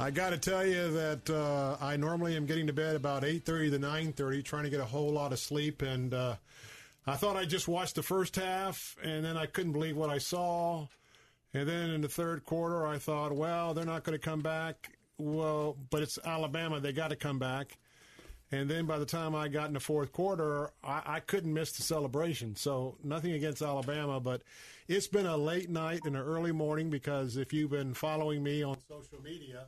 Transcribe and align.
I 0.00 0.12
got 0.12 0.30
to 0.30 0.38
tell 0.38 0.64
you 0.64 0.92
that 0.92 1.28
uh, 1.28 1.76
I 1.80 1.96
normally 1.96 2.36
am 2.36 2.46
getting 2.46 2.68
to 2.68 2.72
bed 2.72 2.94
about 2.94 3.24
8:30 3.24 3.70
to 3.72 3.78
9:30, 3.80 4.44
trying 4.44 4.62
to 4.62 4.70
get 4.70 4.78
a 4.78 4.84
whole 4.84 5.10
lot 5.10 5.32
of 5.32 5.40
sleep. 5.40 5.82
And 5.82 6.14
uh, 6.14 6.36
I 7.04 7.16
thought 7.16 7.36
I 7.36 7.44
just 7.44 7.66
watched 7.66 7.96
the 7.96 8.02
first 8.04 8.36
half, 8.36 8.96
and 9.02 9.24
then 9.24 9.36
I 9.36 9.46
couldn't 9.46 9.72
believe 9.72 9.96
what 9.96 10.08
I 10.08 10.18
saw. 10.18 10.86
And 11.52 11.68
then 11.68 11.90
in 11.90 12.00
the 12.00 12.08
third 12.08 12.44
quarter, 12.44 12.86
I 12.86 12.98
thought, 12.98 13.32
well, 13.32 13.74
they're 13.74 13.84
not 13.84 14.04
going 14.04 14.16
to 14.16 14.24
come 14.24 14.40
back. 14.40 14.92
Well, 15.18 15.76
but 15.90 16.02
it's 16.02 16.16
Alabama; 16.24 16.78
they 16.78 16.92
got 16.92 17.08
to 17.08 17.16
come 17.16 17.40
back. 17.40 17.76
And 18.52 18.70
then 18.70 18.86
by 18.86 18.98
the 18.98 19.04
time 19.04 19.34
I 19.34 19.48
got 19.48 19.66
in 19.66 19.74
the 19.74 19.80
fourth 19.80 20.12
quarter, 20.12 20.70
I, 20.82 21.02
I 21.04 21.20
couldn't 21.20 21.52
miss 21.52 21.72
the 21.72 21.82
celebration. 21.82 22.54
So 22.54 22.96
nothing 23.02 23.32
against 23.32 23.62
Alabama, 23.62 24.20
but 24.20 24.42
it's 24.86 25.08
been 25.08 25.26
a 25.26 25.36
late 25.36 25.68
night 25.68 26.02
and 26.04 26.14
an 26.14 26.22
early 26.22 26.52
morning 26.52 26.88
because 26.88 27.36
if 27.36 27.52
you've 27.52 27.70
been 27.72 27.94
following 27.94 28.42
me 28.42 28.62
on 28.62 28.78
social 28.88 29.20
media, 29.22 29.66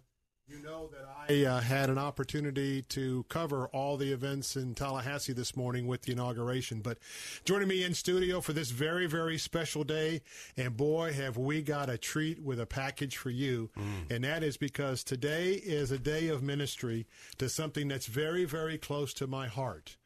you 0.50 0.59
know 0.65 0.88
that 0.88 1.06
I 1.28 1.44
uh, 1.44 1.61
had 1.61 1.91
an 1.91 1.99
opportunity 1.99 2.83
to 2.83 3.25
cover 3.28 3.69
all 3.69 3.97
the 3.97 4.12
events 4.12 4.56
in 4.56 4.75
Tallahassee 4.75 5.33
this 5.33 5.56
morning 5.56 5.87
with 5.87 6.03
the 6.03 6.12
inauguration. 6.12 6.81
But 6.81 6.99
joining 7.44 7.69
me 7.69 7.84
in 7.84 7.94
studio 7.94 8.41
for 8.41 8.53
this 8.53 8.71
very, 8.71 9.06
very 9.06 9.38
special 9.38 9.84
day, 9.84 10.22
and 10.56 10.77
boy, 10.77 11.12
have 11.12 11.37
we 11.37 11.62
got 11.62 11.88
a 11.88 11.97
treat 11.97 12.43
with 12.43 12.59
a 12.59 12.66
package 12.66 13.16
for 13.16 13.31
you. 13.31 13.71
And 14.11 14.25
that 14.25 14.43
is 14.43 14.56
because 14.56 15.05
today 15.05 15.53
is 15.53 15.93
a 15.93 15.99
day 15.99 16.28
of 16.28 16.43
ministry 16.43 17.06
to 17.38 17.49
something 17.49 17.87
that's 17.87 18.06
very, 18.06 18.44
very 18.44 18.77
close 18.77 19.15
to 19.15 19.27
my 19.27 19.47
heart. 19.47 19.97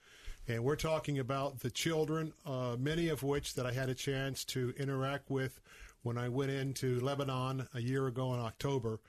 And 0.47 0.63
we're 0.63 0.77
talking 0.77 1.19
about 1.19 1.61
the 1.61 1.71
children, 1.71 2.35
uh, 2.45 2.77
many 2.79 3.09
of 3.09 3.23
which 3.23 3.55
that 3.55 3.65
I 3.65 3.73
had 3.73 3.89
a 3.89 3.95
chance 3.95 4.45
to 4.47 4.75
interact 4.79 5.31
with 5.31 5.59
when 6.03 6.19
I 6.19 6.29
went 6.29 6.51
into 6.51 7.01
Lebanon 7.01 7.67
a 7.73 7.81
year 7.81 8.07
ago 8.07 8.35
in 8.35 8.41
October. 8.41 9.01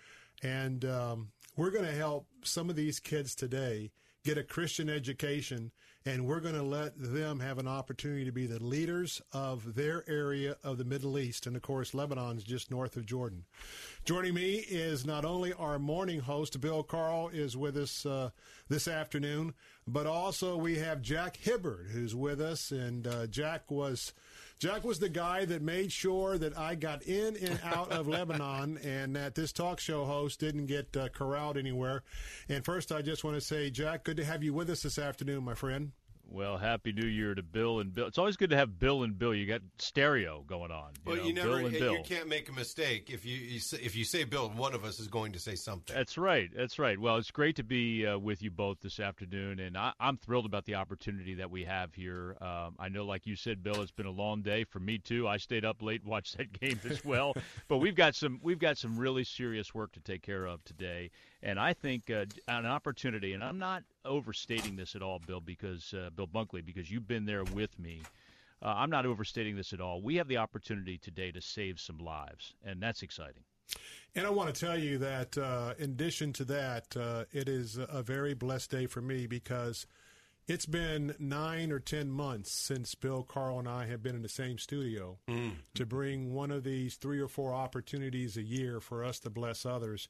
And 0.44 0.86
um, 0.86 1.32
we're 1.56 1.72
going 1.72 1.86
to 1.86 1.92
help 1.92 2.28
some 2.44 2.70
of 2.70 2.76
these 2.76 3.00
kids 3.00 3.36
today 3.36 3.92
get 4.24 4.38
a 4.40 4.44
Christian 4.44 4.90
education, 4.90 5.72
and 6.04 6.26
we're 6.26 6.40
going 6.40 6.56
to 6.56 6.64
let 6.64 6.94
them 6.98 7.40
have 7.40 7.60
an 7.60 7.68
opportunity 7.68 8.26
to 8.26 8.32
be 8.32 8.48
the 8.48 8.62
leaders 8.62 9.22
of 9.32 9.76
their 9.76 10.04
area 10.10 10.58
of 10.64 10.80
the 10.80 10.84
Middle 10.84 11.20
East. 11.20 11.46
And 11.46 11.56
of 11.56 11.62
course, 11.62 11.94
Lebanon's 11.94 12.44
just 12.44 12.72
north 12.72 12.98
of 12.98 13.06
Jordan. 13.06 13.46
Joining 14.04 14.34
me 14.34 14.56
is 14.56 15.06
not 15.06 15.26
only 15.26 15.54
our 15.54 15.78
morning 15.78 16.22
host, 16.22 16.60
Bill 16.60 16.82
Carl 16.82 17.30
is 17.30 17.56
with 17.56 17.78
us 17.78 18.04
uh, 18.06 18.32
this 18.68 18.88
afternoon, 18.88 19.54
but 19.88 20.08
also 20.08 20.58
we 20.58 20.80
have 20.80 21.04
Jack 21.04 21.38
Hibbard 21.38 21.90
who's 21.92 22.16
with 22.16 22.42
us. 22.42 22.72
And 22.72 23.06
uh, 23.06 23.28
Jack 23.28 23.70
was. 23.70 24.12
Jack 24.60 24.86
was 24.86 25.00
the 25.00 25.10
guy 25.10 25.46
that 25.46 25.62
made 25.62 25.92
sure 25.92 26.38
that 26.38 26.58
I 26.58 26.76
got 26.76 27.04
in 27.04 27.36
and 27.38 27.60
out 27.64 27.92
of 27.92 28.08
Lebanon 28.08 28.78
and 28.84 29.16
that 29.16 29.36
this 29.36 29.52
talk 29.52 29.80
show 29.80 30.06
host 30.06 30.40
didn't 30.40 30.68
get 30.68 30.96
uh, 30.96 31.10
corralled 31.10 31.58
anywhere. 31.58 32.04
And 32.48 32.64
first, 32.64 32.92
I 32.92 33.02
just 33.02 33.24
want 33.24 33.36
to 33.36 33.42
say, 33.42 33.70
Jack, 33.70 34.06
good 34.06 34.18
to 34.18 34.26
have 34.26 34.44
you 34.44 34.54
with 34.54 34.70
us 34.70 34.84
this 34.84 34.98
afternoon, 34.98 35.44
my 35.44 35.56
friend. 35.56 35.92
Well, 36.30 36.58
happy 36.58 36.92
New 36.92 37.08
Year 37.08 37.34
to 37.36 37.44
Bill 37.44 37.80
and 37.80 37.94
Bill. 37.94 38.08
It's 38.08 38.18
always 38.18 38.36
good 38.36 38.50
to 38.50 38.58
have 38.58 38.78
Bill 38.80 39.04
and 39.04 39.18
Bill. 39.18 39.34
You 39.34 39.46
got 39.46 39.62
stereo 39.78 40.44
going 40.48 40.72
on. 40.72 40.92
You 40.96 41.02
Well, 41.06 41.16
know, 41.18 41.24
you 41.24 41.34
never 41.34 41.48
Bill 41.50 41.66
and 41.68 41.76
you 41.76 42.02
can't 42.04 42.28
make 42.28 42.50
a 42.50 42.52
mistake 42.54 43.10
if 43.10 43.26
you, 43.26 43.38
you 43.38 43.60
say, 43.60 43.78
if 43.82 43.96
you 43.96 44.04
say 44.04 44.24
Bill, 44.24 44.50
one 44.50 44.74
of 44.74 44.84
us 44.84 45.00
is 45.00 45.08
going 45.08 45.32
to 45.34 45.40
say 45.40 45.56
something. 45.56 45.96
That's 45.96 46.18
right. 46.18 46.50
That's 46.56 46.78
right. 46.80 47.00
Well, 47.00 47.18
it's 47.18 47.32
great 47.32 47.56
to 47.58 47.64
be 47.64 48.06
uh, 48.06 48.18
with 48.18 48.42
you 48.42 48.52
both 48.52 48.80
this 48.82 49.00
afternoon, 49.00 49.60
and 49.60 49.78
I, 49.78 49.94
I'm 50.00 50.18
thrilled 50.18 50.46
about 50.46 50.66
the 50.66 50.76
opportunity 50.76 51.36
that 51.36 51.50
we 51.52 51.64
have 51.66 51.94
here. 51.94 52.36
Um, 52.42 52.76
I 52.80 52.90
know, 52.90 53.06
like 53.06 53.26
you 53.26 53.36
said, 53.36 53.64
Bill, 53.64 53.82
it's 53.82 53.92
been 53.92 54.06
a 54.06 54.12
long 54.12 54.42
day 54.42 54.64
for 54.64 54.80
me 54.80 54.98
too. 54.98 55.28
I 55.28 55.38
stayed 55.38 55.64
up 55.64 55.82
late, 55.82 56.04
watched 56.04 56.38
that 56.38 56.60
game 56.60 56.80
as 56.90 57.06
well. 57.06 57.34
but 57.68 57.78
we've 57.78 57.96
got 57.96 58.16
some 58.16 58.40
we've 58.42 58.60
got 58.60 58.78
some 58.78 58.98
really 58.98 59.24
serious 59.24 59.74
work 59.74 59.92
to 59.94 60.00
take 60.00 60.22
care 60.22 60.46
of 60.46 60.64
today, 60.66 61.12
and 61.46 61.60
I 61.60 61.74
think 61.74 62.10
uh, 62.10 62.26
an 62.48 62.66
opportunity. 62.66 63.34
And 63.34 63.44
I'm 63.44 63.60
not 63.60 63.84
overstating 64.04 64.76
this 64.76 64.96
at 64.96 65.04
all, 65.04 65.22
Bill, 65.26 65.40
because 65.40 65.94
uh, 65.94 66.10
Bill 66.10 66.28
Bunkley, 66.28 66.66
because 66.66 66.90
you've 66.90 67.08
been 67.08 67.26
there 67.26 67.44
with 67.44 67.78
me. 67.80 68.02
Uh, 68.62 68.74
I'm 68.78 68.90
not 68.90 69.06
overstating 69.06 69.56
this 69.56 69.72
at 69.72 69.80
all. 69.80 70.02
We 70.02 70.16
have 70.16 70.28
the 70.28 70.38
opportunity 70.38 70.98
today 70.98 71.32
to 71.32 71.42
save 71.42 71.80
some 71.80 72.00
lives, 72.00 72.56
and 72.66 72.82
that's 72.82 73.04
exciting. 73.04 73.44
And 74.16 74.26
I 74.26 74.32
want 74.32 74.54
to 74.54 74.60
tell 74.60 74.78
you 74.78 74.98
that, 75.00 75.38
uh, 75.38 75.76
in 75.78 75.92
addition 75.92 76.34
to 76.34 76.46
that, 76.46 76.98
uh, 76.98 77.26
it 77.32 77.48
is 77.48 77.78
a 77.78 78.02
very 78.02 78.34
blessed 78.34 78.72
day 78.72 78.88
for 78.88 79.02
me 79.02 79.28
because 79.28 79.86
it's 80.48 80.66
been 80.66 81.16
nine 81.20 81.72
or 81.72 81.80
ten 81.80 82.10
months 82.10 82.52
since 82.52 82.96
Bill 82.96 83.24
Carl 83.24 83.60
and 83.60 83.68
I 83.68 83.88
have 83.88 84.02
been 84.02 84.16
in 84.16 84.22
the 84.22 84.30
same 84.30 84.58
studio 84.58 85.18
to 85.74 85.86
bring 85.86 86.34
one 86.34 86.52
of 86.52 86.64
these 86.64 86.96
three 86.96 87.20
or 87.20 87.28
four 87.28 87.54
opportunities 87.54 88.38
a 88.38 88.44
year 88.44 88.80
for 88.80 89.04
us 89.04 89.20
to 89.22 89.30
bless 89.30 89.66
others. 89.66 90.08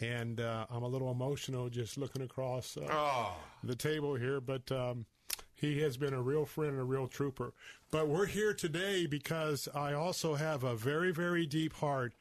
And 0.00 0.40
uh, 0.40 0.66
I'm 0.70 0.82
a 0.82 0.88
little 0.88 1.10
emotional 1.10 1.68
just 1.70 1.96
looking 1.96 2.22
across 2.22 2.76
uh, 2.76 2.86
the 3.64 3.74
table 3.74 4.14
here, 4.14 4.40
but 4.40 4.70
um, 4.70 5.06
he 5.54 5.80
has 5.80 5.96
been 5.96 6.12
a 6.12 6.20
real 6.20 6.44
friend 6.44 6.72
and 6.72 6.80
a 6.80 6.84
real 6.84 7.06
trooper. 7.06 7.54
But 7.90 8.08
we're 8.08 8.26
here 8.26 8.52
today 8.52 9.06
because 9.06 9.68
I 9.74 9.94
also 9.94 10.34
have 10.34 10.64
a 10.64 10.76
very, 10.76 11.12
very 11.12 11.46
deep 11.46 11.72
heart 11.74 12.12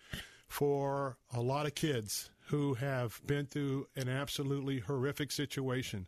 for 0.47 1.17
a 1.33 1.41
lot 1.41 1.65
of 1.65 1.75
kids 1.75 2.29
who 2.47 2.75
have 2.75 3.19
been 3.25 3.45
through 3.45 3.87
an 3.95 4.07
absolutely 4.07 4.79
horrific 4.79 5.31
situation. 5.31 6.07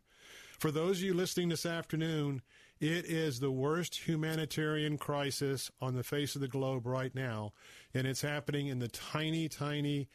For 0.60 0.72
those 0.72 0.98
of 0.98 1.04
you 1.04 1.14
listening 1.14 1.50
this 1.50 1.66
afternoon, 1.66 2.42
it 2.80 3.06
is 3.06 3.40
the 3.40 3.52
worst 3.52 4.08
humanitarian 4.08 4.98
crisis 4.98 5.72
on 5.82 5.96
the 5.96 6.04
face 6.04 6.36
of 6.36 6.42
the 6.42 6.48
globe 6.48 6.86
right 6.86 7.14
now, 7.14 7.54
and 7.94 8.06
it's 8.06 8.22
happening 8.22 8.68
in 8.68 8.80
the 8.80 8.88
tiny, 8.88 9.50
tiny 9.50 10.08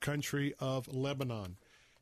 country 0.00 0.54
of 0.58 0.88
Lebanon. 0.88 1.56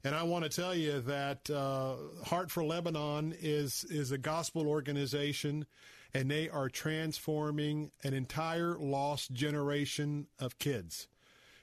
And 0.04 0.14
I 0.14 0.22
want 0.22 0.44
to 0.44 0.50
tell 0.50 0.74
you 0.74 1.00
that 1.00 1.48
uh, 1.48 1.96
Heart 2.26 2.50
for 2.50 2.62
Lebanon 2.62 3.34
is 3.40 3.84
is 3.88 4.12
a 4.12 4.18
gospel 4.18 4.68
organization, 4.68 5.66
and 6.12 6.30
they 6.30 6.48
are 6.50 6.68
transforming 6.68 7.90
an 8.02 8.12
entire 8.12 8.78
lost 8.78 9.32
generation 9.32 10.26
of 10.38 10.58
kids. 10.58 11.08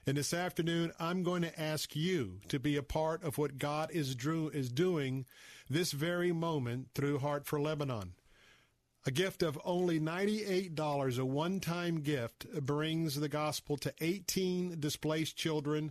And 0.04 0.16
this 0.16 0.34
afternoon, 0.34 0.92
I'm 0.98 1.22
going 1.22 1.42
to 1.42 1.60
ask 1.60 1.94
you 1.94 2.40
to 2.48 2.58
be 2.58 2.76
a 2.76 2.82
part 2.82 3.22
of 3.22 3.38
what 3.38 3.58
God 3.58 3.90
is, 3.92 4.16
drew, 4.16 4.48
is 4.48 4.72
doing 4.72 5.26
this 5.70 5.92
very 5.92 6.32
moment 6.32 6.88
through 6.94 7.20
Heart 7.20 7.46
for 7.46 7.60
Lebanon. 7.60 8.14
A 9.04 9.10
gift 9.10 9.42
of 9.42 9.58
only 9.64 9.98
$98, 9.98 11.18
a 11.18 11.24
one 11.24 11.58
time 11.58 12.02
gift, 12.02 12.46
brings 12.64 13.16
the 13.16 13.28
gospel 13.28 13.76
to 13.78 13.92
18 14.00 14.78
displaced 14.78 15.36
children. 15.36 15.90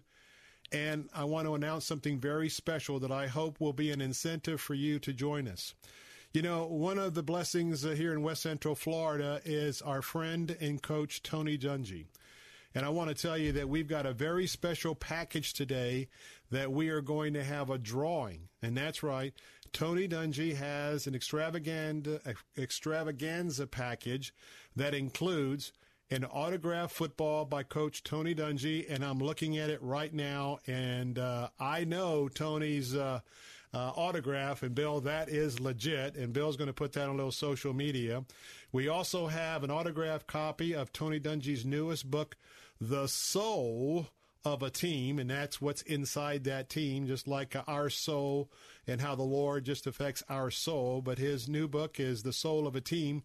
And 0.71 1.09
I 1.13 1.25
want 1.25 1.45
to 1.47 1.55
announce 1.55 1.85
something 1.85 2.19
very 2.19 2.47
special 2.47 2.99
that 2.99 3.11
I 3.11 3.27
hope 3.27 3.59
will 3.59 3.73
be 3.73 3.91
an 3.91 3.99
incentive 3.99 4.61
for 4.61 4.75
you 4.75 4.97
to 4.99 5.11
join 5.11 5.49
us. 5.49 5.73
You 6.33 6.41
know, 6.41 6.65
one 6.65 6.97
of 6.97 7.13
the 7.13 7.23
blessings 7.23 7.85
uh, 7.85 7.89
here 7.89 8.13
in 8.13 8.21
West 8.21 8.43
Central 8.43 8.75
Florida 8.75 9.41
is 9.43 9.81
our 9.81 10.01
friend 10.01 10.55
and 10.61 10.81
coach, 10.81 11.21
Tony 11.21 11.57
Dungy. 11.57 12.05
And 12.73 12.85
I 12.85 12.89
want 12.89 13.09
to 13.09 13.21
tell 13.21 13.37
you 13.37 13.51
that 13.51 13.67
we've 13.67 13.89
got 13.89 14.05
a 14.05 14.13
very 14.13 14.47
special 14.47 14.95
package 14.95 15.51
today 15.51 16.07
that 16.49 16.71
we 16.71 16.87
are 16.87 17.01
going 17.01 17.33
to 17.33 17.43
have 17.43 17.69
a 17.69 17.77
drawing. 17.77 18.47
And 18.61 18.77
that's 18.77 19.03
right. 19.03 19.33
Tony 19.73 20.07
Dungy 20.07 20.55
has 20.55 21.07
an 21.07 21.15
extravaganza, 21.15 22.19
extravaganza 22.57 23.67
package 23.67 24.33
that 24.75 24.93
includes 24.93 25.71
an 26.09 26.25
autographed 26.25 26.93
football 26.93 27.45
by 27.45 27.63
Coach 27.63 28.03
Tony 28.03 28.35
Dungy, 28.35 28.85
and 28.89 29.03
I'm 29.03 29.19
looking 29.19 29.57
at 29.57 29.69
it 29.69 29.81
right 29.81 30.13
now, 30.13 30.59
and 30.67 31.17
uh, 31.17 31.49
I 31.57 31.85
know 31.85 32.27
Tony's 32.27 32.93
uh, 32.93 33.21
uh, 33.73 33.91
autograph, 33.95 34.61
and 34.63 34.75
Bill, 34.75 34.99
that 35.01 35.29
is 35.29 35.61
legit, 35.61 36.15
and 36.17 36.33
Bill's 36.33 36.57
going 36.57 36.67
to 36.67 36.73
put 36.73 36.91
that 36.93 37.03
on 37.03 37.11
a 37.11 37.15
little 37.15 37.31
social 37.31 37.73
media. 37.73 38.25
We 38.73 38.89
also 38.89 39.27
have 39.27 39.63
an 39.63 39.71
autographed 39.71 40.27
copy 40.27 40.73
of 40.73 40.91
Tony 40.91 41.19
Dungy's 41.19 41.65
newest 41.65 42.11
book, 42.11 42.35
The 42.81 43.07
Soul 43.07 44.07
of 44.43 44.63
a 44.63 44.69
team, 44.69 45.19
and 45.19 45.29
that's 45.29 45.61
what's 45.61 45.81
inside 45.83 46.43
that 46.45 46.69
team, 46.69 47.07
just 47.07 47.27
like 47.27 47.55
our 47.67 47.89
soul 47.89 48.49
and 48.87 49.01
how 49.01 49.15
the 49.15 49.23
Lord 49.23 49.65
just 49.65 49.87
affects 49.87 50.23
our 50.29 50.49
soul. 50.49 51.01
But 51.01 51.19
his 51.19 51.47
new 51.47 51.67
book 51.67 51.99
is 51.99 52.23
The 52.23 52.33
Soul 52.33 52.67
of 52.67 52.75
a 52.75 52.81
Team. 52.81 53.23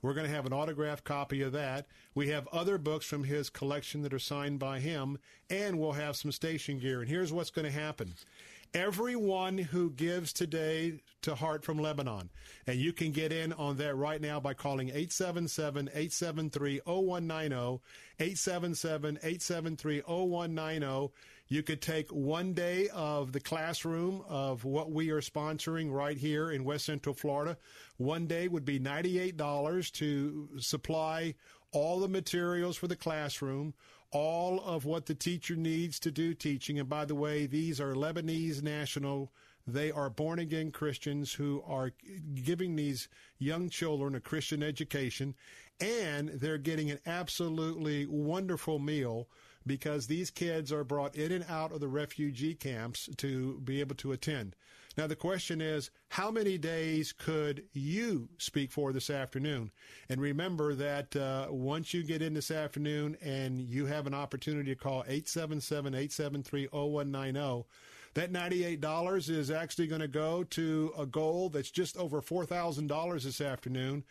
We're 0.00 0.14
going 0.14 0.26
to 0.26 0.34
have 0.34 0.46
an 0.46 0.52
autographed 0.52 1.04
copy 1.04 1.42
of 1.42 1.52
that. 1.52 1.86
We 2.14 2.28
have 2.28 2.46
other 2.48 2.78
books 2.78 3.06
from 3.06 3.24
his 3.24 3.50
collection 3.50 4.02
that 4.02 4.14
are 4.14 4.18
signed 4.18 4.58
by 4.58 4.78
him, 4.78 5.18
and 5.50 5.78
we'll 5.78 5.92
have 5.92 6.16
some 6.16 6.30
station 6.30 6.78
gear. 6.78 7.00
And 7.00 7.08
here's 7.08 7.32
what's 7.32 7.50
going 7.50 7.64
to 7.64 7.72
happen. 7.72 8.14
Everyone 8.74 9.56
who 9.56 9.90
gives 9.90 10.32
today 10.32 11.00
to 11.22 11.34
Heart 11.34 11.64
for 11.64 11.74
Lebanon, 11.74 12.28
and 12.66 12.78
you 12.78 12.92
can 12.92 13.12
get 13.12 13.32
in 13.32 13.54
on 13.54 13.78
that 13.78 13.96
right 13.96 14.20
now 14.20 14.40
by 14.40 14.52
calling 14.52 14.88
877 14.88 15.88
873 15.88 16.80
0190, 16.84 17.80
877 18.20 19.16
873 19.22 20.00
0190. 20.02 21.12
You 21.48 21.62
could 21.62 21.80
take 21.80 22.10
one 22.10 22.52
day 22.52 22.88
of 22.92 23.32
the 23.32 23.40
classroom 23.40 24.22
of 24.28 24.64
what 24.64 24.92
we 24.92 25.08
are 25.10 25.22
sponsoring 25.22 25.90
right 25.90 26.18
here 26.18 26.50
in 26.50 26.62
West 26.62 26.84
Central 26.84 27.14
Florida. 27.14 27.56
One 27.96 28.26
day 28.26 28.48
would 28.48 28.66
be 28.66 28.78
$98 28.78 29.92
to 29.92 30.48
supply 30.58 31.34
all 31.72 32.00
the 32.00 32.08
materials 32.08 32.76
for 32.76 32.86
the 32.86 32.96
classroom 32.96 33.72
all 34.10 34.60
of 34.60 34.84
what 34.84 35.06
the 35.06 35.14
teacher 35.14 35.56
needs 35.56 35.98
to 36.00 36.10
do 36.10 36.34
teaching. 36.34 36.78
And 36.78 36.88
by 36.88 37.04
the 37.04 37.14
way, 37.14 37.46
these 37.46 37.80
are 37.80 37.94
Lebanese 37.94 38.62
national. 38.62 39.32
They 39.66 39.90
are 39.90 40.08
born 40.08 40.38
again 40.38 40.70
Christians 40.70 41.34
who 41.34 41.62
are 41.66 41.92
giving 42.34 42.76
these 42.76 43.08
young 43.38 43.68
children 43.68 44.14
a 44.14 44.20
Christian 44.20 44.62
education, 44.62 45.34
and 45.78 46.30
they're 46.30 46.56
getting 46.56 46.90
an 46.90 47.00
absolutely 47.06 48.06
wonderful 48.06 48.78
meal 48.78 49.28
because 49.66 50.06
these 50.06 50.30
kids 50.30 50.72
are 50.72 50.84
brought 50.84 51.14
in 51.14 51.30
and 51.30 51.44
out 51.48 51.72
of 51.72 51.80
the 51.80 51.88
refugee 51.88 52.54
camps 52.54 53.10
to 53.18 53.60
be 53.60 53.80
able 53.80 53.94
to 53.96 54.12
attend. 54.12 54.56
Now, 54.98 55.06
the 55.06 55.14
question 55.14 55.60
is, 55.60 55.92
how 56.08 56.32
many 56.32 56.58
days 56.58 57.12
could 57.12 57.62
you 57.72 58.30
speak 58.36 58.72
for 58.72 58.92
this 58.92 59.10
afternoon? 59.10 59.70
And 60.08 60.20
remember 60.20 60.74
that 60.74 61.14
uh, 61.14 61.46
once 61.50 61.94
you 61.94 62.02
get 62.02 62.20
in 62.20 62.34
this 62.34 62.50
afternoon 62.50 63.16
and 63.22 63.60
you 63.60 63.86
have 63.86 64.08
an 64.08 64.14
opportunity 64.14 64.74
to 64.74 64.80
call 64.80 65.04
877 65.06 65.94
873 65.94 66.66
0190, 66.72 67.68
that 68.14 68.32
$98 68.32 69.30
is 69.30 69.52
actually 69.52 69.86
going 69.86 70.00
to 70.00 70.08
go 70.08 70.42
to 70.42 70.92
a 70.98 71.06
goal 71.06 71.48
that's 71.48 71.70
just 71.70 71.96
over 71.96 72.20
$4,000 72.20 73.22
this 73.22 73.40
afternoon. 73.40 74.02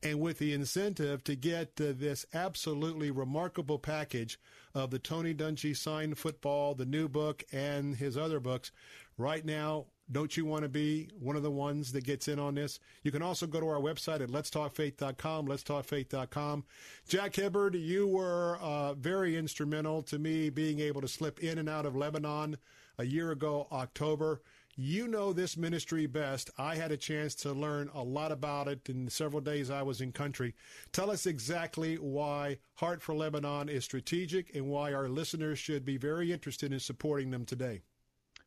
And 0.00 0.20
with 0.20 0.38
the 0.38 0.52
incentive 0.52 1.24
to 1.24 1.34
get 1.34 1.72
uh, 1.80 1.92
this 1.96 2.24
absolutely 2.32 3.10
remarkable 3.10 3.80
package 3.80 4.38
of 4.76 4.92
the 4.92 5.00
Tony 5.00 5.34
Dungy 5.34 5.76
signed 5.76 6.18
football, 6.18 6.76
the 6.76 6.86
new 6.86 7.08
book, 7.08 7.42
and 7.50 7.96
his 7.96 8.16
other 8.16 8.38
books, 8.38 8.70
right 9.18 9.44
now, 9.44 9.86
don't 10.10 10.36
you 10.36 10.44
want 10.44 10.62
to 10.62 10.68
be 10.68 11.08
one 11.18 11.36
of 11.36 11.42
the 11.42 11.50
ones 11.50 11.92
that 11.92 12.04
gets 12.04 12.28
in 12.28 12.38
on 12.38 12.54
this? 12.54 12.78
You 13.02 13.10
can 13.10 13.22
also 13.22 13.46
go 13.46 13.60
to 13.60 13.68
our 13.68 13.80
website 13.80 14.20
at 14.20 14.28
letstalkfaith.com, 14.28 15.46
letstalkfaith.com. 15.48 16.64
Jack 17.08 17.34
Hibbard, 17.34 17.74
you 17.74 18.06
were 18.06 18.58
uh, 18.60 18.94
very 18.94 19.36
instrumental 19.36 20.02
to 20.04 20.18
me 20.18 20.50
being 20.50 20.80
able 20.80 21.00
to 21.00 21.08
slip 21.08 21.40
in 21.40 21.58
and 21.58 21.68
out 21.68 21.86
of 21.86 21.96
Lebanon 21.96 22.56
a 22.98 23.04
year 23.04 23.32
ago, 23.32 23.66
October. 23.72 24.40
You 24.78 25.08
know 25.08 25.32
this 25.32 25.56
ministry 25.56 26.06
best. 26.06 26.50
I 26.58 26.74
had 26.74 26.92
a 26.92 26.98
chance 26.98 27.34
to 27.36 27.52
learn 27.54 27.90
a 27.94 28.02
lot 28.02 28.30
about 28.30 28.68
it 28.68 28.88
in 28.90 29.06
the 29.06 29.10
several 29.10 29.40
days 29.40 29.70
I 29.70 29.80
was 29.80 30.02
in 30.02 30.12
country. 30.12 30.54
Tell 30.92 31.10
us 31.10 31.24
exactly 31.24 31.96
why 31.96 32.58
Heart 32.74 33.02
for 33.02 33.14
Lebanon 33.14 33.70
is 33.70 33.84
strategic 33.84 34.54
and 34.54 34.66
why 34.66 34.92
our 34.92 35.08
listeners 35.08 35.58
should 35.58 35.86
be 35.86 35.96
very 35.96 36.30
interested 36.30 36.74
in 36.74 36.80
supporting 36.80 37.30
them 37.30 37.46
today. 37.46 37.80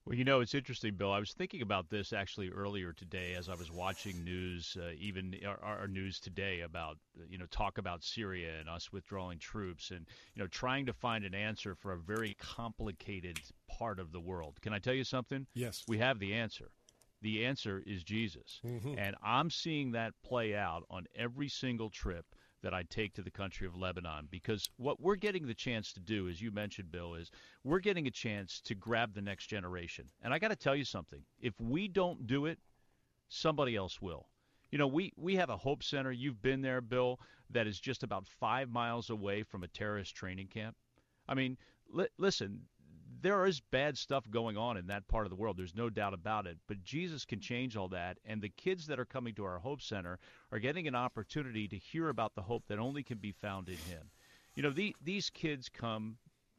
Well, 0.09 0.17
you 0.17 0.23
know, 0.23 0.39
it's 0.39 0.55
interesting, 0.55 0.95
Bill. 0.95 1.11
I 1.11 1.19
was 1.19 1.33
thinking 1.33 1.61
about 1.61 1.91
this 1.91 2.13
actually 2.13 2.49
earlier 2.49 2.93
today 2.93 3.35
as 3.37 3.47
I 3.47 3.53
was 3.53 3.71
watching 3.71 4.23
news, 4.23 4.75
uh, 4.81 4.89
even 4.99 5.35
our, 5.45 5.59
our, 5.63 5.87
news 5.87 6.19
today 6.19 6.61
about, 6.61 6.97
you 7.29 7.37
know, 7.37 7.45
talk 7.51 7.77
about 7.77 8.03
Syria 8.03 8.53
and 8.59 8.67
us 8.67 8.91
withdrawing 8.91 9.37
troops 9.37 9.91
and, 9.91 10.07
you 10.33 10.41
know, 10.41 10.47
trying 10.47 10.87
to 10.87 10.93
find 10.93 11.25
an 11.25 11.35
answer 11.35 11.75
for 11.75 11.93
a 11.93 11.99
very 11.99 12.35
complicated 12.39 13.39
part 13.69 13.99
of 13.99 14.11
the 14.11 14.19
world. 14.19 14.59
Can 14.61 14.73
I 14.73 14.79
tell 14.79 14.95
you 14.95 15.03
something? 15.03 15.45
Yes. 15.53 15.83
We 15.87 15.99
have 15.99 16.17
the 16.17 16.33
answer. 16.33 16.71
The 17.21 17.45
answer 17.45 17.83
is 17.85 18.03
Jesus. 18.03 18.61
Mm-hmm. 18.65 18.97
And 18.97 19.15
I'm 19.23 19.51
seeing 19.51 19.91
that 19.91 20.13
play 20.23 20.55
out 20.55 20.85
on 20.89 21.05
every 21.15 21.49
single 21.49 21.91
trip 21.91 22.25
that 22.61 22.73
I'd 22.73 22.89
take 22.89 23.13
to 23.13 23.21
the 23.21 23.31
country 23.31 23.65
of 23.65 23.75
Lebanon 23.75 24.27
because 24.29 24.69
what 24.77 24.99
we're 24.99 25.15
getting 25.15 25.47
the 25.47 25.53
chance 25.53 25.93
to 25.93 25.99
do, 25.99 26.27
as 26.27 26.41
you 26.41 26.51
mentioned, 26.51 26.91
Bill, 26.91 27.15
is 27.15 27.31
we're 27.63 27.79
getting 27.79 28.07
a 28.07 28.11
chance 28.11 28.61
to 28.61 28.75
grab 28.75 29.13
the 29.13 29.21
next 29.21 29.47
generation. 29.47 30.09
And 30.21 30.33
I 30.33 30.39
got 30.39 30.49
to 30.49 30.55
tell 30.55 30.75
you 30.75 30.85
something 30.85 31.21
if 31.39 31.59
we 31.59 31.87
don't 31.87 32.27
do 32.27 32.45
it, 32.45 32.59
somebody 33.29 33.75
else 33.75 34.01
will. 34.01 34.27
You 34.71 34.77
know, 34.77 34.87
we, 34.87 35.13
we 35.15 35.35
have 35.35 35.49
a 35.49 35.57
Hope 35.57 35.83
Center. 35.83 36.11
You've 36.11 36.41
been 36.41 36.61
there, 36.61 36.81
Bill, 36.81 37.19
that 37.49 37.67
is 37.67 37.79
just 37.79 38.03
about 38.03 38.27
five 38.27 38.69
miles 38.69 39.09
away 39.09 39.43
from 39.43 39.63
a 39.63 39.67
terrorist 39.67 40.15
training 40.15 40.47
camp. 40.47 40.75
I 41.27 41.33
mean, 41.33 41.57
li- 41.91 42.07
listen, 42.17 42.61
there 43.21 43.45
is 43.45 43.59
bad 43.59 43.97
stuff 43.97 44.29
going 44.29 44.57
on 44.57 44.77
in 44.77 44.87
that 44.87 45.07
part 45.07 45.25
of 45.25 45.29
the 45.29 45.35
world. 45.35 45.57
There's 45.57 45.75
no 45.75 45.89
doubt 45.89 46.13
about 46.13 46.47
it. 46.47 46.57
But 46.67 46.83
Jesus 46.83 47.25
can 47.25 47.39
change 47.39 47.75
all 47.75 47.89
that. 47.89 48.17
And 48.25 48.41
the 48.41 48.49
kids 48.49 48.87
that 48.87 48.99
are 48.99 49.05
coming 49.05 49.33
to 49.35 49.45
our 49.45 49.59
Hope 49.59 49.81
Center 49.81 50.19
are 50.51 50.59
getting 50.59 50.87
an 50.87 50.95
opportunity 50.95 51.67
to 51.67 51.77
hear 51.77 52.09
about 52.09 52.35
the 52.35 52.41
hope 52.41 52.65
that 52.67 52.79
only 52.79 53.03
can 53.03 53.17
be 53.17 53.31
found 53.31 53.67
in 53.69 53.77
Him. 53.77 54.09
You 54.55 54.63
know, 54.63 54.71
the, 54.71 54.95
these 55.01 55.29
kids 55.29 55.69
come 55.69 56.17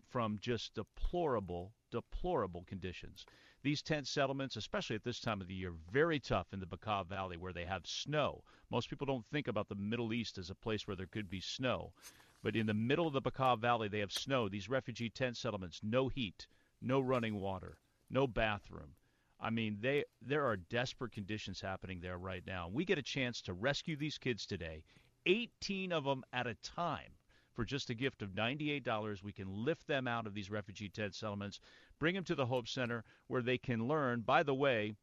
from 0.08 0.38
just 0.40 0.74
deplorable, 0.74 1.72
deplorable 1.90 2.64
conditions. 2.66 3.24
These 3.62 3.82
tent 3.82 4.08
settlements, 4.08 4.56
especially 4.56 4.96
at 4.96 5.04
this 5.04 5.20
time 5.20 5.40
of 5.40 5.46
the 5.46 5.54
year, 5.54 5.72
very 5.92 6.18
tough 6.18 6.46
in 6.52 6.60
the 6.60 6.66
Bekaa 6.66 7.06
Valley 7.06 7.36
where 7.36 7.52
they 7.52 7.66
have 7.66 7.86
snow. 7.86 8.42
Most 8.70 8.88
people 8.88 9.06
don't 9.06 9.26
think 9.26 9.48
about 9.48 9.68
the 9.68 9.74
Middle 9.74 10.12
East 10.12 10.38
as 10.38 10.50
a 10.50 10.54
place 10.54 10.86
where 10.86 10.96
there 10.96 11.06
could 11.06 11.28
be 11.28 11.40
snow. 11.40 11.92
But 12.42 12.56
in 12.56 12.64
the 12.64 12.72
middle 12.72 13.06
of 13.06 13.12
the 13.12 13.20
Bekaa 13.20 13.58
Valley, 13.58 13.88
they 13.88 13.98
have 13.98 14.12
snow. 14.12 14.48
These 14.48 14.70
refugee 14.70 15.10
tent 15.10 15.36
settlements, 15.36 15.82
no 15.82 16.08
heat, 16.08 16.46
no 16.80 16.98
running 16.98 17.38
water, 17.38 17.78
no 18.08 18.26
bathroom. 18.26 18.96
I 19.38 19.50
mean, 19.50 19.78
they 19.80 20.04
there 20.22 20.46
are 20.46 20.56
desperate 20.56 21.12
conditions 21.12 21.60
happening 21.60 22.00
there 22.00 22.16
right 22.16 22.46
now. 22.46 22.68
We 22.68 22.86
get 22.86 22.96
a 22.96 23.02
chance 23.02 23.42
to 23.42 23.52
rescue 23.52 23.94
these 23.94 24.16
kids 24.16 24.46
today, 24.46 24.84
18 25.26 25.92
of 25.92 26.04
them 26.04 26.24
at 26.32 26.46
a 26.46 26.54
time. 26.56 27.12
For 27.52 27.66
just 27.66 27.90
a 27.90 27.94
gift 27.94 28.22
of 28.22 28.30
$98, 28.30 29.22
we 29.22 29.32
can 29.32 29.52
lift 29.52 29.86
them 29.86 30.08
out 30.08 30.26
of 30.26 30.32
these 30.32 30.50
refugee 30.50 30.88
tent 30.88 31.14
settlements, 31.14 31.60
bring 31.98 32.14
them 32.14 32.24
to 32.24 32.34
the 32.34 32.46
Hope 32.46 32.68
Center 32.68 33.04
where 33.26 33.42
they 33.42 33.58
can 33.58 33.86
learn. 33.86 34.22
By 34.22 34.44
the 34.44 34.54
way, 34.54 34.94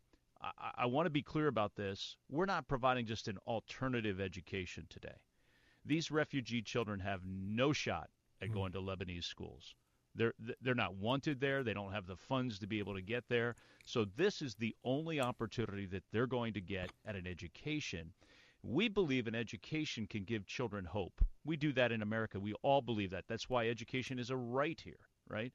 I, 0.41 0.71
I 0.75 0.85
want 0.87 1.05
to 1.05 1.11
be 1.11 1.21
clear 1.21 1.47
about 1.47 1.75
this. 1.75 2.15
We're 2.29 2.45
not 2.45 2.67
providing 2.67 3.05
just 3.05 3.27
an 3.27 3.37
alternative 3.45 4.19
education 4.19 4.87
today 4.89 5.17
these 5.87 6.11
refugee 6.11 6.61
children 6.61 6.99
have 6.99 7.21
no 7.25 7.73
shot 7.73 8.09
at 8.41 8.49
hmm. 8.49 8.53
going 8.53 8.71
to 8.73 8.79
Lebanese 8.79 9.23
schools. 9.23 9.75
They're 10.15 10.33
they're 10.61 10.75
not 10.75 10.95
wanted 10.95 11.39
there. 11.39 11.63
They 11.63 11.73
don't 11.73 11.93
have 11.93 12.07
the 12.07 12.15
funds 12.15 12.59
to 12.59 12.67
be 12.67 12.79
able 12.79 12.95
to 12.95 13.01
get 13.01 13.25
there. 13.29 13.55
So 13.85 14.05
this 14.15 14.41
is 14.41 14.55
the 14.55 14.75
only 14.83 15.19
opportunity 15.19 15.85
that 15.87 16.03
they're 16.11 16.27
going 16.27 16.53
to 16.53 16.61
get 16.61 16.91
at 17.05 17.15
an 17.15 17.27
education. 17.27 18.11
We 18.63 18.89
believe 18.89 19.27
an 19.27 19.35
education 19.35 20.07
can 20.07 20.23
give 20.23 20.47
children 20.47 20.85
hope. 20.85 21.23
We 21.45 21.55
do 21.55 21.71
that 21.73 21.91
in 21.91 22.01
America. 22.01 22.39
We 22.39 22.53
all 22.63 22.81
believe 22.81 23.11
that. 23.11 23.25
That's 23.27 23.47
why 23.47 23.69
education 23.69 24.17
is 24.17 24.31
a 24.31 24.35
right 24.35 24.81
here, 24.83 25.07
right? 25.29 25.53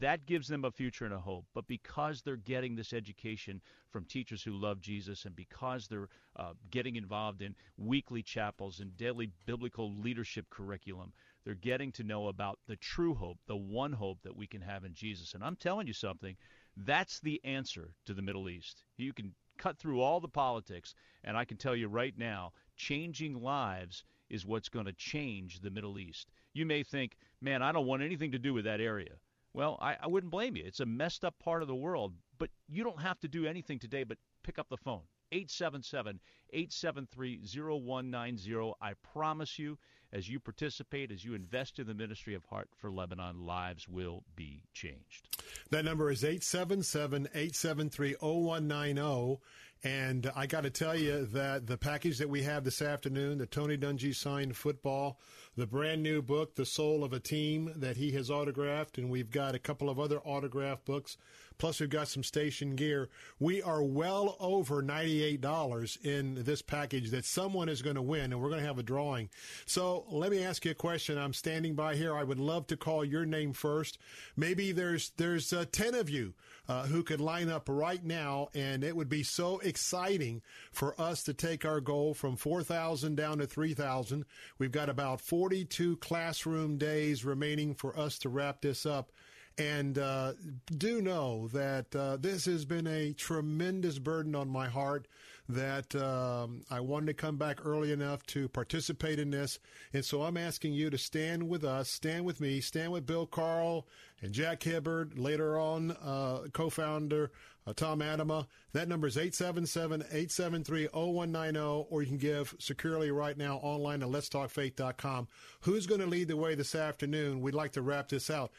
That 0.00 0.26
gives 0.26 0.48
them 0.48 0.64
a 0.64 0.70
future 0.70 1.04
and 1.04 1.14
a 1.14 1.18
hope. 1.18 1.44
But 1.54 1.66
because 1.66 2.22
they're 2.22 2.36
getting 2.36 2.74
this 2.74 2.92
education 2.92 3.60
from 3.90 4.04
teachers 4.04 4.42
who 4.42 4.52
love 4.52 4.80
Jesus 4.80 5.24
and 5.24 5.36
because 5.36 5.86
they're 5.86 6.08
uh, 6.36 6.54
getting 6.70 6.96
involved 6.96 7.42
in 7.42 7.54
weekly 7.76 8.22
chapels 8.22 8.80
and 8.80 8.96
daily 8.96 9.30
biblical 9.46 9.92
leadership 9.94 10.48
curriculum, 10.50 11.12
they're 11.44 11.54
getting 11.54 11.92
to 11.92 12.02
know 12.02 12.28
about 12.28 12.58
the 12.66 12.76
true 12.76 13.14
hope, 13.14 13.38
the 13.46 13.56
one 13.56 13.92
hope 13.92 14.22
that 14.22 14.36
we 14.36 14.46
can 14.46 14.62
have 14.62 14.84
in 14.84 14.94
Jesus. 14.94 15.34
And 15.34 15.44
I'm 15.44 15.56
telling 15.56 15.86
you 15.86 15.92
something, 15.92 16.36
that's 16.76 17.20
the 17.20 17.40
answer 17.44 17.90
to 18.06 18.14
the 18.14 18.22
Middle 18.22 18.48
East. 18.48 18.82
You 18.96 19.12
can 19.12 19.34
cut 19.58 19.78
through 19.78 20.00
all 20.00 20.20
the 20.20 20.28
politics, 20.28 20.94
and 21.22 21.36
I 21.36 21.44
can 21.44 21.56
tell 21.56 21.76
you 21.76 21.88
right 21.88 22.14
now, 22.18 22.52
changing 22.76 23.40
lives 23.40 24.04
is 24.30 24.46
what's 24.46 24.68
going 24.68 24.86
to 24.86 24.92
change 24.94 25.60
the 25.60 25.70
Middle 25.70 25.98
East. 25.98 26.30
You 26.54 26.66
may 26.66 26.82
think, 26.82 27.16
man, 27.40 27.62
I 27.62 27.70
don't 27.70 27.86
want 27.86 28.02
anything 28.02 28.32
to 28.32 28.38
do 28.38 28.54
with 28.54 28.64
that 28.64 28.80
area. 28.80 29.12
Well, 29.54 29.78
I, 29.80 29.96
I 30.02 30.08
wouldn't 30.08 30.32
blame 30.32 30.56
you. 30.56 30.64
It's 30.66 30.80
a 30.80 30.86
messed 30.86 31.24
up 31.24 31.38
part 31.38 31.62
of 31.62 31.68
the 31.68 31.74
world, 31.74 32.12
but 32.38 32.50
you 32.68 32.82
don't 32.82 33.00
have 33.00 33.20
to 33.20 33.28
do 33.28 33.46
anything 33.46 33.78
today 33.78 34.02
but 34.02 34.18
pick 34.42 34.58
up 34.58 34.68
the 34.68 34.76
phone. 34.76 35.02
877 35.32 36.20
873 36.52 37.40
0190. 37.42 38.72
I 38.80 38.92
promise 39.12 39.58
you, 39.58 39.78
as 40.12 40.28
you 40.28 40.38
participate, 40.38 41.10
as 41.10 41.24
you 41.24 41.34
invest 41.34 41.78
in 41.78 41.86
the 41.86 41.94
ministry 41.94 42.34
of 42.34 42.44
Heart 42.44 42.68
for 42.76 42.90
Lebanon, 42.90 43.44
lives 43.46 43.88
will 43.88 44.22
be 44.36 44.62
changed. 44.72 45.28
That 45.70 45.84
number 45.84 46.10
is 46.10 46.24
877 46.24 47.28
873 47.34 48.14
0190. 48.20 49.40
And 49.82 50.30
I 50.34 50.46
got 50.46 50.62
to 50.62 50.70
tell 50.70 50.96
you 50.96 51.26
that 51.26 51.66
the 51.66 51.76
package 51.76 52.18
that 52.18 52.30
we 52.30 52.42
have 52.42 52.64
this 52.64 52.80
afternoon, 52.80 53.38
the 53.38 53.46
Tony 53.46 53.76
Dungy 53.76 54.14
signed 54.14 54.56
football, 54.56 55.18
the 55.56 55.66
brand 55.66 56.02
new 56.02 56.22
book, 56.22 56.54
The 56.54 56.64
Soul 56.64 57.04
of 57.04 57.12
a 57.12 57.20
Team, 57.20 57.72
that 57.76 57.96
he 57.96 58.12
has 58.12 58.30
autographed, 58.30 58.96
and 58.96 59.10
we've 59.10 59.30
got 59.30 59.54
a 59.54 59.58
couple 59.58 59.90
of 59.90 60.00
other 60.00 60.20
autograph 60.20 60.84
books. 60.84 61.18
Plus, 61.58 61.78
we've 61.78 61.90
got 61.90 62.08
some 62.08 62.24
station 62.24 62.74
gear. 62.74 63.08
We 63.38 63.62
are 63.62 63.82
well 63.82 64.36
over 64.40 64.82
$98 64.82 66.04
in 66.04 66.42
this 66.42 66.62
package 66.62 67.10
that 67.10 67.24
someone 67.24 67.68
is 67.68 67.82
going 67.82 67.94
to 67.94 68.02
win, 68.02 68.32
and 68.32 68.40
we're 68.40 68.48
going 68.48 68.60
to 68.60 68.66
have 68.66 68.78
a 68.78 68.82
drawing. 68.82 69.28
So 69.66 70.04
let 70.10 70.32
me 70.32 70.42
ask 70.42 70.64
you 70.64 70.72
a 70.72 70.74
question. 70.74 71.16
I'm 71.16 71.32
standing 71.32 71.74
by 71.74 71.94
here. 71.94 72.16
I 72.16 72.24
would 72.24 72.40
love 72.40 72.66
to 72.68 72.76
call 72.76 73.04
your 73.04 73.24
name 73.24 73.52
first. 73.52 73.98
Maybe 74.36 74.72
there's 74.72 75.10
there's 75.16 75.52
uh, 75.52 75.66
10 75.70 75.94
of 75.94 76.10
you 76.10 76.34
uh, 76.68 76.86
who 76.86 77.02
could 77.02 77.20
line 77.20 77.48
up 77.48 77.68
right 77.68 78.02
now, 78.04 78.48
and 78.54 78.82
it 78.82 78.96
would 78.96 79.08
be 79.08 79.22
so 79.22 79.58
exciting 79.58 80.42
for 80.72 80.98
us 81.00 81.22
to 81.24 81.34
take 81.34 81.64
our 81.64 81.80
goal 81.80 82.14
from 82.14 82.36
4,000 82.36 83.16
down 83.16 83.38
to 83.38 83.46
3,000. 83.46 84.24
We've 84.58 84.72
got 84.72 84.88
about 84.88 85.20
42 85.20 85.96
classroom 85.98 86.78
days 86.78 87.24
remaining 87.24 87.74
for 87.74 87.98
us 87.98 88.18
to 88.20 88.28
wrap 88.28 88.62
this 88.62 88.86
up. 88.86 89.12
And 89.56 89.98
uh, 89.98 90.32
do 90.66 91.00
know 91.00 91.48
that 91.48 91.94
uh, 91.94 92.16
this 92.16 92.46
has 92.46 92.64
been 92.64 92.88
a 92.88 93.12
tremendous 93.12 93.98
burden 94.00 94.34
on 94.34 94.48
my 94.48 94.68
heart 94.68 95.06
that 95.48 95.94
um, 95.94 96.62
I 96.70 96.80
wanted 96.80 97.06
to 97.06 97.14
come 97.14 97.36
back 97.36 97.64
early 97.64 97.92
enough 97.92 98.24
to 98.26 98.48
participate 98.48 99.18
in 99.18 99.30
this. 99.30 99.58
And 99.92 100.04
so 100.04 100.22
I'm 100.22 100.36
asking 100.36 100.72
you 100.72 100.90
to 100.90 100.98
stand 100.98 101.48
with 101.48 101.64
us, 101.64 101.90
stand 101.90 102.24
with 102.24 102.40
me, 102.40 102.60
stand 102.60 102.92
with 102.92 103.06
Bill 103.06 103.26
Carl 103.26 103.86
and 104.22 104.32
Jack 104.32 104.62
Hibbard, 104.62 105.18
later 105.18 105.58
on 105.58 105.92
uh, 105.92 106.46
co-founder 106.52 107.30
uh, 107.66 107.72
Tom 107.74 108.00
Atema. 108.00 108.46
That 108.72 108.88
number 108.88 109.06
is 109.06 109.16
877-873-0190, 109.16 111.86
or 111.90 112.02
you 112.02 112.08
can 112.08 112.18
give 112.18 112.54
securely 112.58 113.10
right 113.10 113.36
now 113.36 113.58
online 113.58 114.02
at 114.02 114.08
letstalkfaith.com. 114.08 115.28
Who's 115.60 115.86
going 115.86 116.00
to 116.00 116.06
lead 116.06 116.28
the 116.28 116.36
way 116.36 116.54
this 116.54 116.74
afternoon? 116.74 117.40
We'd 117.40 117.54
like 117.54 117.72
to 117.72 117.82
wrap 117.82 118.08
this 118.08 118.30
out. 118.30 118.52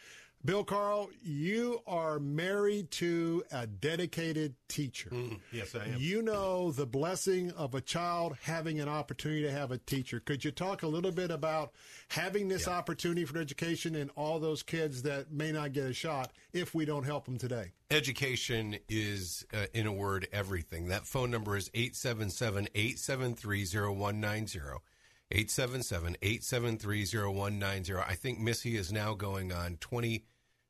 Bill 0.46 0.64
Carl, 0.64 1.10
you 1.24 1.82
are 1.88 2.20
married 2.20 2.92
to 2.92 3.44
a 3.52 3.66
dedicated 3.66 4.54
teacher. 4.68 5.10
Mm, 5.10 5.40
yes, 5.52 5.74
I 5.74 5.86
am. 5.86 5.96
You 5.98 6.22
know 6.22 6.70
the 6.70 6.86
blessing 6.86 7.50
of 7.52 7.74
a 7.74 7.82
child 7.82 8.38
having 8.44 8.80
an 8.80 8.88
opportunity 8.88 9.42
to 9.42 9.52
have 9.52 9.72
a 9.72 9.80
teacher. 9.80 10.20
Could 10.20 10.46
you 10.46 10.52
talk 10.52 10.84
a 10.84 10.88
little 10.88 11.12
bit 11.12 11.32
about 11.32 11.72
having 12.10 12.48
this 12.48 12.68
yeah. 12.68 12.74
opportunity 12.74 13.26
for 13.26 13.40
education 13.40 13.96
and 13.96 14.12
all 14.16 14.40
those 14.40 14.62
kids 14.62 15.02
that 15.02 15.32
may 15.32 15.52
not 15.52 15.74
get 15.74 15.86
a 15.86 15.94
shot 15.94 16.32
if 16.54 16.76
we 16.76 16.86
don't 16.86 17.06
help 17.06 17.26
them 17.26 17.40
today? 17.40 17.72
Education 17.90 18.78
is, 18.88 19.48
uh, 19.52 19.66
in 19.74 19.88
a 19.88 19.94
word, 19.94 20.28
everything. 20.32 20.90
That 20.90 21.08
phone 21.08 21.32
number 21.32 21.58
is 21.58 21.72
877 21.74 22.68
873 22.76 23.66
0190. 23.66 24.60
877 25.32 26.18
873 26.22 27.06
0190. 27.06 27.96
I 27.96 28.14
think 28.14 28.40
Missy 28.40 28.78
is 28.78 28.92
now 28.92 29.16
going 29.16 29.52
on 29.52 29.78
20 29.78 30.24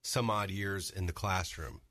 some 0.06 0.30
odd 0.30 0.52
years 0.52 0.92
in 0.92 1.08
the 1.08 1.14
classroom. 1.14 1.82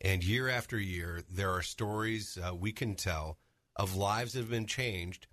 And 0.00 0.22
year 0.22 0.48
after 0.48 0.78
year, 0.78 1.22
there 1.28 1.50
are 1.50 1.62
stories 1.62 2.38
uh, 2.38 2.54
we 2.54 2.70
can 2.72 2.94
tell 2.94 3.38
of 3.74 3.96
lives 3.96 4.34
that 4.34 4.40
have 4.40 4.50
been 4.50 4.66
changed 4.66 5.26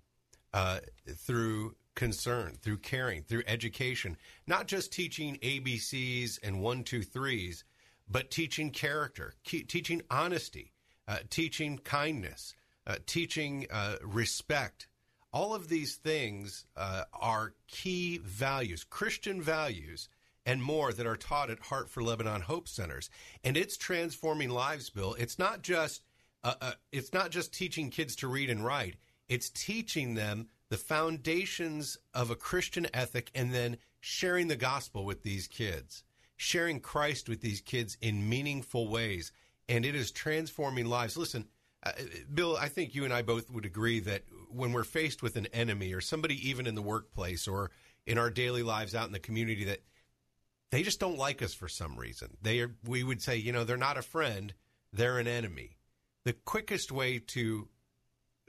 uh, 0.52 0.80
through 1.08 1.76
concern, 1.94 2.56
through 2.60 2.78
caring, 2.78 3.22
through 3.22 3.44
education. 3.46 4.16
Not 4.46 4.66
just 4.66 4.92
teaching 4.92 5.36
ABCs 5.36 6.40
and 6.42 6.60
one, 6.60 6.82
two, 6.82 7.02
threes, 7.02 7.64
but 8.08 8.32
teaching 8.32 8.70
character, 8.70 9.34
teaching 9.44 10.02
honesty, 10.10 10.72
uh, 11.06 11.18
teaching 11.30 11.78
kindness, 11.78 12.54
uh, 12.88 12.96
teaching 13.06 13.66
uh, 13.70 13.96
respect. 14.02 14.88
All 15.32 15.54
of 15.54 15.68
these 15.68 15.94
things 15.94 16.66
uh, 16.76 17.04
are 17.12 17.54
key 17.68 18.18
values, 18.18 18.84
Christian 18.84 19.40
values 19.40 20.08
and 20.44 20.62
more 20.62 20.92
that 20.92 21.06
are 21.06 21.16
taught 21.16 21.50
at 21.50 21.60
Heart 21.60 21.88
for 21.88 22.02
Lebanon 22.02 22.42
Hope 22.42 22.68
Centers. 22.68 23.10
And 23.44 23.56
it's 23.56 23.76
transforming 23.76 24.50
lives, 24.50 24.90
Bill. 24.90 25.14
It's 25.18 25.38
not 25.38 25.62
just 25.62 26.02
uh, 26.44 26.54
uh, 26.60 26.72
it's 26.90 27.12
not 27.12 27.30
just 27.30 27.54
teaching 27.54 27.90
kids 27.90 28.16
to 28.16 28.28
read 28.28 28.50
and 28.50 28.64
write. 28.64 28.96
It's 29.28 29.48
teaching 29.50 30.14
them 30.14 30.48
the 30.68 30.76
foundations 30.76 31.98
of 32.14 32.30
a 32.30 32.36
Christian 32.36 32.86
ethic 32.92 33.30
and 33.34 33.54
then 33.54 33.76
sharing 34.00 34.48
the 34.48 34.56
gospel 34.56 35.04
with 35.04 35.22
these 35.22 35.46
kids, 35.46 36.02
sharing 36.36 36.80
Christ 36.80 37.28
with 37.28 37.40
these 37.40 37.60
kids 37.60 37.96
in 38.00 38.28
meaningful 38.28 38.88
ways. 38.88 39.32
And 39.68 39.86
it 39.86 39.94
is 39.94 40.10
transforming 40.10 40.86
lives. 40.86 41.16
Listen, 41.16 41.46
uh, 41.84 41.92
Bill, 42.32 42.56
I 42.56 42.68
think 42.68 42.94
you 42.94 43.04
and 43.04 43.12
I 43.12 43.22
both 43.22 43.50
would 43.50 43.64
agree 43.64 44.00
that 44.00 44.22
when 44.50 44.72
we're 44.72 44.84
faced 44.84 45.22
with 45.22 45.36
an 45.36 45.46
enemy 45.46 45.92
or 45.92 46.00
somebody 46.00 46.48
even 46.48 46.66
in 46.66 46.74
the 46.74 46.82
workplace 46.82 47.46
or 47.46 47.70
in 48.06 48.18
our 48.18 48.30
daily 48.30 48.62
lives 48.62 48.94
out 48.94 49.06
in 49.06 49.12
the 49.12 49.18
community 49.18 49.64
that 49.64 49.82
they 50.72 50.82
just 50.82 50.98
don't 50.98 51.18
like 51.18 51.42
us 51.42 51.52
for 51.52 51.68
some 51.68 51.96
reason. 51.96 52.38
They 52.40 52.60
are, 52.60 52.74
we 52.84 53.04
would 53.04 53.22
say, 53.22 53.36
you 53.36 53.52
know, 53.52 53.62
they're 53.62 53.76
not 53.76 53.98
a 53.98 54.02
friend, 54.02 54.54
they're 54.92 55.18
an 55.18 55.28
enemy. 55.28 55.76
The 56.24 56.32
quickest 56.32 56.90
way 56.90 57.18
to 57.28 57.68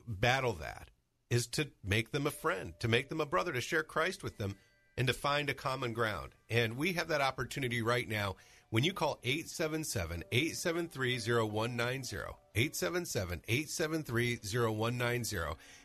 battle 0.08 0.54
that 0.54 0.90
is 1.30 1.48
to 1.48 1.68
make 1.84 2.12
them 2.12 2.26
a 2.26 2.32
friend, 2.32 2.74
to 2.80 2.88
make 2.88 3.10
them 3.10 3.20
a 3.20 3.26
brother, 3.26 3.52
to 3.52 3.60
share 3.60 3.84
Christ 3.84 4.24
with 4.24 4.38
them, 4.38 4.56
and 4.96 5.08
to 5.08 5.14
find 5.14 5.50
a 5.50 5.54
common 5.54 5.92
ground. 5.92 6.32
And 6.50 6.78
we 6.78 6.94
have 6.94 7.10
that 7.10 7.20
opportunity 7.20 7.82
right 7.82 8.08
now 8.08 8.38
when 8.70 8.86
you 8.86 8.94
call 8.94 9.20
877 9.24 10.24
873 10.32 11.20
0190, 11.20 12.18
877 12.56 13.42
873 13.50 14.36
0190, 14.38 15.38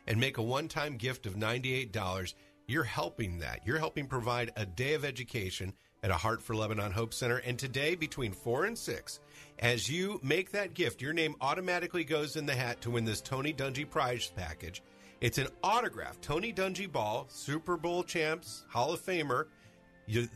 and 0.07 0.21
make 0.21 0.39
a 0.39 0.43
one 0.43 0.69
time 0.69 0.97
gift 0.99 1.27
of 1.27 1.35
$98. 1.35 2.35
You're 2.69 2.85
helping 2.85 3.39
that. 3.39 3.67
You're 3.67 3.79
helping 3.79 4.07
provide 4.07 4.53
a 4.55 4.67
day 4.67 4.95
of 4.95 5.05
education 5.05 5.73
at 6.03 6.11
a 6.11 6.15
Heart 6.15 6.43
for 6.43 6.55
Lebanon 6.55 6.93
Hope 6.93 7.13
Center. 7.13 7.39
And 7.39 7.59
today, 7.59 7.95
between 7.95 8.33
4 8.33 8.65
and 8.67 8.79
6, 8.79 9.21
as 9.59 9.89
you 9.89 10.21
make 10.23 10.53
that 10.53 10.75
gift, 10.75 11.03
your 11.03 11.13
name 11.13 11.35
automatically 11.41 12.05
goes 12.05 12.37
in 12.37 12.47
the 12.47 12.55
hat 12.55 12.81
to 12.83 12.91
win 12.91 13.05
this 13.05 13.21
Tony 13.21 13.53
Dungy 13.53 13.89
prize 13.89 14.33
package. 14.37 14.83
It's 15.21 15.39
an 15.39 15.49
autograph 15.65 16.21
Tony 16.21 16.53
Dungy 16.53 16.91
ball, 16.91 17.27
Super 17.29 17.77
Bowl 17.77 18.05
champs, 18.05 18.65
Hall 18.69 18.93
of 18.93 19.01
Famer. 19.01 19.47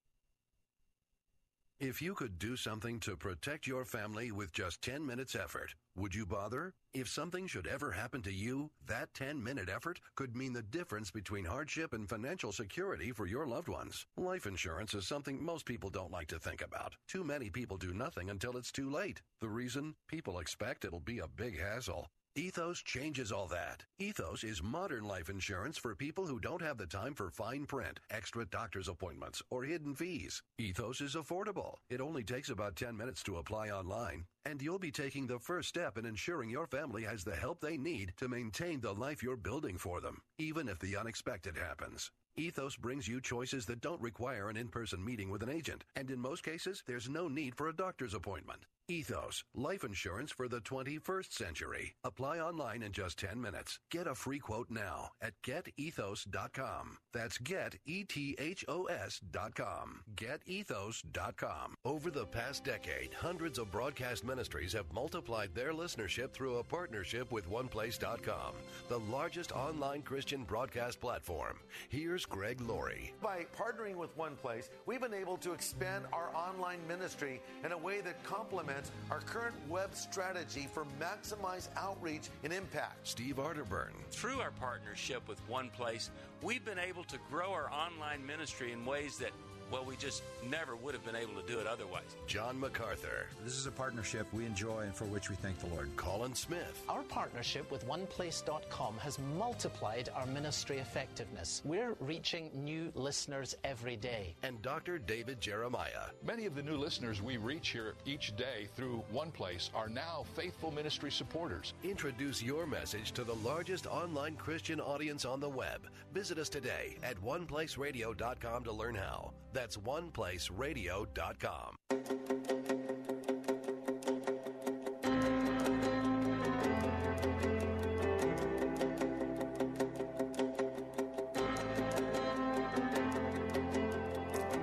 If 1.80 2.02
you 2.02 2.16
could 2.16 2.40
do 2.40 2.56
something 2.56 3.00
to 3.02 3.16
protect 3.16 3.68
your 3.68 3.86
family 3.86 4.32
with 4.32 4.52
just 4.52 4.82
10 4.82 5.06
minutes 5.06 5.36
effort, 5.36 5.76
would 5.96 6.16
you 6.16 6.26
bother? 6.26 6.74
If 6.92 7.08
something 7.08 7.46
should 7.46 7.68
ever 7.68 7.92
happen 7.92 8.24
to 8.24 8.34
you, 8.34 8.72
that 8.88 9.14
10 9.14 9.44
minute 9.44 9.70
effort 9.70 10.00
could 10.16 10.36
mean 10.36 10.54
the 10.54 10.64
difference 10.64 11.12
between 11.12 11.46
hardship 11.46 11.94
and 11.94 12.10
financial 12.10 12.52
security 12.52 13.12
for 13.12 13.28
your 13.28 13.46
loved 13.46 13.68
ones. 13.68 14.08
Life 14.18 14.48
insurance 14.48 14.96
is 14.96 15.08
something 15.08 15.40
most 15.44 15.68
people 15.68 15.92
don't 15.92 16.12
like 16.12 16.30
to 16.30 16.40
think 16.40 16.64
about. 16.64 16.96
Too 17.08 17.24
many 17.24 17.52
people 17.52 17.78
do 17.78 17.94
nothing 17.94 18.32
until 18.32 18.58
it's 18.58 18.72
too 18.72 18.90
late. 18.90 19.22
The 19.40 19.50
reason? 19.50 19.94
People 20.08 20.40
expect 20.40 20.84
it'll 20.84 21.00
be 21.00 21.20
a 21.20 21.28
big 21.28 21.60
hassle. 21.60 22.08
Ethos 22.38 22.84
changes 22.84 23.32
all 23.32 23.48
that. 23.48 23.82
Ethos 23.98 24.44
is 24.44 24.62
modern 24.62 25.04
life 25.06 25.28
insurance 25.28 25.76
for 25.76 25.96
people 25.96 26.28
who 26.28 26.40
don't 26.40 26.62
have 26.62 26.78
the 26.78 26.86
time 26.86 27.16
for 27.16 27.32
fine 27.32 27.66
print, 27.66 28.00
extra 28.12 28.46
doctor's 28.46 28.88
appointments, 28.88 29.42
or 29.50 29.64
hidden 29.64 29.96
fees. 29.96 30.44
Ethos 30.60 31.02
is 31.02 31.16
affordable. 31.16 31.78
It 31.90 32.00
only 32.00 32.24
takes 32.24 32.50
about 32.50 32.76
10 32.76 32.96
minutes 32.96 33.24
to 33.24 33.38
apply 33.38 33.72
online, 33.72 34.26
and 34.46 34.62
you'll 34.62 34.78
be 34.78 34.92
taking 34.92 35.26
the 35.26 35.40
first 35.40 35.68
step 35.68 35.98
in 35.98 36.06
ensuring 36.06 36.52
your 36.52 36.68
family 36.68 37.02
has 37.06 37.24
the 37.24 37.36
help 37.36 37.60
they 37.60 37.76
need 37.76 38.14
to 38.18 38.28
maintain 38.28 38.82
the 38.82 38.94
life 38.94 39.24
you're 39.24 39.36
building 39.36 39.80
for 39.80 40.00
them, 40.00 40.20
even 40.38 40.70
if 40.70 40.78
the 40.78 40.96
unexpected 40.96 41.58
happens. 41.58 42.12
Ethos 42.40 42.76
brings 42.76 43.08
you 43.08 43.20
choices 43.20 43.66
that 43.66 43.82
don't 43.82 44.00
require 44.00 44.50
an 44.50 44.58
in 44.58 44.68
person 44.68 45.04
meeting 45.04 45.32
with 45.32 45.42
an 45.42 45.50
agent, 45.50 45.84
and 45.96 46.12
in 46.12 46.20
most 46.20 46.44
cases, 46.44 46.84
there's 46.86 47.10
no 47.10 47.28
need 47.28 47.56
for 47.56 47.68
a 47.68 47.76
doctor's 47.76 48.14
appointment. 48.14 48.68
Ethos, 48.90 49.44
life 49.54 49.84
insurance 49.84 50.32
for 50.32 50.48
the 50.48 50.62
21st 50.62 51.34
century. 51.34 51.94
Apply 52.06 52.40
online 52.40 52.84
in 52.84 52.94
just 52.94 53.20
10 53.20 53.42
minutes. 53.42 53.80
Get 53.92 54.08
a 54.08 54.16
free 54.16 54.40
quote 54.40 54.68
now 54.70 55.10
at 55.22 55.34
getethos.com. 55.46 56.98
That's 57.14 57.38
get-e-t-h-o-s.com. 57.40 60.04
Getethos.com. 60.16 61.76
Over 61.84 62.12
the 62.12 62.26
past 62.28 62.64
decade, 62.64 63.14
hundreds 63.14 63.60
of 63.60 63.74
broadcast 63.74 64.24
ministries 64.24 64.72
have 64.72 64.94
multiplied 64.94 65.54
their 65.54 65.74
listenership 65.74 66.32
through 66.32 66.60
a 66.60 66.64
partnership 66.64 67.30
with 67.30 67.50
OnePlace.com, 67.50 68.54
the 68.88 69.00
largest 69.00 69.52
online 69.52 70.02
Christian 70.02 70.46
broadcast 70.46 71.02
platform. 71.02 71.60
Here's 71.90 72.26
Greg 72.30 72.60
Laurie. 72.62 73.14
By 73.22 73.46
partnering 73.58 73.96
with 73.96 74.16
One 74.18 74.36
Place, 74.36 74.70
we've 74.86 75.02
been 75.02 75.14
able 75.14 75.38
to 75.38 75.54
expand 75.54 76.06
our 76.12 76.30
online 76.36 76.80
ministry 76.88 77.42
in 77.64 77.72
a 77.72 77.78
way 77.78 78.02
that 78.02 78.24
complements 78.24 78.92
our 79.10 79.22
current 79.22 79.56
web 79.70 79.96
strategy 79.96 80.68
for 80.72 80.86
maximize 81.00 81.70
outreach 81.78 82.30
and 82.44 82.52
impact. 82.52 83.08
Steve 83.08 83.38
Arterburn. 83.38 83.92
Through 84.12 84.42
our 84.42 84.52
partnership 84.52 85.28
with 85.28 85.40
One 85.48 85.70
Place, 85.70 86.12
we've 86.42 86.66
been 86.66 86.80
able 86.80 87.04
to 87.06 87.18
grow 87.32 87.52
our 87.52 87.72
online 87.72 88.26
ministry 88.26 88.72
in 88.72 88.86
ways 88.86 89.18
that 89.18 89.32
well, 89.72 89.84
we 89.86 89.96
just 89.96 90.24
never 90.50 90.76
would 90.76 90.94
have 90.94 91.06
been 91.06 91.16
able 91.16 91.34
to 91.34 91.48
do 91.48 91.60
it 91.60 91.68
otherwise. 91.68 92.16
John 92.26 92.60
MacArthur. 92.60 93.28
This 93.44 93.56
is 93.56 93.66
a 93.66 93.72
partnership 93.72 94.28
we 94.34 94.46
enjoy 94.46 94.82
and 94.82 94.96
for 94.96 95.06
which 95.06 95.30
we 95.30 95.36
thank 95.36 95.60
the 95.60 95.68
Lord. 95.68 95.90
Colin 95.96 96.34
Smith. 96.34 96.84
Our 96.88 97.04
partnership 97.04 97.70
with 97.72 97.88
OnePlace.com 97.88 98.98
has 99.00 99.20
multiplied 99.38 100.10
our 100.16 100.26
ministry 100.28 100.78
effectiveness. 100.78 101.62
We're 101.66 101.96
reaching 102.00 102.50
new 102.54 102.92
listeners 102.96 103.56
every 103.64 103.98
day. 103.98 104.36
And 104.44 104.62
Dr. 104.62 104.98
David 104.98 105.42
Jeremiah. 105.42 106.12
Many 106.26 106.46
of 106.46 106.56
the 106.56 106.64
new 106.64 106.78
listeners 106.78 107.22
we 107.22 107.38
reach 107.38 107.70
here 107.70 107.96
each 108.06 108.36
day 108.36 108.68
through 108.76 109.04
OnePlace 109.14 109.70
are 109.74 109.90
now 109.90 110.26
faithful 110.36 110.72
ministry 110.72 111.12
supporters. 111.12 111.74
Introduce 111.84 112.42
your 112.42 112.66
message 112.66 113.12
to 113.14 113.24
the 113.24 113.36
largest 113.36 113.88
online 113.88 114.36
Christian 114.36 114.80
audience 114.80 115.26
on 115.26 115.40
the 115.40 115.50
web. 115.50 115.82
Visit 116.14 116.38
us 116.38 116.50
today 116.50 116.98
at 117.04 117.22
oneplaceradio.com 117.24 118.64
to 118.64 118.72
learn 118.72 118.96
how. 118.96 119.34
That's 119.58 119.78
oneplaceradio.com. 119.78 121.78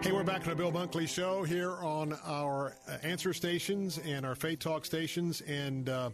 Hey, 0.00 0.12
we're 0.12 0.22
back 0.22 0.42
on 0.42 0.50
the 0.50 0.54
Bill 0.54 0.70
Bunkley 0.70 1.08
Show 1.08 1.42
here 1.42 1.72
on 1.72 2.16
our 2.24 2.76
uh, 2.86 2.98
answer 3.02 3.32
stations 3.32 3.98
and 3.98 4.24
our 4.24 4.36
Faith 4.36 4.60
Talk 4.60 4.84
stations. 4.84 5.40
And 5.40 5.88
uh, 5.88 6.10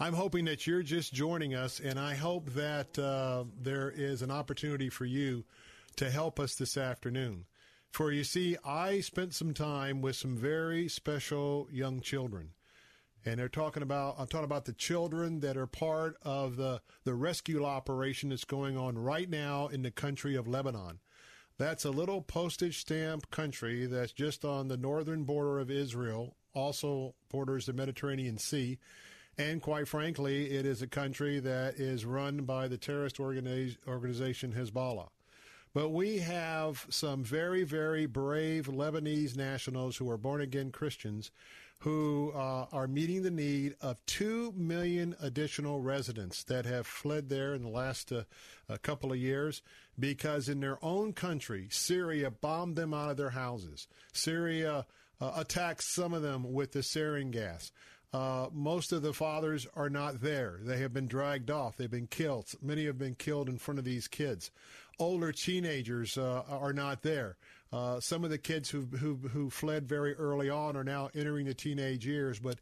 I'm 0.00 0.14
hoping 0.14 0.46
that 0.46 0.66
you're 0.66 0.82
just 0.82 1.14
joining 1.14 1.54
us, 1.54 1.78
and 1.78 1.96
I 1.96 2.16
hope 2.16 2.50
that 2.54 2.98
uh, 2.98 3.44
there 3.62 3.92
is 3.94 4.22
an 4.22 4.32
opportunity 4.32 4.88
for 4.88 5.04
you 5.04 5.44
to 5.94 6.10
help 6.10 6.40
us 6.40 6.56
this 6.56 6.76
afternoon. 6.76 7.44
For 7.96 8.12
you 8.12 8.24
see, 8.24 8.58
I 8.62 9.00
spent 9.00 9.32
some 9.32 9.54
time 9.54 10.02
with 10.02 10.16
some 10.16 10.36
very 10.36 10.86
special 10.86 11.66
young 11.72 12.02
children. 12.02 12.50
And 13.24 13.40
they're 13.40 13.48
talking 13.48 13.82
about, 13.82 14.16
I'm 14.18 14.26
talking 14.26 14.44
about 14.44 14.66
the 14.66 14.74
children 14.74 15.40
that 15.40 15.56
are 15.56 15.66
part 15.66 16.18
of 16.20 16.56
the, 16.56 16.82
the 17.04 17.14
rescue 17.14 17.64
operation 17.64 18.28
that's 18.28 18.44
going 18.44 18.76
on 18.76 18.98
right 18.98 19.30
now 19.30 19.68
in 19.68 19.80
the 19.80 19.90
country 19.90 20.36
of 20.36 20.46
Lebanon. 20.46 20.98
That's 21.56 21.86
a 21.86 21.90
little 21.90 22.20
postage 22.20 22.80
stamp 22.80 23.30
country 23.30 23.86
that's 23.86 24.12
just 24.12 24.44
on 24.44 24.68
the 24.68 24.76
northern 24.76 25.24
border 25.24 25.58
of 25.58 25.70
Israel, 25.70 26.36
also 26.52 27.14
borders 27.30 27.64
the 27.64 27.72
Mediterranean 27.72 28.36
Sea. 28.36 28.76
And 29.38 29.62
quite 29.62 29.88
frankly, 29.88 30.50
it 30.50 30.66
is 30.66 30.82
a 30.82 30.86
country 30.86 31.40
that 31.40 31.76
is 31.76 32.04
run 32.04 32.44
by 32.44 32.68
the 32.68 32.76
terrorist 32.76 33.16
organiz- 33.16 33.78
organization 33.88 34.52
Hezbollah. 34.52 35.08
But 35.76 35.90
we 35.90 36.20
have 36.20 36.86
some 36.88 37.22
very, 37.22 37.62
very 37.62 38.06
brave 38.06 38.66
Lebanese 38.66 39.36
nationals 39.36 39.98
who 39.98 40.08
are 40.08 40.16
born 40.16 40.40
again 40.40 40.70
Christians 40.70 41.30
who 41.80 42.32
uh, 42.34 42.64
are 42.72 42.86
meeting 42.86 43.22
the 43.22 43.30
need 43.30 43.74
of 43.82 43.98
2 44.06 44.54
million 44.56 45.14
additional 45.20 45.82
residents 45.82 46.44
that 46.44 46.64
have 46.64 46.86
fled 46.86 47.28
there 47.28 47.52
in 47.52 47.60
the 47.60 47.68
last 47.68 48.10
uh, 48.10 48.22
couple 48.80 49.12
of 49.12 49.18
years 49.18 49.60
because 49.98 50.48
in 50.48 50.60
their 50.60 50.82
own 50.82 51.12
country, 51.12 51.68
Syria 51.70 52.30
bombed 52.30 52.76
them 52.76 52.94
out 52.94 53.10
of 53.10 53.18
their 53.18 53.28
houses. 53.28 53.86
Syria 54.14 54.86
uh, 55.20 55.32
attacked 55.36 55.82
some 55.84 56.14
of 56.14 56.22
them 56.22 56.54
with 56.54 56.72
the 56.72 56.80
sarin 56.80 57.30
gas. 57.30 57.70
Uh, 58.16 58.48
most 58.50 58.92
of 58.92 59.02
the 59.02 59.12
fathers 59.12 59.66
are 59.76 59.90
not 59.90 60.22
there. 60.22 60.58
They 60.62 60.78
have 60.78 60.94
been 60.94 61.06
dragged 61.06 61.50
off. 61.50 61.76
They've 61.76 61.90
been 61.90 62.06
killed. 62.06 62.46
Many 62.62 62.86
have 62.86 62.96
been 62.96 63.14
killed 63.14 63.50
in 63.50 63.58
front 63.58 63.78
of 63.78 63.84
these 63.84 64.08
kids. 64.08 64.50
Older 64.98 65.32
teenagers 65.32 66.16
uh, 66.16 66.42
are 66.48 66.72
not 66.72 67.02
there. 67.02 67.36
Uh, 67.72 68.00
some 68.00 68.24
of 68.24 68.30
the 68.30 68.38
kids 68.38 68.70
who, 68.70 68.82
who 68.82 69.16
who 69.28 69.50
fled 69.50 69.86
very 69.88 70.14
early 70.14 70.48
on 70.48 70.76
are 70.76 70.84
now 70.84 71.10
entering 71.14 71.46
the 71.46 71.54
teenage 71.54 72.06
years. 72.06 72.38
But 72.38 72.58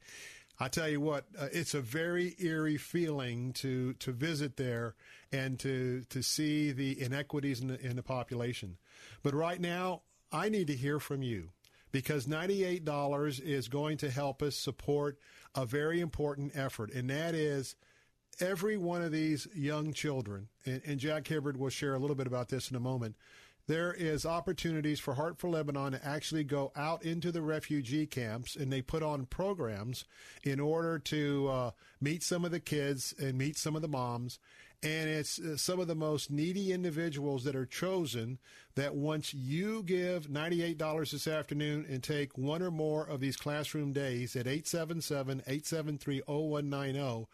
I 0.58 0.68
tell 0.68 0.88
you 0.88 1.00
what, 1.00 1.26
uh, 1.38 1.48
it's 1.52 1.74
a 1.74 1.80
very 1.80 2.34
eerie 2.38 2.76
feeling 2.76 3.52
to 3.54 3.94
to 3.94 4.12
visit 4.12 4.56
there 4.56 4.94
and 5.32 5.58
to 5.60 6.02
to 6.10 6.22
see 6.22 6.72
the 6.72 7.00
inequities 7.00 7.60
in 7.60 7.68
the, 7.68 7.80
in 7.80 7.96
the 7.96 8.02
population. 8.02 8.78
But 9.22 9.34
right 9.34 9.60
now, 9.60 10.02
I 10.32 10.48
need 10.48 10.68
to 10.68 10.76
hear 10.76 10.98
from 10.98 11.22
you 11.22 11.50
because 11.92 12.26
$98 12.26 13.40
is 13.40 13.68
going 13.68 13.98
to 13.98 14.10
help 14.10 14.42
us 14.42 14.56
support 14.56 15.16
a 15.54 15.64
very 15.64 16.00
important 16.00 16.50
effort, 16.56 16.92
and 16.92 17.08
that 17.08 17.36
is 17.36 17.76
every 18.40 18.76
one 18.76 19.02
of 19.02 19.12
these 19.12 19.46
young 19.54 19.92
children, 19.92 20.48
and, 20.64 20.80
and 20.86 20.98
Jack 20.98 21.26
Hibbard 21.26 21.56
will 21.56 21.70
share 21.70 21.94
a 21.94 21.98
little 21.98 22.16
bit 22.16 22.26
about 22.26 22.48
this 22.48 22.70
in 22.70 22.76
a 22.76 22.80
moment. 22.80 23.16
There 23.66 23.94
is 23.94 24.26
opportunities 24.26 25.00
for 25.00 25.14
Heart 25.14 25.38
for 25.38 25.48
Lebanon 25.48 25.92
to 25.92 26.06
actually 26.06 26.44
go 26.44 26.70
out 26.76 27.02
into 27.02 27.32
the 27.32 27.40
refugee 27.40 28.06
camps, 28.06 28.56
and 28.56 28.70
they 28.70 28.82
put 28.82 29.02
on 29.02 29.24
programs 29.24 30.04
in 30.42 30.60
order 30.60 30.98
to 30.98 31.48
uh, 31.48 31.70
meet 32.00 32.22
some 32.22 32.44
of 32.44 32.50
the 32.50 32.60
kids 32.60 33.14
and 33.18 33.38
meet 33.38 33.56
some 33.56 33.74
of 33.74 33.80
the 33.80 33.88
moms 33.88 34.38
and 34.84 35.08
it's 35.08 35.38
uh, 35.38 35.56
some 35.56 35.80
of 35.80 35.88
the 35.88 35.94
most 35.94 36.30
needy 36.30 36.70
individuals 36.70 37.44
that 37.44 37.56
are 37.56 37.64
chosen 37.64 38.38
that 38.74 38.94
once 38.94 39.32
you 39.32 39.82
give 39.82 40.28
$98 40.28 41.10
this 41.10 41.26
afternoon 41.26 41.86
and 41.88 42.02
take 42.02 42.36
one 42.36 42.60
or 42.60 42.70
more 42.70 43.06
of 43.06 43.20
these 43.20 43.36
classroom 43.36 43.94
days 43.94 44.36
at 44.36 44.44
877-873-0190, 44.44 47.26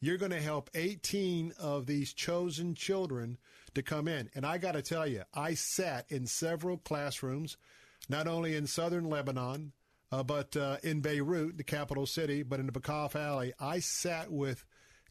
you're 0.00 0.18
going 0.18 0.32
to 0.32 0.40
help 0.40 0.68
18 0.74 1.54
of 1.58 1.86
these 1.86 2.12
chosen 2.12 2.74
children 2.74 3.38
to 3.74 3.82
come 3.82 4.06
in. 4.06 4.28
And 4.34 4.44
I 4.44 4.58
got 4.58 4.72
to 4.72 4.82
tell 4.82 5.06
you, 5.06 5.22
I 5.32 5.54
sat 5.54 6.04
in 6.10 6.26
several 6.26 6.76
classrooms, 6.76 7.56
not 8.10 8.26
only 8.26 8.54
in 8.54 8.66
southern 8.66 9.08
Lebanon, 9.08 9.72
uh, 10.12 10.22
but 10.22 10.54
uh, 10.56 10.76
in 10.82 11.00
Beirut, 11.00 11.56
the 11.56 11.64
capital 11.64 12.04
city, 12.04 12.42
but 12.42 12.60
in 12.60 12.66
the 12.66 12.72
Bekaa 12.72 13.10
Valley. 13.10 13.54
I 13.58 13.78
sat 13.78 14.30
with 14.30 14.66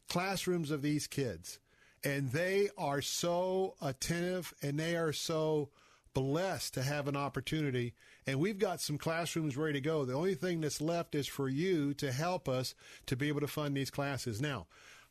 classrooms 0.08 0.70
of 0.70 0.82
these 0.82 1.08
kids 1.08 1.58
and 2.04 2.30
they 2.30 2.70
are 2.76 3.02
so 3.02 3.74
attentive 3.80 4.54
and 4.62 4.78
they 4.78 4.96
are 4.96 5.12
so 5.12 5.70
blessed 6.14 6.74
to 6.74 6.82
have 6.82 7.08
an 7.08 7.16
opportunity. 7.16 7.94
And 8.26 8.40
we've 8.40 8.58
got 8.58 8.80
some 8.80 8.98
classrooms 8.98 9.56
ready 9.56 9.74
to 9.74 9.80
go. 9.80 10.04
The 10.04 10.14
only 10.14 10.34
thing 10.34 10.60
that's 10.60 10.80
left 10.80 11.14
is 11.14 11.26
for 11.26 11.48
you 11.48 11.94
to 11.94 12.12
help 12.12 12.48
us 12.48 12.74
to 13.06 13.16
be 13.16 13.28
able 13.28 13.40
to 13.40 13.46
fund 13.46 13.76
these 13.76 13.90
classes. 13.90 14.40
Now, 14.40 14.66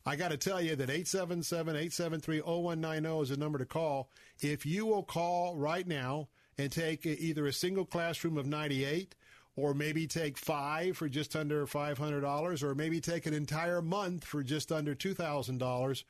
I 0.06 0.16
got 0.16 0.30
to 0.30 0.36
tell 0.36 0.60
you 0.60 0.76
that 0.76 0.90
877 0.90 1.76
873 1.76 2.40
0190 2.40 3.22
is 3.22 3.28
the 3.30 3.36
number 3.36 3.58
to 3.58 3.66
call. 3.66 4.10
If 4.40 4.64
you 4.64 4.86
will 4.86 5.02
call 5.02 5.56
right 5.56 5.86
now 5.86 6.28
and 6.56 6.72
take 6.72 7.04
either 7.06 7.46
a 7.46 7.52
single 7.52 7.84
classroom 7.84 8.36
of 8.38 8.46
98 8.46 9.14
or 9.58 9.74
maybe 9.74 10.06
take 10.06 10.38
five 10.38 10.96
for 10.96 11.08
just 11.08 11.34
under 11.34 11.66
$500, 11.66 12.62
or 12.62 12.74
maybe 12.74 13.00
take 13.00 13.26
an 13.26 13.34
entire 13.34 13.82
month 13.82 14.24
for 14.24 14.44
just 14.44 14.70
under 14.70 14.94
$2,000. 14.94 16.04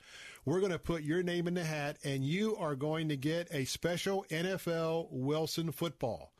We're 0.45 0.59
going 0.59 0.71
to 0.71 0.79
put 0.79 1.01
your 1.01 1.23
name 1.23 1.47
in 1.47 1.55
the 1.55 1.63
hat, 1.63 1.97
and 2.03 2.23
you 2.23 2.55
are 2.57 2.75
going 2.75 3.09
to 3.09 3.17
get 3.17 3.47
a 3.51 3.65
special 3.65 4.25
NFL 4.29 5.07
Wilson 5.11 5.71
football. 5.71 6.31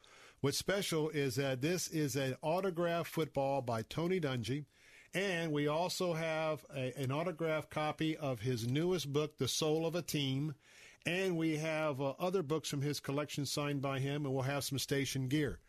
What's 0.42 0.58
special 0.58 1.10
is 1.10 1.36
that 1.36 1.62
this 1.62 1.88
is 1.88 2.16
an 2.16 2.38
autographed 2.42 3.12
football 3.12 3.62
by 3.62 3.82
Tony 3.82 4.22
Dungy, 4.22 4.66
And 5.14 5.52
we 5.52 5.68
also 5.68 6.14
have 6.14 6.64
a, 6.74 6.94
an 6.96 7.12
autographed 7.12 7.72
copy 7.72 8.16
of 8.16 8.40
his 8.40 8.68
newest 8.68 9.12
book, 9.12 9.38
The 9.38 9.48
Soul 9.48 9.86
of 9.88 9.96
a 9.96 10.04
Team. 10.04 10.54
And 11.06 11.38
we 11.38 11.58
have 11.58 12.00
uh, 12.00 12.14
other 12.20 12.44
books 12.44 12.70
from 12.70 12.82
his 12.82 13.00
collection 13.00 13.46
signed 13.46 13.82
by 13.82 14.00
him, 14.00 14.26
and 14.26 14.34
we'll 14.34 14.44
have 14.44 14.64
some 14.64 14.78
station 14.78 15.28
gear. 15.28 15.60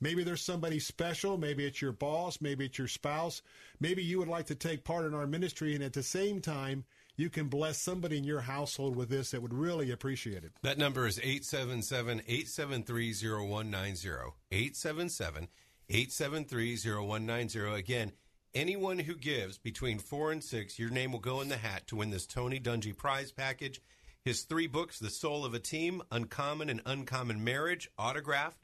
Maybe 0.00 0.22
there's 0.22 0.42
somebody 0.42 0.78
special. 0.78 1.36
Maybe 1.36 1.64
it's 1.64 1.82
your 1.82 1.92
boss. 1.92 2.40
Maybe 2.40 2.66
it's 2.66 2.78
your 2.78 2.88
spouse. 2.88 3.42
Maybe 3.80 4.02
you 4.02 4.18
would 4.18 4.28
like 4.28 4.46
to 4.46 4.54
take 4.54 4.84
part 4.84 5.06
in 5.06 5.14
our 5.14 5.26
ministry, 5.26 5.74
and 5.74 5.82
at 5.82 5.92
the 5.92 6.02
same 6.02 6.40
time, 6.40 6.84
you 7.16 7.28
can 7.28 7.48
bless 7.48 7.78
somebody 7.78 8.16
in 8.16 8.24
your 8.24 8.40
household 8.40 8.94
with 8.94 9.08
this 9.08 9.32
that 9.32 9.42
would 9.42 9.52
really 9.52 9.90
appreciate 9.90 10.44
it. 10.44 10.52
That 10.62 10.78
number 10.78 11.06
is 11.06 11.18
877 11.18 12.22
873 12.26 13.12
0190. 13.12 14.08
877 14.52 15.48
873 15.90 16.76
0190. 16.76 17.58
Again, 17.74 18.12
anyone 18.54 19.00
who 19.00 19.16
gives 19.16 19.58
between 19.58 19.98
four 19.98 20.30
and 20.30 20.44
six, 20.44 20.78
your 20.78 20.90
name 20.90 21.10
will 21.10 21.18
go 21.18 21.40
in 21.40 21.48
the 21.48 21.56
hat 21.56 21.88
to 21.88 21.96
win 21.96 22.10
this 22.10 22.26
Tony 22.26 22.60
Dungy 22.60 22.96
prize 22.96 23.32
package. 23.32 23.80
His 24.24 24.42
three 24.42 24.66
books, 24.68 24.98
The 24.98 25.10
Soul 25.10 25.44
of 25.44 25.54
a 25.54 25.58
Team, 25.58 26.02
Uncommon 26.12 26.70
and 26.70 26.82
Uncommon 26.86 27.42
Marriage, 27.42 27.90
autographed, 27.98 28.58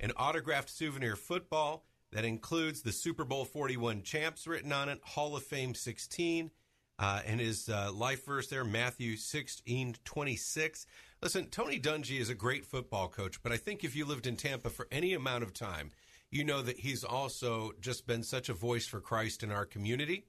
an 0.00 0.12
autographed 0.16 0.70
souvenir 0.70 1.14
football 1.14 1.84
that 2.12 2.24
includes 2.24 2.82
the 2.82 2.92
Super 2.92 3.24
Bowl 3.24 3.44
41 3.44 4.02
champs 4.02 4.46
written 4.46 4.72
on 4.72 4.88
it, 4.88 5.00
Hall 5.04 5.36
of 5.36 5.44
Fame 5.44 5.74
16, 5.74 6.50
uh, 6.98 7.20
and 7.24 7.40
his 7.40 7.68
uh, 7.68 7.90
life 7.92 8.26
verse 8.26 8.48
there, 8.48 8.64
Matthew 8.64 9.16
16 9.16 9.96
26. 10.04 10.86
Listen, 11.22 11.46
Tony 11.46 11.78
Dungy 11.78 12.18
is 12.18 12.30
a 12.30 12.34
great 12.34 12.64
football 12.64 13.08
coach, 13.08 13.42
but 13.42 13.52
I 13.52 13.56
think 13.56 13.84
if 13.84 13.94
you 13.94 14.06
lived 14.06 14.26
in 14.26 14.36
Tampa 14.36 14.70
for 14.70 14.88
any 14.90 15.12
amount 15.12 15.44
of 15.44 15.52
time, 15.52 15.90
you 16.30 16.44
know 16.44 16.62
that 16.62 16.78
he's 16.78 17.04
also 17.04 17.72
just 17.80 18.06
been 18.06 18.22
such 18.22 18.48
a 18.48 18.54
voice 18.54 18.86
for 18.86 19.00
Christ 19.00 19.42
in 19.42 19.52
our 19.52 19.66
community. 19.66 20.26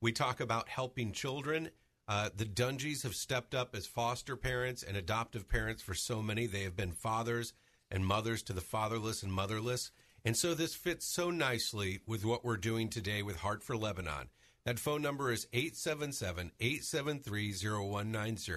We 0.00 0.12
talk 0.12 0.40
about 0.40 0.68
helping 0.68 1.12
children. 1.12 1.70
Uh, 2.08 2.30
the 2.36 2.44
Dungies 2.44 3.02
have 3.02 3.14
stepped 3.14 3.54
up 3.54 3.74
as 3.74 3.86
foster 3.86 4.36
parents 4.36 4.82
and 4.82 4.96
adoptive 4.96 5.48
parents 5.48 5.82
for 5.82 5.94
so 5.94 6.22
many. 6.22 6.46
They 6.46 6.62
have 6.62 6.76
been 6.76 6.92
fathers 6.92 7.52
and 7.90 8.06
mothers 8.06 8.42
to 8.44 8.52
the 8.52 8.60
fatherless 8.60 9.22
and 9.22 9.32
motherless. 9.32 9.90
And 10.24 10.36
so 10.36 10.54
this 10.54 10.74
fits 10.74 11.06
so 11.06 11.30
nicely 11.30 12.00
with 12.06 12.24
what 12.24 12.44
we're 12.44 12.56
doing 12.56 12.88
today 12.88 13.22
with 13.22 13.36
Heart 13.36 13.62
for 13.62 13.76
Lebanon. 13.76 14.28
That 14.64 14.80
phone 14.80 15.02
number 15.02 15.30
is 15.30 15.46
877 15.52 16.52
873 16.58 17.52
0190. 17.52 18.52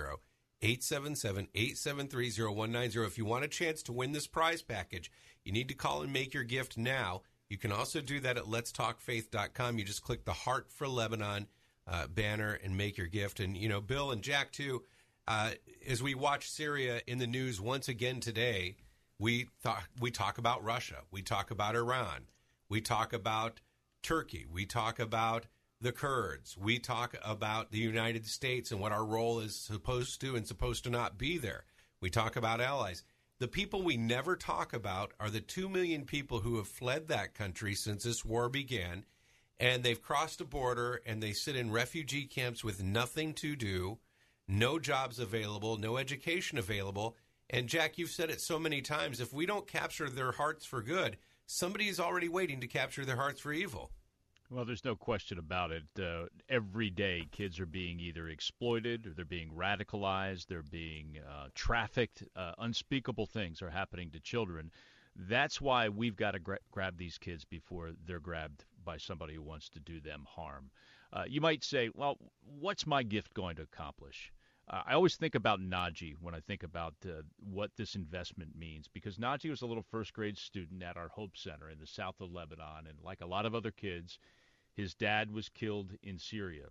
877 0.61 1.47
873 1.53 2.31
0190. 2.31 2.99
If 3.05 3.17
you 3.17 3.25
want 3.25 3.45
a 3.45 3.47
chance 3.47 3.83
to 3.83 3.93
win 3.93 4.11
this 4.11 4.27
prize 4.27 4.61
package, 4.61 5.11
you 5.45 5.51
need 5.51 5.69
to 5.69 5.75
call 5.75 6.01
and 6.01 6.11
make 6.11 6.33
your 6.33 6.43
gift 6.43 6.77
now. 6.77 7.21
You 7.47 7.57
can 7.57 7.71
also 7.71 8.01
do 8.01 8.19
that 8.21 8.37
at 8.37 8.45
letstalkfaith.com. 8.45 9.77
You 9.77 9.85
just 9.85 10.03
click 10.03 10.25
the 10.25 10.33
Heart 10.33 10.71
for 10.71 10.87
Lebanon 10.87 11.47
uh, 11.87 12.07
banner 12.07 12.59
and 12.63 12.77
make 12.77 12.97
your 12.97 13.07
gift. 13.07 13.39
And, 13.39 13.57
you 13.57 13.69
know, 13.69 13.81
Bill 13.81 14.11
and 14.11 14.21
Jack, 14.21 14.51
too, 14.51 14.83
uh, 15.27 15.51
as 15.87 16.03
we 16.03 16.13
watch 16.13 16.49
Syria 16.49 17.01
in 17.07 17.19
the 17.19 17.27
news 17.27 17.61
once 17.61 17.87
again 17.87 18.19
today, 18.19 18.75
we, 19.19 19.49
th- 19.63 19.75
we 19.99 20.11
talk 20.11 20.37
about 20.37 20.63
Russia. 20.63 21.01
We 21.11 21.21
talk 21.21 21.51
about 21.51 21.75
Iran. 21.75 22.27
We 22.69 22.81
talk 22.81 23.13
about 23.13 23.59
Turkey. 24.01 24.45
We 24.49 24.65
talk 24.65 24.97
about 24.99 25.45
the 25.81 25.91
Kurds. 25.91 26.57
We 26.57 26.79
talk 26.79 27.15
about 27.23 27.71
the 27.71 27.79
United 27.79 28.25
States 28.25 28.71
and 28.71 28.79
what 28.79 28.91
our 28.91 29.05
role 29.05 29.39
is 29.39 29.55
supposed 29.55 30.21
to 30.21 30.35
and 30.35 30.47
supposed 30.47 30.83
to 30.85 30.89
not 30.89 31.17
be 31.17 31.37
there. 31.37 31.65
We 32.01 32.09
talk 32.09 32.35
about 32.35 32.61
allies. 32.61 33.03
The 33.39 33.47
people 33.47 33.81
we 33.81 33.95
never 33.95 34.35
talk 34.35 34.73
about 34.73 35.13
are 35.19 35.29
the 35.29 35.39
2 35.39 35.69
million 35.69 36.03
people 36.05 36.39
who 36.39 36.57
have 36.57 36.67
fled 36.67 37.07
that 37.07 37.33
country 37.33 37.73
since 37.75 38.03
this 38.03 38.25
war 38.25 38.49
began, 38.49 39.05
and 39.59 39.83
they've 39.83 40.01
crossed 40.01 40.41
a 40.41 40.45
border 40.45 41.01
and 41.05 41.23
they 41.23 41.31
sit 41.31 41.55
in 41.55 41.71
refugee 41.71 42.25
camps 42.25 42.63
with 42.63 42.83
nothing 42.83 43.33
to 43.35 43.55
do, 43.55 43.99
no 44.47 44.79
jobs 44.79 45.19
available, 45.19 45.77
no 45.77 45.97
education 45.97 46.57
available. 46.57 47.15
And 47.49 47.67
Jack, 47.67 47.97
you've 47.97 48.11
said 48.11 48.29
it 48.29 48.41
so 48.41 48.59
many 48.59 48.81
times 48.81 49.19
if 49.19 49.33
we 49.33 49.45
don't 49.45 49.67
capture 49.67 50.09
their 50.09 50.31
hearts 50.31 50.65
for 50.65 50.81
good, 50.81 51.17
somebody 51.47 51.87
is 51.87 51.99
already 51.99 52.29
waiting 52.29 52.61
to 52.61 52.67
capture 52.67 53.05
their 53.05 53.15
hearts 53.15 53.41
for 53.41 53.51
evil. 53.51 53.91
Well, 54.51 54.65
there's 54.65 54.85
no 54.85 54.95
question 54.95 55.37
about 55.37 55.71
it. 55.71 55.83
Uh, 55.99 56.25
every 56.47 56.89
day, 56.89 57.27
kids 57.31 57.59
are 57.59 57.67
being 57.67 57.99
either 57.99 58.29
exploited 58.29 59.05
or 59.05 59.13
they're 59.13 59.25
being 59.25 59.51
radicalized, 59.51 60.47
they're 60.47 60.63
being 60.63 61.19
uh, 61.27 61.47
trafficked. 61.53 62.23
Uh, 62.35 62.53
unspeakable 62.57 63.27
things 63.27 63.61
are 63.61 63.69
happening 63.69 64.09
to 64.11 64.19
children. 64.19 64.71
That's 65.15 65.61
why 65.61 65.89
we've 65.89 66.15
got 66.15 66.31
to 66.31 66.39
gra- 66.39 66.59
grab 66.71 66.97
these 66.97 67.17
kids 67.17 67.45
before 67.45 67.91
they're 68.05 68.19
grabbed 68.19 68.65
by 68.83 68.97
somebody 68.97 69.35
who 69.35 69.43
wants 69.43 69.69
to 69.69 69.79
do 69.79 69.99
them 69.99 70.25
harm. 70.27 70.71
Uh, 71.13 71.25
you 71.27 71.41
might 71.41 71.63
say, 71.63 71.89
well, 71.93 72.17
what's 72.59 72.87
my 72.87 73.03
gift 73.03 73.33
going 73.33 73.55
to 73.57 73.63
accomplish? 73.63 74.31
Uh, 74.69 74.81
I 74.85 74.93
always 74.93 75.15
think 75.15 75.35
about 75.35 75.59
Naji 75.59 76.15
when 76.21 76.35
I 76.35 76.39
think 76.41 76.63
about 76.63 76.93
uh, 77.05 77.23
what 77.39 77.71
this 77.75 77.95
investment 77.95 78.55
means 78.55 78.87
because 78.87 79.17
Naji 79.17 79.49
was 79.49 79.61
a 79.61 79.65
little 79.65 79.85
first 79.89 80.13
grade 80.13 80.37
student 80.37 80.83
at 80.83 80.97
our 80.97 81.07
Hope 81.07 81.35
Center 81.35 81.69
in 81.69 81.79
the 81.79 81.87
south 81.87 82.21
of 82.21 82.31
Lebanon, 82.31 82.87
and 82.87 82.97
like 83.03 83.21
a 83.21 83.25
lot 83.27 83.45
of 83.45 83.55
other 83.55 83.71
kids, 83.71 84.19
his 84.75 84.93
dad 84.93 85.31
was 85.31 85.49
killed 85.49 85.91
in 86.03 86.19
Syria. 86.19 86.67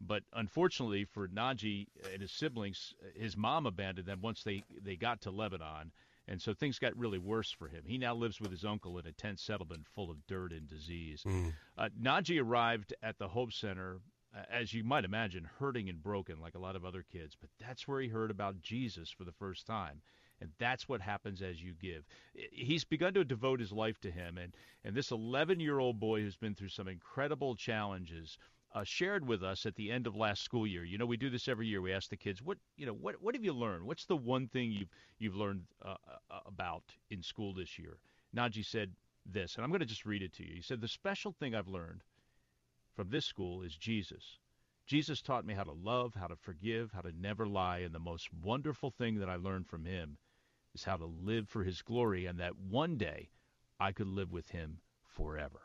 But 0.00 0.22
unfortunately 0.32 1.04
for 1.04 1.28
Naji 1.28 1.86
and 2.12 2.22
his 2.22 2.32
siblings, 2.32 2.94
his 3.14 3.36
mom 3.36 3.66
abandoned 3.66 4.06
them 4.06 4.20
once 4.20 4.42
they, 4.42 4.62
they 4.82 4.96
got 4.96 5.20
to 5.22 5.30
Lebanon. 5.30 5.92
And 6.28 6.42
so 6.42 6.52
things 6.52 6.78
got 6.78 6.96
really 6.96 7.18
worse 7.18 7.50
for 7.50 7.68
him. 7.68 7.84
He 7.86 7.96
now 7.96 8.14
lives 8.14 8.38
with 8.40 8.50
his 8.50 8.64
uncle 8.64 8.98
in 8.98 9.06
a 9.06 9.12
tent 9.12 9.40
settlement 9.40 9.86
full 9.94 10.10
of 10.10 10.26
dirt 10.26 10.52
and 10.52 10.68
disease. 10.68 11.22
Mm. 11.26 11.54
Uh, 11.76 11.88
Naji 12.00 12.40
arrived 12.40 12.92
at 13.02 13.18
the 13.18 13.28
Hope 13.28 13.52
Center, 13.52 13.98
as 14.50 14.72
you 14.72 14.84
might 14.84 15.04
imagine, 15.04 15.48
hurting 15.58 15.88
and 15.88 16.02
broken 16.02 16.40
like 16.40 16.54
a 16.54 16.60
lot 16.60 16.76
of 16.76 16.84
other 16.84 17.04
kids. 17.10 17.36
But 17.40 17.50
that's 17.58 17.88
where 17.88 18.00
he 18.00 18.08
heard 18.08 18.30
about 18.30 18.60
Jesus 18.60 19.10
for 19.10 19.24
the 19.24 19.32
first 19.32 19.66
time. 19.66 20.00
And 20.40 20.50
that's 20.58 20.88
what 20.88 21.00
happens 21.00 21.42
as 21.42 21.62
you 21.62 21.74
give. 21.74 22.06
He's 22.52 22.84
begun 22.84 23.14
to 23.14 23.24
devote 23.24 23.58
his 23.58 23.72
life 23.72 24.00
to 24.02 24.10
him. 24.10 24.38
And, 24.38 24.54
and 24.84 24.94
this 24.94 25.10
11 25.10 25.58
year 25.60 25.78
old 25.78 25.98
boy 25.98 26.20
who's 26.20 26.36
been 26.36 26.54
through 26.54 26.68
some 26.68 26.88
incredible 26.88 27.56
challenges. 27.56 28.38
Uh, 28.74 28.84
shared 28.84 29.26
with 29.26 29.42
us 29.42 29.64
at 29.64 29.74
the 29.76 29.90
end 29.90 30.06
of 30.06 30.14
last 30.14 30.42
school 30.42 30.66
year. 30.66 30.84
You 30.84 30.98
know, 30.98 31.06
we 31.06 31.16
do 31.16 31.30
this 31.30 31.48
every 31.48 31.66
year. 31.66 31.80
We 31.80 31.90
ask 31.90 32.10
the 32.10 32.18
kids, 32.18 32.42
"What 32.42 32.58
you 32.76 32.84
know? 32.84 32.92
What 32.92 33.14
what 33.22 33.34
have 33.34 33.42
you 33.42 33.54
learned? 33.54 33.86
What's 33.86 34.04
the 34.04 34.14
one 34.14 34.46
thing 34.46 34.70
you've 34.70 34.90
you've 35.18 35.36
learned 35.36 35.62
uh, 35.82 35.94
uh 36.30 36.40
about 36.44 36.82
in 37.08 37.22
school 37.22 37.54
this 37.54 37.78
year?" 37.78 37.96
Naji 38.36 38.62
said 38.62 38.92
this, 39.24 39.54
and 39.54 39.64
I'm 39.64 39.70
going 39.70 39.80
to 39.80 39.86
just 39.86 40.04
read 40.04 40.20
it 40.20 40.34
to 40.34 40.46
you. 40.46 40.56
He 40.56 40.60
said, 40.60 40.82
"The 40.82 40.86
special 40.86 41.32
thing 41.32 41.54
I've 41.54 41.66
learned 41.66 42.02
from 42.98 43.10
this 43.10 43.26
school 43.26 43.62
is 43.62 43.76
Jesus. 43.76 44.40
Jesus 44.84 45.22
taught 45.22 45.46
me 45.46 45.54
how 45.54 45.62
to 45.62 45.70
love, 45.70 46.16
how 46.16 46.26
to 46.26 46.34
forgive, 46.34 46.90
how 46.90 47.00
to 47.00 47.12
never 47.12 47.46
lie, 47.46 47.78
and 47.78 47.94
the 47.94 48.00
most 48.00 48.28
wonderful 48.42 48.90
thing 48.90 49.20
that 49.20 49.28
I 49.28 49.36
learned 49.36 49.68
from 49.68 49.84
him 49.84 50.18
is 50.74 50.82
how 50.82 50.96
to 50.96 51.06
live 51.06 51.48
for 51.48 51.62
his 51.62 51.80
glory 51.80 52.26
and 52.26 52.40
that 52.40 52.58
one 52.58 52.96
day 52.96 53.30
I 53.78 53.92
could 53.92 54.08
live 54.08 54.32
with 54.32 54.50
him 54.50 54.80
forever. 55.06 55.60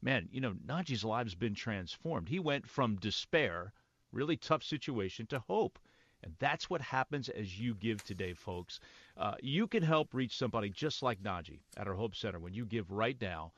Man, 0.00 0.28
you 0.30 0.40
know, 0.40 0.52
Naji's 0.52 1.02
life's 1.02 1.34
been 1.34 1.56
transformed. 1.56 2.28
He 2.28 2.38
went 2.38 2.68
from 2.68 2.94
despair, 2.94 3.72
really 4.12 4.36
tough 4.36 4.62
situation, 4.62 5.26
to 5.30 5.40
hope. 5.40 5.80
And 6.22 6.34
that's 6.38 6.70
what 6.70 6.80
happens 6.80 7.28
as 7.28 7.58
you 7.58 7.74
give 7.74 8.04
today, 8.04 8.34
folks. 8.34 8.78
Uh, 9.16 9.34
you 9.42 9.66
can 9.66 9.82
help 9.82 10.14
reach 10.14 10.38
somebody 10.38 10.70
just 10.70 11.02
like 11.02 11.24
Naji 11.24 11.58
at 11.76 11.88
our 11.88 11.94
Hope 11.94 12.14
Center 12.14 12.38
when 12.38 12.54
you 12.54 12.64
give 12.64 12.88
right 12.92 13.20
now 13.20 13.50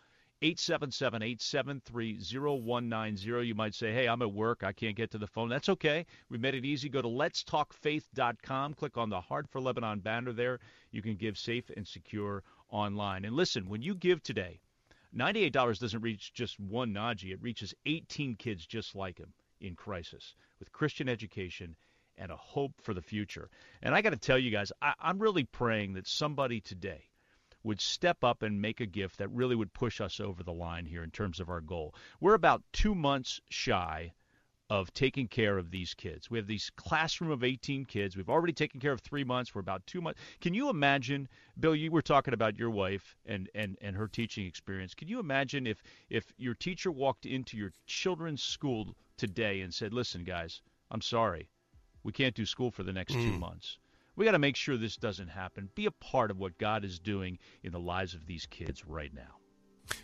877 0.43 1.23
873 1.23 2.19
0190. 2.21 3.47
You 3.47 3.55
might 3.55 3.75
say, 3.75 3.93
hey, 3.93 4.09
I'm 4.09 4.23
at 4.23 4.33
work. 4.33 4.63
I 4.65 4.73
can't 4.73 4.97
get 4.97 5.11
to 5.11 5.19
the 5.19 5.27
phone. 5.27 5.51
That's 5.51 5.69
okay. 5.69 6.07
We 6.31 6.39
made 6.39 6.55
it 6.55 6.65
easy. 6.65 6.89
Go 6.89 7.03
to 7.03 7.09
letstalkfaith.com. 7.09 8.75
Click 8.75 8.97
on 8.97 9.11
the 9.11 9.21
Heart 9.21 9.49
for 9.51 9.61
Lebanon 9.61 10.01
banner 10.01 10.33
there. 10.33 10.61
You 10.93 11.03
can 11.03 11.17
give 11.17 11.37
safe 11.37 11.71
and 11.77 11.87
secure 11.87 12.43
online. 12.71 13.27
And 13.27 13.37
listen, 13.37 13.69
when 13.69 13.83
you 13.83 13.95
give 13.95 14.23
today, 14.23 14.61
$98 15.15 15.79
doesn't 15.79 16.01
reach 16.01 16.33
just 16.33 16.59
one 16.59 16.95
Naji, 16.95 17.33
it 17.33 17.43
reaches 17.43 17.75
18 17.85 18.37
kids 18.37 18.65
just 18.65 18.95
like 18.95 19.19
him 19.19 19.35
in 19.61 19.75
crisis 19.77 20.35
with 20.59 20.73
Christian 20.73 21.09
education 21.09 21.77
and 22.17 22.33
a 22.33 22.37
hope 22.37 22.73
for 22.83 22.95
the 22.95 23.03
future. 23.03 23.51
And 23.83 23.95
I 23.95 24.03
got 24.03 24.11
to 24.11 24.19
tell 24.19 24.39
you 24.39 24.51
guys, 24.51 24.73
I, 24.81 24.95
I'm 25.01 25.19
really 25.19 25.45
praying 25.45 25.95
that 25.95 26.07
somebody 26.07 26.61
today 26.61 27.10
would 27.63 27.81
step 27.81 28.25
up 28.25 28.43
and 28.43 28.61
make 28.61 28.81
a 28.81 28.87
gift 28.87 29.19
that 29.19 29.31
really 29.31 29.57
would 29.57 29.73
push 29.73 30.01
us 30.01 30.21
over 30.21 30.43
the 30.43 30.53
line 30.53 30.87
here 30.87 31.03
in 31.03 31.11
terms 31.11 31.41
of 31.41 31.51
our 31.51 31.61
goal. 31.61 31.95
We're 32.21 32.35
about 32.35 32.63
two 32.73 32.95
months 32.95 33.41
shy 33.51 34.13
of 34.71 34.93
taking 34.95 35.27
care 35.27 35.59
of 35.59 35.73
these 35.73 35.95
kids. 35.95 36.31
We 36.31 36.39
have 36.39 36.47
these 36.47 36.71
classroom 36.77 37.33
of 37.33 37.43
18 37.43 37.85
kids. 37.87 38.17
We've 38.17 38.31
already 38.31 38.53
taken 38.53 38.79
care 38.79 38.93
of 38.93 39.01
three 39.01 39.25
months. 39.25 39.53
We're 39.53 39.61
about 39.61 39.85
two 39.85 40.01
months. 40.01 40.21
Can 40.41 40.55
you 40.55 40.71
imagine, 40.71 41.29
Bill? 41.59 41.75
You 41.75 41.91
were 41.91 42.03
talking 42.03 42.33
about 42.33 42.57
your 42.57 42.71
wife 42.71 43.17
and 43.27 43.51
and 43.53 43.77
and 43.81 43.97
her 43.97 44.07
teaching 44.07 44.47
experience. 44.47 44.95
Can 44.95 45.09
you 45.09 45.19
imagine 45.19 45.67
if 45.67 45.83
if 46.09 46.33
your 46.39 46.55
teacher 46.55 46.93
walked 46.93 47.27
into 47.27 47.57
your 47.57 47.73
children's 47.87 48.45
school 48.45 48.95
today 49.17 49.61
and 49.63 49.75
said, 49.75 49.93
"Listen, 49.93 50.23
guys, 50.23 50.63
I'm 50.89 51.03
sorry, 51.03 51.51
we 52.05 52.13
can't 52.13 52.37
do 52.37 52.47
school 52.47 52.71
for 52.71 52.85
the 52.85 52.93
next 52.93 53.15
mm. 53.15 53.23
two 53.25 53.39
months." 53.39 53.79
We 54.21 54.27
got 54.27 54.33
to 54.33 54.39
make 54.39 54.57
sure 54.57 54.77
this 54.77 54.99
doesn't 54.99 55.29
happen. 55.29 55.71
Be 55.75 55.87
a 55.87 55.91
part 55.91 56.31
of 56.31 56.39
what 56.39 56.59
God 56.59 56.85
is 56.85 56.99
doing 56.99 57.39
in 57.63 57.73
the 57.73 57.81
lives 57.81 58.13
of 58.13 58.27
these 58.27 58.45
kids 58.45 58.85
right 58.85 59.11
now. 59.15 59.39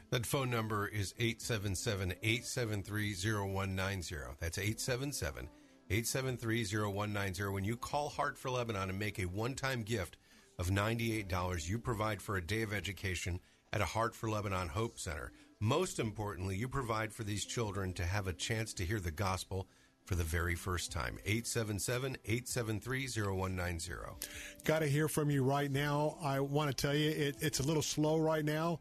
That 0.08 0.24
phone 0.24 0.48
number 0.48 0.88
is 0.88 1.12
877 1.18 2.14
873 2.22 3.12
0190. 3.12 4.16
That's 4.40 4.56
877 4.56 5.50
873 5.90 6.64
0190. 6.64 7.44
When 7.52 7.64
you 7.64 7.76
call 7.76 8.08
Heart 8.08 8.38
for 8.38 8.48
Lebanon 8.48 8.88
and 8.88 8.98
make 8.98 9.18
a 9.18 9.26
one 9.26 9.54
time 9.54 9.82
gift 9.82 10.16
of 10.58 10.70
$98, 10.70 11.68
you 11.68 11.78
provide 11.78 12.22
for 12.22 12.38
a 12.38 12.46
day 12.46 12.62
of 12.62 12.72
education 12.72 13.38
at 13.74 13.82
a 13.82 13.84
Heart 13.84 14.14
for 14.14 14.30
Lebanon 14.30 14.68
Hope 14.68 14.98
Center. 14.98 15.30
Most 15.60 15.98
importantly, 15.98 16.56
you 16.56 16.68
provide 16.68 17.12
for 17.12 17.22
these 17.22 17.44
children 17.44 17.92
to 17.92 18.04
have 18.06 18.28
a 18.28 18.32
chance 18.32 18.72
to 18.72 18.86
hear 18.86 18.98
the 18.98 19.10
gospel 19.10 19.68
for 20.06 20.14
the 20.14 20.24
very 20.24 20.54
first 20.54 20.90
time. 20.92 21.18
877 21.26 22.16
873 22.24 23.08
0190. 23.08 23.92
Got 24.64 24.78
to 24.78 24.86
hear 24.86 25.08
from 25.08 25.30
you 25.30 25.42
right 25.42 25.70
now. 25.70 26.16
I 26.22 26.40
want 26.40 26.70
to 26.70 26.76
tell 26.76 26.94
you, 26.94 27.10
it, 27.10 27.36
it's 27.40 27.60
a 27.60 27.64
little 27.64 27.82
slow 27.82 28.18
right 28.18 28.44
now, 28.44 28.78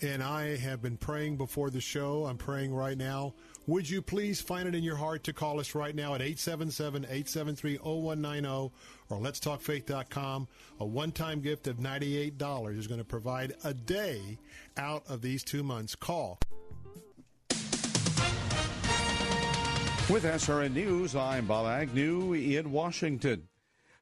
and 0.00 0.22
I 0.22 0.56
have 0.56 0.80
been 0.80 0.96
praying 0.96 1.36
before 1.36 1.70
the 1.70 1.80
show. 1.80 2.26
I'm 2.26 2.38
praying 2.38 2.72
right 2.72 2.96
now. 2.96 3.34
Would 3.66 3.90
you 3.90 4.00
please 4.00 4.40
find 4.40 4.66
it 4.66 4.74
in 4.74 4.82
your 4.82 4.96
heart 4.96 5.24
to 5.24 5.32
call 5.32 5.60
us 5.60 5.74
right 5.74 5.94
now 5.94 6.14
at 6.14 6.22
877 6.22 7.04
873 7.04 7.76
0190 7.78 8.72
or 9.10 9.18
letstalkfaith.com? 9.18 10.48
A 10.80 10.86
one 10.86 11.12
time 11.12 11.40
gift 11.40 11.66
of 11.66 11.76
$98 11.76 12.78
is 12.78 12.86
going 12.86 12.98
to 12.98 13.04
provide 13.04 13.54
a 13.64 13.74
day 13.74 14.38
out 14.76 15.02
of 15.08 15.20
these 15.22 15.42
two 15.42 15.62
months. 15.62 15.94
Call. 15.94 16.38
With 20.10 20.24
SRN 20.24 20.72
News, 20.72 21.14
I'm 21.14 21.44
Bob 21.44 21.66
Agnew 21.66 22.32
in 22.32 22.72
Washington. 22.72 23.46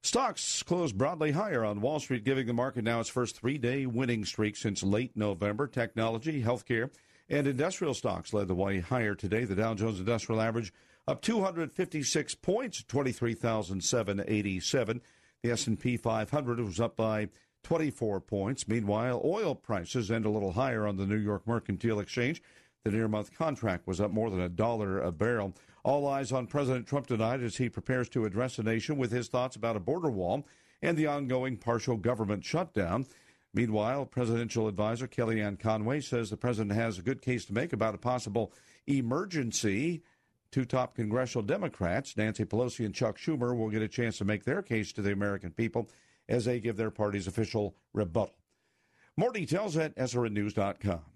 Stocks 0.03 0.63
closed 0.63 0.97
broadly 0.97 1.33
higher 1.33 1.65
on 1.65 1.81
Wall 1.81 1.99
Street, 1.99 2.23
giving 2.23 2.47
the 2.47 2.53
market 2.53 2.85
now 2.85 3.01
its 3.01 3.09
first 3.09 3.37
three 3.37 3.59
day 3.59 3.87
winning 3.87 4.25
streak 4.25 4.57
since 4.57 4.85
late 4.85 5.17
November. 5.17 5.67
Technology, 5.67 6.45
healthcare, 6.45 6.91
and 7.29 7.49
industrial 7.49 7.93
stocks 7.93 8.33
led 8.33 8.47
the 8.47 8.55
way 8.55 8.79
higher 8.79 9.17
today. 9.17 9.43
The 9.43 9.57
Dow 9.57 9.75
Jones 9.75 9.99
Industrial 9.99 10.41
Average 10.41 10.73
up 11.09 11.23
256 11.23 12.37
points, 12.37 12.85
23,787. 12.85 15.01
The 15.43 15.51
S&P 15.51 15.97
500 15.97 16.61
was 16.61 16.79
up 16.79 16.95
by 16.95 17.31
24 17.65 18.21
points. 18.21 18.69
Meanwhile, 18.69 19.23
oil 19.25 19.57
prices 19.57 20.13
end 20.13 20.25
a 20.25 20.31
little 20.31 20.53
higher 20.53 20.87
on 20.87 20.99
the 20.99 21.07
New 21.07 21.17
York 21.17 21.49
Mercantile 21.49 21.99
Exchange. 21.99 22.41
The 22.85 22.93
near 22.93 23.09
month 23.09 23.37
contract 23.37 23.89
was 23.89 24.01
up 24.01 24.13
more 24.13 24.31
than 24.31 24.41
a 24.41 24.49
dollar 24.49 25.01
a 25.01 25.11
barrel. 25.11 25.53
All 25.87 26.09
eyes 26.09 26.33
on 26.33 26.49
President 26.49 26.89
Trump 26.89 27.07
tonight 27.07 27.41
as 27.43 27.59
he 27.59 27.69
prepares 27.69 28.09
to 28.09 28.25
address 28.25 28.57
the 28.57 28.65
nation 28.65 28.97
with 28.97 29.13
his 29.13 29.29
thoughts 29.29 29.55
about 29.55 29.77
a 29.77 29.81
border 29.81 30.11
wall 30.11 30.45
and 30.83 30.97
the 30.97 31.07
ongoing 31.07 31.57
partial 31.57 31.97
government 31.97 32.45
shutdown. 32.45 33.07
Meanwhile, 33.55 34.07
presidential 34.07 34.67
advisor 34.67 35.07
Kellyanne 35.07 35.61
Conway 35.61 36.01
says 36.01 36.29
the 36.29 36.37
president 36.37 36.73
has 36.75 36.99
a 36.99 37.03
good 37.03 37.23
case 37.23 37.45
to 37.45 37.55
make 37.55 37.73
about 37.73 37.95
a 37.95 37.99
possible 37.99 38.53
emergency. 38.89 40.03
Two 40.51 40.65
top 40.65 40.97
congressional 40.97 41.47
Democrats, 41.47 42.17
Nancy 42.17 42.45
Pelosi 42.45 42.85
and 42.85 42.93
Chuck 42.93 43.17
Schumer, 43.17 43.57
will 43.57 43.71
get 43.71 43.81
a 43.81 43.87
chance 43.87 44.19
to 44.19 44.25
make 44.25 44.43
their 44.43 44.63
case 44.63 44.93
to 44.95 45.03
the 45.03 45.13
American 45.13 45.53
people 45.53 45.89
as 46.29 46.47
they 46.47 46.59
give 46.59 46.77
their 46.77 46.91
party's 46.91 47.29
official 47.29 47.77
rebuttal. 47.93 48.35
More 49.17 49.31
details 49.31 49.77
at 49.77 49.95
srnnews.com. 49.95 51.16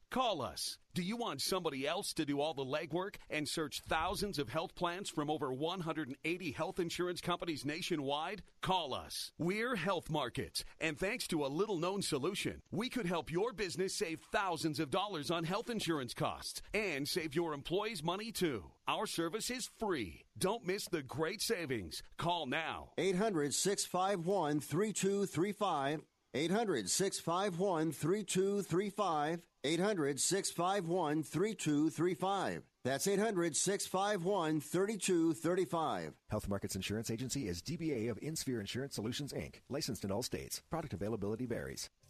Call 0.11 0.41
us. 0.41 0.77
Do 0.93 1.01
you 1.01 1.15
want 1.15 1.41
somebody 1.41 1.87
else 1.87 2.11
to 2.15 2.25
do 2.25 2.41
all 2.41 2.53
the 2.53 2.65
legwork 2.65 3.15
and 3.29 3.47
search 3.47 3.79
thousands 3.87 4.39
of 4.39 4.49
health 4.49 4.75
plans 4.75 5.09
from 5.09 5.29
over 5.29 5.53
180 5.53 6.51
health 6.51 6.79
insurance 6.81 7.21
companies 7.21 7.63
nationwide? 7.63 8.43
Call 8.61 8.93
us. 8.93 9.31
We're 9.39 9.77
Health 9.77 10.09
Markets, 10.09 10.65
and 10.81 10.99
thanks 10.99 11.27
to 11.27 11.45
a 11.45 11.47
little 11.47 11.77
known 11.77 12.01
solution, 12.01 12.61
we 12.73 12.89
could 12.89 13.05
help 13.05 13.31
your 13.31 13.53
business 13.53 13.95
save 13.95 14.19
thousands 14.33 14.81
of 14.81 14.91
dollars 14.91 15.31
on 15.31 15.45
health 15.45 15.69
insurance 15.69 16.13
costs 16.13 16.61
and 16.73 17.07
save 17.07 17.33
your 17.33 17.53
employees 17.53 18.03
money 18.03 18.33
too. 18.33 18.65
Our 18.89 19.07
service 19.07 19.49
is 19.49 19.69
free. 19.79 20.25
Don't 20.37 20.67
miss 20.67 20.89
the 20.89 21.03
great 21.03 21.41
savings. 21.41 22.03
Call 22.17 22.47
now. 22.47 22.89
800 22.97 23.53
651 23.53 24.59
3235. 24.59 26.01
800 26.33 26.89
651 26.89 27.91
3235. 27.93 29.39
800 29.63 30.19
651 30.19 31.23
3235. 31.23 32.63
That's 32.83 33.07
800 33.07 33.55
651 33.55 34.59
3235. 34.59 36.13
Health 36.29 36.49
Markets 36.49 36.75
Insurance 36.75 37.11
Agency 37.11 37.47
is 37.47 37.61
DBA 37.61 38.09
of 38.09 38.19
InSphere 38.21 38.59
Insurance 38.59 38.95
Solutions, 38.95 39.33
Inc., 39.33 39.55
licensed 39.69 40.03
in 40.03 40.11
all 40.11 40.23
states. 40.23 40.61
Product 40.69 40.93
availability 40.93 41.45
varies. 41.45 41.89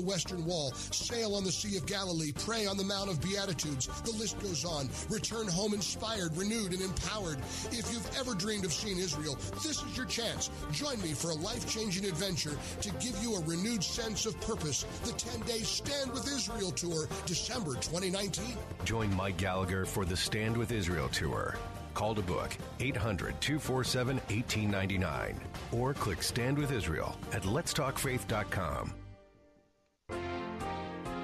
Western 0.00 0.44
Wall, 0.44 0.72
sail 0.90 1.34
on 1.34 1.44
the 1.44 1.52
Sea 1.52 1.76
of 1.76 1.86
Galilee, 1.86 2.32
pray 2.32 2.66
on 2.66 2.76
the 2.76 2.84
Mount 2.84 3.10
of 3.10 3.20
Beatitudes. 3.20 3.86
The 4.02 4.12
list 4.12 4.38
goes 4.40 4.64
on. 4.64 4.88
Return 5.08 5.48
home 5.48 5.74
inspired, 5.74 6.36
renewed, 6.36 6.72
and 6.72 6.82
empowered. 6.82 7.38
If 7.70 7.90
you've 7.92 8.10
ever 8.18 8.34
dreamed 8.34 8.64
of 8.64 8.72
seeing 8.72 8.98
Israel, 8.98 9.36
this 9.62 9.82
is 9.82 9.96
your 9.96 10.06
chance. 10.06 10.50
Join 10.72 11.00
me 11.02 11.12
for 11.12 11.30
a 11.30 11.34
life 11.34 11.68
changing 11.68 12.04
adventure 12.04 12.56
to 12.80 12.90
give 12.94 13.16
you 13.22 13.36
a 13.36 13.44
renewed 13.44 13.84
sense 13.84 14.26
of 14.26 14.40
purpose. 14.40 14.84
The 15.04 15.12
10 15.12 15.40
day 15.40 15.60
Stand 15.60 16.12
with 16.12 16.26
Israel 16.26 16.70
tour, 16.70 17.08
December 17.26 17.74
2019. 17.74 18.56
Join 18.84 19.14
Mike 19.14 19.36
Gallagher 19.36 19.84
for 19.84 20.04
the 20.04 20.16
Stand 20.16 20.56
with 20.56 20.72
Israel 20.72 21.08
tour. 21.08 21.56
Call 21.94 22.14
to 22.14 22.22
book 22.22 22.56
800 22.78 23.40
247 23.40 24.16
1899 24.16 25.40
or 25.72 25.94
click 25.94 26.22
Stand 26.22 26.58
with 26.58 26.72
Israel 26.72 27.16
at 27.32 27.42
letstalkfaith.com. 27.42 28.94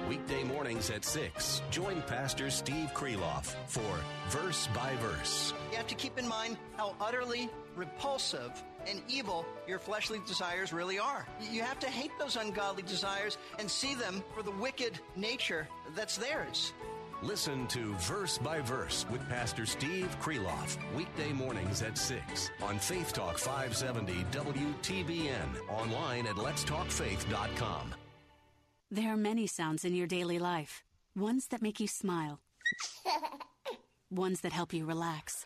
Weekday 0.09 0.45
mornings 0.45 0.91
at 0.91 1.05
6, 1.05 1.63
join 1.71 2.01
Pastor 2.03 2.49
Steve 2.49 2.91
Kreloff 2.95 3.57
for 3.67 3.99
Verse 4.29 4.69
by 4.73 4.95
Verse. 4.97 5.53
You 5.73 5.77
have 5.77 5.89
to 5.89 5.97
keep 5.97 6.17
in 6.17 6.29
mind 6.29 6.57
how 6.77 6.95
utterly 7.01 7.51
repulsive 7.75 8.63
and 8.87 9.03
evil 9.09 9.45
your 9.67 9.81
fleshly 9.81 10.21
desires 10.25 10.73
really 10.73 11.01
are. 11.01 11.27
You 11.51 11.63
have 11.63 11.81
to 11.81 11.89
hate 11.89 12.13
those 12.21 12.37
ungodly 12.37 12.85
desires 12.85 13.37
and 13.59 13.69
see 13.69 13.95
them 13.95 14.23
for 14.33 14.45
the 14.45 14.53
wicked 14.53 15.01
nature 15.17 15.67
that's 15.97 16.17
theirs. 16.17 16.73
Listen 17.23 17.67
to 17.69 17.95
Verse 17.95 18.39
by 18.39 18.61
Verse 18.61 19.07
with 19.11 19.27
Pastor 19.29 19.67
Steve 19.67 20.17
Kreloff, 20.21 20.77
weekday 20.95 21.33
mornings 21.33 21.83
at 21.83 21.99
6 21.99 22.51
on 22.63 22.79
Faith 22.79 23.13
Talk 23.13 23.39
570 23.39 24.25
WTBN, 24.31 25.69
online 25.69 26.27
at 26.27 26.37
letstalkfaith.com. 26.37 27.95
There 28.97 29.13
are 29.13 29.17
many 29.19 29.47
sounds 29.47 29.85
in 29.85 29.95
your 29.95 30.07
daily 30.07 30.39
life. 30.39 30.83
Ones 31.15 31.49
that 31.49 31.61
make 31.61 31.81
you 31.81 31.87
smile. 31.87 32.41
Ones 34.11 34.41
that 34.41 34.53
help 34.53 34.73
you 34.73 34.87
relax. 34.87 35.45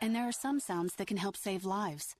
And 0.00 0.14
there 0.14 0.28
are 0.28 0.38
some 0.46 0.60
sounds 0.60 0.94
that 0.94 1.08
can 1.08 1.16
help 1.16 1.36
save 1.36 1.64
lives. 1.64 2.14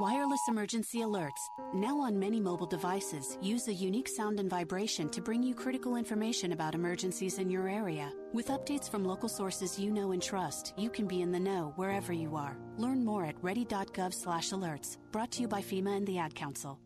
Wireless 0.00 0.40
emergency 0.48 1.00
alerts, 1.00 1.50
now 1.74 2.00
on 2.00 2.18
many 2.18 2.40
mobile 2.40 2.66
devices, 2.66 3.36
use 3.42 3.68
a 3.68 3.74
unique 3.74 4.08
sound 4.08 4.40
and 4.40 4.48
vibration 4.48 5.10
to 5.10 5.20
bring 5.20 5.42
you 5.42 5.54
critical 5.54 5.96
information 5.96 6.52
about 6.52 6.74
emergencies 6.74 7.38
in 7.38 7.50
your 7.50 7.68
area. 7.68 8.10
With 8.32 8.48
updates 8.48 8.90
from 8.90 9.04
local 9.04 9.28
sources 9.28 9.78
you 9.78 9.90
know 9.90 10.12
and 10.12 10.22
trust, 10.22 10.72
you 10.78 10.88
can 10.88 11.06
be 11.06 11.20
in 11.20 11.30
the 11.30 11.40
know 11.40 11.74
wherever 11.76 12.14
you 12.14 12.36
are. 12.36 12.56
Learn 12.78 13.04
more 13.04 13.26
at 13.26 13.36
ready.gov/alerts. 13.42 14.96
Brought 15.12 15.30
to 15.32 15.42
you 15.42 15.48
by 15.48 15.60
FEMA 15.60 15.94
and 15.94 16.06
the 16.06 16.16
Ad 16.16 16.34
Council. 16.34 16.80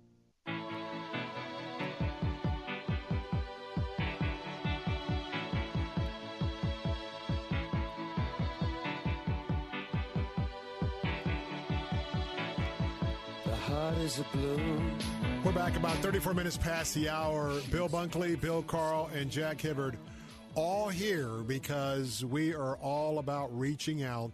Lilies 14.02 14.18
are 14.18 14.36
blue. 14.36 14.80
We're 15.44 15.52
back 15.52 15.76
about 15.76 15.94
34 15.98 16.34
minutes 16.34 16.56
past 16.56 16.92
the 16.92 17.08
hour. 17.08 17.60
Bill 17.70 17.88
Bunkley, 17.88 18.34
Bill 18.40 18.60
Carl, 18.60 19.08
and 19.14 19.30
Jack 19.30 19.60
Hibbard 19.60 19.96
all 20.56 20.88
here 20.88 21.28
because 21.46 22.24
we 22.24 22.52
are 22.52 22.76
all 22.78 23.20
about 23.20 23.56
reaching 23.56 24.02
out 24.02 24.32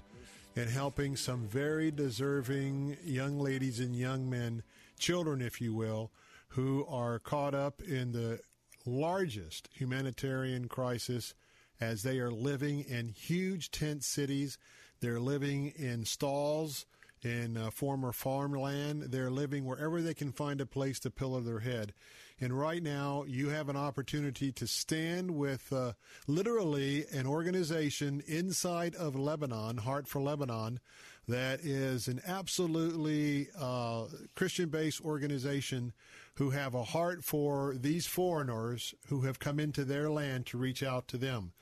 and 0.56 0.70
helping 0.70 1.16
some 1.16 1.46
very 1.46 1.90
deserving 1.90 2.96
young 3.04 3.38
ladies 3.38 3.78
and 3.78 3.94
young 3.94 4.30
men, 4.30 4.62
children, 4.98 5.42
if 5.42 5.60
you 5.60 5.74
will, 5.74 6.12
who 6.48 6.86
are 6.88 7.18
caught 7.18 7.54
up 7.54 7.82
in 7.82 8.12
the 8.12 8.40
largest 8.86 9.68
humanitarian 9.74 10.66
crisis 10.66 11.34
as 11.78 12.04
they 12.04 12.18
are 12.20 12.30
living 12.30 12.80
in 12.80 13.08
huge 13.08 13.70
tent 13.70 14.02
cities. 14.02 14.56
They're 15.00 15.20
living 15.20 15.74
in 15.76 16.06
stalls 16.06 16.86
in 17.22 17.56
uh, 17.56 17.70
former 17.70 18.12
farmland. 18.12 19.02
They're 19.10 19.30
living 19.30 19.64
wherever 19.64 20.00
they 20.00 20.14
can 20.14 20.32
find 20.32 20.60
a 20.60 20.66
place 20.66 20.98
to 21.00 21.10
pillow 21.10 21.40
their 21.40 21.60
head. 21.60 21.92
And 22.40 22.56
right 22.56 22.82
now, 22.82 23.24
you 23.26 23.48
have 23.48 23.68
an 23.68 23.76
opportunity 23.76 24.52
to 24.52 24.66
stand 24.66 25.32
with 25.32 25.72
uh, 25.72 25.94
literally 26.26 27.04
an 27.12 27.26
organization 27.26 28.22
inside 28.26 28.94
of 28.94 29.16
Lebanon, 29.16 29.78
Heart 29.78 30.06
for 30.06 30.20
Lebanon, 30.20 30.78
that 31.26 31.60
is 31.60 32.08
an 32.08 32.22
absolutely 32.26 33.48
uh, 33.58 34.06
Christian 34.34 34.70
based 34.70 35.00
organization 35.02 35.92
who 36.36 36.50
have 36.50 36.74
a 36.74 36.84
heart 36.84 37.22
for 37.22 37.74
these 37.76 38.06
foreigners 38.06 38.94
who 39.08 39.22
have 39.22 39.38
come 39.38 39.60
into 39.60 39.84
their 39.84 40.08
land 40.08 40.46
to 40.46 40.56
reach 40.56 40.82
out 40.82 41.06
to 41.08 41.18
them. 41.18 41.52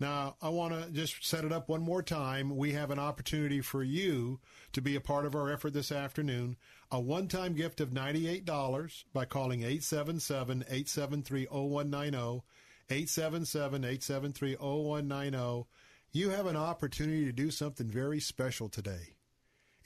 Now, 0.00 0.36
I 0.40 0.48
want 0.48 0.72
to 0.72 0.90
just 0.90 1.24
set 1.24 1.44
it 1.44 1.52
up 1.52 1.68
one 1.68 1.82
more 1.82 2.02
time. 2.02 2.56
We 2.56 2.72
have 2.72 2.90
an 2.90 2.98
opportunity 2.98 3.60
for 3.60 3.82
you 3.82 4.40
to 4.72 4.80
be 4.80 4.96
a 4.96 5.00
part 5.00 5.26
of 5.26 5.34
our 5.34 5.52
effort 5.52 5.74
this 5.74 5.92
afternoon. 5.92 6.56
A 6.90 6.98
one 6.98 7.28
time 7.28 7.54
gift 7.54 7.80
of 7.80 7.90
$98 7.90 9.04
by 9.12 9.26
calling 9.26 9.60
877 9.60 10.62
873 10.62 11.46
0190. 11.50 12.42
877 12.90 13.84
873 13.84 14.56
0190. 14.56 15.68
You 16.12 16.30
have 16.30 16.46
an 16.46 16.56
opportunity 16.56 17.24
to 17.26 17.32
do 17.32 17.50
something 17.50 17.86
very 17.86 18.18
special 18.18 18.68
today, 18.68 19.14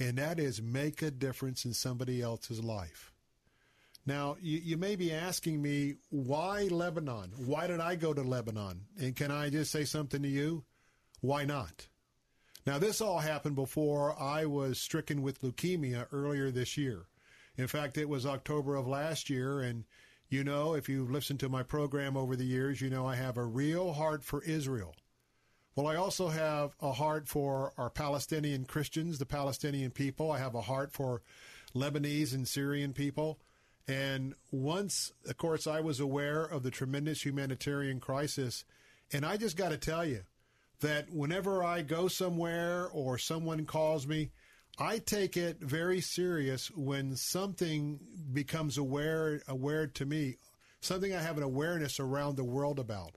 and 0.01 0.17
that 0.17 0.39
is 0.39 0.63
make 0.63 1.03
a 1.03 1.11
difference 1.11 1.67
in 1.67 1.75
somebody 1.75 2.23
else's 2.23 2.65
life. 2.65 3.14
Now, 4.07 4.37
you, 4.41 4.59
you, 4.59 4.77
may 4.77 4.97
be 4.97 5.13
asking 5.13 5.63
me, 5.63 5.95
why 6.11 6.65
Lebanon? 6.65 7.33
Why 7.47 7.67
did 7.67 7.81
I 7.81 7.95
go 7.95 8.13
to 8.13 8.23
Lebanon? 8.23 8.83
And 9.01 9.17
can 9.17 9.31
I 9.31 9.49
just 9.49 9.73
say 9.73 9.85
something 9.85 10.23
to 10.23 10.29
you? 10.29 10.65
Why 11.21 11.45
not? 11.45 11.89
Now, 12.67 12.79
this 12.79 13.01
all 13.01 13.19
happened 13.19 13.57
before 13.57 14.19
I 14.21 14.45
was 14.45 14.79
stricken 14.79 15.23
with 15.23 15.41
leukemia 15.41 16.07
earlier 16.13 16.51
this 16.51 16.77
year. 16.77 17.07
In 17.57 17.67
fact, 17.67 17.97
it 17.97 18.09
was 18.09 18.27
October 18.27 18.75
of 18.75 18.87
last 18.87 19.31
year, 19.31 19.61
and 19.61 19.85
you 20.29 20.45
know, 20.45 20.75
if 20.75 20.89
you've 20.89 21.11
listened 21.11 21.41
to 21.41 21.49
my 21.49 21.63
program 21.63 22.17
over 22.17 22.37
the 22.37 22.45
years, 22.45 22.81
you 22.81 22.91
know 22.91 23.07
I 23.07 23.15
have 23.15 23.37
a 23.37 23.45
real 23.45 23.93
heart 23.93 24.25
for 24.25 24.43
Israel. 24.43 24.95
Well, 25.77 25.87
I 25.87 25.97
also 25.97 26.29
have 26.29 26.75
a 26.81 26.93
heart 26.93 27.29
for 27.29 27.73
our 27.79 27.91
Palestinian 27.91 28.65
Christians, 28.65 29.19
the 29.19 29.27
Palestinian 29.27 29.91
people. 29.91 30.31
I 30.31 30.39
have 30.39 30.55
a 30.55 30.63
heart 30.63 30.93
for 30.93 31.23
Lebanese 31.75 32.33
and 32.35 32.47
Syrian 32.47 32.93
people. 32.93 33.41
And 33.87 34.35
once, 34.51 35.13
of 35.27 35.37
course, 35.37 35.67
I 35.67 35.81
was 35.81 36.01
aware 36.01 36.45
of 36.45 36.63
the 36.63 36.71
tremendous 36.71 37.25
humanitarian 37.25 38.01
crisis. 38.01 38.65
And 39.13 39.27
I 39.27 39.37
just 39.37 39.57
got 39.57 39.71
to 39.71 39.77
tell 39.77 40.05
you 40.05 40.23
that 40.81 41.11
whenever 41.11 41.63
I 41.63 41.83
go 41.83 42.09
somewhere 42.09 42.89
or 42.93 43.19
someone 43.19 43.67
calls 43.67 44.07
me, 44.07 44.31
I 44.79 44.99
take 44.99 45.37
it 45.37 45.61
very 45.61 46.01
serious 46.01 46.71
when 46.71 47.15
something 47.17 48.01
becomes 48.33 48.77
aware 48.77 49.41
aware 49.47 49.87
to 49.87 50.05
me, 50.05 50.39
something 50.81 51.15
I 51.15 51.21
have 51.21 51.37
an 51.37 51.45
awareness 51.45 52.01
around 52.01 52.37
the 52.37 52.45
world 52.45 52.81
about. 52.81 53.13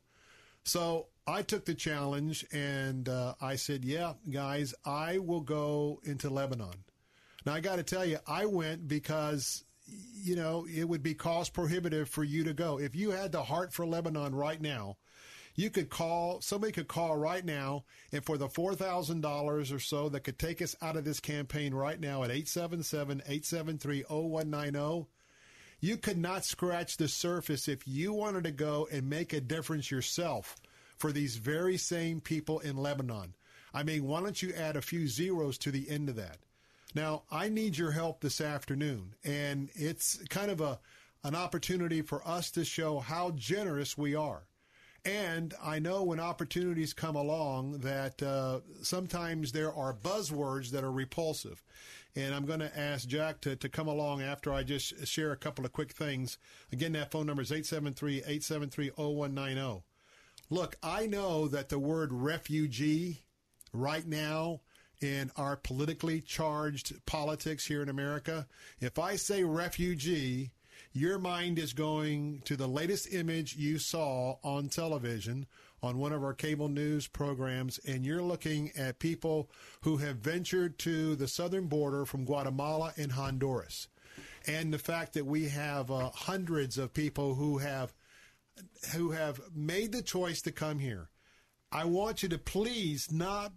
So 0.63 1.07
I 1.25 1.41
took 1.41 1.65
the 1.65 1.73
challenge 1.73 2.45
and 2.51 3.09
uh, 3.09 3.33
I 3.41 3.55
said, 3.55 3.83
"Yeah, 3.83 4.13
guys, 4.29 4.75
I 4.85 5.17
will 5.17 5.41
go 5.41 5.99
into 6.03 6.29
Lebanon." 6.29 6.83
Now 7.45 7.53
I 7.53 7.59
got 7.59 7.77
to 7.77 7.83
tell 7.83 8.05
you, 8.05 8.19
I 8.27 8.45
went 8.45 8.87
because 8.87 9.63
you 9.87 10.35
know, 10.35 10.65
it 10.73 10.83
would 10.83 11.03
be 11.03 11.13
cost 11.13 11.53
prohibitive 11.53 12.09
for 12.09 12.23
you 12.23 12.43
to 12.43 12.53
go. 12.53 12.79
If 12.79 12.95
you 12.95 13.11
had 13.11 13.31
the 13.31 13.43
heart 13.43 13.73
for 13.73 13.85
Lebanon 13.85 14.35
right 14.35 14.61
now, 14.61 14.97
you 15.55 15.69
could 15.71 15.89
call, 15.89 16.39
somebody 16.41 16.71
could 16.71 16.87
call 16.87 17.17
right 17.17 17.43
now, 17.43 17.83
and 18.11 18.23
for 18.23 18.37
the 18.37 18.47
$4,000 18.47 19.75
or 19.75 19.79
so 19.79 20.09
that 20.09 20.19
could 20.19 20.37
take 20.37 20.61
us 20.61 20.75
out 20.81 20.95
of 20.95 21.03
this 21.03 21.19
campaign 21.19 21.73
right 21.73 21.99
now 21.99 22.23
at 22.23 22.29
877 22.29 23.21
873 23.25 24.03
0190, 24.07 25.07
you 25.79 25.97
could 25.97 26.17
not 26.17 26.45
scratch 26.45 26.97
the 26.97 27.07
surface 27.07 27.67
if 27.67 27.87
you 27.87 28.13
wanted 28.13 28.43
to 28.43 28.51
go 28.51 28.87
and 28.91 29.09
make 29.09 29.33
a 29.33 29.41
difference 29.41 29.89
yourself 29.89 30.55
for 30.97 31.11
these 31.11 31.37
very 31.37 31.77
same 31.77 32.21
people 32.21 32.59
in 32.59 32.77
Lebanon. 32.77 33.33
I 33.73 33.83
mean, 33.83 34.03
why 34.03 34.21
don't 34.21 34.41
you 34.41 34.53
add 34.53 34.75
a 34.75 34.81
few 34.81 35.07
zeros 35.07 35.57
to 35.59 35.71
the 35.71 35.89
end 35.89 36.09
of 36.09 36.15
that? 36.15 36.37
Now, 36.95 37.23
I 37.29 37.49
need 37.49 37.77
your 37.77 37.91
help 37.91 38.21
this 38.21 38.41
afternoon, 38.41 39.15
and 39.23 39.69
it's 39.75 40.17
kind 40.29 40.51
of 40.51 40.61
a 40.61 40.79
an 41.23 41.35
opportunity 41.35 42.01
for 42.01 42.25
us 42.27 42.51
to 42.51 42.63
show 42.63 42.99
how 42.99 43.31
generous 43.31 43.97
we 43.97 44.15
are. 44.15 44.47
And 45.03 45.53
I 45.63 45.79
know 45.79 46.03
when 46.03 46.19
opportunities 46.19 46.93
come 46.93 47.15
along 47.15 47.79
that 47.79 48.21
uh, 48.21 48.59
sometimes 48.81 49.51
there 49.51 49.73
are 49.73 49.93
buzzwords 49.93 50.71
that 50.71 50.83
are 50.83 50.91
repulsive. 50.91 51.63
And 52.15 52.33
I'm 52.33 52.45
going 52.45 52.59
to 52.59 52.77
ask 52.77 53.07
Jack 53.07 53.41
to, 53.41 53.55
to 53.55 53.69
come 53.69 53.87
along 53.87 54.21
after 54.21 54.53
I 54.53 54.63
just 54.63 55.07
share 55.07 55.31
a 55.31 55.37
couple 55.37 55.65
of 55.65 55.71
quick 55.71 55.91
things. 55.91 56.37
Again, 56.71 56.93
that 56.93 57.11
phone 57.11 57.25
number 57.25 57.41
is 57.41 57.51
873 57.51 58.17
873 58.17 58.89
0190. 58.95 59.83
Look, 60.49 60.77
I 60.81 61.07
know 61.07 61.47
that 61.47 61.69
the 61.69 61.79
word 61.79 62.11
refugee 62.11 63.23
right 63.71 64.05
now 64.05 64.61
in 65.01 65.31
our 65.35 65.55
politically 65.55 66.21
charged 66.21 67.05
politics 67.05 67.65
here 67.65 67.81
in 67.81 67.89
America. 67.89 68.47
If 68.79 68.97
I 68.99 69.15
say 69.15 69.43
refugee, 69.43 70.51
your 70.93 71.19
mind 71.19 71.59
is 71.59 71.73
going 71.73 72.41
to 72.45 72.55
the 72.55 72.67
latest 72.67 73.13
image 73.13 73.55
you 73.55 73.77
saw 73.77 74.37
on 74.43 74.69
television 74.69 75.45
on 75.83 75.97
one 75.97 76.11
of 76.11 76.23
our 76.23 76.33
cable 76.33 76.69
news 76.69 77.07
programs, 77.07 77.79
and 77.79 78.05
you're 78.05 78.23
looking 78.23 78.71
at 78.75 78.99
people 78.99 79.49
who 79.81 79.97
have 79.97 80.17
ventured 80.17 80.79
to 80.79 81.15
the 81.15 81.27
southern 81.27 81.67
border 81.67 82.05
from 82.05 82.25
Guatemala 82.25 82.93
and 82.97 83.11
Honduras. 83.11 83.87
And 84.47 84.73
the 84.73 84.79
fact 84.79 85.13
that 85.13 85.25
we 85.25 85.49
have 85.49 85.91
uh, 85.91 86.09
hundreds 86.09 86.77
of 86.77 86.93
people 86.93 87.35
who 87.35 87.59
have 87.59 87.93
who 88.95 89.11
have 89.11 89.39
made 89.53 89.91
the 89.91 90.01
choice 90.01 90.41
to 90.41 90.51
come 90.51 90.79
here. 90.79 91.09
I 91.71 91.85
want 91.85 92.23
you 92.23 92.29
to 92.29 92.39
please 92.39 93.11
not 93.11 93.51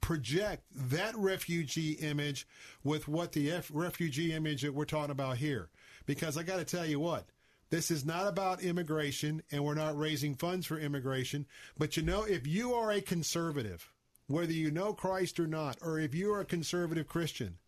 project 0.00 0.64
that 0.74 1.16
refugee 1.16 1.92
image 1.92 2.46
with 2.82 3.08
what 3.08 3.32
the 3.32 3.50
F- 3.50 3.70
refugee 3.72 4.32
image 4.32 4.62
that 4.62 4.74
we're 4.74 4.84
talking 4.84 5.10
about 5.10 5.38
here. 5.38 5.68
Because 6.06 6.36
I 6.36 6.42
got 6.42 6.58
to 6.58 6.64
tell 6.64 6.86
you 6.86 7.00
what, 7.00 7.26
this 7.70 7.90
is 7.90 8.04
not 8.04 8.26
about 8.26 8.62
immigration 8.62 9.42
and 9.50 9.64
we're 9.64 9.74
not 9.74 9.98
raising 9.98 10.34
funds 10.34 10.66
for 10.66 10.78
immigration. 10.78 11.46
But 11.78 11.96
you 11.96 12.02
know, 12.02 12.24
if 12.24 12.46
you 12.46 12.74
are 12.74 12.90
a 12.90 13.00
conservative, 13.00 13.90
whether 14.26 14.52
you 14.52 14.70
know 14.70 14.92
Christ 14.92 15.40
or 15.40 15.46
not, 15.46 15.78
or 15.82 15.98
if 15.98 16.14
you 16.14 16.32
are 16.32 16.40
a 16.40 16.46
conservative 16.46 17.06
Christian, 17.06 17.58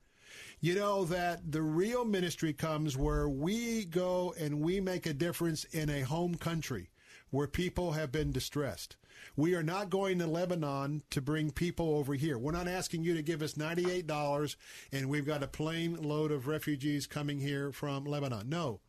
you 0.61 0.75
know 0.75 1.05
that 1.05 1.51
the 1.53 1.63
real 1.63 2.05
ministry 2.05 2.53
comes 2.53 2.97
where 2.97 3.29
we 3.29 3.85
go 3.85 4.35
and 4.39 4.61
we 4.61 4.81
make 4.81 5.07
a 5.07 5.13
difference 5.13 5.65
in 5.65 5.91
a 5.91 6.01
home 6.03 6.35
country 6.35 6.91
where 7.31 7.47
people 7.47 7.93
have 7.93 8.13
been 8.13 8.33
distressed. 8.33 8.97
We 9.37 9.55
are 9.55 9.63
not 9.63 9.91
going 9.91 10.19
to 10.19 10.27
Lebanon 10.27 11.03
to 11.11 11.21
bring 11.21 11.51
people 11.51 11.97
over 11.97 12.15
here. 12.15 12.39
We're 12.39 12.53
not 12.53 12.69
asking 12.69 13.05
you 13.05 13.15
to 13.15 13.23
give 13.23 13.43
us 13.43 13.55
$98 13.55 14.57
and 14.93 15.09
we've 15.09 15.27
got 15.27 15.43
a 15.43 15.49
plane 15.49 15.97
load 16.03 16.33
of 16.33 16.47
refugees 16.47 17.07
coming 17.07 17.39
here 17.39 17.73
from 17.73 18.05
Lebanon. 18.05 18.49
No. 18.49 18.81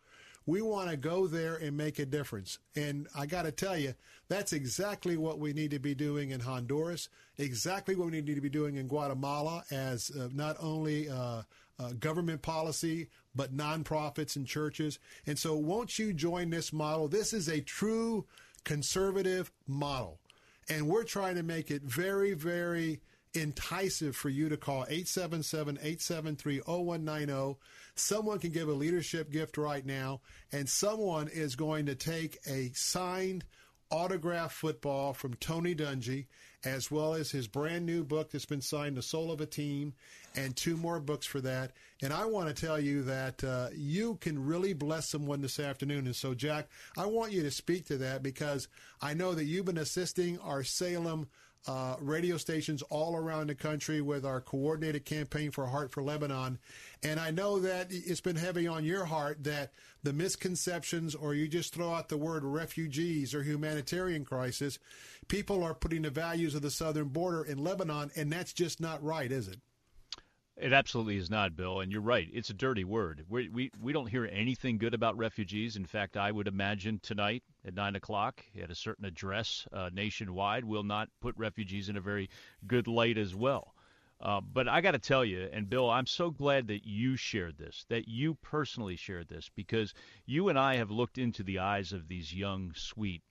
We 0.46 0.62
want 0.62 0.90
to 0.90 0.96
go 0.96 1.28
there 1.28 1.56
and 1.56 1.76
make 1.76 2.00
a 2.00 2.06
difference. 2.06 2.58
And 2.74 3.10
I 3.14 3.26
got 3.26 3.42
to 3.44 3.52
tell 3.52 3.78
you, 3.78 3.96
that's 4.30 4.54
exactly 4.54 5.18
what 5.18 5.40
we 5.40 5.52
need 5.52 5.72
to 5.72 5.80
be 5.80 5.94
doing 5.94 6.32
in 6.32 6.40
Honduras, 6.40 7.10
exactly 7.38 7.96
what 7.96 8.06
we 8.06 8.22
need 8.22 8.34
to 8.34 8.42
be 8.42 8.50
doing 8.50 8.78
in 8.78 8.88
Guatemala 8.88 9.66
as 9.72 10.10
uh, 10.10 10.30
not 10.34 10.56
only 10.62 11.10
uh, 11.10 11.42
uh, 11.80 11.92
government 12.00 12.42
policy, 12.42 13.10
but 13.36 13.56
nonprofits 13.56 14.38
and 14.38 14.48
churches. 14.48 15.00
And 15.26 15.38
so, 15.38 15.56
won't 15.56 16.00
you 16.00 16.14
join 16.14 16.50
this 16.50 16.72
model? 16.72 17.10
This 17.10 17.34
is 17.34 17.50
a 17.50 17.60
true 17.60 18.26
conservative 18.68 19.52
model. 19.66 20.20
And 20.70 20.90
we're 20.90 21.06
trying 21.06 21.36
to 21.36 21.44
make 21.44 21.72
it 21.72 21.84
very, 21.84 22.34
very 22.34 23.00
enticing 23.34 24.12
for 24.12 24.28
you 24.28 24.50
to 24.50 24.58
call 24.58 24.86
877-873-0190. 24.88 27.56
Someone 27.96 28.40
can 28.40 28.52
give 28.52 28.68
a 28.68 28.74
leadership 28.74 29.32
gift 29.32 29.58
right 29.58 29.86
now, 29.86 30.20
and 30.52 30.68
someone 30.68 31.30
is 31.30 31.56
going 31.56 31.86
to 31.86 31.96
take 31.96 32.40
a 32.46 32.72
signed 32.74 33.46
autograph 33.90 34.52
football 34.52 35.14
from 35.14 35.36
Tony 35.36 35.74
Dungy, 35.74 36.26
as 36.68 36.92
well 36.92 37.14
as 37.14 37.32
his 37.32 37.48
brand 37.48 37.86
new 37.86 38.04
book 38.04 38.32
that's 38.32 38.46
been 38.46 38.62
signed, 38.62 38.98
The 38.98 39.02
Soul 39.02 39.32
of 39.32 39.42
a 39.42 39.46
Team, 39.46 39.94
and 40.36 40.56
two 40.56 40.78
more 40.78 41.00
books 41.00 41.26
for 41.26 41.42
that. 41.42 41.72
And 42.02 42.14
I 42.14 42.26
want 42.26 42.48
to 42.48 42.66
tell 42.66 42.80
you 42.80 43.04
that 43.04 43.44
uh, 43.44 43.70
you 43.76 44.16
can 44.22 44.46
really 44.46 44.74
bless 44.74 45.10
someone 45.10 45.42
this 45.42 45.60
afternoon. 45.60 46.06
And 46.06 46.16
so, 46.16 46.34
Jack, 46.34 46.68
I 46.98 47.06
want 47.06 47.32
you 47.32 47.42
to 47.44 47.52
speak 47.52 47.86
to 47.88 47.98
that 47.98 48.22
because 48.22 48.68
I 49.02 49.14
know 49.14 49.34
that 49.34 49.46
you've 49.46 49.66
been 49.66 49.78
assisting 49.78 50.38
our 50.40 50.64
Salem 50.64 51.28
uh, 51.68 51.96
radio 52.00 52.38
stations 52.38 52.82
all 52.84 53.16
around 53.16 53.48
the 53.48 53.56
country 53.56 54.02
with 54.02 54.26
our 54.26 54.40
coordinated 54.40 55.06
campaign 55.06 55.52
for 55.52 55.68
Heart 55.68 55.92
for 55.92 56.02
Lebanon. 56.02 56.60
And 57.04 57.20
I 57.20 57.32
know 57.32 57.60
that 57.60 57.88
it's 57.90 58.22
been 58.22 58.36
heavy 58.36 58.68
on 58.68 58.86
your 58.86 59.06
heart 59.06 59.44
that 59.44 59.74
the 60.04 60.14
misconceptions, 60.14 61.14
or 61.14 61.34
you 61.34 61.48
just 61.48 61.74
throw 61.74 61.94
out 61.94 62.10
the 62.10 62.18
word 62.18 62.44
refugees 62.44 63.36
or 63.36 63.44
humanitarian 63.44 64.24
crisis, 64.24 64.80
people 65.28 65.64
are 65.64 65.74
putting 65.74 66.04
the 66.04 66.10
values 66.10 66.56
of 66.56 66.62
the 66.62 66.72
southern 66.72 67.10
border 67.10 67.44
in 67.44 67.58
Lebanon, 67.58 68.12
and 68.16 68.32
that's 68.32 68.54
just 68.54 68.80
not 68.80 69.04
right, 69.04 69.32
is 69.32 69.48
it? 69.48 69.60
It 70.60 70.74
absolutely 70.74 71.18
is 71.18 71.30
not, 71.30 71.56
Bill, 71.56 71.82
and 71.82 71.92
you're 71.92 72.02
right. 72.02 72.28
It's 72.34 72.50
a 72.50 72.54
dirty 72.54 72.84
word. 72.84 73.24
We 73.30 73.48
we 73.50 73.70
we 73.80 73.94
don't 73.94 74.10
hear 74.10 74.26
anything 74.26 74.80
good 74.80 74.96
about 74.96 75.16
refugees. 75.16 75.76
In 75.76 75.86
fact, 75.86 76.18
I 76.18 76.32
would 76.32 76.48
imagine 76.48 77.00
tonight 77.04 77.44
at 77.64 77.76
nine 77.76 77.96
o'clock 77.96 78.44
at 78.60 78.72
a 78.72 78.76
certain 78.76 79.06
address 79.06 79.68
uh, 79.72 79.92
nationwide 79.94 80.66
will 80.66 80.84
not 80.84 81.10
put 81.22 81.38
refugees 81.38 81.90
in 81.90 81.98
a 81.98 82.02
very 82.02 82.30
good 82.66 82.88
light 82.88 83.20
as 83.20 83.36
well. 83.36 83.76
Uh, 84.20 84.42
but 84.42 84.68
I 84.68 84.82
got 84.82 84.92
to 84.92 85.00
tell 85.00 85.24
you, 85.24 85.48
and 85.54 85.70
Bill, 85.70 85.92
I'm 85.92 86.08
so 86.08 86.32
glad 86.32 86.68
that 86.70 86.88
you 86.88 87.16
shared 87.18 87.60
this, 87.60 87.86
that 87.90 88.08
you 88.08 88.34
personally 88.34 88.96
shared 88.96 89.28
this, 89.28 89.52
because 89.56 89.94
you 90.26 90.50
and 90.50 90.58
I 90.58 90.78
have 90.78 90.90
looked 90.90 91.20
into 91.20 91.44
the 91.44 91.60
eyes 91.60 91.94
of 91.94 92.08
these 92.08 92.34
young, 92.34 92.74
sweet, 92.74 93.22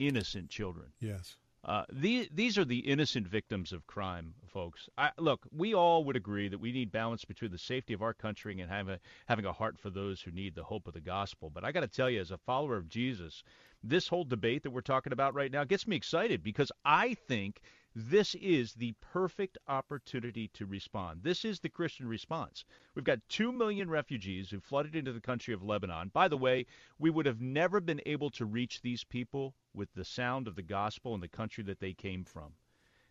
innocent 0.00 0.50
children. 0.50 0.92
Yes. 0.98 1.36
Uh, 1.64 1.82
these 1.90 2.28
these 2.30 2.58
are 2.58 2.64
the 2.64 2.80
innocent 2.80 3.26
victims 3.26 3.72
of 3.72 3.86
crime, 3.86 4.34
folks. 4.46 4.88
I, 4.98 5.10
look, 5.18 5.46
we 5.50 5.74
all 5.74 6.04
would 6.04 6.16
agree 6.16 6.48
that 6.48 6.60
we 6.60 6.72
need 6.72 6.92
balance 6.92 7.24
between 7.24 7.50
the 7.52 7.58
safety 7.58 7.94
of 7.94 8.02
our 8.02 8.12
country 8.12 8.60
and 8.60 8.70
having 8.70 8.94
a, 8.94 9.00
having 9.26 9.46
a 9.46 9.52
heart 9.52 9.78
for 9.78 9.88
those 9.88 10.20
who 10.20 10.30
need 10.30 10.54
the 10.54 10.62
hope 10.62 10.86
of 10.86 10.92
the 10.92 11.00
gospel. 11.00 11.48
But 11.48 11.64
I 11.64 11.72
got 11.72 11.80
to 11.80 11.88
tell 11.88 12.10
you, 12.10 12.20
as 12.20 12.30
a 12.30 12.38
follower 12.38 12.76
of 12.76 12.88
Jesus, 12.90 13.42
this 13.82 14.08
whole 14.08 14.24
debate 14.24 14.62
that 14.64 14.72
we're 14.72 14.82
talking 14.82 15.14
about 15.14 15.34
right 15.34 15.50
now 15.50 15.64
gets 15.64 15.86
me 15.86 15.96
excited 15.96 16.42
because 16.42 16.70
I 16.84 17.14
think 17.14 17.62
this 17.96 18.34
is 18.34 18.74
the 18.74 18.92
perfect 19.00 19.56
opportunity 19.68 20.48
to 20.48 20.66
respond. 20.66 21.22
This 21.22 21.44
is 21.44 21.60
the 21.60 21.68
Christian 21.68 22.08
response. 22.08 22.64
We've 22.92 23.04
got 23.04 23.28
2 23.28 23.52
million 23.52 23.88
refugees 23.88 24.50
who 24.50 24.58
flooded 24.58 24.96
into 24.96 25.12
the 25.12 25.20
country 25.20 25.54
of 25.54 25.62
Lebanon. 25.62 26.08
By 26.08 26.26
the 26.26 26.36
way, 26.36 26.66
we 26.98 27.10
would 27.10 27.24
have 27.26 27.40
never 27.40 27.80
been 27.80 28.00
able 28.04 28.30
to 28.30 28.46
reach 28.46 28.80
these 28.80 29.04
people 29.04 29.54
with 29.72 29.94
the 29.94 30.04
sound 30.04 30.48
of 30.48 30.56
the 30.56 30.62
gospel 30.62 31.14
in 31.14 31.20
the 31.20 31.28
country 31.28 31.62
that 31.64 31.78
they 31.78 31.94
came 31.94 32.24
from. 32.24 32.54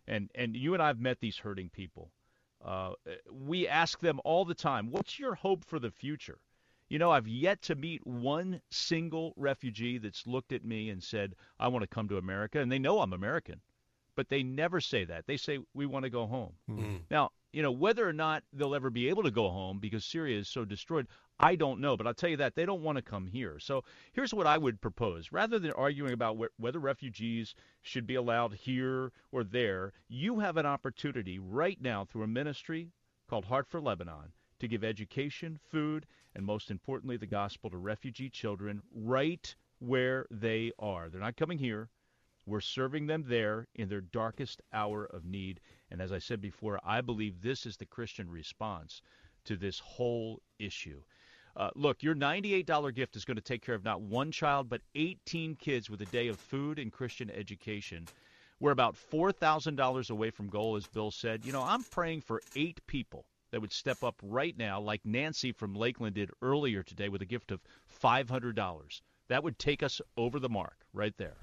And, 0.06 0.30
and 0.34 0.54
you 0.54 0.74
and 0.74 0.82
I 0.82 0.88
have 0.88 1.00
met 1.00 1.20
these 1.20 1.38
hurting 1.38 1.70
people. 1.70 2.12
Uh, 2.62 2.92
we 3.32 3.66
ask 3.66 4.00
them 4.00 4.20
all 4.22 4.44
the 4.44 4.54
time, 4.54 4.90
what's 4.90 5.18
your 5.18 5.34
hope 5.34 5.64
for 5.64 5.78
the 5.78 5.90
future? 5.90 6.40
You 6.90 6.98
know, 6.98 7.10
I've 7.10 7.26
yet 7.26 7.62
to 7.62 7.74
meet 7.74 8.06
one 8.06 8.60
single 8.70 9.32
refugee 9.38 9.96
that's 9.96 10.26
looked 10.26 10.52
at 10.52 10.62
me 10.62 10.90
and 10.90 11.02
said, 11.02 11.36
I 11.58 11.68
want 11.68 11.84
to 11.84 11.86
come 11.94 12.06
to 12.08 12.18
America. 12.18 12.60
And 12.60 12.70
they 12.70 12.78
know 12.78 13.00
I'm 13.00 13.14
American 13.14 13.62
but 14.16 14.28
they 14.28 14.42
never 14.42 14.80
say 14.80 15.04
that. 15.04 15.26
They 15.26 15.36
say 15.36 15.58
we 15.74 15.86
want 15.86 16.04
to 16.04 16.10
go 16.10 16.26
home. 16.26 16.52
Mm. 16.70 17.00
Now, 17.10 17.30
you 17.52 17.62
know, 17.62 17.70
whether 17.70 18.08
or 18.08 18.12
not 18.12 18.42
they'll 18.52 18.74
ever 18.74 18.90
be 18.90 19.08
able 19.08 19.22
to 19.22 19.30
go 19.30 19.48
home 19.48 19.78
because 19.78 20.04
Syria 20.04 20.38
is 20.38 20.48
so 20.48 20.64
destroyed, 20.64 21.06
I 21.38 21.54
don't 21.54 21.80
know. 21.80 21.96
But 21.96 22.06
I'll 22.06 22.14
tell 22.14 22.30
you 22.30 22.36
that 22.38 22.54
they 22.54 22.66
don't 22.66 22.82
want 22.82 22.96
to 22.96 23.02
come 23.02 23.26
here. 23.26 23.58
So 23.58 23.84
here's 24.12 24.34
what 24.34 24.46
I 24.46 24.58
would 24.58 24.80
propose: 24.80 25.30
rather 25.32 25.58
than 25.58 25.72
arguing 25.72 26.12
about 26.12 26.36
wh- 26.36 26.60
whether 26.60 26.78
refugees 26.78 27.54
should 27.82 28.06
be 28.06 28.16
allowed 28.16 28.54
here 28.54 29.12
or 29.30 29.44
there, 29.44 29.92
you 30.08 30.40
have 30.40 30.56
an 30.56 30.66
opportunity 30.66 31.38
right 31.38 31.80
now 31.80 32.04
through 32.04 32.24
a 32.24 32.28
ministry 32.28 32.90
called 33.28 33.44
Heart 33.44 33.68
for 33.68 33.80
Lebanon 33.80 34.32
to 34.58 34.68
give 34.68 34.84
education, 34.84 35.58
food, 35.70 36.06
and 36.34 36.44
most 36.44 36.70
importantly, 36.70 37.16
the 37.16 37.26
gospel 37.26 37.70
to 37.70 37.76
refugee 37.76 38.30
children 38.30 38.82
right 38.94 39.54
where 39.78 40.26
they 40.30 40.72
are. 40.78 41.08
They're 41.08 41.20
not 41.20 41.36
coming 41.36 41.58
here. 41.58 41.88
We're 42.46 42.60
serving 42.60 43.06
them 43.06 43.24
there 43.26 43.66
in 43.74 43.88
their 43.88 44.00
darkest 44.00 44.62
hour 44.72 45.04
of 45.04 45.24
need. 45.24 45.60
And 45.90 46.00
as 46.00 46.12
I 46.12 46.18
said 46.18 46.40
before, 46.40 46.78
I 46.84 47.00
believe 47.00 47.40
this 47.40 47.66
is 47.66 47.76
the 47.76 47.86
Christian 47.86 48.30
response 48.30 49.02
to 49.44 49.56
this 49.56 49.78
whole 49.78 50.42
issue. 50.58 51.02
Uh, 51.56 51.70
look, 51.74 52.02
your 52.02 52.14
$98 52.14 52.94
gift 52.94 53.16
is 53.16 53.24
going 53.24 53.36
to 53.36 53.42
take 53.42 53.62
care 53.62 53.74
of 53.74 53.84
not 53.84 54.00
one 54.00 54.32
child, 54.32 54.68
but 54.68 54.82
18 54.94 55.54
kids 55.54 55.88
with 55.88 56.00
a 56.02 56.06
day 56.06 56.28
of 56.28 56.38
food 56.38 56.78
and 56.78 56.92
Christian 56.92 57.30
education. 57.30 58.06
We're 58.60 58.72
about 58.72 58.96
$4,000 58.96 60.10
away 60.10 60.30
from 60.30 60.48
goal, 60.48 60.76
as 60.76 60.86
Bill 60.86 61.10
said. 61.10 61.44
You 61.44 61.52
know, 61.52 61.62
I'm 61.62 61.84
praying 61.84 62.22
for 62.22 62.42
eight 62.56 62.80
people 62.86 63.24
that 63.50 63.60
would 63.60 63.72
step 63.72 64.02
up 64.02 64.16
right 64.22 64.56
now, 64.58 64.80
like 64.80 65.00
Nancy 65.04 65.52
from 65.52 65.74
Lakeland 65.74 66.16
did 66.16 66.30
earlier 66.42 66.82
today 66.82 67.08
with 67.08 67.22
a 67.22 67.26
gift 67.26 67.52
of 67.52 67.60
$500. 68.02 69.00
That 69.28 69.44
would 69.44 69.58
take 69.58 69.82
us 69.82 70.00
over 70.16 70.40
the 70.40 70.48
mark 70.48 70.76
right 70.92 71.16
there. 71.16 71.36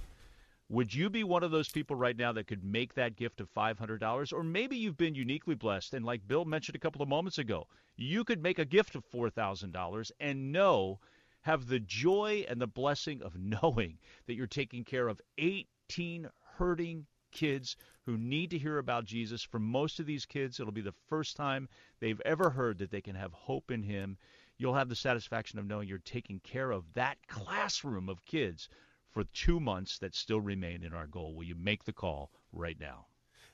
Would 0.72 0.94
you 0.94 1.10
be 1.10 1.26
one 1.26 1.44
of 1.44 1.52
those 1.52 1.68
people 1.68 1.98
right 1.98 2.16
now 2.16 2.32
that 2.32 2.48
could 2.48 2.64
make 2.64 2.94
that 2.94 3.18
gift 3.18 3.42
of 3.42 3.54
$500? 3.54 4.32
Or 4.32 4.42
maybe 4.42 4.78
you've 4.78 4.96
been 4.96 5.16
uniquely 5.16 5.54
blessed, 5.54 5.94
and 5.94 6.06
like 6.06 6.26
Bill 6.26 6.46
mentioned 6.46 6.78
a 6.78 6.80
couple 6.80 7.02
of 7.02 7.10
moments 7.10 7.38
ago, 7.38 7.68
you 7.98 8.24
could 8.24 8.42
make 8.42 8.58
a 8.58 8.64
gift 8.64 8.96
of 8.96 9.04
$4,000 9.12 10.12
and 10.22 10.54
know, 10.54 11.02
have 11.42 11.68
the 11.68 11.82
joy 11.82 12.46
and 12.48 12.62
the 12.62 12.68
blessing 12.68 13.22
of 13.22 13.36
knowing 13.38 14.00
that 14.28 14.36
you're 14.36 14.48
taking 14.48 14.86
care 14.86 15.10
of 15.10 15.20
18 15.38 16.30
hurting 16.56 17.06
kids 17.34 17.76
who 18.06 18.18
need 18.18 18.52
to 18.52 18.58
hear 18.58 18.78
about 18.78 19.04
Jesus. 19.04 19.44
For 19.44 19.60
most 19.60 20.00
of 20.00 20.06
these 20.06 20.26
kids, 20.26 20.58
it'll 20.58 20.72
be 20.72 20.80
the 20.80 20.96
first 21.10 21.36
time 21.36 21.68
they've 22.00 22.22
ever 22.22 22.50
heard 22.50 22.78
that 22.78 22.92
they 22.92 23.02
can 23.02 23.16
have 23.16 23.34
hope 23.34 23.72
in 23.72 23.84
Him. 23.84 24.18
You'll 24.58 24.76
have 24.76 24.88
the 24.88 24.96
satisfaction 24.96 25.60
of 25.60 25.66
knowing 25.66 25.90
you're 25.90 25.98
taking 25.98 26.40
care 26.40 26.72
of 26.72 26.94
that 26.94 27.18
classroom 27.28 28.08
of 28.08 28.24
kids 28.24 28.70
for 29.12 29.24
two 29.26 29.60
months 29.60 29.98
that 30.00 30.16
still 30.16 30.42
remain 30.42 30.84
in 30.84 30.94
our 30.94 31.08
goal. 31.08 31.36
Will 31.36 31.44
you 31.44 31.56
make 31.56 31.84
the 31.84 31.94
call 31.94 32.32
right 32.52 32.80
now? 32.80 33.08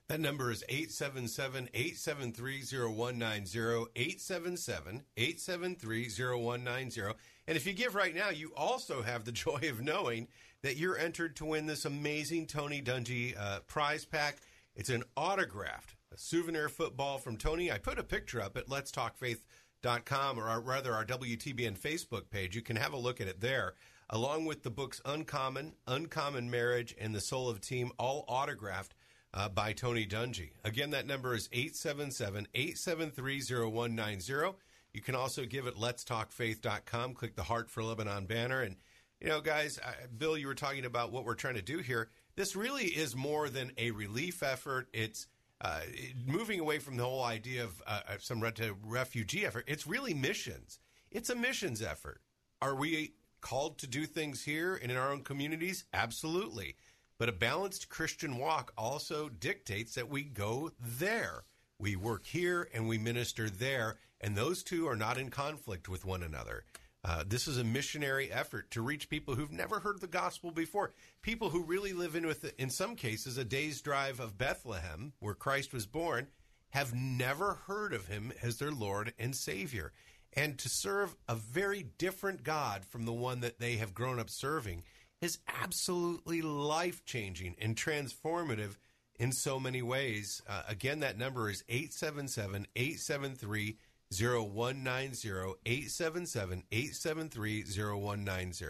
That 0.08 0.22
number 0.22 0.52
is 0.52 0.64
877 0.70 1.70
873 1.74 2.62
0190. 2.62 3.90
877 3.96 5.04
873 5.18 6.10
0190. 6.10 7.02
And 7.48 7.58
if 7.58 7.68
you 7.68 7.74
give 7.74 7.94
right 7.94 8.16
now, 8.16 8.30
you 8.30 8.54
also 8.56 9.02
have 9.02 9.26
the 9.26 9.32
joy 9.34 9.60
of 9.70 9.82
knowing 9.82 10.28
that 10.64 10.78
you're 10.78 10.98
entered 10.98 11.36
to 11.38 11.46
win 11.46 11.66
this 11.66 11.86
amazing 11.86 12.48
Tony 12.48 12.82
Dungy 12.82 13.38
uh, 13.38 13.60
prize 13.68 14.06
pack. 14.06 14.38
It's 14.76 14.90
an 14.90 15.04
autographed 15.18 15.96
a 16.14 16.18
souvenir 16.18 16.70
football 16.70 17.18
from 17.18 17.38
Tony. 17.38 17.72
I 17.72 17.78
put 17.78 18.00
a 18.00 18.04
picture 18.04 18.42
up 18.42 18.56
at 18.56 18.70
Let's 18.70 18.92
Talk 18.92 19.20
letstalkfaith.com 19.20 20.40
or 20.40 20.62
rather 20.62 20.94
our 20.94 21.06
WTBN 21.06 21.78
Facebook 21.78 22.30
page. 22.30 22.56
You 22.56 22.62
can 22.62 22.78
have 22.78 22.94
a 22.94 22.98
look 22.98 23.20
at 23.20 23.28
it 23.28 23.42
there 23.42 23.74
along 24.10 24.46
with 24.46 24.64
the 24.64 24.70
books 24.70 25.02
Uncommon, 25.06 25.74
Uncommon 25.86 26.50
Marriage, 26.50 26.96
and 27.00 27.14
The 27.14 27.22
Soul 27.22 27.50
of 27.50 27.62
Team, 27.62 27.92
all 28.00 28.26
autographed 28.28 28.96
uh, 29.34 29.50
by 29.50 29.74
Tony 29.74 30.06
Dungy. 30.06 30.52
Again, 30.64 30.92
that 30.92 31.06
number 31.06 31.36
is 31.36 31.50
877 31.52 32.48
873 32.54 33.42
0190. 33.42 34.58
You 34.94 35.02
can 35.02 35.16
also 35.16 35.46
give 35.46 35.68
it 35.68 35.76
letstalkfaith.com. 35.76 37.14
Click 37.14 37.36
the 37.36 37.44
Heart 37.44 37.70
for 37.70 37.84
Lebanon 37.84 38.26
banner. 38.26 38.62
And, 38.62 38.78
you 39.20 39.28
know, 39.28 39.42
guys, 39.42 39.80
uh, 39.80 39.92
Bill, 40.18 40.38
you 40.38 40.48
were 40.48 40.56
talking 40.56 40.86
about 40.86 41.12
what 41.12 41.26
we're 41.26 41.36
trying 41.36 41.56
to 41.56 41.62
do 41.62 41.80
here. 41.80 42.10
This 42.36 42.56
really 42.56 42.86
is 42.86 43.16
more 43.16 43.50
than 43.50 43.72
a 43.78 43.92
relief 43.92 44.42
effort. 44.42 44.88
It's 44.94 45.28
uh, 45.60 45.82
moving 46.26 46.60
away 46.60 46.80
from 46.80 46.98
the 46.98 47.04
whole 47.04 47.24
idea 47.24 47.64
of 47.64 47.82
uh, 47.86 48.02
some 48.20 48.44
refugee 48.84 49.46
effort. 49.46 49.66
It's 49.68 49.86
really 49.86 50.14
missions. 50.14 50.80
It's 51.12 51.30
a 51.30 51.36
missions 51.36 51.82
effort. 51.82 52.22
Are 52.62 52.76
we 52.76 53.14
called 53.42 53.78
to 53.80 53.88
do 53.88 54.06
things 54.06 54.44
here 54.44 54.76
and 54.76 54.92
in 54.92 54.98
our 54.98 55.12
own 55.12 55.24
communities? 55.24 55.86
Absolutely. 55.94 56.76
But 57.18 57.30
a 57.30 57.34
balanced 57.34 57.90
Christian 57.90 58.38
walk 58.38 58.72
also 58.78 59.30
dictates 59.30 59.96
that 59.96 60.10
we 60.10 60.24
go 60.24 60.72
there. 60.80 61.44
We 61.80 61.96
work 61.96 62.26
here 62.26 62.70
and 62.74 62.88
we 62.88 62.98
minister 62.98 63.50
there, 63.50 63.98
and 64.22 64.36
those 64.36 64.64
two 64.64 64.88
are 64.88 64.96
not 64.96 65.18
in 65.18 65.30
conflict 65.30 65.90
with 65.90 66.06
one 66.06 66.24
another. 66.24 66.64
Uh, 67.04 67.24
this 67.26 67.48
is 67.48 67.58
a 67.58 67.64
missionary 67.64 68.32
effort 68.32 68.70
to 68.72 68.82
reach 68.82 69.10
people 69.10 69.36
who've 69.36 69.52
never 69.52 69.80
heard 69.80 70.02
the 70.02 70.08
gospel 70.08 70.52
before. 70.52 70.92
People 71.22 71.50
who 71.50 71.64
really 71.64 71.94
live 71.94 72.16
in, 72.16 72.26
with, 72.26 72.52
in 72.60 72.70
some 72.70 72.96
cases, 72.96 73.38
a 73.38 73.46
day's 73.46 73.82
drive 73.82 74.20
of 74.20 74.38
Bethlehem, 74.38 75.14
where 75.20 75.34
Christ 75.34 75.74
was 75.74 75.86
born, 75.86 76.28
have 76.72 76.94
never 76.94 77.54
heard 77.68 77.94
of 77.94 78.08
him 78.08 78.34
as 78.44 78.58
their 78.58 78.72
Lord 78.72 79.14
and 79.18 79.36
Savior 79.36 79.94
and 80.34 80.58
to 80.60 80.70
serve 80.70 81.16
a 81.28 81.36
very 81.36 81.84
different 81.98 82.44
God 82.44 82.86
from 82.86 83.06
the 83.06 83.14
one 83.14 83.42
that 83.42 83.60
they 83.60 83.78
have 83.78 83.94
grown 83.94 84.20
up 84.20 84.30
serving 84.30 84.84
is 85.22 85.40
absolutely 85.62 86.42
life 86.42 87.04
changing 87.06 87.56
and 87.60 87.76
transformative 87.76 88.78
in 89.20 89.32
so 89.32 89.60
many 89.60 89.82
ways. 89.82 90.42
Uh, 90.48 90.64
again, 90.68 91.00
that 91.00 91.18
number 91.18 91.50
is 91.50 91.64
877 91.70 92.68
873 92.76 93.78
0190. 94.12 95.30
877 95.66 96.64
873 96.72 97.64
0190. 97.64 98.66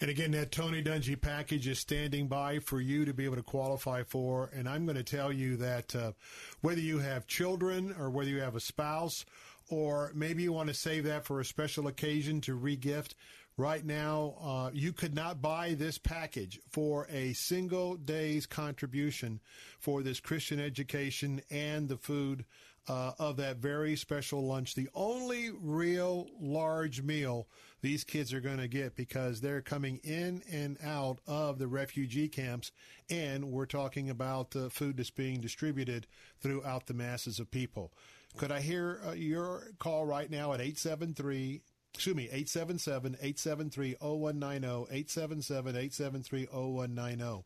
And 0.00 0.10
again, 0.10 0.32
that 0.32 0.50
Tony 0.50 0.82
Dungy 0.82 1.20
package 1.20 1.68
is 1.68 1.78
standing 1.78 2.26
by 2.26 2.58
for 2.58 2.80
you 2.80 3.04
to 3.04 3.14
be 3.14 3.24
able 3.24 3.36
to 3.36 3.42
qualify 3.42 4.02
for. 4.02 4.50
And 4.52 4.68
I'm 4.68 4.84
going 4.84 4.96
to 4.96 5.04
tell 5.04 5.32
you 5.32 5.56
that 5.58 5.94
uh, 5.94 6.12
whether 6.60 6.80
you 6.80 6.98
have 6.98 7.26
children 7.26 7.94
or 7.98 8.10
whether 8.10 8.28
you 8.28 8.40
have 8.40 8.56
a 8.56 8.60
spouse, 8.60 9.24
or 9.72 10.12
maybe 10.14 10.42
you 10.42 10.52
want 10.52 10.68
to 10.68 10.74
save 10.74 11.04
that 11.04 11.24
for 11.24 11.40
a 11.40 11.44
special 11.44 11.86
occasion 11.86 12.42
to 12.42 12.58
regift, 12.58 13.14
right 13.56 13.84
now 13.86 14.34
uh, 14.42 14.70
you 14.74 14.92
could 14.92 15.14
not 15.14 15.40
buy 15.40 15.72
this 15.72 15.96
package 15.96 16.60
for 16.70 17.06
a 17.10 17.32
single 17.32 17.96
day's 17.96 18.44
contribution 18.44 19.40
for 19.78 20.02
this 20.02 20.20
Christian 20.20 20.60
education 20.60 21.40
and 21.50 21.88
the 21.88 21.96
food 21.96 22.44
uh, 22.86 23.12
of 23.18 23.36
that 23.36 23.58
very 23.58 23.96
special 23.96 24.46
lunch. 24.46 24.74
The 24.74 24.90
only 24.94 25.50
real 25.50 26.28
large 26.38 27.00
meal 27.00 27.48
these 27.80 28.04
kids 28.04 28.32
are 28.34 28.40
going 28.40 28.58
to 28.58 28.68
get 28.68 28.94
because 28.94 29.40
they're 29.40 29.62
coming 29.62 30.00
in 30.04 30.42
and 30.50 30.76
out 30.84 31.18
of 31.26 31.58
the 31.58 31.66
refugee 31.66 32.28
camps, 32.28 32.72
and 33.08 33.50
we're 33.50 33.66
talking 33.66 34.10
about 34.10 34.54
uh, 34.54 34.68
food 34.68 34.98
that's 34.98 35.10
being 35.10 35.40
distributed 35.40 36.06
throughout 36.40 36.86
the 36.86 36.94
masses 36.94 37.38
of 37.38 37.50
people. 37.50 37.92
Could 38.36 38.52
I 38.52 38.60
hear 38.60 39.00
uh, 39.06 39.12
your 39.12 39.68
call 39.78 40.06
right 40.06 40.30
now 40.30 40.52
at 40.52 40.60
873 40.60 41.62
excuse 41.94 42.16
me, 42.16 42.24
877 42.24 43.16
873 43.20 43.96
0190, 44.00 44.66
877 44.66 45.76
873 45.76 46.46
0190. 46.46 47.44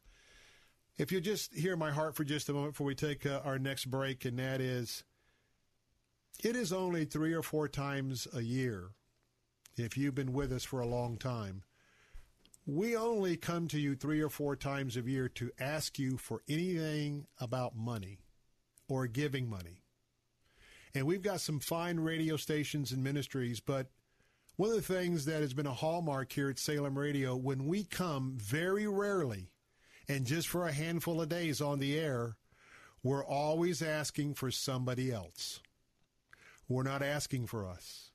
If 0.98 1.12
you 1.12 1.20
just 1.20 1.54
hear 1.54 1.76
my 1.76 1.90
heart 1.90 2.16
for 2.16 2.24
just 2.24 2.48
a 2.48 2.52
moment 2.52 2.72
before 2.72 2.86
we 2.86 2.94
take 2.94 3.26
uh, 3.26 3.40
our 3.44 3.58
next 3.58 3.86
break, 3.86 4.24
and 4.24 4.38
that 4.38 4.60
is 4.60 5.04
it 6.42 6.54
is 6.54 6.72
only 6.72 7.04
three 7.04 7.34
or 7.34 7.42
four 7.42 7.68
times 7.68 8.28
a 8.32 8.40
year, 8.40 8.90
if 9.76 9.96
you've 9.96 10.14
been 10.14 10.32
with 10.32 10.52
us 10.52 10.64
for 10.64 10.80
a 10.80 10.86
long 10.86 11.16
time, 11.16 11.62
we 12.64 12.96
only 12.96 13.36
come 13.36 13.68
to 13.68 13.80
you 13.80 13.94
three 13.94 14.20
or 14.20 14.30
four 14.30 14.56
times 14.56 14.96
a 14.96 15.02
year 15.02 15.28
to 15.30 15.50
ask 15.58 15.98
you 15.98 16.16
for 16.16 16.42
anything 16.48 17.26
about 17.38 17.76
money 17.76 18.18
or 18.88 19.06
giving 19.06 19.48
money. 19.48 19.82
And 20.94 21.06
we've 21.06 21.22
got 21.22 21.40
some 21.40 21.60
fine 21.60 22.00
radio 22.00 22.36
stations 22.36 22.92
and 22.92 23.04
ministries, 23.04 23.60
but 23.60 23.88
one 24.56 24.70
of 24.70 24.76
the 24.76 24.82
things 24.82 25.26
that 25.26 25.42
has 25.42 25.52
been 25.52 25.66
a 25.66 25.74
hallmark 25.74 26.32
here 26.32 26.48
at 26.48 26.58
Salem 26.58 26.98
Radio, 26.98 27.36
when 27.36 27.66
we 27.66 27.84
come 27.84 28.38
very 28.40 28.86
rarely 28.86 29.50
and 30.08 30.24
just 30.24 30.48
for 30.48 30.66
a 30.66 30.72
handful 30.72 31.20
of 31.20 31.28
days 31.28 31.60
on 31.60 31.78
the 31.78 31.98
air, 31.98 32.36
we're 33.02 33.24
always 33.24 33.82
asking 33.82 34.34
for 34.34 34.50
somebody 34.50 35.12
else. 35.12 35.60
We're 36.68 36.82
not 36.82 37.02
asking 37.02 37.46
for 37.46 37.66
us. 37.66 38.10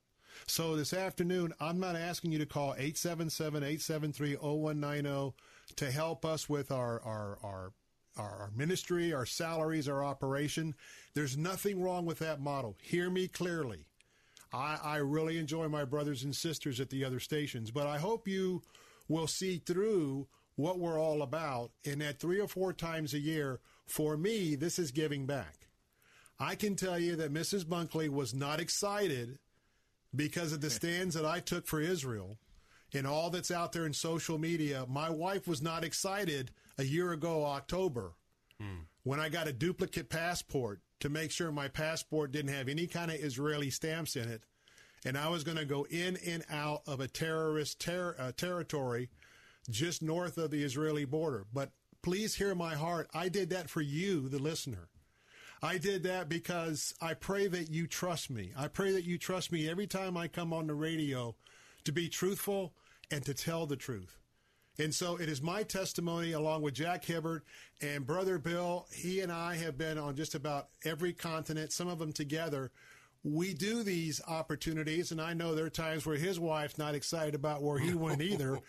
So 0.47 0.75
this 0.75 0.93
afternoon, 0.93 1.53
I'm 1.59 1.79
not 1.79 1.95
asking 1.95 2.31
you 2.31 2.39
to 2.39 2.45
call 2.45 2.75
877-873-0190 2.75 5.33
to 5.75 5.91
help 5.91 6.25
us 6.25 6.49
with 6.49 6.71
our, 6.71 6.99
our, 7.01 7.37
our, 7.43 7.73
our 8.17 8.51
ministry, 8.55 9.13
our 9.13 9.25
salaries, 9.25 9.87
our 9.87 10.03
operation. 10.03 10.75
There's 11.13 11.37
nothing 11.37 11.81
wrong 11.81 12.05
with 12.05 12.19
that 12.19 12.41
model. 12.41 12.77
Hear 12.81 13.09
me 13.09 13.27
clearly. 13.27 13.85
I, 14.53 14.77
I 14.83 14.97
really 14.97 15.37
enjoy 15.37 15.69
my 15.69 15.85
brothers 15.85 16.23
and 16.23 16.35
sisters 16.35 16.79
at 16.79 16.89
the 16.89 17.05
other 17.05 17.19
stations, 17.19 17.71
but 17.71 17.87
I 17.87 17.97
hope 17.97 18.27
you 18.27 18.61
will 19.07 19.27
see 19.27 19.61
through 19.65 20.27
what 20.55 20.79
we're 20.79 20.99
all 20.99 21.21
about 21.21 21.71
and 21.85 22.01
that 22.01 22.19
three 22.19 22.39
or 22.39 22.47
four 22.47 22.73
times 22.73 23.13
a 23.13 23.19
year, 23.19 23.59
for 23.85 24.17
me, 24.17 24.55
this 24.55 24.77
is 24.77 24.91
giving 24.91 25.25
back. 25.25 25.67
I 26.39 26.55
can 26.55 26.75
tell 26.75 26.99
you 26.99 27.15
that 27.17 27.33
Mrs. 27.33 27.63
Bunkley 27.63 28.09
was 28.09 28.33
not 28.33 28.59
excited 28.59 29.39
because 30.13 30.51
of 30.51 30.61
the 30.61 30.69
stands 30.71 31.15
that 31.15 31.25
I 31.25 31.39
took 31.39 31.65
for 31.65 31.79
Israel 31.79 32.37
and 32.93 33.07
all 33.07 33.29
that's 33.29 33.51
out 33.51 33.71
there 33.71 33.85
in 33.85 33.93
social 33.93 34.37
media. 34.37 34.85
My 34.87 35.09
wife 35.09 35.47
was 35.47 35.61
not 35.61 35.83
excited 35.83 36.51
a 36.77 36.83
year 36.83 37.11
ago, 37.11 37.45
October, 37.45 38.13
hmm. 38.59 38.81
when 39.03 39.19
I 39.19 39.29
got 39.29 39.47
a 39.47 39.53
duplicate 39.53 40.09
passport 40.09 40.81
to 40.99 41.09
make 41.09 41.31
sure 41.31 41.51
my 41.51 41.67
passport 41.67 42.31
didn't 42.31 42.53
have 42.53 42.67
any 42.67 42.87
kind 42.87 43.11
of 43.11 43.17
Israeli 43.17 43.69
stamps 43.69 44.15
in 44.15 44.29
it. 44.29 44.43
And 45.03 45.17
I 45.17 45.29
was 45.29 45.43
going 45.43 45.57
to 45.57 45.65
go 45.65 45.87
in 45.89 46.17
and 46.25 46.43
out 46.49 46.83
of 46.85 46.99
a 46.99 47.07
terrorist 47.07 47.79
ter- 47.79 48.15
uh, 48.19 48.31
territory 48.33 49.09
just 49.69 50.01
north 50.01 50.37
of 50.37 50.51
the 50.51 50.63
Israeli 50.63 51.05
border. 51.05 51.45
But 51.51 51.71
please 52.01 52.35
hear 52.35 52.53
my 52.53 52.75
heart. 52.75 53.09
I 53.13 53.29
did 53.29 53.49
that 53.49 53.69
for 53.69 53.81
you, 53.81 54.29
the 54.29 54.39
listener. 54.39 54.89
I 55.63 55.77
did 55.77 56.03
that 56.03 56.27
because 56.27 56.95
I 57.01 57.13
pray 57.13 57.47
that 57.47 57.69
you 57.71 57.85
trust 57.85 58.29
me. 58.29 58.51
I 58.57 58.67
pray 58.67 58.91
that 58.93 59.05
you 59.05 59.17
trust 59.17 59.51
me 59.51 59.69
every 59.69 59.85
time 59.85 60.17
I 60.17 60.27
come 60.27 60.53
on 60.53 60.67
the 60.67 60.73
radio 60.73 61.35
to 61.83 61.91
be 61.91 62.09
truthful 62.09 62.73
and 63.11 63.23
to 63.25 63.33
tell 63.33 63.65
the 63.65 63.75
truth. 63.75 64.17
And 64.79 64.95
so 64.95 65.17
it 65.17 65.27
is 65.29 65.41
my 65.41 65.63
testimony, 65.63 66.31
along 66.31 66.61
with 66.61 66.73
Jack 66.73 67.03
Hibbard 67.03 67.41
and 67.81 68.07
Brother 68.07 68.39
Bill. 68.39 68.87
He 68.93 69.19
and 69.19 69.31
I 69.31 69.55
have 69.57 69.77
been 69.77 69.97
on 69.97 70.15
just 70.15 70.33
about 70.33 70.69
every 70.85 71.13
continent, 71.13 71.71
some 71.71 71.87
of 71.87 71.99
them 71.99 72.13
together. 72.13 72.71
We 73.23 73.53
do 73.53 73.83
these 73.83 74.21
opportunities, 74.27 75.11
and 75.11 75.21
I 75.21 75.33
know 75.33 75.53
there 75.53 75.65
are 75.65 75.69
times 75.69 76.05
where 76.05 76.15
his 76.15 76.39
wife's 76.39 76.79
not 76.79 76.95
excited 76.95 77.35
about 77.35 77.61
where 77.61 77.77
he 77.77 77.93
went 77.93 78.21
either. 78.21 78.59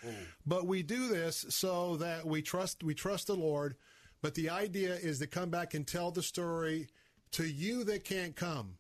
but 0.45 0.67
we 0.67 0.83
do 0.83 1.09
this 1.09 1.47
so 1.49 1.97
that 1.97 2.27
we 2.27 2.43
trust 2.43 2.83
we 2.83 2.95
trust 2.95 3.29
the 3.29 3.37
Lord 3.37 3.77
but 4.23 4.35
the 4.37 4.49
idea 4.49 4.95
is 4.95 5.19
to 5.19 5.27
come 5.27 5.51
back 5.51 5.75
and 5.75 5.87
tell 5.87 6.13
the 6.13 6.23
story 6.23 6.87
to 7.33 7.45
you 7.45 7.83
that 7.85 8.05
can't 8.05 8.37
come. 8.37 8.77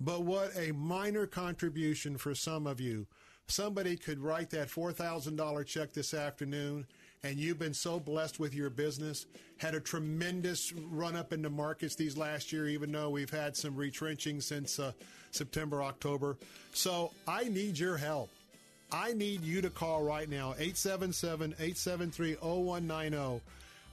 But 0.00 0.22
what 0.22 0.56
a 0.56 0.72
minor 0.72 1.26
contribution 1.26 2.16
for 2.16 2.34
some 2.34 2.66
of 2.66 2.80
you. 2.80 3.06
Somebody 3.50 3.96
could 3.96 4.20
write 4.20 4.50
that 4.50 4.68
$4,000 4.68 5.66
check 5.66 5.92
this 5.92 6.14
afternoon, 6.14 6.86
and 7.24 7.36
you've 7.36 7.58
been 7.58 7.74
so 7.74 7.98
blessed 7.98 8.38
with 8.38 8.54
your 8.54 8.70
business, 8.70 9.26
had 9.58 9.74
a 9.74 9.80
tremendous 9.80 10.72
run 10.72 11.16
up 11.16 11.32
in 11.32 11.42
the 11.42 11.50
markets 11.50 11.96
these 11.96 12.16
last 12.16 12.52
year, 12.52 12.68
even 12.68 12.92
though 12.92 13.10
we've 13.10 13.30
had 13.30 13.56
some 13.56 13.74
retrenching 13.74 14.40
since 14.40 14.78
uh, 14.78 14.92
September, 15.32 15.82
October. 15.82 16.36
So 16.72 17.10
I 17.26 17.44
need 17.44 17.76
your 17.76 17.96
help. 17.96 18.30
I 18.92 19.14
need 19.14 19.42
you 19.42 19.60
to 19.62 19.70
call 19.70 20.04
right 20.04 20.28
now, 20.28 20.54
877 20.56 21.54
873 21.54 22.34
0190. 22.34 23.40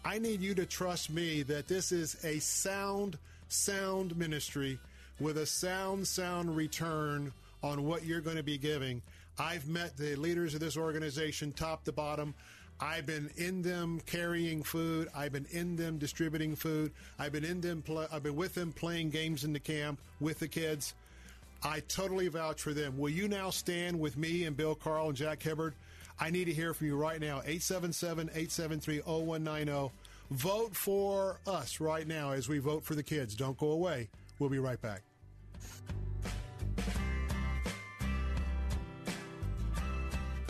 I 0.05 0.19
need 0.19 0.39
you 0.39 0.53
to 0.53 0.67
trust 0.67 1.09
me 1.09 1.41
that 1.43 1.67
this 1.67 1.91
is 1.91 2.23
a 2.23 2.37
sound, 2.37 3.17
sound 3.49 4.15
ministry 4.15 4.77
with 5.19 5.39
a 5.39 5.47
sound, 5.47 6.07
sound 6.07 6.55
return 6.55 7.31
on 7.63 7.85
what 7.85 8.05
you're 8.05 8.21
going 8.21 8.37
to 8.37 8.43
be 8.43 8.59
giving. 8.59 9.01
I've 9.39 9.67
met 9.67 9.97
the 9.97 10.15
leaders 10.15 10.53
of 10.53 10.59
this 10.59 10.77
organization 10.77 11.51
top 11.51 11.83
to 11.85 11.91
bottom. 11.91 12.33
I've 12.79 13.05
been 13.05 13.29
in 13.37 13.61
them 13.61 14.01
carrying 14.05 14.63
food. 14.63 15.09
I've 15.15 15.31
been 15.31 15.47
in 15.51 15.75
them 15.75 15.97
distributing 15.97 16.55
food. 16.55 16.91
I've 17.17 17.31
been 17.31 17.43
in 17.45 17.61
them. 17.61 17.81
Pl- 17.81 18.07
I've 18.11 18.23
been 18.23 18.35
with 18.35 18.53
them 18.53 18.71
playing 18.71 19.09
games 19.09 19.43
in 19.43 19.53
the 19.53 19.59
camp 19.59 19.99
with 20.19 20.39
the 20.39 20.47
kids. 20.47 20.93
I 21.63 21.79
totally 21.81 22.27
vouch 22.27 22.61
for 22.61 22.73
them. 22.73 22.97
Will 22.97 23.09
you 23.09 23.27
now 23.27 23.49
stand 23.49 23.99
with 23.99 24.15
me 24.15 24.43
and 24.43 24.55
Bill 24.55 24.75
Carl 24.75 25.07
and 25.07 25.17
Jack 25.17 25.41
Hibbard? 25.41 25.73
I 26.19 26.29
need 26.29 26.45
to 26.45 26.53
hear 26.53 26.73
from 26.73 26.87
you 26.87 26.95
right 26.95 27.19
now. 27.19 27.41
877 27.45 28.29
873 28.29 29.01
0190. 29.01 29.91
Vote 30.31 30.75
for 30.75 31.39
us 31.47 31.79
right 31.79 32.07
now 32.07 32.31
as 32.31 32.49
we 32.49 32.59
vote 32.59 32.83
for 32.83 32.95
the 32.95 33.03
kids. 33.03 33.33
Don't 33.35 33.57
go 33.57 33.71
away. 33.71 34.09
We'll 34.39 34.49
be 34.49 34.59
right 34.59 34.81
back. 34.81 35.01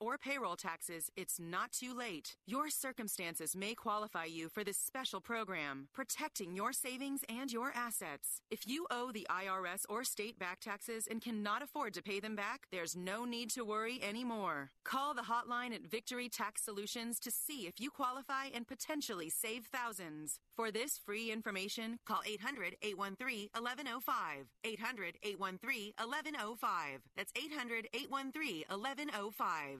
or 0.00 0.18
payroll 0.18 0.56
taxes, 0.56 1.10
it's 1.16 1.40
not 1.40 1.72
too 1.72 1.94
late. 1.94 2.36
Your 2.46 2.70
circumstances 2.70 3.56
may 3.56 3.74
qualify 3.74 4.24
you 4.24 4.48
for 4.48 4.62
this 4.64 4.78
special 4.78 5.20
program, 5.20 5.88
protecting 5.92 6.54
your 6.54 6.72
savings 6.72 7.22
and 7.28 7.52
your 7.52 7.72
assets. 7.74 8.40
If 8.50 8.66
you 8.66 8.86
owe 8.90 9.10
the 9.12 9.26
IRS 9.30 9.84
or 9.88 10.04
state 10.04 10.38
back 10.38 10.60
taxes 10.60 11.06
and 11.10 11.20
cannot 11.20 11.62
afford 11.62 11.94
to 11.94 12.02
pay 12.02 12.20
them 12.20 12.36
back, 12.36 12.66
there's 12.70 12.94
no 12.96 13.24
need 13.24 13.50
to 13.50 13.64
worry 13.64 14.00
anymore. 14.02 14.70
Call 14.84 15.14
the 15.14 15.22
hotline 15.22 15.74
at 15.74 15.86
Victory 15.86 16.28
Tax 16.28 16.62
Solutions 16.62 17.18
to 17.20 17.30
see 17.30 17.66
if 17.66 17.80
you 17.80 17.90
qualify 17.90 18.46
and 18.54 18.66
potentially 18.66 19.30
save 19.30 19.64
thousands. 19.66 20.38
For 20.56 20.70
this 20.70 20.98
free 20.98 21.32
information, 21.32 21.98
call 22.06 22.20
800 22.26 22.76
813 22.82 23.48
1105. 23.54 24.46
800 24.64 25.16
813 25.22 25.92
1105. 25.98 27.00
That's 27.16 27.32
800 27.36 27.88
813 27.94 28.64
1105. 28.68 29.71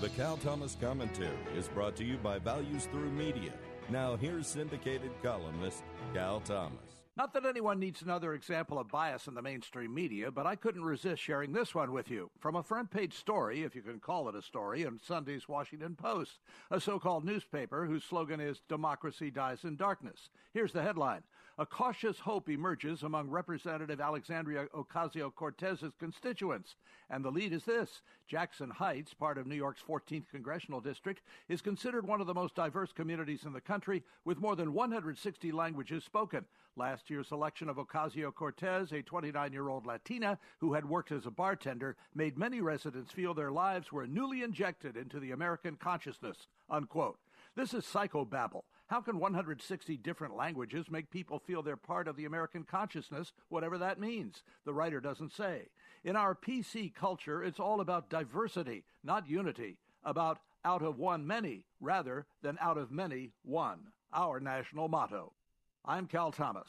The 0.00 0.08
Cal 0.10 0.36
Thomas 0.36 0.76
Commentary 0.80 1.30
is 1.56 1.68
brought 1.68 1.96
to 1.96 2.04
you 2.04 2.16
by 2.18 2.38
Values 2.38 2.86
Through 2.86 3.10
Media. 3.10 3.52
Now, 3.88 4.16
here's 4.16 4.46
syndicated 4.46 5.10
columnist 5.22 5.82
Cal 6.12 6.40
Thomas. 6.40 6.94
Not 7.16 7.32
that 7.34 7.46
anyone 7.46 7.78
needs 7.78 8.02
another 8.02 8.34
example 8.34 8.76
of 8.76 8.88
bias 8.88 9.28
in 9.28 9.34
the 9.34 9.42
mainstream 9.42 9.94
media, 9.94 10.32
but 10.32 10.48
I 10.48 10.56
couldn't 10.56 10.82
resist 10.82 11.22
sharing 11.22 11.52
this 11.52 11.72
one 11.72 11.92
with 11.92 12.10
you. 12.10 12.28
From 12.40 12.56
a 12.56 12.62
front 12.62 12.90
page 12.90 13.14
story, 13.14 13.62
if 13.62 13.76
you 13.76 13.82
can 13.82 14.00
call 14.00 14.28
it 14.28 14.34
a 14.34 14.42
story, 14.42 14.82
in 14.82 14.98
Sunday's 14.98 15.48
Washington 15.48 15.94
Post, 15.94 16.40
a 16.72 16.80
so 16.80 16.98
called 16.98 17.24
newspaper 17.24 17.86
whose 17.86 18.02
slogan 18.02 18.40
is 18.40 18.62
Democracy 18.68 19.30
Dies 19.30 19.62
in 19.62 19.76
Darkness. 19.76 20.28
Here's 20.52 20.72
the 20.72 20.82
headline 20.82 21.22
A 21.56 21.64
cautious 21.64 22.18
hope 22.18 22.48
emerges 22.48 23.04
among 23.04 23.30
Representative 23.30 24.00
Alexandria 24.00 24.66
Ocasio 24.74 25.32
Cortez's 25.32 25.94
constituents. 26.00 26.74
And 27.08 27.24
the 27.24 27.30
lead 27.30 27.52
is 27.52 27.64
this 27.64 28.02
Jackson 28.26 28.70
Heights, 28.70 29.14
part 29.14 29.38
of 29.38 29.46
New 29.46 29.54
York's 29.54 29.80
14th 29.80 30.28
congressional 30.28 30.80
district, 30.80 31.22
is 31.48 31.62
considered 31.62 32.08
one 32.08 32.20
of 32.20 32.26
the 32.26 32.34
most 32.34 32.56
diverse 32.56 32.90
communities 32.92 33.44
in 33.44 33.52
the 33.52 33.60
country, 33.60 34.02
with 34.24 34.40
more 34.40 34.56
than 34.56 34.72
160 34.72 35.52
languages 35.52 36.02
spoken. 36.02 36.44
Last 36.74 37.08
year's 37.08 37.30
election 37.30 37.68
of 37.68 37.76
Ocasio 37.76 38.34
Cortez, 38.34 38.90
a 38.90 39.02
29 39.02 39.52
year 39.52 39.68
old 39.68 39.86
Latina 39.86 40.40
who 40.58 40.74
had 40.74 40.84
worked 40.84 41.12
as 41.12 41.24
a 41.24 41.30
bartender, 41.30 41.96
made 42.16 42.36
many 42.36 42.62
residents 42.62 43.12
feel 43.12 43.32
their 43.32 43.52
lives 43.52 43.92
were 43.92 44.08
newly 44.08 44.42
injected 44.42 44.96
into 44.96 45.20
the 45.20 45.30
American 45.30 45.76
consciousness. 45.76 46.48
Unquote. 46.68 47.18
This 47.54 47.74
is 47.74 47.84
psychobabble. 47.84 48.62
How 48.86 49.00
can 49.00 49.18
160 49.18 49.96
different 49.96 50.36
languages 50.36 50.90
make 50.90 51.10
people 51.10 51.38
feel 51.38 51.62
they're 51.62 51.76
part 51.76 52.06
of 52.06 52.16
the 52.16 52.26
American 52.26 52.64
consciousness, 52.64 53.32
whatever 53.48 53.78
that 53.78 53.98
means? 53.98 54.42
The 54.66 54.74
writer 54.74 55.00
doesn't 55.00 55.32
say. 55.32 55.68
In 56.04 56.16
our 56.16 56.34
PC 56.34 56.94
culture, 56.94 57.42
it's 57.42 57.58
all 57.58 57.80
about 57.80 58.10
diversity, 58.10 58.84
not 59.02 59.28
unity, 59.28 59.78
about 60.04 60.38
out 60.66 60.82
of 60.82 60.98
one 60.98 61.26
many, 61.26 61.64
rather 61.80 62.26
than 62.42 62.58
out 62.60 62.76
of 62.76 62.90
many 62.90 63.32
one. 63.42 63.80
Our 64.12 64.38
national 64.38 64.88
motto. 64.88 65.32
I'm 65.84 66.06
Cal 66.06 66.30
Thomas. 66.30 66.68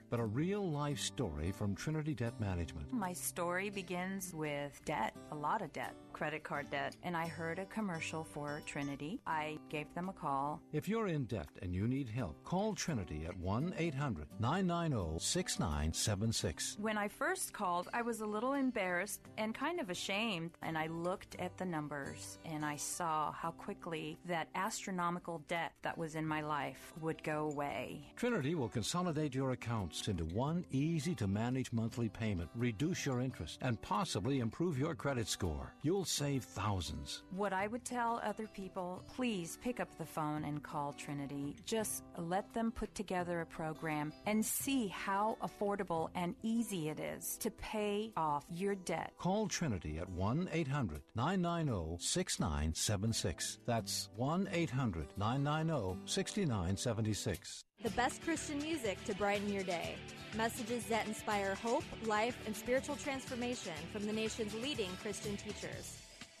but 0.11 0.19
a 0.19 0.25
real 0.25 0.69
life 0.69 0.99
story 0.99 1.53
from 1.53 1.73
Trinity 1.73 2.13
Debt 2.13 2.39
Management. 2.39 2.91
My 2.91 3.13
story 3.13 3.69
begins 3.69 4.33
with 4.33 4.79
debt, 4.83 5.15
a 5.31 5.35
lot 5.35 5.61
of 5.61 5.71
debt, 5.71 5.95
credit 6.11 6.43
card 6.43 6.69
debt, 6.69 6.97
and 7.03 7.15
I 7.15 7.27
heard 7.27 7.59
a 7.59 7.65
commercial 7.65 8.25
for 8.25 8.61
Trinity. 8.65 9.21
I 9.25 9.57
gave 9.69 9.91
them 9.95 10.09
a 10.09 10.13
call. 10.13 10.61
If 10.73 10.89
you're 10.89 11.07
in 11.07 11.25
debt 11.25 11.47
and 11.61 11.73
you 11.73 11.87
need 11.87 12.09
help, 12.09 12.43
call 12.43 12.75
Trinity 12.75 13.25
at 13.25 13.37
1 13.39 13.73
800 13.77 14.27
990 14.39 15.17
6976. 15.19 16.77
When 16.79 16.97
I 16.97 17.07
first 17.07 17.53
called, 17.53 17.87
I 17.93 18.01
was 18.01 18.19
a 18.19 18.25
little 18.25 18.53
embarrassed 18.53 19.21
and 19.37 19.55
kind 19.55 19.79
of 19.79 19.89
ashamed, 19.89 20.51
and 20.61 20.77
I 20.77 20.87
looked 20.87 21.37
at 21.39 21.57
the 21.57 21.65
numbers 21.65 22.37
and 22.43 22.65
I 22.65 22.75
saw 22.75 23.31
how 23.31 23.51
quickly 23.51 24.17
that 24.25 24.49
astronomical 24.55 25.41
debt 25.47 25.71
that 25.83 25.97
was 25.97 26.15
in 26.15 26.27
my 26.27 26.41
life 26.41 26.91
would 26.99 27.23
go 27.23 27.49
away. 27.49 28.11
Trinity 28.17 28.55
will 28.55 28.67
consolidate 28.67 29.33
your 29.33 29.51
accounts 29.51 30.00
into 30.07 30.25
one 30.25 30.65
easy 30.71 31.15
to 31.15 31.27
manage 31.27 31.73
monthly 31.73 32.09
payment, 32.09 32.49
reduce 32.55 33.05
your 33.05 33.21
interest, 33.21 33.59
and 33.61 33.81
possibly 33.81 34.39
improve 34.39 34.77
your 34.77 34.95
credit 34.95 35.27
score. 35.27 35.73
You'll 35.81 36.05
save 36.05 36.43
thousands. 36.43 37.23
What 37.31 37.53
I 37.53 37.67
would 37.67 37.85
tell 37.85 38.21
other 38.23 38.47
people, 38.47 39.03
please 39.15 39.57
pick 39.61 39.79
up 39.79 39.89
the 39.97 40.05
phone 40.05 40.43
and 40.45 40.63
call 40.63 40.93
Trinity. 40.93 41.55
Just 41.65 42.03
let 42.17 42.51
them 42.53 42.71
put 42.71 42.93
together 42.95 43.41
a 43.41 43.45
program 43.45 44.13
and 44.25 44.45
see 44.45 44.87
how 44.87 45.37
affordable 45.41 46.09
and 46.15 46.35
easy 46.43 46.89
it 46.89 46.99
is 46.99 47.37
to 47.37 47.51
pay 47.51 48.11
off 48.15 48.45
your 48.49 48.75
debt. 48.75 49.13
Call 49.17 49.47
Trinity 49.47 49.97
at 49.97 50.09
1 50.09 50.49
800 50.51 51.01
990 51.15 51.97
6976. 51.99 53.59
That's 53.65 54.09
1 54.15 54.49
800 54.51 55.07
990 55.17 56.01
6976. 56.05 57.65
The 57.83 57.89
best 57.91 58.21
Christian 58.21 58.59
music 58.59 59.03
to 59.05 59.15
brighten 59.15 59.51
your 59.51 59.63
day. 59.63 59.95
Messages 60.37 60.85
that 60.85 61.07
inspire 61.07 61.55
hope, 61.55 61.83
life, 62.05 62.37
and 62.45 62.55
spiritual 62.55 62.95
transformation 62.95 63.73
from 63.91 64.05
the 64.05 64.13
nation's 64.13 64.53
leading 64.53 64.89
Christian 65.01 65.35
teachers. 65.35 65.97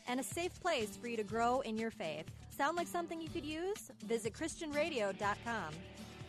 And 0.07 0.19
a 0.19 0.23
safe 0.23 0.61
place 0.61 0.95
for 0.97 1.07
you 1.07 1.17
to 1.17 1.23
grow 1.23 1.61
in 1.61 1.79
your 1.79 1.89
faith. 1.89 2.25
Sound 2.55 2.77
like 2.77 2.87
something 2.87 3.19
you 3.19 3.27
could 3.27 3.45
use? 3.45 3.89
Visit 4.05 4.33
ChristianRadio.com. 4.33 5.73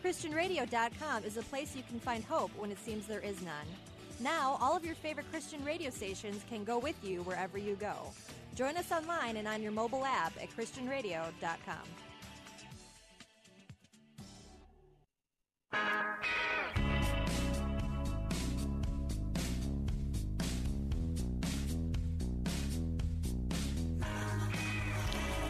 ChristianRadio.com 0.03 1.23
is 1.25 1.37
a 1.37 1.43
place 1.43 1.75
you 1.75 1.83
can 1.87 1.99
find 1.99 2.23
hope 2.23 2.51
when 2.57 2.71
it 2.71 2.83
seems 2.83 3.05
there 3.05 3.19
is 3.19 3.39
none. 3.43 3.67
Now, 4.19 4.57
all 4.61 4.75
of 4.75 4.83
your 4.83 4.95
favorite 4.95 5.29
Christian 5.29 5.63
radio 5.63 5.91
stations 5.91 6.43
can 6.49 6.63
go 6.63 6.79
with 6.79 6.95
you 7.03 7.21
wherever 7.21 7.59
you 7.59 7.75
go. 7.75 7.95
Join 8.55 8.77
us 8.77 8.91
online 8.91 9.37
and 9.37 9.47
on 9.47 9.61
your 9.61 9.71
mobile 9.71 10.05
app 10.05 10.33
at 10.41 10.49
ChristianRadio.com. 10.55 12.12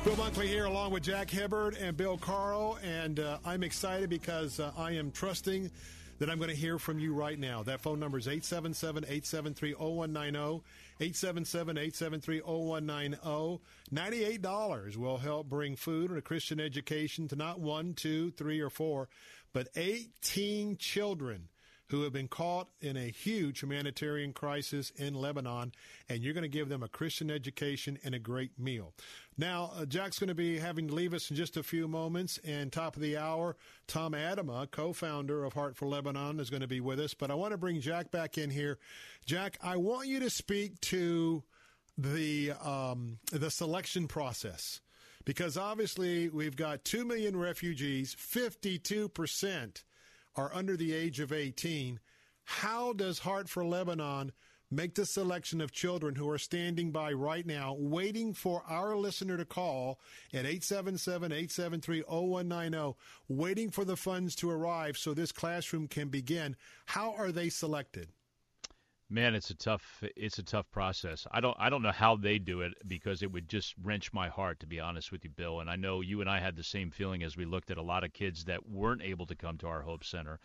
Bill 0.03 0.15
Bunkley 0.15 0.47
here, 0.47 0.65
along 0.65 0.91
with 0.91 1.01
Jack 1.01 1.29
Hibbard 1.29 1.77
and 1.81 1.95
Bill 1.95 2.17
Carl, 2.17 2.77
and 2.83 3.21
uh, 3.21 3.37
I'm 3.45 3.63
excited 3.63 4.09
because 4.09 4.59
uh, 4.59 4.71
I 4.77 4.91
am 4.91 5.11
trusting 5.11 5.71
that 6.19 6.29
I'm 6.29 6.37
going 6.37 6.49
to 6.49 6.55
hear 6.55 6.77
from 6.77 6.99
you 6.99 7.13
right 7.13 7.39
now. 7.39 7.63
That 7.63 7.81
phone 7.81 7.99
number 7.99 8.17
is 8.17 8.27
877 8.27 9.05
873 9.05 9.73
0190. 9.73 10.63
877 10.99 11.77
873 11.77 12.39
0190. 12.41 13.61
$98 13.93 14.97
will 14.97 15.17
help 15.17 15.49
bring 15.49 15.75
food 15.75 16.09
and 16.09 16.19
a 16.19 16.21
Christian 16.21 16.59
education 16.59 17.27
to 17.29 17.35
not 17.35 17.59
one, 17.59 17.93
two, 17.93 18.31
three, 18.31 18.59
or 18.59 18.69
four, 18.69 19.09
but 19.53 19.69
18 19.75 20.77
children 20.77 21.49
who 21.93 22.01
have 22.01 22.13
been 22.13 22.27
caught 22.27 22.69
in 22.81 22.97
a 22.97 23.11
huge 23.11 23.61
humanitarian 23.61 24.33
crisis 24.33 24.91
in 24.95 25.13
Lebanon, 25.13 25.71
and 26.09 26.23
you're 26.23 26.33
going 26.33 26.41
to 26.41 26.47
give 26.47 26.67
them 26.67 26.81
a 26.81 26.87
Christian 26.87 27.29
education 27.29 27.99
and 28.03 28.15
a 28.15 28.19
great 28.19 28.57
meal. 28.57 28.93
Now, 29.37 29.71
uh, 29.75 29.85
Jack's 29.85 30.17
going 30.17 30.29
to 30.29 30.33
be 30.33 30.57
having 30.57 30.87
to 30.87 30.95
leave 30.95 31.13
us 31.13 31.29
in 31.29 31.35
just 31.35 31.55
a 31.55 31.61
few 31.61 31.87
moments, 31.87 32.39
and 32.43 32.71
top 32.71 32.95
of 32.95 33.01
the 33.03 33.17
hour, 33.17 33.57
Tom 33.85 34.13
Atema, 34.13 34.71
co-founder 34.71 35.43
of 35.43 35.53
Heart 35.53 35.75
for 35.75 35.85
Lebanon, 35.85 36.39
is 36.39 36.49
going 36.49 36.61
to 36.61 36.67
be 36.67 36.81
with 36.81 36.99
us. 36.99 37.13
But 37.13 37.29
I 37.29 37.35
want 37.35 37.51
to 37.51 37.57
bring 37.57 37.79
Jack 37.79 38.09
back 38.09 38.39
in 38.39 38.49
here. 38.49 38.79
Jack, 39.27 39.59
I 39.61 39.77
want 39.77 40.07
you 40.07 40.19
to 40.21 40.31
speak 40.31 40.81
to 40.81 41.43
the 41.95 42.53
um, 42.63 43.19
the 43.31 43.51
selection 43.51 44.07
process 44.07 44.81
because 45.25 45.57
obviously 45.57 46.29
we've 46.29 46.55
got 46.55 46.83
two 46.83 47.05
million 47.05 47.37
refugees, 47.37 48.15
fifty-two 48.17 49.09
percent 49.09 49.83
are 50.35 50.51
under 50.53 50.75
the 50.75 50.93
age 50.93 51.19
of 51.19 51.31
18. 51.31 51.99
How 52.45 52.93
does 52.93 53.19
Heart 53.19 53.49
for 53.49 53.63
Lebanon 53.63 54.31
make 54.71 54.95
the 54.95 55.05
selection 55.05 55.61
of 55.61 55.71
children 55.71 56.15
who 56.15 56.29
are 56.29 56.37
standing 56.37 56.91
by 56.91 57.11
right 57.11 57.45
now, 57.45 57.75
waiting 57.77 58.33
for 58.33 58.63
our 58.67 58.95
listener 58.95 59.37
to 59.37 59.45
call 59.45 59.99
at 60.33 60.45
877 60.45 61.31
873 61.31 62.01
0190, 62.01 62.97
waiting 63.27 63.69
for 63.69 63.85
the 63.85 63.95
funds 63.95 64.35
to 64.35 64.49
arrive 64.49 64.97
so 64.97 65.13
this 65.13 65.31
classroom 65.31 65.87
can 65.87 66.09
begin? 66.09 66.55
How 66.87 67.13
are 67.13 67.31
they 67.31 67.49
selected? 67.49 68.09
Man, 69.13 69.35
it's 69.35 69.51
a 69.51 69.55
tough 69.55 70.03
it's 70.15 70.39
a 70.39 70.43
tough 70.43 70.71
process. 70.71 71.27
I 71.29 71.39
don't 71.39 71.55
I 71.59 71.69
don't 71.69 71.83
know 71.83 71.91
how 71.91 72.15
they 72.15 72.39
do 72.39 72.61
it 72.61 72.73
because 72.87 73.21
it 73.21 73.31
would 73.31 73.47
just 73.47 73.75
wrench 73.83 74.11
my 74.11 74.27
heart 74.27 74.59
to 74.61 74.65
be 74.65 74.79
honest 74.79 75.11
with 75.11 75.23
you, 75.23 75.29
Bill. 75.29 75.59
And 75.59 75.69
I 75.69 75.75
know 75.75 76.01
you 76.01 76.19
and 76.21 76.27
I 76.27 76.39
had 76.39 76.55
the 76.55 76.63
same 76.63 76.89
feeling 76.89 77.21
as 77.21 77.37
we 77.37 77.45
looked 77.45 77.69
at 77.69 77.77
a 77.77 77.83
lot 77.83 78.03
of 78.03 78.11
kids 78.11 78.45
that 78.45 78.67
weren't 78.67 79.03
able 79.03 79.27
to 79.27 79.35
come 79.35 79.59
to 79.59 79.67
our 79.67 79.83
Hope 79.83 80.03
Center. 80.03 80.39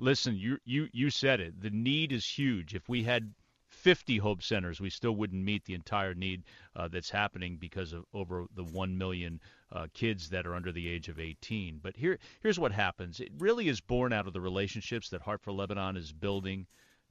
Listen, 0.00 0.34
you 0.36 0.58
you 0.64 0.88
you 0.92 1.10
said 1.10 1.38
it. 1.38 1.60
The 1.60 1.70
need 1.70 2.10
is 2.10 2.26
huge. 2.26 2.74
If 2.74 2.88
we 2.88 3.04
had 3.04 3.32
50 3.68 4.16
Hope 4.18 4.42
Centers, 4.42 4.80
we 4.80 4.90
still 4.90 5.14
wouldn't 5.14 5.44
meet 5.44 5.64
the 5.64 5.74
entire 5.74 6.12
need 6.12 6.42
uh, 6.74 6.88
that's 6.88 7.10
happening 7.10 7.56
because 7.56 7.92
of 7.92 8.04
over 8.12 8.46
the 8.52 8.64
1 8.64 8.98
million 8.98 9.40
uh, 9.70 9.86
kids 9.94 10.28
that 10.30 10.44
are 10.44 10.56
under 10.56 10.72
the 10.72 10.88
age 10.88 11.08
of 11.08 11.20
18. 11.20 11.78
But 11.80 11.96
here 11.96 12.18
here's 12.40 12.58
what 12.58 12.72
happens. 12.72 13.20
It 13.20 13.30
really 13.38 13.68
is 13.68 13.80
born 13.80 14.12
out 14.12 14.26
of 14.26 14.32
the 14.32 14.40
relationships 14.40 15.08
that 15.10 15.22
Heart 15.22 15.40
for 15.40 15.52
Lebanon 15.52 15.96
is 15.96 16.12
building 16.12 16.66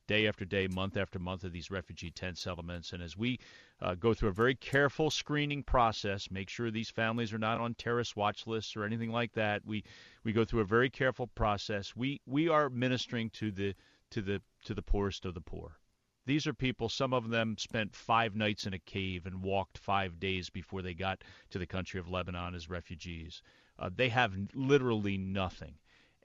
day 0.08 0.28
after 0.28 0.46
day, 0.46 0.68
month 0.68 0.98
after 0.98 1.20
month 1.20 1.44
of 1.44 1.52
these 1.52 1.70
refugee 1.70 2.12
tent 2.12 2.38
settlements. 2.38 2.94
And 2.94 3.04
as 3.04 3.16
we 3.16 3.40
uh, 3.82 3.96
go 3.96 4.14
through 4.14 4.30
a 4.30 4.34
very 4.34 4.56
careful 4.56 5.10
screening 5.10 5.64
process, 5.64 6.32
make 6.32 6.50
sure 6.50 6.72
these 6.72 6.90
families 6.90 7.34
are 7.34 7.38
not 7.38 7.60
on 7.60 7.76
terrorist 7.76 8.16
watch 8.16 8.48
lists 8.48 8.76
or 8.76 8.84
anything 8.84 9.12
like 9.12 9.34
that. 9.34 9.66
We 9.66 9.84
we 10.24 10.34
go 10.34 10.46
through 10.46 10.62
a 10.62 10.66
very 10.66 10.90
careful 10.90 11.28
process. 11.28 11.96
We 11.96 12.22
we 12.26 12.50
are 12.50 12.70
ministering 12.70 13.30
to 13.32 13.52
the 13.52 13.76
to 14.12 14.22
the 14.22 14.42
to 14.66 14.74
the 14.74 14.82
poorest 14.82 15.26
of 15.26 15.34
the 15.34 15.42
poor. 15.42 15.78
These 16.26 16.46
are 16.46 16.54
people, 16.54 16.90
some 16.90 17.14
of 17.14 17.30
them 17.30 17.58
spent 17.58 17.96
five 17.96 18.36
nights 18.36 18.66
in 18.66 18.74
a 18.74 18.80
cave 18.80 19.26
and 19.26 19.42
walked 19.42 19.78
five 19.78 20.20
days 20.20 20.50
before 20.50 20.82
they 20.82 20.94
got 20.94 21.24
to 21.52 21.58
the 21.58 21.66
country 21.66 22.02
of 22.02 22.10
Lebanon 22.10 22.54
as 22.54 22.70
refugees. 22.70 23.42
Uh, 23.80 23.90
they 23.96 24.10
have 24.10 24.34
literally 24.54 25.18
nothing. 25.18 25.76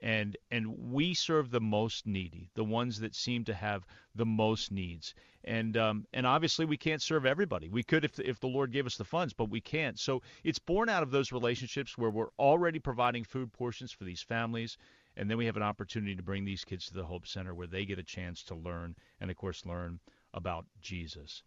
And, 0.03 0.37
and 0.51 0.91
we 0.91 1.15
serve 1.15 1.49
the 1.49 1.61
most 1.61 2.05
needy, 2.05 2.49
the 2.53 2.63
ones 2.63 2.99
that 2.99 3.15
seem 3.15 3.45
to 3.45 3.53
have 3.53 3.87
the 4.13 4.25
most 4.25 4.71
needs. 4.71 5.15
And, 5.45 5.75
um, 5.77 6.05
and 6.13 6.27
obviously, 6.27 6.65
we 6.65 6.77
can't 6.77 7.01
serve 7.01 7.25
everybody. 7.25 7.69
We 7.69 7.83
could 7.83 8.05
if, 8.05 8.19
if 8.19 8.39
the 8.39 8.47
Lord 8.47 8.71
gave 8.71 8.85
us 8.85 8.97
the 8.97 9.05
funds, 9.05 9.33
but 9.33 9.49
we 9.49 9.61
can't. 9.61 9.97
So 9.97 10.21
it's 10.43 10.59
born 10.59 10.89
out 10.89 11.03
of 11.03 11.11
those 11.11 11.31
relationships 11.31 11.97
where 11.97 12.11
we're 12.11 12.31
already 12.37 12.79
providing 12.79 13.23
food 13.23 13.51
portions 13.53 13.91
for 13.91 14.03
these 14.03 14.21
families 14.21 14.77
and 15.15 15.29
then 15.29 15.37
we 15.37 15.45
have 15.45 15.57
an 15.57 15.63
opportunity 15.63 16.15
to 16.15 16.23
bring 16.23 16.43
these 16.43 16.65
kids 16.65 16.87
to 16.87 16.93
the 16.95 17.05
Hope 17.05 17.27
Center 17.27 17.53
where 17.53 17.67
they 17.67 17.85
get 17.85 17.99
a 17.99 18.03
chance 18.03 18.43
to 18.43 18.55
learn 18.55 18.95
and, 19.19 19.29
of 19.29 19.37
course, 19.37 19.65
learn 19.65 19.99
about 20.33 20.65
Jesus. 20.81 21.43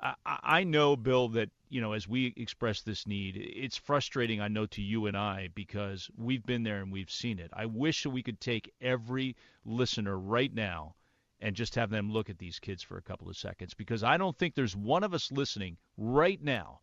I, 0.00 0.14
I 0.26 0.64
know, 0.64 0.96
Bill, 0.96 1.28
that 1.30 1.50
you 1.68 1.80
know 1.80 1.92
as 1.92 2.06
we 2.06 2.32
express 2.36 2.82
this 2.82 3.06
need, 3.06 3.36
it's 3.36 3.76
frustrating. 3.76 4.40
I 4.40 4.48
know 4.48 4.66
to 4.66 4.82
you 4.82 5.06
and 5.06 5.16
I 5.16 5.48
because 5.54 6.10
we've 6.16 6.44
been 6.44 6.62
there 6.62 6.82
and 6.82 6.92
we've 6.92 7.10
seen 7.10 7.38
it. 7.38 7.50
I 7.52 7.66
wish 7.66 8.02
that 8.02 8.10
we 8.10 8.22
could 8.22 8.40
take 8.40 8.72
every 8.80 9.36
listener 9.64 10.18
right 10.18 10.52
now 10.52 10.94
and 11.40 11.56
just 11.56 11.74
have 11.74 11.90
them 11.90 12.12
look 12.12 12.30
at 12.30 12.38
these 12.38 12.58
kids 12.58 12.82
for 12.82 12.96
a 12.96 13.02
couple 13.02 13.28
of 13.28 13.36
seconds 13.36 13.74
because 13.74 14.02
I 14.02 14.16
don't 14.16 14.36
think 14.36 14.54
there's 14.54 14.76
one 14.76 15.04
of 15.04 15.14
us 15.14 15.30
listening 15.30 15.76
right 15.96 16.42
now 16.42 16.80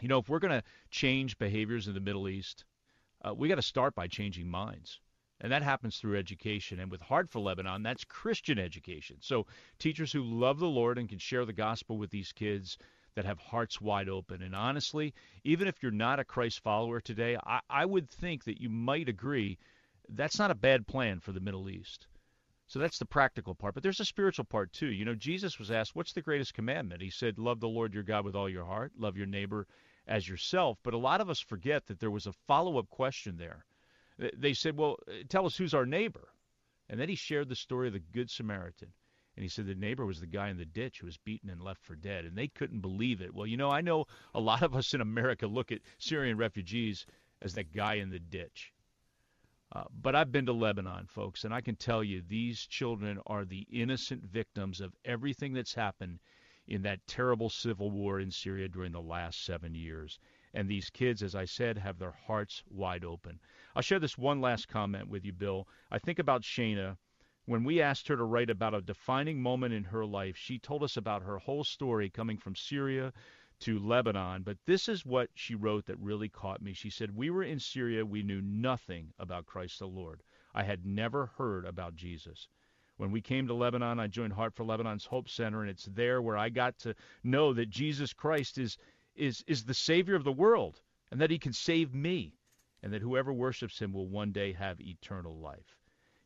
You 0.00 0.08
know, 0.08 0.18
if 0.18 0.28
we're 0.28 0.38
going 0.38 0.58
to 0.58 0.64
change 0.90 1.38
behaviors 1.38 1.86
in 1.86 1.94
the 1.94 2.00
Middle 2.00 2.28
East, 2.28 2.64
uh, 3.24 3.34
we 3.34 3.48
got 3.48 3.56
to 3.56 3.62
start 3.62 3.94
by 3.94 4.06
changing 4.06 4.48
minds. 4.48 5.00
And 5.40 5.52
that 5.52 5.62
happens 5.62 5.96
through 5.96 6.18
education. 6.18 6.80
And 6.80 6.90
with 6.90 7.00
Heart 7.00 7.30
for 7.30 7.40
Lebanon, 7.40 7.82
that's 7.82 8.04
Christian 8.04 8.58
education. 8.58 9.16
So 9.20 9.46
teachers 9.78 10.12
who 10.12 10.22
love 10.22 10.58
the 10.58 10.66
Lord 10.66 10.98
and 10.98 11.08
can 11.08 11.18
share 11.18 11.46
the 11.46 11.52
gospel 11.52 11.96
with 11.96 12.10
these 12.10 12.32
kids 12.32 12.76
that 13.14 13.24
have 13.24 13.38
hearts 13.38 13.80
wide 13.80 14.08
open. 14.08 14.42
And 14.42 14.54
honestly, 14.54 15.14
even 15.44 15.66
if 15.66 15.82
you're 15.82 15.92
not 15.92 16.20
a 16.20 16.24
Christ 16.24 16.60
follower 16.60 17.00
today, 17.00 17.36
I, 17.44 17.60
I 17.68 17.86
would 17.86 18.10
think 18.10 18.44
that 18.44 18.60
you 18.60 18.68
might 18.68 19.08
agree 19.08 19.58
that's 20.08 20.38
not 20.38 20.50
a 20.50 20.56
bad 20.56 20.86
plan 20.86 21.20
for 21.20 21.32
the 21.32 21.40
Middle 21.40 21.70
East. 21.70 22.06
So 22.66 22.78
that's 22.78 22.98
the 22.98 23.06
practical 23.06 23.54
part. 23.54 23.74
But 23.74 23.82
there's 23.82 24.00
a 24.00 24.04
spiritual 24.04 24.44
part 24.44 24.72
too. 24.72 24.90
You 24.90 25.04
know, 25.04 25.14
Jesus 25.14 25.58
was 25.58 25.70
asked, 25.70 25.96
What's 25.96 26.12
the 26.12 26.22
greatest 26.22 26.54
commandment? 26.54 27.02
He 27.02 27.10
said, 27.10 27.38
Love 27.38 27.60
the 27.60 27.68
Lord 27.68 27.94
your 27.94 28.04
God 28.04 28.24
with 28.24 28.36
all 28.36 28.48
your 28.48 28.64
heart, 28.64 28.92
love 28.96 29.16
your 29.16 29.26
neighbor 29.26 29.66
as 30.06 30.28
yourself. 30.28 30.78
But 30.82 30.94
a 30.94 30.98
lot 30.98 31.20
of 31.20 31.30
us 31.30 31.40
forget 31.40 31.86
that 31.86 32.00
there 32.00 32.10
was 32.10 32.26
a 32.26 32.32
follow 32.46 32.78
up 32.78 32.88
question 32.88 33.36
there. 33.36 33.64
They 34.36 34.52
said, 34.52 34.76
Well, 34.76 34.98
tell 35.28 35.46
us 35.46 35.56
who's 35.56 35.74
our 35.74 35.86
neighbor. 35.86 36.28
And 36.88 36.98
then 36.98 37.08
he 37.08 37.14
shared 37.14 37.48
the 37.48 37.56
story 37.56 37.86
of 37.86 37.92
the 37.92 38.00
Good 38.00 38.30
Samaritan. 38.30 38.92
And 39.36 39.44
he 39.44 39.48
said 39.48 39.66
the 39.66 39.74
neighbor 39.74 40.04
was 40.04 40.20
the 40.20 40.26
guy 40.26 40.48
in 40.48 40.58
the 40.58 40.66
ditch 40.66 40.98
who 40.98 41.06
was 41.06 41.16
beaten 41.16 41.48
and 41.48 41.62
left 41.62 41.82
for 41.84 41.94
dead. 41.94 42.24
And 42.24 42.36
they 42.36 42.48
couldn't 42.48 42.80
believe 42.80 43.22
it. 43.22 43.32
Well, 43.32 43.46
you 43.46 43.56
know, 43.56 43.70
I 43.70 43.80
know 43.80 44.06
a 44.34 44.40
lot 44.40 44.62
of 44.62 44.74
us 44.74 44.92
in 44.92 45.00
America 45.00 45.46
look 45.46 45.70
at 45.70 45.80
Syrian 45.98 46.36
refugees 46.36 47.06
as 47.40 47.54
that 47.54 47.72
guy 47.72 47.94
in 47.94 48.10
the 48.10 48.18
ditch. 48.18 48.72
Uh, 49.72 49.84
but 50.02 50.16
I've 50.16 50.32
been 50.32 50.46
to 50.46 50.52
Lebanon, 50.52 51.06
folks, 51.06 51.44
and 51.44 51.54
I 51.54 51.60
can 51.60 51.76
tell 51.76 52.02
you 52.02 52.22
these 52.22 52.66
children 52.66 53.20
are 53.26 53.44
the 53.44 53.66
innocent 53.70 54.24
victims 54.24 54.80
of 54.80 54.96
everything 55.04 55.52
that's 55.52 55.74
happened 55.74 56.18
in 56.70 56.82
that 56.82 57.04
terrible 57.06 57.50
civil 57.50 57.90
war 57.90 58.20
in 58.20 58.30
Syria 58.30 58.68
during 58.68 58.92
the 58.92 59.02
last 59.02 59.44
seven 59.44 59.74
years. 59.74 60.20
And 60.54 60.68
these 60.68 60.88
kids, 60.88 61.22
as 61.22 61.34
I 61.34 61.44
said, 61.44 61.76
have 61.76 61.98
their 61.98 62.12
hearts 62.12 62.62
wide 62.70 63.04
open. 63.04 63.40
I'll 63.74 63.82
share 63.82 63.98
this 63.98 64.16
one 64.16 64.40
last 64.40 64.68
comment 64.68 65.08
with 65.08 65.24
you, 65.24 65.32
Bill. 65.32 65.68
I 65.90 65.98
think 65.98 66.18
about 66.18 66.42
Shana. 66.42 66.96
When 67.44 67.64
we 67.64 67.82
asked 67.82 68.06
her 68.06 68.16
to 68.16 68.22
write 68.22 68.50
about 68.50 68.74
a 68.74 68.80
defining 68.80 69.42
moment 69.42 69.74
in 69.74 69.84
her 69.84 70.06
life, 70.06 70.36
she 70.36 70.58
told 70.58 70.84
us 70.84 70.96
about 70.96 71.22
her 71.22 71.38
whole 71.38 71.64
story 71.64 72.08
coming 72.08 72.38
from 72.38 72.54
Syria 72.54 73.12
to 73.60 73.78
Lebanon. 73.78 74.42
But 74.42 74.58
this 74.64 74.88
is 74.88 75.04
what 75.04 75.30
she 75.34 75.54
wrote 75.54 75.86
that 75.86 75.98
really 75.98 76.28
caught 76.28 76.62
me. 76.62 76.72
She 76.72 76.90
said, 76.90 77.16
We 77.16 77.30
were 77.30 77.42
in 77.42 77.58
Syria. 77.58 78.06
We 78.06 78.22
knew 78.22 78.40
nothing 78.40 79.12
about 79.18 79.46
Christ 79.46 79.80
the 79.80 79.88
Lord. 79.88 80.22
I 80.54 80.62
had 80.62 80.86
never 80.86 81.26
heard 81.26 81.64
about 81.64 81.96
Jesus. 81.96 82.48
When 83.00 83.12
we 83.12 83.22
came 83.22 83.46
to 83.46 83.54
Lebanon, 83.54 83.98
I 83.98 84.08
joined 84.08 84.34
Heart 84.34 84.54
for 84.54 84.62
Lebanon's 84.62 85.06
Hope 85.06 85.26
Center, 85.26 85.62
and 85.62 85.70
it's 85.70 85.86
there 85.86 86.20
where 86.20 86.36
I 86.36 86.50
got 86.50 86.78
to 86.80 86.94
know 87.24 87.54
that 87.54 87.70
Jesus 87.70 88.12
Christ 88.12 88.58
is, 88.58 88.76
is, 89.16 89.42
is 89.46 89.64
the 89.64 89.72
Savior 89.72 90.16
of 90.16 90.24
the 90.24 90.30
world 90.30 90.82
and 91.10 91.18
that 91.18 91.30
He 91.30 91.38
can 91.38 91.54
save 91.54 91.94
me 91.94 92.34
and 92.82 92.92
that 92.92 93.00
whoever 93.00 93.32
worships 93.32 93.78
Him 93.78 93.94
will 93.94 94.06
one 94.06 94.32
day 94.32 94.52
have 94.52 94.82
eternal 94.82 95.34
life. 95.38 95.78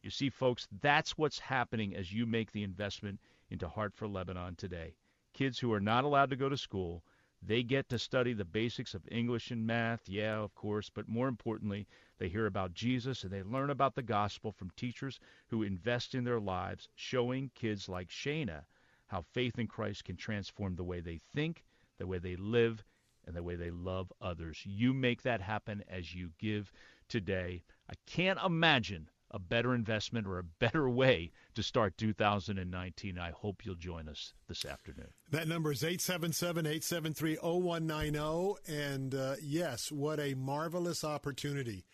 You 0.03 0.11
see, 0.11 0.31
folks, 0.31 0.66
that's 0.81 1.16
what's 1.16 1.39
happening 1.39 1.95
as 1.95 2.12
you 2.12 2.27
make 2.27 2.51
the 2.51 2.64
investment 2.64 3.20
into 3.51 3.68
Heart 3.68 3.95
for 3.95 4.09
Lebanon 4.09 4.57
today. 4.57 4.97
Kids 5.33 5.61
who 5.61 5.72
are 5.72 5.79
not 5.79 6.03
allowed 6.03 6.31
to 6.31 6.37
go 6.37 6.49
to 6.49 6.57
school 6.57 7.05
they 7.47 7.62
get 7.62 7.89
to 7.91 7.99
study 7.99 8.33
the 8.33 8.45
basics 8.45 8.95
of 8.95 9.07
English 9.11 9.51
and 9.51 9.66
math, 9.66 10.09
yeah, 10.09 10.39
of 10.39 10.55
course, 10.55 10.89
but 10.89 11.09
more 11.09 11.29
importantly, 11.29 11.87
they 12.18 12.28
hear 12.28 12.46
about 12.46 12.74
Jesus 12.74 13.24
and 13.24 13.32
they 13.32 13.42
learn 13.42 13.70
about 13.70 13.94
the 13.94 14.02
gospel 14.02 14.52
from 14.52 14.70
teachers 14.70 15.18
who 15.48 15.62
invest 15.62 16.14
in 16.14 16.24
their 16.24 16.40
lives, 16.40 16.88
showing 16.94 17.50
kids 17.54 17.88
like 17.88 18.08
Shana 18.08 18.64
how 19.08 19.22
faith 19.32 19.58
in 19.58 19.66
Christ 19.66 20.04
can 20.04 20.16
transform 20.16 20.76
the 20.76 20.84
way 20.84 21.00
they 21.00 21.20
think, 21.34 21.64
the 21.98 22.06
way 22.06 22.18
they 22.18 22.36
live, 22.36 22.84
and 23.26 23.36
the 23.36 23.42
way 23.42 23.54
they 23.54 23.70
love 23.70 24.12
others. 24.20 24.60
You 24.64 24.92
make 24.92 25.22
that 25.22 25.40
happen 25.40 25.82
as 25.88 26.14
you 26.14 26.30
give 26.38 26.72
today. 27.08 27.62
I 27.88 27.94
can't 28.06 28.38
imagine 28.44 29.08
a 29.30 29.38
better 29.38 29.74
investment 29.74 30.26
or 30.26 30.38
a 30.38 30.44
better 30.44 30.88
way 30.88 31.32
to 31.54 31.62
start 31.62 31.98
2019. 31.98 33.18
I 33.18 33.30
hope 33.30 33.64
you'll 33.64 33.74
join 33.74 34.08
us 34.08 34.32
this 34.48 34.64
afternoon. 34.64 35.08
That 35.30 35.48
number 35.48 35.72
is 35.72 35.82
877 35.82 36.66
873 36.66 37.36
0190. 37.36 38.60
And 38.68 39.14
uh, 39.14 39.34
yes, 39.42 39.90
what 39.90 40.20
a 40.20 40.34
marvelous 40.34 41.02
opportunity. 41.02 41.84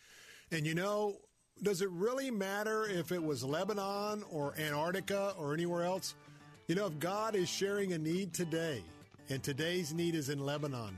And 0.53 0.67
you 0.67 0.75
know, 0.75 1.17
does 1.63 1.83
it 1.83 1.91
really 1.91 2.31
matter 2.31 2.87
if 2.87 3.13
it 3.13 3.23
was 3.23 3.45
Lebanon 3.45 4.25
or 4.31 4.55
Antarctica 4.59 5.35
or 5.39 5.55
anywhere 5.55 5.85
else? 5.85 6.15
You 6.67 6.75
know, 6.75 6.87
if 6.87 6.99
God 6.99 7.35
is 7.35 7.49
sharing 7.49 7.93
a 7.93 7.99
need 7.99 8.33
today, 8.33 8.83
and 9.29 9.43
today's 9.43 9.93
need 9.93 10.15
is 10.15 10.29
in 10.29 10.41
Lebanon, 10.41 10.97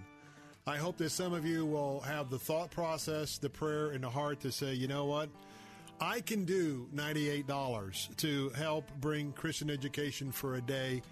I 0.67 0.77
hope 0.77 0.97
that 0.99 1.11
some 1.11 1.35
of 1.35 1.45
you 1.45 1.67
will 1.67 2.01
have 2.01 2.31
the 2.31 2.39
thought 2.39 2.71
process, 2.71 3.37
the 3.37 3.51
prayer, 3.51 3.91
and 3.91 4.05
the 4.05 4.11
heart 4.11 4.41
to 4.41 4.53
say, 4.53 4.75
you 4.75 4.87
know 4.87 5.05
what? 5.05 5.29
I 6.01 6.21
can 6.21 6.45
do 6.45 6.89
$98 6.95 8.17
to 8.17 8.49
help 8.51 8.91
bring 9.01 9.33
Christian 9.33 9.71
education 9.71 10.33
for 10.33 10.55
a 10.55 10.61
day. 10.61 11.03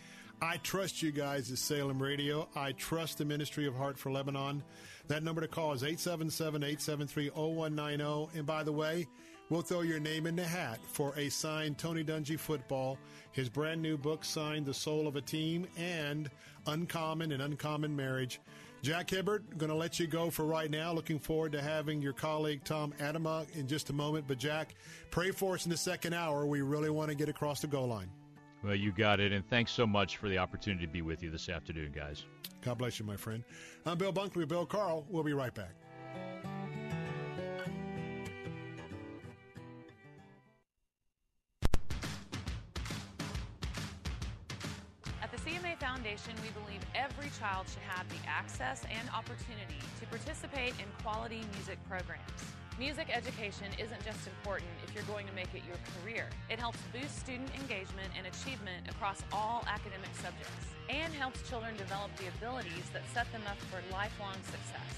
I 0.43 0.57
trust 0.59 1.03
you 1.03 1.13
guys 1.13 1.51
at 1.53 1.59
Salem 1.59 2.03
Radio. 2.03 2.49
I 2.57 2.73
trust 2.73 3.19
the 3.19 3.27
Ministry 3.27 3.67
of 3.67 3.75
Heart 3.75 3.99
for 3.99 4.11
Lebanon. 4.11 4.63
That 5.07 5.23
number 5.23 5.43
to 5.43 5.49
call 5.49 5.75
is 5.75 5.83
877 5.83 6.63
873 6.63 7.29
0190. 7.29 8.39
And 8.39 8.47
by 8.47 8.63
the 8.63 8.73
way, 8.73 9.07
we'll 9.51 9.61
throw 9.61 9.83
your 9.83 10.01
name 10.01 10.27
in 10.27 10.37
the 10.37 10.45
hat 10.45 10.81
for 10.87 11.13
a 11.19 11.29
signed 11.29 11.77
Tony 11.77 12.03
Dungy 12.03 12.39
football, 12.39 12.97
his 13.33 13.51
brand 13.51 13.83
new 13.83 13.99
book 13.99 14.25
signed 14.25 14.65
The 14.65 14.73
Soul 14.73 15.07
of 15.07 15.17
a 15.17 15.21
Team, 15.21 15.67
and 15.77 16.31
Uncommon 16.67 17.33
and 17.33 17.43
Uncommon 17.43 17.95
Marriage. 17.95 18.41
Jack 18.81 19.11
Hibbard, 19.11 19.59
going 19.59 19.69
to 19.69 19.77
let 19.77 20.01
you 20.01 20.07
go 20.07 20.31
for 20.31 20.47
right 20.47 20.71
now. 20.71 20.91
Looking 20.91 21.19
forward 21.19 21.53
to 21.53 21.61
having 21.61 22.01
your 22.01 22.15
colleague 22.15 22.65
Tom 22.65 22.95
Atema 22.99 23.45
in 23.55 23.69
just 23.69 23.91
a 23.91 23.93
moment. 23.93 24.25
But 24.27 24.39
Jack, 24.39 24.75
pray 25.11 25.33
for 25.33 25.53
us 25.53 25.67
in 25.67 25.71
the 25.71 25.77
second 25.77 26.15
hour. 26.15 26.47
We 26.47 26.63
really 26.63 26.89
want 26.89 27.11
to 27.11 27.15
get 27.15 27.29
across 27.29 27.61
the 27.61 27.67
goal 27.67 27.89
line. 27.89 28.11
Well, 28.63 28.75
you 28.75 28.93
got 28.93 29.21
it. 29.21 29.33
And 29.33 29.47
thanks 29.49 29.73
so 29.73 29.87
much 29.87 30.19
for 30.19 30.29
the 30.29 30.39
opportunity 30.39 30.87
to 30.87 30.93
be 30.93 31.03
with 31.03 31.23
you 31.23 31.31
this 31.31 31.49
afternoon, 31.49 31.93
guys. 31.93 32.25
God 32.63 32.79
bless 32.79 32.99
you, 32.99 33.07
my 33.07 33.17
friend. 33.17 33.43
I'm 33.87 33.97
Bill 33.97 34.13
Bunkley 34.13 34.37
with 34.37 34.49
Bill 34.49 34.67
Carl. 34.67 35.07
We'll 35.09 35.25
be 35.25 35.33
right 35.33 35.55
back. 35.55 35.75
At 45.23 45.31
the 45.33 45.39
CMA 45.39 45.79
Foundation, 45.79 46.35
we 46.43 46.51
believe 46.51 46.81
every 46.95 47.31
child 47.39 47.67
should 47.69 47.83
have 47.83 48.07
the 48.11 48.29
access 48.29 48.83
and 48.85 49.09
opportunity 49.11 49.81
to 50.01 50.07
participate 50.07 50.75
in 50.79 50.87
quality 51.03 51.43
music 51.55 51.79
programs. 51.89 52.60
Music 52.81 53.15
education 53.15 53.67
isn't 53.79 54.03
just 54.07 54.27
important 54.27 54.71
if 54.83 54.95
you're 54.95 55.05
going 55.05 55.27
to 55.27 55.35
make 55.35 55.53
it 55.55 55.61
your 55.69 55.77
career. 56.01 56.31
It 56.49 56.59
helps 56.59 56.79
boost 56.95 57.19
student 57.19 57.51
engagement 57.61 58.09
and 58.17 58.27
achievement 58.27 58.89
across 58.89 59.23
all 59.35 59.63
academic 59.67 60.09
subjects 60.15 60.65
and 60.89 61.13
helps 61.13 61.47
children 61.47 61.77
develop 61.77 62.11
the 62.17 62.29
abilities 62.39 62.89
that 62.95 63.03
set 63.13 63.31
them 63.33 63.43
up 63.47 63.59
for 63.69 63.83
lifelong 63.93 64.37
success. 64.45 64.97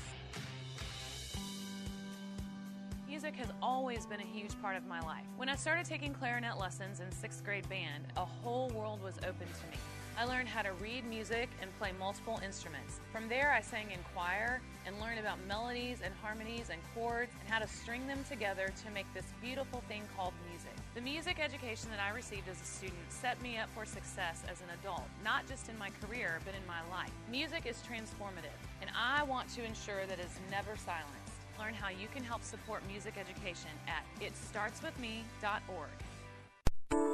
Music 3.09 3.35
has 3.35 3.49
always 3.61 4.07
been 4.07 4.21
a 4.21 4.33
huge 4.33 4.53
part 4.63 4.77
of 4.77 4.87
my 4.87 5.01
life. 5.01 5.27
When 5.37 5.49
I 5.49 5.57
started 5.57 5.85
taking 5.85 6.15
clarinet 6.15 6.61
lessons 6.61 7.01
in 7.01 7.11
sixth 7.11 7.43
grade 7.43 7.69
band, 7.69 8.05
a 8.17 8.25
whole 8.25 8.69
world 8.69 9.03
was 9.03 9.17
open 9.27 9.49
to 9.49 9.67
me. 9.67 10.02
I 10.19 10.25
learned 10.25 10.49
how 10.49 10.63
to 10.63 10.73
read 10.75 11.07
music 11.07 11.49
and 11.61 11.71
play 11.79 11.91
multiple 11.99 12.41
instruments. 12.45 13.01
From 13.13 13.29
there, 13.29 13.51
I 13.51 13.63
sang 13.63 13.91
in 13.91 13.99
choir 14.15 14.61
and 14.87 15.01
learned 15.01 15.19
about 15.19 15.39
melodies 15.49 16.01
and 16.05 16.13
harmonies 16.23 16.69
and 16.71 16.81
chords 16.95 17.33
and 17.41 17.49
how 17.49 17.59
to 17.59 17.67
string 17.67 18.07
them 18.07 18.23
together 18.29 18.73
to 18.85 18.91
make 18.91 19.07
this 19.15 19.25
beautiful 19.41 19.83
thing 19.89 20.03
called 20.17 20.35
music. 20.51 20.73
The 20.95 21.01
music 21.01 21.41
education 21.41 21.89
that 21.91 22.01
I 22.01 22.15
received 22.15 22.49
as 22.49 22.61
a 22.61 22.65
student 22.65 23.01
set 23.09 23.41
me 23.41 23.57
up 23.57 23.71
for 23.75 23.87
success 23.87 24.43
as 24.51 24.61
an 24.61 24.69
adult, 24.81 25.09
not 25.25 25.49
just 25.49 25.69
in 25.69 25.79
my 25.79 25.89
career, 26.03 26.41
but 26.45 26.55
in 26.55 26.67
my 26.67 26.81
life. 26.95 27.13
Music 27.31 27.65
is 27.65 27.77
transformative, 27.79 28.59
and 28.81 28.91
I 28.97 29.23
want 29.23 29.49
to 29.55 29.65
ensure 29.65 30.05
that 30.07 30.19
it's 30.19 30.39
never 30.51 30.77
silenced. 30.77 31.33
Learn 31.59 31.75
how 31.75 31.89
you 31.89 32.09
can 32.15 32.23
help 32.23 32.43
support 32.43 32.83
music 32.87 33.15
education 33.17 33.71
at 33.89 34.05
itstartswithme.org. 34.21 35.91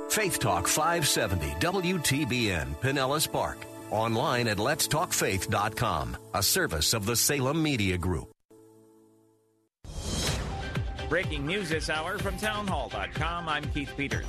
Faith 0.08 0.38
Talk 0.38 0.66
570 0.66 1.46
WTBN 1.60 2.76
Pinellas 2.80 3.30
Park. 3.30 3.58
Online 3.90 4.48
at 4.48 4.58
letstalkfaith.com, 4.58 6.16
a 6.34 6.42
service 6.42 6.92
of 6.94 7.06
the 7.06 7.16
Salem 7.16 7.62
Media 7.62 7.96
Group. 7.96 8.30
Breaking 11.08 11.46
news 11.46 11.70
this 11.70 11.88
hour 11.88 12.18
from 12.18 12.36
townhall.com. 12.36 13.48
I'm 13.48 13.64
Keith 13.70 13.92
Peters. 13.96 14.26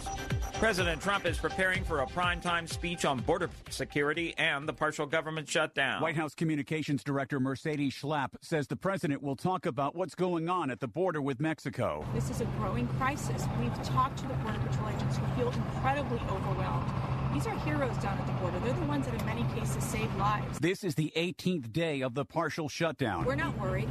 President 0.60 1.02
Trump 1.02 1.26
is 1.26 1.38
preparing 1.38 1.86
for 1.86 2.02
a 2.02 2.06
primetime 2.06 2.68
speech 2.68 3.06
on 3.06 3.20
border 3.20 3.50
security 3.70 4.34
and 4.38 4.68
the 4.68 4.74
partial 4.74 5.06
government 5.06 5.48
shutdown. 5.48 6.02
White 6.02 6.18
House 6.18 6.36
Communications 6.36 7.02
Director 7.02 7.40
Mercedes 7.40 7.94
Schlapp 7.94 8.32
says 8.42 8.68
the 8.68 8.76
president 8.76 9.24
will 9.24 9.38
talk 9.38 9.66
about 9.66 9.96
what's 9.96 10.16
going 10.16 10.50
on 10.50 10.70
at 10.70 10.82
the 10.82 10.88
border 10.88 11.22
with 11.22 11.40
Mexico. 11.40 12.06
This 12.14 12.30
is 12.30 12.42
a 12.42 12.46
growing 12.58 12.90
crisis. 13.00 13.46
We've 13.58 13.84
talked 13.84 14.18
to 14.18 14.28
the 14.28 14.34
Border 14.34 14.60
Patrol 14.60 14.90
agents 14.90 15.16
who 15.16 15.26
feel 15.38 15.50
incredibly 15.50 16.20
overwhelmed. 16.30 16.92
These 17.34 17.48
are 17.48 17.58
heroes 17.60 17.96
down 18.00 18.18
at 18.18 18.28
the 18.28 18.34
border. 18.34 18.60
They're 18.60 18.74
the 18.74 18.82
ones 18.82 19.06
that, 19.06 19.18
in 19.18 19.26
many 19.26 19.46
cases, 19.58 19.82
save 19.82 20.14
lives. 20.18 20.60
This 20.60 20.84
is 20.84 20.94
the 20.94 21.14
18th 21.16 21.72
day 21.72 22.02
of 22.02 22.16
the 22.16 22.26
partial 22.26 22.68
shutdown. 22.68 23.24
We're 23.24 23.36
not 23.36 23.58
worried. 23.58 23.88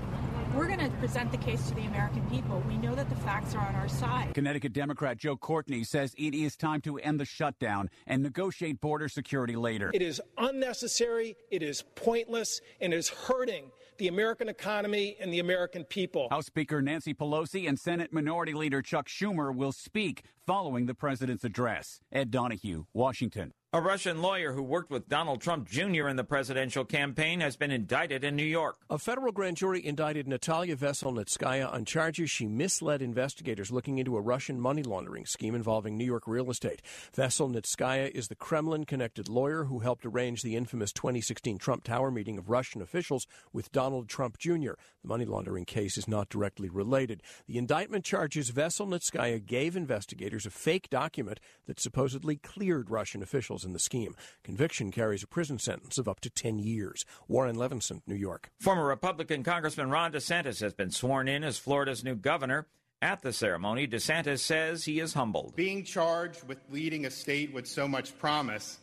We're 0.55 0.67
going 0.67 0.79
to 0.79 0.89
present 0.99 1.31
the 1.31 1.37
case 1.37 1.69
to 1.69 1.75
the 1.75 1.85
American 1.85 2.23
people. 2.31 2.63
We 2.67 2.79
know 2.79 2.95
that 2.95 3.09
the 3.09 3.17
facts 3.17 3.55
are 3.55 3.67
on 3.67 3.75
our 3.75 3.89
side. 3.89 4.35
Connecticut 4.35 4.73
Democrat 4.73 5.19
Joe 5.19 5.37
Courtney 5.37 5.85
says 5.85 6.15
it 6.19 6.35
is 6.35 6.57
time 6.57 6.81
to 6.83 6.99
end 6.99 7.21
the 7.21 7.25
shutdown 7.25 7.91
and 8.07 8.23
negotiate 8.23 8.81
border 8.81 9.09
security 9.09 9.57
later. 9.57 9.91
It 9.93 10.03
is 10.03 10.21
unnecessary, 10.37 11.37
it 11.51 11.63
is 11.63 11.83
pointless, 11.95 12.61
and 12.81 12.93
it 12.93 12.97
is 12.97 13.09
hurting 13.09 13.71
the 13.99 14.09
American 14.09 14.49
economy 14.49 15.17
and 15.21 15.33
the 15.33 15.41
American 15.41 15.85
people. 15.85 16.29
House 16.31 16.47
Speaker 16.47 16.81
Nancy 16.81 17.13
Pelosi 17.15 17.69
and 17.69 17.79
Senate 17.79 18.13
Minority 18.13 18.55
Leader 18.55 18.81
Chuck 18.81 19.09
Schumer 19.09 19.55
will 19.55 19.73
speak 19.73 20.23
following 20.47 20.87
the 20.87 20.95
president's 20.95 21.45
address. 21.45 22.01
Ed 22.13 22.31
Donahue, 22.31 22.85
Washington. 22.95 23.53
A 23.79 23.81
Russian 23.81 24.21
lawyer 24.21 24.55
who 24.55 24.63
worked 24.65 24.91
with 24.91 25.09
Donald 25.09 25.41
Trump 25.41 25.69
Jr. 25.69 26.09
in 26.09 26.17
the 26.17 26.25
presidential 26.25 26.85
campaign 26.85 27.39
has 27.39 27.55
been 27.55 27.71
indicted 27.71 28.25
in 28.25 28.35
New 28.35 28.43
York. 28.43 28.77
A 28.91 28.99
federal 28.99 29.31
grand 29.31 29.57
jury 29.57 29.87
indicted 29.87 30.27
Natalia 30.27 30.75
Veselnitskaya 30.75 31.73
on 31.73 31.85
charges 31.85 32.29
she 32.29 32.49
misled 32.49 33.03
investigators 33.03 33.71
looking 33.71 33.99
into 33.99 34.17
a 34.17 34.21
Russian 34.21 34.61
money 34.61 34.83
laundering 34.83 35.27
scheme 35.27 35.55
involving 35.55 35.97
New 35.97 36.05
York 36.05 36.25
real 36.27 36.51
estate. 36.51 36.83
Veselnitskaya 37.17 38.11
is 38.11 38.27
the 38.27 38.35
Kremlin 38.35 38.85
connected 38.85 39.29
lawyer 39.29 39.63
who 39.63 39.79
helped 39.79 40.05
arrange 40.05 40.43
the 40.43 40.57
infamous 40.57 40.93
2016 40.93 41.59
Trump 41.59 41.85
Tower 41.85 42.11
meeting 42.11 42.37
of 42.37 42.51
Russian 42.51 42.83
officials 42.83 43.29
with 43.53 43.71
Donald 43.71 44.09
Trump 44.09 44.39
Jr. 44.39 44.73
The 45.03 45.09
money 45.09 45.25
laundering 45.25 45.67
case 45.67 45.97
is 45.97 46.09
not 46.09 46.31
directly 46.31 46.69
related. 46.69 47.23
The 47.47 47.59
indictment 47.59 48.05
charges 48.05 48.51
Veselnitskaya 48.51 49.47
gave 49.47 49.77
investigators 49.77 50.47
a 50.47 50.51
fake 50.51 50.91
document 50.91 51.39
that 51.69 51.79
supposedly 51.79 52.35
cleared 52.35 52.91
Russian 52.91 53.23
officials 53.23 53.68
in 53.69 53.73
the 53.73 53.79
scheme. 53.79 54.17
Conviction 54.43 54.91
carries 54.91 55.23
a 55.23 55.29
prison 55.29 55.59
sentence 55.59 55.99
of 55.99 56.09
up 56.09 56.19
to 56.21 56.31
10 56.31 56.59
years. 56.59 57.05
Warren 57.29 57.57
Levinson, 57.57 58.01
New 58.07 58.17
York. 58.17 58.51
Former 58.59 58.85
Republican 58.85 59.45
Congressman 59.45 59.91
Ron 59.91 60.13
DeSantis 60.13 60.61
has 60.61 60.75
been 60.75 60.91
sworn 60.91 61.29
in 61.29 61.45
as 61.45 61.59
Florida's 61.59 62.03
new 62.03 62.17
governor. 62.17 62.67
At 63.01 63.23
the 63.23 63.33
ceremony, 63.33 63.87
DeSantis 63.87 64.41
says 64.41 64.85
he 64.85 64.99
is 64.99 65.15
humbled. 65.15 65.55
Being 65.55 65.85
charged 65.85 66.43
with 66.49 66.59
leading 66.69 67.07
a 67.07 67.11
state 67.11 67.53
with 67.53 67.69
so 67.69 67.87
much 67.87 68.19
promise, 68.19 68.79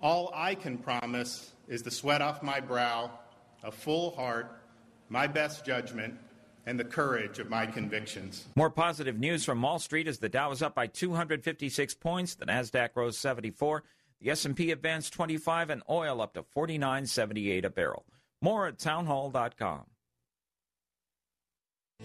all 0.00 0.32
I 0.34 0.56
can 0.56 0.78
promise 0.78 1.52
is 1.68 1.82
the 1.82 1.90
sweat 1.92 2.20
off 2.20 2.42
my 2.42 2.58
brow, 2.58 3.12
a 3.62 3.70
full 3.70 4.16
heart, 4.16 4.58
my 5.08 5.28
best 5.28 5.64
judgment, 5.64 6.18
and 6.66 6.78
the 6.78 6.84
courage 6.84 7.38
of 7.38 7.48
my 7.48 7.66
convictions. 7.66 8.46
More 8.56 8.70
positive 8.70 9.18
news 9.18 9.44
from 9.44 9.62
Wall 9.62 9.78
Street 9.78 10.08
as 10.08 10.18
the 10.18 10.28
Dow 10.28 10.50
is 10.50 10.62
up 10.62 10.74
by 10.74 10.86
256 10.86 11.94
points, 11.94 12.34
the 12.34 12.46
Nasdaq 12.46 12.90
rose 12.94 13.18
74, 13.18 13.82
the 14.22 14.30
S&P 14.30 14.70
advanced 14.70 15.12
25 15.12 15.70
and 15.70 15.82
oil 15.90 16.20
up 16.20 16.34
to 16.34 16.42
49.78 16.42 17.64
a 17.64 17.70
barrel. 17.70 18.06
More 18.40 18.66
at 18.66 18.78
townhall.com. 18.78 19.82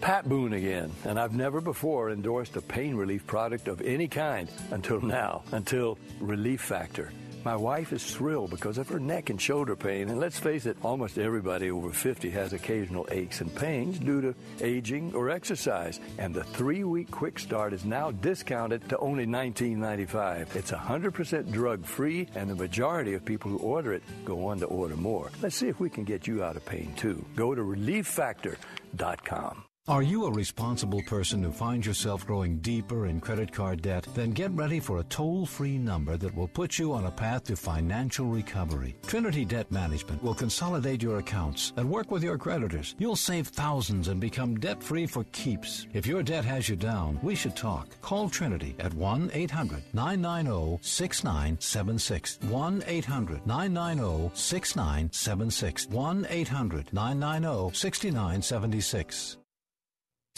Pat 0.00 0.28
Boone 0.28 0.52
again, 0.52 0.92
and 1.04 1.18
I've 1.18 1.34
never 1.34 1.60
before 1.60 2.10
endorsed 2.10 2.56
a 2.56 2.62
pain 2.62 2.94
relief 2.94 3.26
product 3.26 3.66
of 3.66 3.80
any 3.80 4.06
kind 4.06 4.48
until 4.70 5.00
now, 5.00 5.42
until 5.50 5.98
Relief 6.20 6.60
Factor. 6.60 7.12
My 7.48 7.56
wife 7.56 7.94
is 7.94 8.04
thrilled 8.04 8.50
because 8.50 8.76
of 8.76 8.90
her 8.90 9.00
neck 9.00 9.30
and 9.30 9.40
shoulder 9.40 9.74
pain, 9.74 10.10
and 10.10 10.20
let's 10.20 10.38
face 10.38 10.66
it, 10.66 10.76
almost 10.82 11.16
everybody 11.16 11.70
over 11.70 11.90
50 11.90 12.28
has 12.28 12.52
occasional 12.52 13.08
aches 13.10 13.40
and 13.40 13.54
pains 13.54 13.98
due 13.98 14.20
to 14.20 14.34
aging 14.60 15.14
or 15.14 15.30
exercise. 15.30 15.98
And 16.18 16.34
the 16.34 16.44
three 16.44 16.84
week 16.84 17.10
quick 17.10 17.38
start 17.38 17.72
is 17.72 17.86
now 17.86 18.10
discounted 18.10 18.86
to 18.90 18.98
only 18.98 19.24
$19.95. 19.24 20.56
It's 20.56 20.72
100% 20.72 21.50
drug 21.50 21.86
free, 21.86 22.28
and 22.34 22.50
the 22.50 22.54
majority 22.54 23.14
of 23.14 23.24
people 23.24 23.50
who 23.50 23.60
order 23.60 23.94
it 23.94 24.02
go 24.26 24.48
on 24.48 24.58
to 24.58 24.66
order 24.66 24.96
more. 24.96 25.30
Let's 25.40 25.56
see 25.56 25.68
if 25.68 25.80
we 25.80 25.88
can 25.88 26.04
get 26.04 26.26
you 26.26 26.44
out 26.44 26.56
of 26.56 26.66
pain 26.66 26.92
too. 26.96 27.24
Go 27.34 27.54
to 27.54 27.62
relieffactor.com. 27.62 29.67
Are 29.88 30.02
you 30.02 30.26
a 30.26 30.30
responsible 30.30 31.00
person 31.04 31.42
who 31.42 31.50
finds 31.50 31.86
yourself 31.86 32.26
growing 32.26 32.58
deeper 32.58 33.06
in 33.06 33.22
credit 33.22 33.50
card 33.50 33.80
debt? 33.80 34.06
Then 34.14 34.32
get 34.32 34.50
ready 34.50 34.80
for 34.80 34.98
a 34.98 35.04
toll 35.04 35.46
free 35.46 35.78
number 35.78 36.18
that 36.18 36.36
will 36.36 36.46
put 36.46 36.78
you 36.78 36.92
on 36.92 37.06
a 37.06 37.10
path 37.10 37.44
to 37.44 37.56
financial 37.56 38.26
recovery. 38.26 38.96
Trinity 39.06 39.46
Debt 39.46 39.72
Management 39.72 40.22
will 40.22 40.34
consolidate 40.34 41.02
your 41.02 41.20
accounts 41.20 41.72
and 41.78 41.88
work 41.88 42.10
with 42.10 42.22
your 42.22 42.36
creditors. 42.36 42.96
You'll 42.98 43.16
save 43.16 43.48
thousands 43.48 44.08
and 44.08 44.20
become 44.20 44.60
debt 44.60 44.82
free 44.82 45.06
for 45.06 45.24
keeps. 45.32 45.86
If 45.94 46.06
your 46.06 46.22
debt 46.22 46.44
has 46.44 46.68
you 46.68 46.76
down, 46.76 47.18
we 47.22 47.34
should 47.34 47.56
talk. 47.56 47.88
Call 48.02 48.28
Trinity 48.28 48.76
at 48.80 48.92
1 48.92 49.30
800 49.32 49.82
990 49.94 50.80
6976. 50.82 52.40
1 52.42 52.84
800 52.86 53.46
990 53.46 54.30
6976. 54.34 55.86
1 55.88 56.26
800 56.28 56.92
990 56.92 57.74
6976. 57.74 59.38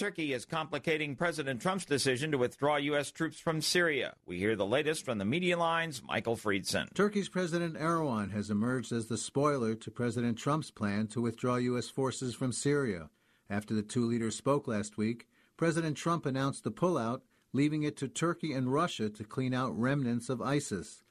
Turkey 0.00 0.32
is 0.32 0.46
complicating 0.46 1.14
President 1.14 1.60
Trump's 1.60 1.84
decision 1.84 2.30
to 2.30 2.38
withdraw 2.38 2.76
U.S. 2.76 3.10
troops 3.10 3.38
from 3.38 3.60
Syria. 3.60 4.14
We 4.24 4.38
hear 4.38 4.56
the 4.56 4.64
latest 4.64 5.04
from 5.04 5.18
the 5.18 5.26
Media 5.26 5.58
Line's, 5.58 6.02
Michael 6.02 6.38
Friedson. 6.38 6.86
Turkey's 6.94 7.28
President 7.28 7.74
Erdogan 7.74 8.32
has 8.32 8.48
emerged 8.48 8.92
as 8.92 9.08
the 9.08 9.18
spoiler 9.18 9.74
to 9.74 9.90
President 9.90 10.38
Trump's 10.38 10.70
plan 10.70 11.06
to 11.08 11.20
withdraw 11.20 11.56
U.S. 11.56 11.90
forces 11.90 12.34
from 12.34 12.50
Syria. 12.50 13.10
After 13.50 13.74
the 13.74 13.82
two 13.82 14.06
leaders 14.06 14.34
spoke 14.34 14.66
last 14.66 14.96
week, 14.96 15.26
President 15.58 15.98
Trump 15.98 16.24
announced 16.24 16.64
the 16.64 16.72
pullout, 16.72 17.20
leaving 17.52 17.82
it 17.82 17.98
to 17.98 18.08
Turkey 18.08 18.54
and 18.54 18.72
Russia 18.72 19.10
to 19.10 19.22
clean 19.22 19.52
out 19.52 19.78
remnants 19.78 20.30
of 20.30 20.40
ISIS. 20.40 21.02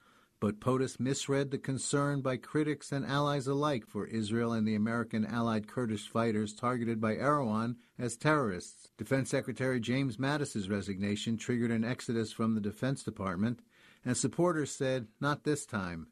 But 0.41 0.61
POTUS 0.61 1.01
misread 1.01 1.51
the 1.51 1.57
concern 1.57 2.21
by 2.21 2.37
critics 2.37 2.93
and 2.93 3.05
allies 3.05 3.45
alike 3.45 3.85
for 3.85 4.05
Israel 4.05 4.53
and 4.53 4.65
the 4.65 4.75
American 4.75 5.25
allied 5.25 5.67
Kurdish 5.67 6.07
fighters 6.07 6.53
targeted 6.53 7.01
by 7.01 7.15
Erdogan 7.15 7.75
as 7.97 8.15
terrorists. 8.15 8.89
Defense 8.97 9.29
Secretary 9.29 9.81
James 9.81 10.17
Mattis's 10.17 10.69
resignation 10.69 11.35
triggered 11.35 11.71
an 11.71 11.83
exodus 11.83 12.31
from 12.31 12.55
the 12.55 12.61
Defense 12.61 13.03
Department, 13.03 13.59
and 14.05 14.15
supporters 14.15 14.71
said, 14.71 15.07
not 15.19 15.43
this 15.43 15.65
time. 15.65 16.07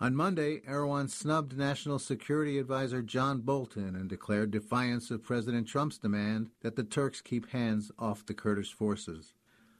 On 0.00 0.16
Monday, 0.16 0.60
Erdogan 0.60 1.10
snubbed 1.10 1.58
National 1.58 1.98
Security 1.98 2.58
Advisor 2.58 3.02
John 3.02 3.42
Bolton 3.42 3.94
and 3.94 4.08
declared 4.08 4.50
defiance 4.50 5.10
of 5.10 5.22
President 5.22 5.68
Trump's 5.68 5.98
demand 5.98 6.48
that 6.62 6.76
the 6.76 6.84
Turks 6.84 7.20
keep 7.20 7.50
hands 7.50 7.92
off 7.98 8.24
the 8.24 8.32
Kurdish 8.32 8.72
forces. 8.72 9.34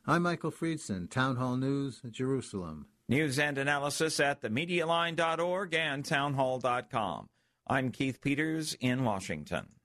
I'm 0.06 0.24
Michael 0.24 0.50
Friedson, 0.50 1.08
Town 1.08 1.36
Hall 1.36 1.56
News, 1.56 2.02
Jerusalem. 2.10 2.84
News 3.10 3.40
and 3.40 3.58
analysis 3.58 4.20
at 4.20 4.40
themedialine.org 4.40 5.74
and 5.74 6.04
townhall.com. 6.04 7.26
I'm 7.66 7.90
Keith 7.90 8.20
Peters 8.20 8.74
in 8.74 9.02
Washington. 9.02 9.79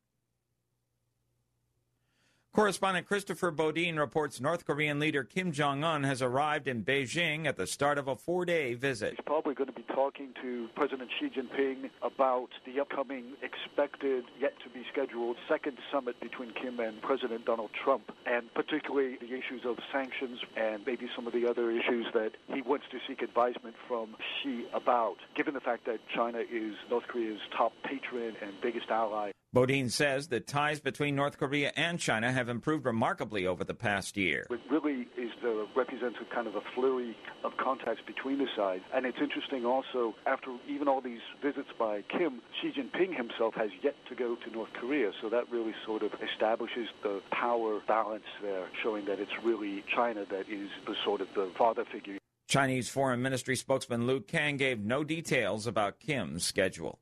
Correspondent 2.56 3.06
Christopher 3.06 3.51
Bodeen 3.51 3.99
reports 3.99 4.39
North 4.39 4.66
Korean 4.66 4.97
leader 4.97 5.26
Kim 5.26 5.51
Jong 5.51 5.84
un 5.84 6.03
has 6.03 6.22
arrived 6.22 6.70
in 6.70 6.86
Beijing 6.86 7.45
at 7.47 7.58
the 7.58 7.68
start 7.68 7.97
of 7.97 8.08
a 8.08 8.16
four 8.16 8.45
day 8.45 8.76
visit. 8.76 9.10
He's 9.10 9.26
probably 9.26 9.53
going 9.53 9.68
to 9.68 9.74
be 9.74 9.84
talking 9.93 10.30
to 10.41 10.70
President 10.74 11.10
Xi 11.20 11.28
Jinping 11.28 11.89
about 12.01 12.47
the 12.66 12.80
upcoming 12.80 13.34
expected, 13.43 14.24
yet 14.39 14.53
to 14.64 14.70
be 14.70 14.86
scheduled, 14.89 15.36
second 15.49 15.78
summit 15.91 16.18
between 16.22 16.53
Kim 16.53 16.80
and 16.80 17.01
President 17.01 17.43
Donald 17.43 17.72
Trump, 17.74 18.10
and 18.26 18.45
particularly 18.53 19.18
the 19.20 19.34
issues 19.34 19.66
of 19.66 19.76
sanctions 19.91 20.39
and 20.56 20.86
maybe 20.86 21.10
some 21.14 21.28
of 21.28 21.34
the 21.34 21.49
other 21.49 21.72
issues 21.72 22.06
that 22.14 22.32
he 22.53 22.62
wants 22.62 22.86
to 22.89 22.99
seek 23.06 23.22
advisement 23.22 23.76
from 23.86 24.16
Xi 24.41 24.66
about, 24.74 25.18
given 25.36 25.56
the 25.56 25.60
fact 25.60 25.86
that 25.88 25.99
China 26.16 26.39
is 26.39 26.76
North 26.89 27.10
Korea's 27.10 27.41
top 27.51 27.74
patron 27.84 28.38
and 28.41 28.53
biggest 28.62 28.89
ally. 28.89 29.32
Bodeen 29.56 29.89
says 29.89 30.28
that 30.28 30.47
ties 30.47 30.82
between 30.82 31.16
North 31.16 31.38
Korea 31.38 31.72
and 31.78 31.97
China 31.97 32.30
have 32.30 32.49
improved 32.49 32.86
remarkably 32.86 33.47
over 33.47 33.64
the 33.64 33.74
past 33.74 34.18
year. 34.18 34.45
It 34.49 34.60
really 34.70 35.08
is 35.18 35.32
the 35.41 35.66
represents 35.74 36.18
a 36.22 36.36
kind 36.36 36.45
of 36.45 36.56
a 36.56 36.62
flurry 36.76 37.16
of 37.45 37.56
contacts 37.56 38.01
between 38.06 38.39
the 38.39 38.47
sides. 38.53 38.84
And 38.93 39.06
it's 39.06 39.20
interesting 39.22 39.66
also, 39.66 40.14
after 40.26 40.58
even 40.68 40.89
all 40.89 40.99
these 40.99 41.22
visits 41.41 41.70
by 41.80 42.01
Kim, 42.01 42.41
Xi 42.62 42.74
Jinping 42.74 43.16
himself 43.16 43.53
has 43.53 43.70
yet 43.82 43.95
to 44.10 44.16
go 44.16 44.36
to 44.36 44.51
North 44.51 44.74
Korea. 44.74 45.12
So 45.22 45.30
that 45.30 45.49
really 45.49 45.74
sort 45.86 46.03
of 46.03 46.12
establishes 46.22 46.89
the 47.01 47.22
power 47.32 47.80
balance 47.88 48.26
there, 48.41 48.68
showing 48.84 49.06
that 49.06 49.22
it's 49.22 49.32
really 49.41 49.86
China 49.95 50.26
that 50.32 50.49
is 50.49 50.68
the 50.86 50.95
sort 51.06 51.22
of 51.22 51.30
the 51.34 51.49
father 51.58 51.86
figure. 51.89 52.18
Chinese 52.49 52.89
Foreign 52.89 53.22
Ministry 53.22 53.56
spokesman 53.56 54.06
Lu 54.06 54.20
Kang 54.20 54.58
gave 54.58 54.82
no 54.82 55.06
details 55.06 55.66
about 55.66 56.01
Kim's 56.01 56.43
schedule. 56.43 56.99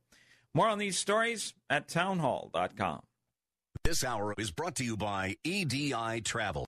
More 0.56 0.68
on 0.68 0.78
these 0.78 1.00
stories 1.00 1.56
at 1.70 1.88
townhall.com. 1.88 3.02
This 3.84 4.04
hour 4.04 4.36
is 4.38 4.52
brought 4.52 4.76
to 4.76 4.86
you 4.86 4.96
by 4.96 5.36
EDI 5.44 6.22
Travel. 6.24 6.68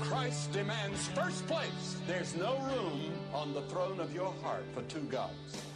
Christ 0.00 0.52
demands 0.52 1.08
first 1.08 1.44
place. 1.48 1.96
There's 2.06 2.36
no 2.36 2.56
room 2.58 3.12
on 3.34 3.52
the 3.52 3.62
throne 3.62 3.98
of 3.98 4.14
your 4.14 4.32
heart 4.42 4.64
for 4.74 4.82
two 4.82 5.02
gods. 5.02 5.66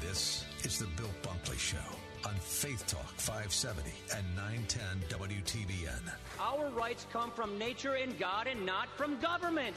This 0.00 0.44
is 0.62 0.78
the 0.78 0.86
Bill 0.96 1.10
Bunkley 1.22 1.58
Show 1.58 1.76
on 2.24 2.34
Faith 2.36 2.86
Talk 2.86 3.12
570 3.16 3.90
and 4.16 4.24
910 4.36 5.18
WTBN. 5.18 6.12
Our 6.40 6.70
rights 6.70 7.06
come 7.12 7.32
from 7.32 7.58
nature 7.58 7.94
and 7.94 8.16
God 8.20 8.46
and 8.46 8.64
not 8.64 8.88
from 8.96 9.18
government. 9.18 9.76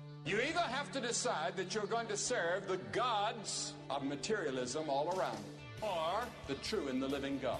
You 0.23 0.37
either 0.37 0.59
have 0.59 0.91
to 0.91 0.99
decide 0.99 1.57
that 1.57 1.73
you're 1.73 1.87
going 1.87 2.07
to 2.07 2.17
serve 2.17 2.67
the 2.67 2.77
gods 2.91 3.73
of 3.89 4.03
materialism 4.03 4.87
all 4.87 5.17
around 5.17 5.37
you, 5.37 5.87
or 5.87 6.21
the 6.47 6.53
true 6.55 6.89
and 6.89 7.01
the 7.01 7.07
living 7.07 7.39
God. 7.41 7.59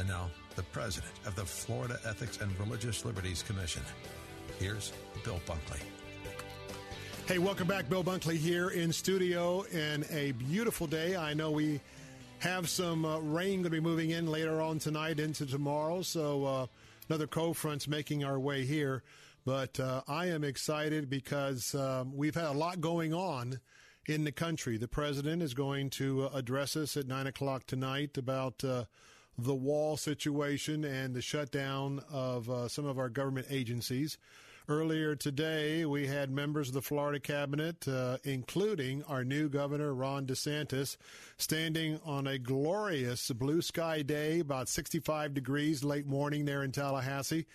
And 0.00 0.08
now, 0.08 0.28
the 0.56 0.64
president 0.64 1.12
of 1.26 1.36
the 1.36 1.44
Florida 1.44 2.00
Ethics 2.04 2.40
and 2.40 2.58
Religious 2.58 3.04
Liberties 3.04 3.42
Commission. 3.42 3.82
Here's 4.58 4.92
Bill 5.24 5.40
Bunkley. 5.46 5.80
Hey, 7.28 7.38
welcome 7.38 7.68
back. 7.68 7.88
Bill 7.88 8.02
Bunkley 8.02 8.36
here 8.36 8.70
in 8.70 8.92
studio 8.92 9.64
and 9.72 10.04
a 10.10 10.32
beautiful 10.32 10.88
day. 10.88 11.16
I 11.16 11.34
know 11.34 11.52
we 11.52 11.80
have 12.40 12.68
some 12.68 13.04
uh, 13.04 13.20
rain 13.20 13.62
going 13.62 13.64
to 13.64 13.70
be 13.70 13.80
moving 13.80 14.10
in 14.10 14.26
later 14.26 14.60
on 14.60 14.80
tonight 14.80 15.20
into 15.20 15.46
tomorrow, 15.46 16.02
so 16.02 16.44
uh, 16.44 16.66
another 17.08 17.28
cold 17.28 17.56
front's 17.56 17.86
making 17.86 18.24
our 18.24 18.40
way 18.40 18.64
here. 18.64 19.02
But 19.46 19.78
uh, 19.78 20.02
I 20.08 20.26
am 20.26 20.42
excited 20.42 21.08
because 21.08 21.72
um, 21.76 22.16
we've 22.16 22.34
had 22.34 22.46
a 22.46 22.52
lot 22.52 22.80
going 22.80 23.14
on 23.14 23.60
in 24.04 24.24
the 24.24 24.32
country. 24.32 24.76
The 24.76 24.88
president 24.88 25.40
is 25.40 25.54
going 25.54 25.90
to 25.90 26.24
uh, 26.24 26.30
address 26.34 26.76
us 26.76 26.96
at 26.96 27.06
9 27.06 27.28
o'clock 27.28 27.64
tonight 27.64 28.18
about 28.18 28.64
uh, 28.64 28.86
the 29.38 29.54
wall 29.54 29.96
situation 29.96 30.84
and 30.84 31.14
the 31.14 31.22
shutdown 31.22 32.02
of 32.10 32.50
uh, 32.50 32.66
some 32.66 32.86
of 32.86 32.98
our 32.98 33.08
government 33.08 33.46
agencies. 33.48 34.18
Earlier 34.68 35.14
today, 35.14 35.84
we 35.84 36.08
had 36.08 36.28
members 36.28 36.66
of 36.66 36.74
the 36.74 36.82
Florida 36.82 37.20
cabinet, 37.20 37.86
uh, 37.86 38.18
including 38.24 39.04
our 39.04 39.22
new 39.22 39.48
governor, 39.48 39.94
Ron 39.94 40.26
DeSantis, 40.26 40.96
standing 41.38 42.00
on 42.04 42.26
a 42.26 42.36
glorious 42.36 43.30
blue 43.30 43.62
sky 43.62 44.02
day, 44.02 44.40
about 44.40 44.68
65 44.68 45.34
degrees 45.34 45.84
late 45.84 46.04
morning 46.04 46.46
there 46.46 46.64
in 46.64 46.72
Tallahassee, 46.72 47.46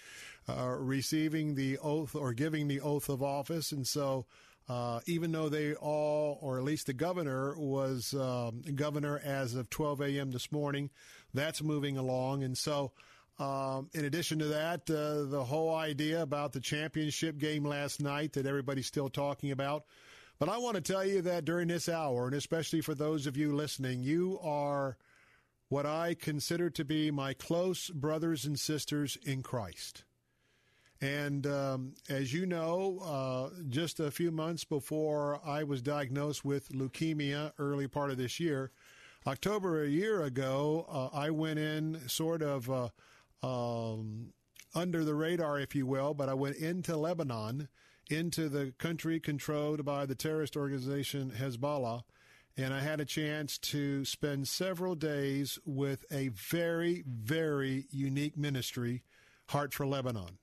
uh, 0.48 0.70
receiving 0.80 1.56
the 1.56 1.78
oath 1.80 2.16
or 2.16 2.32
giving 2.32 2.70
the 2.70 2.80
oath 2.80 3.10
of 3.10 3.22
office. 3.22 3.74
And 3.74 3.86
so, 3.86 4.26
uh, 4.70 5.02
even 5.06 5.34
though 5.34 5.50
they 5.50 5.74
all, 5.74 6.40
or 6.42 6.60
at 6.60 6.64
least 6.64 6.86
the 6.86 6.94
governor, 6.94 7.58
was 7.58 8.14
um, 8.14 8.62
governor 8.74 9.20
as 9.22 9.54
of 9.54 9.70
12 9.70 10.00
a.m. 10.00 10.32
this 10.32 10.50
morning, 10.50 10.90
that's 11.34 11.62
moving 11.62 11.98
along. 11.98 12.42
And 12.44 12.58
so, 12.58 12.94
um, 13.42 13.90
in 13.94 14.06
addition 14.06 14.38
to 14.40 14.46
that, 14.46 14.88
uh, 14.90 15.24
the 15.24 15.44
whole 15.44 15.74
idea 15.74 16.22
about 16.22 16.54
the 16.54 16.60
championship 16.60 17.40
game 17.40 17.66
last 17.66 18.00
night 18.00 18.34
that 18.34 18.46
everybody's 18.46 18.86
still 18.86 19.10
talking 19.10 19.50
about. 19.50 19.86
But 20.38 20.48
I 20.48 20.60
want 20.60 20.76
to 20.76 20.82
tell 20.82 21.04
you 21.04 21.24
that 21.24 21.44
during 21.44 21.68
this 21.68 21.90
hour, 21.90 22.28
and 22.28 22.36
especially 22.36 22.82
for 22.82 22.94
those 22.94 23.26
of 23.26 23.36
you 23.38 23.56
listening, 23.56 24.04
you 24.04 24.40
are 24.44 24.98
what 25.70 25.88
I 25.88 26.14
consider 26.14 26.70
to 26.70 26.86
be 26.86 27.10
my 27.10 27.34
close 27.34 27.90
brothers 27.90 28.46
and 28.46 28.60
sisters 28.60 29.18
in 29.24 29.42
Christ. 29.42 30.04
And 31.02 31.48
um, 31.48 31.94
as 32.10 32.32
you 32.32 32.46
know, 32.46 33.00
uh, 33.04 33.62
just 33.70 34.00
a 34.00 34.12
few 34.12 34.30
months 34.30 34.66
before 34.66 35.42
I 35.44 35.64
was 35.64 35.82
diagnosed 35.82 36.46
with 36.46 36.70
leukemia, 36.70 37.54
early 37.58 37.88
part 37.88 38.12
of 38.12 38.18
this 38.18 38.40
year, 38.40 38.70
October 39.26 39.84
a 39.84 39.88
year 39.88 40.22
ago, 40.22 40.86
uh, 40.88 41.16
I 41.16 41.32
went 41.32 41.58
in 41.58 42.08
sort 42.08 42.44
of 42.44 42.70
uh, 42.70 42.90
um, 43.44 44.34
under 44.74 45.04
the 45.04 45.16
radar, 45.16 45.60
if 45.60 45.76
you 45.76 45.86
will, 45.86 46.14
but 46.14 46.30
I 46.30 46.34
went 46.34 46.58
into 46.58 46.96
Lebanon, 46.96 47.68
into 48.10 48.50
the 48.50 48.74
country 48.78 49.20
controlled 49.20 49.86
by 49.86 50.06
the 50.06 50.16
terrorist 50.16 50.56
organization 50.56 51.34
Hezbollah, 51.38 52.04
and 52.58 52.74
I 52.74 52.82
had 52.82 53.00
a 53.00 53.06
chance 53.06 53.58
to 53.60 54.04
spend 54.06 54.48
several 54.48 54.96
days 54.96 55.58
with 55.66 56.06
a 56.12 56.30
very, 56.30 57.04
very 57.08 57.86
unique 57.90 58.38
ministry, 58.38 59.04
Heart 59.48 59.74
for 59.74 59.88
Lebanon. 59.88 60.38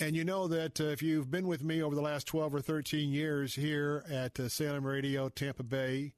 And 0.00 0.16
you 0.16 0.24
know 0.24 0.48
that 0.48 0.80
uh, 0.80 0.84
if 0.84 1.02
you've 1.02 1.30
been 1.30 1.46
with 1.46 1.62
me 1.62 1.80
over 1.82 1.94
the 1.94 2.02
last 2.02 2.26
12 2.26 2.54
or 2.56 2.60
13 2.60 3.10
years 3.10 3.54
here 3.54 4.04
at 4.10 4.40
uh, 4.40 4.48
Salem 4.48 4.84
Radio, 4.84 5.28
Tampa 5.28 5.62
Bay, 5.62 6.14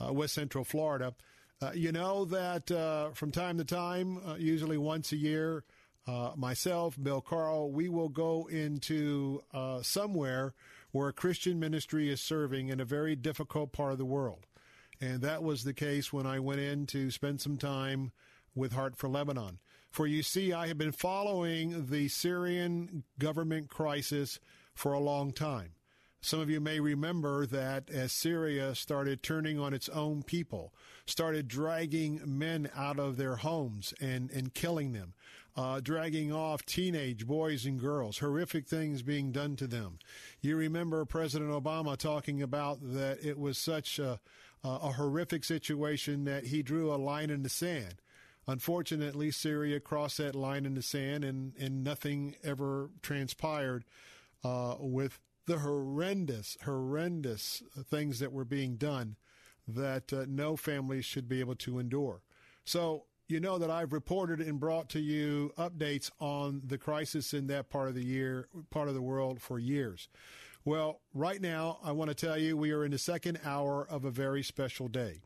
uh, 0.00 0.12
West 0.12 0.34
Central 0.34 0.64
Florida, 0.64 1.14
uh, 1.62 1.70
you 1.74 1.92
know 1.92 2.24
that 2.24 2.70
uh, 2.70 3.10
from 3.10 3.30
time 3.30 3.58
to 3.58 3.64
time, 3.64 4.18
uh, 4.26 4.34
usually 4.34 4.76
once 4.76 5.12
a 5.12 5.16
year, 5.16 5.64
myself, 6.36 6.96
Bill 7.00 7.20
Carl, 7.20 7.70
we 7.70 7.88
will 7.88 8.08
go 8.08 8.48
into 8.50 9.40
somewhere 9.82 10.54
where 10.90 11.08
a 11.08 11.12
Christian 11.12 11.60
ministry 11.60 12.10
is 12.10 12.20
serving 12.20 12.68
in 12.68 12.80
a 12.80 12.84
very 12.84 13.14
difficult 13.16 13.72
part 13.72 13.92
of 13.92 13.98
the 13.98 14.04
world. 14.04 14.46
And 15.00 15.22
that 15.22 15.42
was 15.42 15.64
the 15.64 15.74
case 15.74 16.12
when 16.12 16.26
I 16.26 16.38
went 16.38 16.60
in 16.60 16.86
to 16.86 17.10
spend 17.10 17.40
some 17.40 17.56
time 17.56 18.12
with 18.54 18.72
Heart 18.72 18.96
for 18.96 19.08
Lebanon. 19.08 19.58
For 19.90 20.06
you 20.06 20.22
see, 20.22 20.52
I 20.52 20.68
have 20.68 20.78
been 20.78 20.92
following 20.92 21.86
the 21.86 22.08
Syrian 22.08 23.04
government 23.18 23.68
crisis 23.68 24.38
for 24.74 24.92
a 24.92 25.00
long 25.00 25.32
time. 25.32 25.72
Some 26.24 26.38
of 26.38 26.48
you 26.48 26.60
may 26.60 26.78
remember 26.78 27.46
that 27.46 27.90
as 27.90 28.12
Syria 28.12 28.76
started 28.76 29.24
turning 29.24 29.58
on 29.58 29.74
its 29.74 29.88
own 29.88 30.22
people, 30.22 30.72
started 31.04 31.48
dragging 31.48 32.20
men 32.24 32.70
out 32.76 33.00
of 33.00 33.16
their 33.16 33.36
homes 33.36 33.92
and, 34.00 34.30
and 34.30 34.54
killing 34.54 34.92
them, 34.92 35.14
uh, 35.56 35.80
dragging 35.80 36.32
off 36.32 36.64
teenage 36.64 37.26
boys 37.26 37.66
and 37.66 37.78
girls, 37.78 38.18
horrific 38.18 38.68
things 38.68 39.02
being 39.02 39.32
done 39.32 39.56
to 39.56 39.66
them. 39.66 39.98
You 40.40 40.56
remember 40.56 41.04
President 41.04 41.50
Obama 41.50 41.96
talking 41.96 42.40
about 42.40 42.78
that 42.80 43.18
it 43.20 43.36
was 43.36 43.58
such 43.58 43.98
a, 43.98 44.20
a 44.62 44.92
horrific 44.92 45.42
situation 45.42 46.22
that 46.24 46.46
he 46.46 46.62
drew 46.62 46.94
a 46.94 46.96
line 46.96 47.30
in 47.30 47.42
the 47.42 47.48
sand. 47.48 47.96
Unfortunately, 48.46 49.32
Syria 49.32 49.80
crossed 49.80 50.18
that 50.18 50.36
line 50.36 50.66
in 50.66 50.74
the 50.74 50.82
sand, 50.82 51.24
and, 51.24 51.52
and 51.58 51.82
nothing 51.82 52.36
ever 52.44 52.90
transpired 53.02 53.84
uh, 54.44 54.76
with 54.78 55.18
the 55.46 55.58
horrendous, 55.58 56.56
horrendous 56.64 57.62
things 57.84 58.18
that 58.20 58.32
were 58.32 58.44
being 58.44 58.76
done 58.76 59.16
that 59.66 60.12
uh, 60.12 60.24
no 60.28 60.56
family 60.56 61.02
should 61.02 61.28
be 61.28 61.40
able 61.40 61.54
to 61.54 61.78
endure. 61.78 62.22
So 62.64 63.04
you 63.28 63.40
know 63.40 63.58
that 63.58 63.70
I've 63.70 63.92
reported 63.92 64.40
and 64.40 64.60
brought 64.60 64.88
to 64.90 65.00
you 65.00 65.52
updates 65.56 66.10
on 66.20 66.62
the 66.64 66.78
crisis 66.78 67.32
in 67.32 67.46
that 67.48 67.70
part 67.70 67.88
of 67.88 67.94
the 67.94 68.04
year, 68.04 68.48
part 68.70 68.88
of 68.88 68.94
the 68.94 69.02
world 69.02 69.40
for 69.40 69.58
years. 69.58 70.08
Well, 70.64 71.00
right 71.12 71.40
now, 71.40 71.78
I 71.82 71.92
want 71.92 72.10
to 72.10 72.14
tell 72.14 72.38
you 72.38 72.56
we 72.56 72.70
are 72.70 72.84
in 72.84 72.92
the 72.92 72.98
second 72.98 73.40
hour 73.44 73.86
of 73.88 74.04
a 74.04 74.10
very 74.10 74.42
special 74.42 74.86
day. 74.86 75.22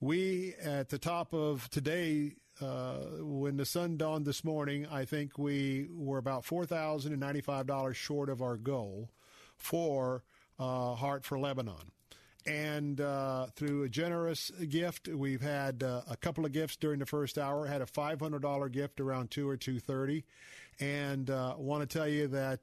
We, 0.00 0.54
at 0.62 0.90
the 0.90 0.98
top 0.98 1.32
of 1.32 1.70
today, 1.70 2.34
uh, 2.60 2.96
when 3.20 3.56
the 3.56 3.64
sun 3.64 3.96
dawned 3.96 4.26
this 4.26 4.44
morning, 4.44 4.86
I 4.86 5.06
think 5.06 5.38
we 5.38 5.88
were 5.90 6.18
about 6.18 6.44
$4,095 6.44 7.94
short 7.94 8.28
of 8.28 8.42
our 8.42 8.56
goal 8.56 9.10
for 9.56 10.24
uh, 10.58 10.94
Heart 10.94 11.24
for 11.24 11.38
Lebanon. 11.38 11.92
And 12.46 13.00
uh, 13.00 13.46
through 13.56 13.82
a 13.82 13.88
generous 13.88 14.50
gift, 14.68 15.08
we've 15.08 15.40
had 15.40 15.82
uh, 15.82 16.02
a 16.08 16.16
couple 16.16 16.44
of 16.44 16.52
gifts 16.52 16.76
during 16.76 17.00
the 17.00 17.06
first 17.06 17.38
hour. 17.38 17.66
Had 17.66 17.82
a 17.82 17.86
$500 17.86 18.72
gift 18.72 19.00
around 19.00 19.32
two 19.32 19.48
or 19.48 19.56
two 19.56 19.80
thirty, 19.80 20.24
and 20.78 21.28
want 21.28 21.88
to 21.88 21.98
tell 21.98 22.06
you 22.06 22.28
that 22.28 22.62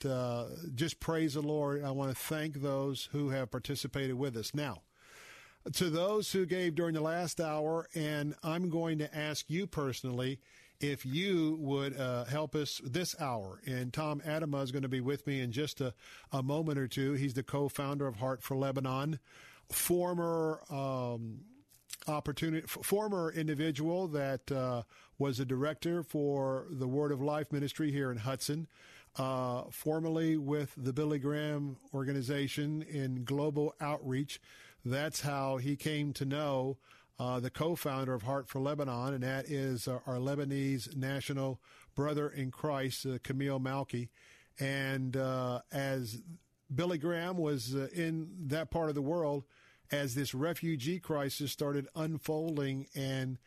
just 0.74 1.02
praise 1.02 1.34
the 1.34 1.42
Lord. 1.42 1.84
I 1.84 1.92
want 1.92 2.12
to 2.12 2.16
thank 2.16 2.62
those 2.62 3.10
who 3.12 3.32
have 3.32 3.52
participated 3.52 4.18
with 4.18 4.38
us. 4.38 4.54
Now, 4.54 4.84
to 5.72 5.90
those 5.90 6.32
who 6.32 6.46
gave 6.46 6.76
during 6.76 6.94
the 6.94 7.02
last 7.02 7.40
hour, 7.40 7.88
and 7.96 8.36
I'm 8.44 8.70
going 8.70 8.98
to 9.00 9.18
ask 9.18 9.50
you 9.50 9.68
personally 9.68 10.40
if 10.84 11.06
you 11.06 11.58
would 11.62 11.98
uh, 11.98 12.26
help 12.26 12.56
us 12.56 12.82
this 12.84 13.16
hour. 13.20 13.62
And 13.66 13.94
Tom 13.94 14.22
Atema 14.22 14.64
is 14.64 14.72
going 14.72 14.84
to 14.84 14.90
be 14.90 15.00
with 15.00 15.26
me 15.26 15.40
in 15.40 15.52
just 15.52 15.80
a, 15.80 15.94
a 16.32 16.44
moment 16.44 16.78
or 16.78 16.88
two. 16.88 17.14
He's 17.14 17.34
the 17.34 17.44
co-founder 17.44 18.06
of 18.06 18.18
Heart 18.18 18.44
for 18.44 18.58
Lebanon 18.58 19.20
former 19.72 20.62
um, 20.70 21.40
opportunity, 22.08 22.68
former 22.68 23.32
individual 23.32 24.10
that 24.10 24.52
uh, 24.52 24.84
was 25.18 25.40
a 25.40 25.46
director 25.46 26.04
for 26.04 26.68
the 26.70 26.88
Word 26.88 27.12
of 27.12 27.22
Life 27.22 27.52
Ministry 27.52 27.90
here 27.92 28.12
in 28.12 28.18
Hudson, 28.18 28.68
uh, 29.16 29.64
formerly 29.72 30.38
with 30.38 30.74
the 30.76 30.92
Billy 30.92 31.18
Graham 31.18 31.78
organization 31.94 32.82
in 32.82 33.24
global 33.24 33.74
outreach. 33.80 34.42
That's 34.84 35.22
how 35.22 35.58
he 35.58 35.78
came 35.78 36.12
to 36.14 36.26
know 36.26 36.78
uh, 37.20 37.40
the 37.40 37.50
co-founder 37.50 38.14
of 38.14 38.24
Heart 38.24 38.48
for 38.48 38.60
Lebanon, 38.60 39.14
and 39.14 39.24
that 39.24 39.50
is 39.50 39.88
our, 39.88 40.02
our 40.08 40.16
Lebanese 40.16 40.96
national 40.96 41.60
brother 41.96 42.30
in 42.30 42.52
Christ, 42.52 43.06
uh, 43.06 43.18
Camille 43.24 43.60
Melki. 43.60 44.10
And 44.60 45.16
uh, 45.16 45.62
as 45.72 46.22
Billy 46.74 46.98
Graham 46.98 47.38
was 47.38 47.76
uh, 47.76 47.88
in 47.94 48.30
that 48.48 48.72
part 48.72 48.90
of 48.90 48.96
the 48.96 49.02
world 49.02 49.46
as 49.92 50.16
this 50.16 50.34
refugee 50.34 51.00
crisis 51.00 51.52
started 51.52 51.88
unfolding 51.96 52.88
and 52.96 53.38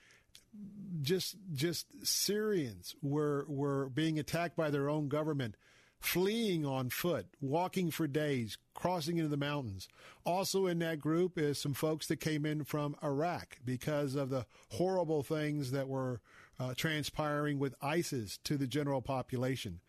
just 1.03 1.37
just 1.53 1.87
Syrians 2.03 2.95
were 3.03 3.45
were 3.49 3.89
being 3.91 4.19
attacked 4.19 4.57
by 4.57 4.71
their 4.71 4.89
own 4.89 5.09
government, 5.09 5.57
fleeing 5.99 6.65
on 6.65 6.91
foot, 6.91 7.27
walking 7.41 7.91
for 7.91 8.07
days, 8.07 8.59
crossing 8.75 9.19
into 9.19 9.29
the 9.29 9.37
mountains. 9.37 9.89
Also 10.25 10.67
in 10.67 10.79
that 10.81 11.01
group 11.01 11.39
is 11.39 11.59
some 11.59 11.75
folks 11.75 12.07
that 12.07 12.21
came 12.21 12.45
in 12.45 12.65
from 12.65 12.97
Iraq 13.03 13.59
because 13.65 14.15
of 14.15 14.31
the 14.31 14.47
horrible 14.73 15.23
things 15.23 15.71
that 15.73 15.89
were 15.89 16.21
uh, 16.59 16.75
transpiring 16.75 17.59
with 17.59 17.75
ISIS 17.83 18.39
to 18.45 18.57
the 18.57 18.67
general 18.67 19.03
population. 19.03 19.81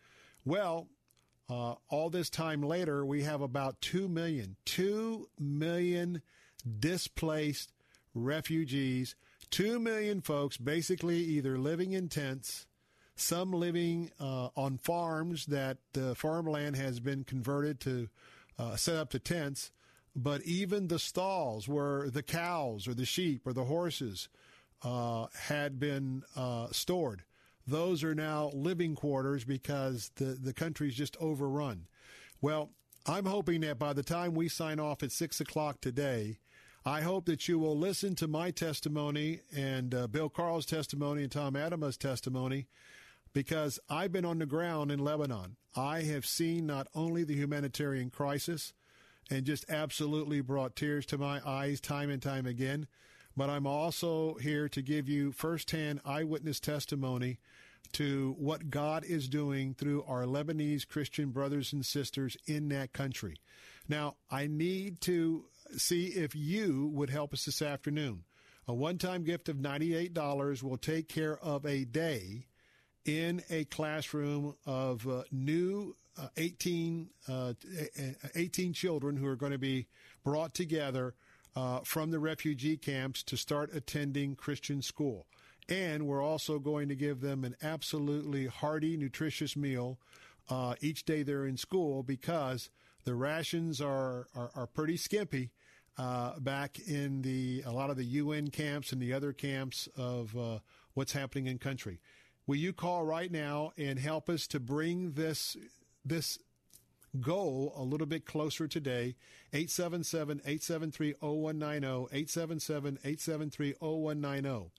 Well, 0.44 0.88
uh, 1.50 1.74
all 1.88 2.10
this 2.10 2.28
time 2.28 2.62
later, 2.62 3.04
we 3.06 3.22
have 3.22 3.40
about 3.40 3.80
2 3.80 4.08
million, 4.08 4.56
2 4.66 5.28
million 5.38 6.22
displaced 6.78 7.72
refugees, 8.14 9.14
2 9.50 9.78
million 9.78 10.20
folks 10.20 10.56
basically 10.58 11.18
either 11.18 11.58
living 11.58 11.92
in 11.92 12.08
tents, 12.08 12.66
some 13.20 13.52
living 13.52 14.10
uh, 14.20 14.48
on 14.56 14.78
farms 14.78 15.46
that 15.46 15.78
the 15.92 16.14
farmland 16.14 16.76
has 16.76 17.00
been 17.00 17.24
converted 17.24 17.80
to 17.80 18.08
uh, 18.58 18.76
set 18.76 18.96
up 18.96 19.10
to 19.10 19.18
tents, 19.18 19.70
but 20.14 20.42
even 20.42 20.88
the 20.88 20.98
stalls 20.98 21.68
where 21.68 22.10
the 22.10 22.22
cows 22.22 22.88
or 22.88 22.94
the 22.94 23.04
sheep 23.04 23.46
or 23.46 23.52
the 23.52 23.64
horses 23.64 24.28
uh, 24.82 25.26
had 25.34 25.78
been 25.78 26.22
uh, 26.36 26.68
stored 26.70 27.24
those 27.68 28.02
are 28.02 28.14
now 28.14 28.50
living 28.54 28.94
quarters 28.94 29.44
because 29.44 30.10
the, 30.16 30.24
the 30.24 30.54
country's 30.54 30.94
just 30.94 31.16
overrun. 31.20 31.86
Well, 32.40 32.70
I'm 33.06 33.26
hoping 33.26 33.60
that 33.60 33.78
by 33.78 33.92
the 33.92 34.02
time 34.02 34.34
we 34.34 34.48
sign 34.48 34.80
off 34.80 35.02
at 35.02 35.12
6 35.12 35.40
o'clock 35.40 35.80
today, 35.80 36.38
I 36.84 37.02
hope 37.02 37.26
that 37.26 37.46
you 37.46 37.58
will 37.58 37.76
listen 37.76 38.14
to 38.16 38.26
my 38.26 38.50
testimony 38.50 39.40
and 39.54 39.94
uh, 39.94 40.06
Bill 40.06 40.30
Carl's 40.30 40.64
testimony 40.64 41.22
and 41.22 41.32
Tom 41.32 41.54
Atema's 41.54 41.98
testimony 41.98 42.66
because 43.32 43.78
I've 43.88 44.12
been 44.12 44.24
on 44.24 44.38
the 44.38 44.46
ground 44.46 44.90
in 44.90 44.98
Lebanon. 44.98 45.56
I 45.76 46.02
have 46.02 46.26
seen 46.26 46.66
not 46.66 46.88
only 46.94 47.24
the 47.24 47.36
humanitarian 47.36 48.10
crisis 48.10 48.72
and 49.30 49.44
just 49.44 49.64
absolutely 49.68 50.40
brought 50.40 50.76
tears 50.76 51.06
to 51.06 51.18
my 51.18 51.40
eyes 51.46 51.80
time 51.80 52.10
and 52.10 52.22
time 52.22 52.46
again, 52.46 52.86
but 53.36 53.50
I'm 53.50 53.66
also 53.66 54.34
here 54.34 54.68
to 54.70 54.82
give 54.82 55.08
you 55.08 55.32
firsthand 55.32 56.00
eyewitness 56.04 56.58
testimony 56.58 57.38
to 57.92 58.34
what 58.38 58.70
God 58.70 59.04
is 59.04 59.28
doing 59.28 59.74
through 59.74 60.04
our 60.04 60.24
Lebanese 60.24 60.86
Christian 60.86 61.30
brothers 61.30 61.72
and 61.72 61.86
sisters 61.86 62.36
in 62.46 62.68
that 62.70 62.92
country. 62.92 63.36
Now, 63.88 64.16
I 64.30 64.46
need 64.46 65.00
to 65.02 65.44
see 65.76 66.06
if 66.06 66.34
you 66.34 66.90
would 66.92 67.10
help 67.10 67.32
us 67.32 67.44
this 67.44 67.62
afternoon. 67.62 68.24
A 68.66 68.74
one 68.74 68.98
time 68.98 69.24
gift 69.24 69.48
of 69.48 69.56
$98 69.56 70.62
will 70.62 70.76
take 70.76 71.08
care 71.08 71.38
of 71.38 71.64
a 71.64 71.84
day 71.84 72.47
in 73.08 73.42
a 73.48 73.64
classroom 73.64 74.54
of 74.66 75.08
uh, 75.08 75.22
new 75.32 75.96
uh, 76.20 76.28
18, 76.36 77.08
uh, 77.26 77.54
18 78.34 78.74
children 78.74 79.16
who 79.16 79.26
are 79.26 79.34
going 79.34 79.52
to 79.52 79.58
be 79.58 79.86
brought 80.22 80.52
together 80.52 81.14
uh, 81.56 81.80
from 81.84 82.10
the 82.10 82.18
refugee 82.18 82.76
camps 82.76 83.22
to 83.22 83.36
start 83.36 83.70
attending 83.74 84.36
Christian 84.36 84.82
school. 84.82 85.26
And 85.70 86.06
we're 86.06 86.22
also 86.22 86.58
going 86.58 86.88
to 86.90 86.94
give 86.94 87.22
them 87.22 87.44
an 87.44 87.56
absolutely 87.62 88.46
hearty, 88.46 88.96
nutritious 88.98 89.56
meal 89.56 89.98
uh, 90.50 90.74
each 90.82 91.06
day 91.06 91.22
they're 91.22 91.46
in 91.46 91.56
school 91.56 92.02
because 92.02 92.68
the 93.04 93.14
rations 93.14 93.80
are, 93.80 94.26
are, 94.36 94.50
are 94.54 94.66
pretty 94.66 94.98
skimpy. 94.98 95.50
Uh, 95.96 96.38
back 96.38 96.78
in 96.78 97.22
the 97.22 97.60
a 97.66 97.72
lot 97.72 97.90
of 97.90 97.96
the 97.96 98.04
UN 98.04 98.50
camps 98.50 98.92
and 98.92 99.02
the 99.02 99.12
other 99.12 99.32
camps 99.32 99.88
of 99.96 100.36
uh, 100.36 100.60
what's 100.94 101.12
happening 101.12 101.48
in 101.48 101.58
country. 101.58 101.98
Will 102.48 102.56
you 102.56 102.72
call 102.72 103.04
right 103.04 103.30
now 103.30 103.72
and 103.76 103.98
help 103.98 104.28
us 104.28 104.48
to 104.48 104.58
bring 104.58 105.12
this 105.12 105.56
this 106.04 106.40
goal 107.20 107.72
a 107.76 107.82
little 107.82 108.06
bit 108.06 108.24
closer 108.26 108.68
today. 108.68 109.16
877 109.52 110.40
873 110.44 111.14
0190. 111.20 111.86
877 112.12 112.98
873 113.04 113.74
0190. 113.80 114.70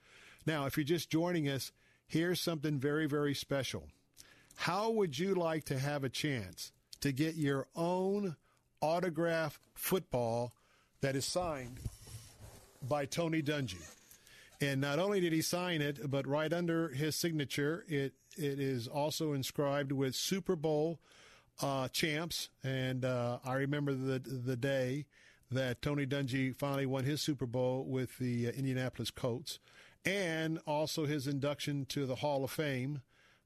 Now, 0.45 0.65
if 0.65 0.77
you're 0.77 0.83
just 0.83 1.09
joining 1.09 1.47
us, 1.47 1.71
here's 2.07 2.39
something 2.39 2.79
very, 2.79 3.07
very 3.07 3.33
special. 3.33 3.87
How 4.55 4.89
would 4.91 5.17
you 5.17 5.35
like 5.35 5.65
to 5.65 5.79
have 5.79 6.03
a 6.03 6.09
chance 6.09 6.71
to 7.01 7.11
get 7.11 7.35
your 7.35 7.67
own 7.75 8.35
autograph 8.81 9.59
football 9.73 10.53
that 11.01 11.15
is 11.15 11.25
signed 11.25 11.79
by 12.87 13.05
Tony 13.05 13.41
Dungy? 13.41 13.81
And 14.61 14.81
not 14.81 14.99
only 14.99 15.21
did 15.21 15.31
he 15.31 15.41
sign 15.41 15.81
it, 15.81 16.09
but 16.11 16.27
right 16.27 16.51
under 16.51 16.89
his 16.89 17.15
signature, 17.15 17.85
it 17.87 18.13
it 18.37 18.59
is 18.59 18.87
also 18.87 19.33
inscribed 19.33 19.91
with 19.91 20.15
Super 20.15 20.55
Bowl 20.55 20.99
uh, 21.61 21.87
champs, 21.89 22.49
and 22.63 23.05
uh, 23.05 23.39
I 23.43 23.55
remember 23.55 23.93
the 23.93 24.19
the 24.19 24.57
day 24.57 25.05
that 25.51 25.81
Tony 25.81 26.05
Dungy 26.05 26.55
finally 26.55 26.85
won 26.85 27.05
his 27.05 27.21
Super 27.21 27.45
Bowl 27.45 27.85
with 27.85 28.17
the 28.17 28.47
uh, 28.47 28.51
Indianapolis 28.51 29.11
Colts, 29.11 29.59
and 30.05 30.59
also 30.67 31.05
his 31.05 31.27
induction 31.27 31.85
to 31.87 32.05
the 32.05 32.15
Hall 32.15 32.43
of 32.43 32.51
Fame 32.51 33.01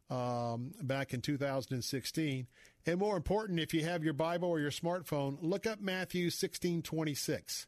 um, 0.09 0.73
back 0.81 1.13
in 1.13 1.21
2016. 1.21 2.47
And 2.85 2.99
more 2.99 3.15
important, 3.15 3.59
if 3.59 3.73
you 3.73 3.85
have 3.85 4.03
your 4.03 4.13
Bible 4.13 4.49
or 4.49 4.59
your 4.59 4.71
smartphone, 4.71 5.37
look 5.41 5.65
up 5.65 5.79
Matthew 5.79 6.29
16:26. 6.29 7.65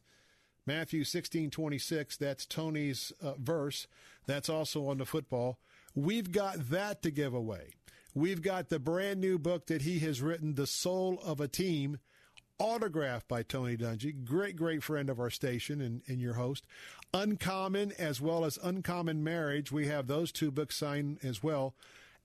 Matthew 0.66 1.04
16:26. 1.04 2.18
That's 2.18 2.46
Tony's 2.46 3.12
uh, 3.22 3.34
verse. 3.38 3.86
That's 4.26 4.48
also 4.48 4.88
on 4.88 4.98
the 4.98 5.06
football. 5.06 5.58
We've 5.94 6.32
got 6.32 6.70
that 6.70 7.02
to 7.02 7.10
give 7.10 7.32
away. 7.32 7.74
We've 8.14 8.42
got 8.42 8.68
the 8.68 8.78
brand 8.78 9.20
new 9.20 9.38
book 9.38 9.66
that 9.66 9.82
he 9.82 9.98
has 10.00 10.22
written, 10.22 10.54
The 10.54 10.66
Soul 10.66 11.20
of 11.22 11.40
a 11.40 11.48
Team, 11.48 11.98
autographed 12.58 13.28
by 13.28 13.42
Tony 13.42 13.76
Dungy, 13.76 14.24
great, 14.24 14.56
great 14.56 14.82
friend 14.82 15.10
of 15.10 15.20
our 15.20 15.30
station 15.30 15.80
and, 15.80 16.02
and 16.06 16.20
your 16.20 16.34
host. 16.34 16.64
Uncommon 17.12 17.92
as 17.98 18.20
well 18.20 18.44
as 18.44 18.58
Uncommon 18.62 19.22
Marriage. 19.22 19.70
We 19.70 19.86
have 19.86 20.06
those 20.06 20.32
two 20.32 20.50
books 20.50 20.76
signed 20.76 21.18
as 21.22 21.42
well. 21.42 21.74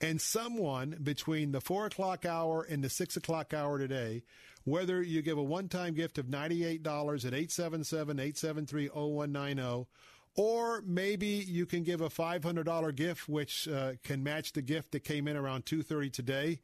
And 0.02 0.20
someone 0.20 0.98
between 1.04 1.52
the 1.52 1.62
four 1.62 1.86
o'clock 1.86 2.26
hour 2.26 2.64
and 2.64 2.84
the 2.84 2.90
six 2.90 3.16
o'clock 3.16 3.54
hour 3.54 3.78
today, 3.78 4.24
whether 4.64 5.02
you 5.04 5.22
give 5.22 5.38
a 5.38 5.44
one 5.44 5.70
time 5.70 5.94
gift 5.94 6.18
of 6.18 6.26
$98 6.26 6.80
at 6.80 7.34
877 7.34 8.20
873 8.20 8.88
0190 8.88 9.88
Or 10.36 10.82
maybe 10.86 11.28
you 11.28 11.68
can 11.68 11.84
give 11.84 12.02
a 12.02 12.10
$500 12.10 12.96
gift, 12.96 13.30
which 13.30 13.68
uh, 13.68 13.94
can 14.04 14.24
match 14.24 14.54
the 14.54 14.64
gift 14.64 14.92
that 14.92 15.04
came 15.04 15.28
in 15.28 15.38
around 15.38 15.66
2.30 15.66 16.12
today. 16.12 16.60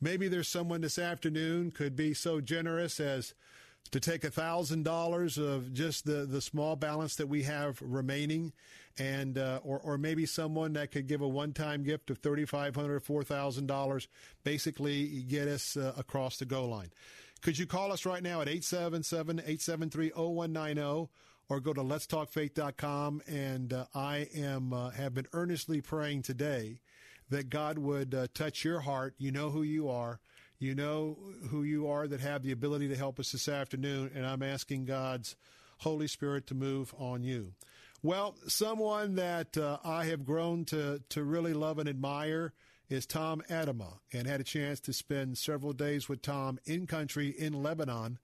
Maybe 0.00 0.28
there's 0.28 0.48
someone 0.48 0.82
this 0.82 0.98
afternoon 0.98 1.70
could 1.70 1.96
be 1.96 2.12
so 2.12 2.42
generous 2.42 3.00
as 3.00 3.32
to 3.90 4.00
take 4.00 4.24
a 4.24 4.30
thousand 4.30 4.82
dollars 4.82 5.38
of 5.38 5.72
just 5.72 6.04
the, 6.04 6.26
the 6.26 6.40
small 6.40 6.74
balance 6.76 7.16
that 7.16 7.28
we 7.28 7.44
have 7.44 7.80
remaining 7.80 8.52
and 8.98 9.38
uh, 9.38 9.60
or, 9.64 9.80
or 9.80 9.98
maybe 9.98 10.24
someone 10.26 10.74
that 10.74 10.92
could 10.92 11.06
give 11.06 11.20
a 11.20 11.28
one-time 11.28 11.82
gift 11.82 12.10
of 12.10 12.22
$3500 12.22 12.72
$4000 12.72 14.06
basically 14.42 15.22
get 15.22 15.48
us 15.48 15.76
uh, 15.76 15.92
across 15.96 16.38
the 16.38 16.44
goal 16.44 16.68
line. 16.68 16.90
Could 17.42 17.58
you 17.58 17.66
call 17.66 17.92
us 17.92 18.06
right 18.06 18.22
now 18.22 18.40
at 18.40 18.48
877-873-0190 18.48 21.08
or 21.50 21.60
go 21.60 21.74
to 21.74 21.82
letstalkfaith.com 21.82 23.20
and 23.26 23.72
uh, 23.72 23.84
i 23.94 24.28
am 24.34 24.72
uh, 24.72 24.90
have 24.90 25.14
been 25.14 25.26
earnestly 25.34 25.82
praying 25.82 26.22
today 26.22 26.80
that 27.28 27.50
god 27.50 27.78
would 27.78 28.14
uh, 28.14 28.26
touch 28.34 28.64
your 28.64 28.80
heart. 28.80 29.14
You 29.18 29.30
know 29.30 29.50
who 29.50 29.62
you 29.62 29.88
are 29.88 30.20
you 30.64 30.74
know 30.74 31.18
who 31.50 31.62
you 31.62 31.88
are 31.88 32.08
that 32.08 32.20
have 32.20 32.42
the 32.42 32.52
ability 32.52 32.88
to 32.88 32.96
help 32.96 33.20
us 33.20 33.32
this 33.32 33.48
afternoon, 33.48 34.10
and 34.14 34.26
I'm 34.26 34.42
asking 34.42 34.86
God's 34.86 35.36
Holy 35.78 36.06
Spirit 36.06 36.46
to 36.46 36.54
move 36.54 36.94
on 36.98 37.22
you. 37.22 37.52
Well, 38.02 38.34
someone 38.48 39.14
that 39.16 39.56
uh, 39.58 39.78
I 39.84 40.06
have 40.06 40.24
grown 40.24 40.64
to, 40.66 41.02
to 41.10 41.22
really 41.22 41.52
love 41.52 41.78
and 41.78 41.88
admire 41.88 42.54
is 42.88 43.06
Tom 43.06 43.42
Atema, 43.50 43.98
and 44.12 44.26
had 44.26 44.40
a 44.40 44.44
chance 44.44 44.80
to 44.80 44.92
spend 44.92 45.36
several 45.36 45.72
days 45.72 46.08
with 46.08 46.22
Tom 46.22 46.58
in 46.64 46.86
country 46.86 47.28
in 47.28 47.62
Lebanon 47.62 48.18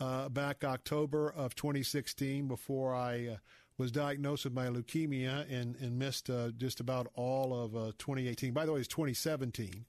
uh, 0.00 0.28
back 0.28 0.64
October 0.64 1.28
of 1.30 1.54
2016 1.54 2.46
before 2.46 2.94
I 2.94 3.28
uh, 3.28 3.36
was 3.78 3.90
diagnosed 3.90 4.44
with 4.44 4.54
my 4.54 4.66
leukemia 4.66 5.50
and, 5.50 5.74
and 5.76 5.98
missed 5.98 6.28
uh, 6.28 6.50
just 6.56 6.80
about 6.80 7.08
all 7.14 7.54
of 7.54 7.74
uh, 7.74 7.92
2018. 7.98 8.52
By 8.52 8.66
the 8.66 8.72
way, 8.72 8.80
it's 8.80 8.88
2017 8.88 9.86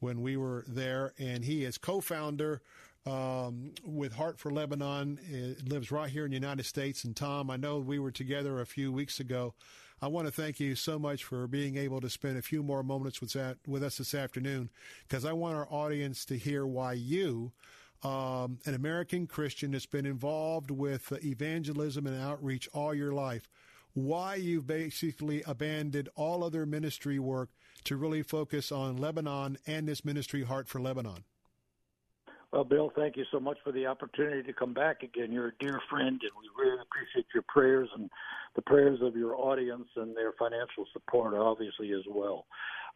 when 0.00 0.20
we 0.20 0.36
were 0.36 0.64
there, 0.68 1.12
and 1.18 1.44
he 1.44 1.64
is 1.64 1.78
co-founder 1.78 2.60
um, 3.06 3.72
with 3.84 4.12
Heart 4.12 4.38
for 4.38 4.50
Lebanon. 4.50 5.18
It 5.30 5.68
lives 5.68 5.90
right 5.90 6.10
here 6.10 6.24
in 6.24 6.30
the 6.30 6.36
United 6.36 6.66
States. 6.66 7.04
And 7.04 7.14
Tom, 7.16 7.50
I 7.50 7.56
know 7.56 7.78
we 7.78 7.98
were 7.98 8.10
together 8.10 8.60
a 8.60 8.66
few 8.66 8.92
weeks 8.92 9.20
ago. 9.20 9.54
I 10.02 10.08
want 10.08 10.26
to 10.26 10.32
thank 10.32 10.60
you 10.60 10.74
so 10.74 10.98
much 10.98 11.24
for 11.24 11.46
being 11.46 11.76
able 11.76 12.00
to 12.02 12.10
spend 12.10 12.36
a 12.36 12.42
few 12.42 12.62
more 12.62 12.82
moments 12.82 13.20
with 13.20 13.32
that 13.32 13.56
with 13.66 13.82
us 13.82 13.96
this 13.96 14.14
afternoon, 14.14 14.68
because 15.08 15.24
I 15.24 15.32
want 15.32 15.56
our 15.56 15.68
audience 15.70 16.24
to 16.26 16.36
hear 16.36 16.66
why 16.66 16.92
you. 16.92 17.52
Um, 18.02 18.58
an 18.66 18.74
American 18.74 19.26
Christian 19.26 19.70
that's 19.70 19.86
been 19.86 20.04
involved 20.04 20.70
with 20.70 21.10
evangelism 21.24 22.06
and 22.06 22.20
outreach 22.20 22.68
all 22.74 22.94
your 22.94 23.12
life, 23.12 23.48
why 23.94 24.34
you've 24.34 24.66
basically 24.66 25.42
abandoned 25.46 26.10
all 26.14 26.44
other 26.44 26.66
ministry 26.66 27.18
work 27.18 27.48
to 27.86 27.96
really 27.96 28.22
focus 28.22 28.70
on 28.70 28.96
Lebanon 28.96 29.56
and 29.66 29.88
this 29.88 30.04
ministry, 30.04 30.44
Heart 30.44 30.68
for 30.68 30.80
Lebanon. 30.80 31.24
Well, 32.52 32.64
Bill, 32.64 32.92
thank 32.96 33.16
you 33.16 33.24
so 33.32 33.40
much 33.40 33.58
for 33.64 33.72
the 33.72 33.86
opportunity 33.86 34.42
to 34.42 34.52
come 34.52 34.72
back 34.72 35.02
again. 35.02 35.32
You're 35.32 35.48
a 35.48 35.58
dear 35.58 35.80
friend, 35.90 36.20
and 36.20 36.30
we 36.38 36.64
really 36.64 36.80
appreciate 36.80 37.26
your 37.34 37.44
prayers 37.48 37.88
and 37.94 38.08
the 38.54 38.62
prayers 38.62 39.00
of 39.02 39.16
your 39.16 39.36
audience 39.36 39.88
and 39.96 40.16
their 40.16 40.32
financial 40.38 40.86
support, 40.92 41.34
obviously, 41.34 41.92
as 41.92 42.02
well. 42.08 42.46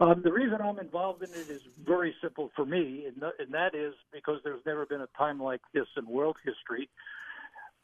Um, 0.00 0.22
the 0.24 0.32
reason 0.32 0.58
I'm 0.62 0.78
involved 0.78 1.22
in 1.22 1.30
it 1.30 1.50
is 1.50 1.60
very 1.84 2.14
simple 2.22 2.50
for 2.56 2.64
me, 2.64 3.06
and, 3.06 3.22
and 3.38 3.52
that 3.52 3.74
is 3.74 3.92
because 4.12 4.38
there's 4.44 4.64
never 4.64 4.86
been 4.86 5.02
a 5.02 5.08
time 5.18 5.42
like 5.42 5.60
this 5.74 5.86
in 5.96 6.06
world 6.06 6.36
history 6.44 6.88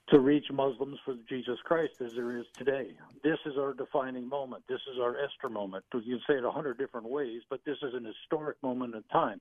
to 0.09 0.21
reach 0.21 0.47
Muslims 0.53 0.99
for 1.05 1.15
Jesus 1.29 1.59
Christ 1.65 1.95
as 2.01 2.13
there 2.15 2.37
is 2.37 2.47
today. 2.57 2.91
This 3.25 3.39
is 3.45 3.55
our 3.59 3.75
defining 3.75 4.29
moment. 4.29 4.63
This 4.69 4.81
is 4.93 5.01
our 5.01 5.17
Esther 5.19 5.49
moment. 5.49 5.85
You 5.93 6.01
can 6.01 6.21
say 6.29 6.35
it 6.35 6.45
a 6.45 6.51
hundred 6.51 6.79
different 6.79 7.09
ways, 7.09 7.43
but 7.51 7.61
this 7.65 7.79
is 7.83 7.93
an 7.95 8.05
historic 8.05 8.57
moment 8.63 8.95
in 8.95 9.03
time. 9.13 9.41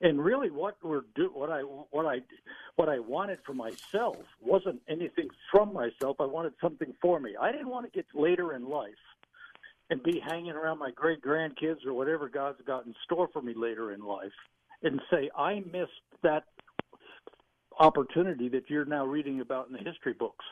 And 0.00 0.24
really, 0.24 0.50
what 0.50 0.76
we're 0.82 1.02
do, 1.14 1.30
what 1.34 1.50
I 1.50 1.60
what 1.60 2.06
I 2.06 2.20
what 2.76 2.88
I 2.88 2.98
wanted 2.98 3.40
for 3.44 3.52
myself 3.52 4.16
wasn't 4.40 4.80
anything 4.88 5.28
from 5.52 5.74
myself. 5.74 6.16
I 6.20 6.24
wanted 6.24 6.54
something 6.62 6.94
for 7.02 7.20
me. 7.20 7.36
I 7.38 7.52
didn't 7.52 7.68
want 7.68 7.84
to 7.84 7.92
get 7.92 8.06
later 8.14 8.54
in 8.54 8.66
life 8.66 8.94
and 9.90 10.02
be 10.02 10.22
hanging 10.26 10.52
around 10.52 10.78
my 10.78 10.90
great 10.92 11.20
grandkids 11.20 11.84
or 11.84 11.92
whatever 11.92 12.30
God's 12.30 12.62
got 12.66 12.86
in 12.86 12.94
store 13.04 13.28
for 13.32 13.42
me 13.42 13.52
later 13.54 13.92
in 13.92 14.00
life 14.00 14.32
and 14.82 15.00
say 15.10 15.30
I 15.36 15.60
missed 15.72 15.90
that 16.22 16.44
opportunity 17.80 18.48
that 18.50 18.68
you're 18.68 18.84
now 18.84 19.06
reading 19.06 19.40
about 19.40 19.66
in 19.68 19.72
the 19.72 19.78
history 19.90 20.12
books. 20.12 20.44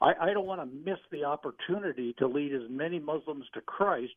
I, 0.00 0.12
I 0.20 0.32
don't 0.32 0.46
want 0.46 0.60
to 0.60 0.90
miss 0.90 0.98
the 1.12 1.24
opportunity 1.24 2.14
to 2.18 2.26
lead 2.26 2.52
as 2.52 2.62
many 2.68 2.98
Muslims 2.98 3.44
to 3.54 3.60
Christ 3.60 4.12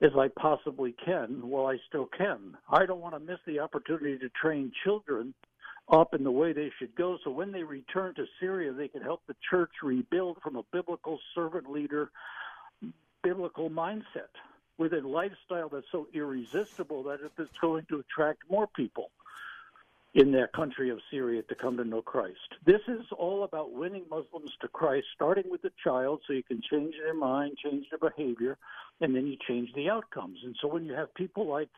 as 0.00 0.10
I 0.18 0.28
possibly 0.36 0.94
can 1.04 1.46
while 1.48 1.66
I 1.66 1.76
still 1.88 2.08
can. 2.16 2.56
I 2.68 2.86
don't 2.86 3.00
want 3.00 3.14
to 3.14 3.20
miss 3.20 3.38
the 3.46 3.60
opportunity 3.60 4.18
to 4.18 4.28
train 4.30 4.72
children 4.82 5.34
up 5.90 6.14
in 6.14 6.24
the 6.24 6.30
way 6.30 6.52
they 6.52 6.70
should 6.78 6.94
go 6.94 7.18
so 7.22 7.30
when 7.30 7.52
they 7.52 7.62
return 7.62 8.14
to 8.14 8.24
Syria, 8.40 8.72
they 8.72 8.88
can 8.88 9.02
help 9.02 9.20
the 9.26 9.36
church 9.50 9.70
rebuild 9.82 10.38
from 10.42 10.56
a 10.56 10.62
biblical 10.72 11.18
servant 11.34 11.70
leader, 11.70 12.10
biblical 13.22 13.68
mindset 13.68 14.32
with 14.78 14.94
a 14.94 15.06
lifestyle 15.06 15.68
that's 15.68 15.86
so 15.92 16.06
irresistible 16.14 17.02
that 17.02 17.20
it's 17.38 17.58
going 17.58 17.84
to 17.88 18.00
attract 18.00 18.38
more 18.50 18.66
people 18.66 19.10
in 20.14 20.30
their 20.30 20.48
country 20.48 20.90
of 20.90 20.98
Syria 21.10 21.42
to 21.42 21.54
come 21.54 21.76
to 21.78 21.84
know 21.84 22.02
Christ. 22.02 22.36
This 22.66 22.80
is 22.86 23.00
all 23.16 23.44
about 23.44 23.72
winning 23.72 24.04
Muslims 24.10 24.50
to 24.60 24.68
Christ, 24.68 25.06
starting 25.14 25.44
with 25.50 25.62
the 25.62 25.72
child 25.82 26.20
so 26.26 26.34
you 26.34 26.42
can 26.42 26.60
change 26.70 26.94
their 27.02 27.14
mind, 27.14 27.56
change 27.62 27.86
their 27.90 28.10
behavior, 28.10 28.58
and 29.00 29.14
then 29.16 29.26
you 29.26 29.36
change 29.48 29.70
the 29.74 29.88
outcomes. 29.88 30.38
And 30.44 30.54
so 30.60 30.68
when 30.68 30.84
you 30.84 30.92
have 30.92 31.14
people 31.14 31.46
like, 31.46 31.70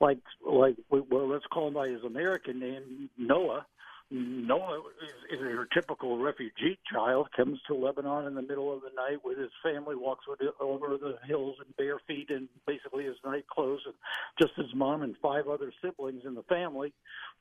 like, 0.00 0.18
like, 0.46 0.76
well, 0.90 1.28
let's 1.28 1.46
call 1.46 1.68
him 1.68 1.74
by 1.74 1.88
his 1.88 2.04
American 2.04 2.60
name, 2.60 3.08
Noah, 3.16 3.64
Noah 4.10 4.80
is, 5.02 5.38
is 5.38 5.40
your 5.40 5.66
typical 5.66 6.18
refugee 6.18 6.78
child, 6.90 7.28
comes 7.36 7.58
to 7.66 7.74
Lebanon 7.74 8.26
in 8.26 8.34
the 8.34 8.42
middle 8.42 8.72
of 8.74 8.80
the 8.80 8.90
night 8.96 9.18
with 9.22 9.38
his 9.38 9.50
family, 9.62 9.94
walks 9.96 10.24
over 10.60 10.96
the 10.96 11.18
hills 11.26 11.56
in 11.58 11.74
bare 11.76 11.98
feet 12.06 12.30
and 12.30 12.48
basically 12.66 13.04
his 13.04 13.16
night 13.24 13.46
clothes, 13.48 13.82
and 13.84 13.94
just 14.40 14.54
his 14.56 14.74
mom 14.74 15.02
and 15.02 15.14
five 15.20 15.46
other 15.46 15.70
siblings 15.84 16.22
in 16.24 16.34
the 16.34 16.42
family, 16.44 16.94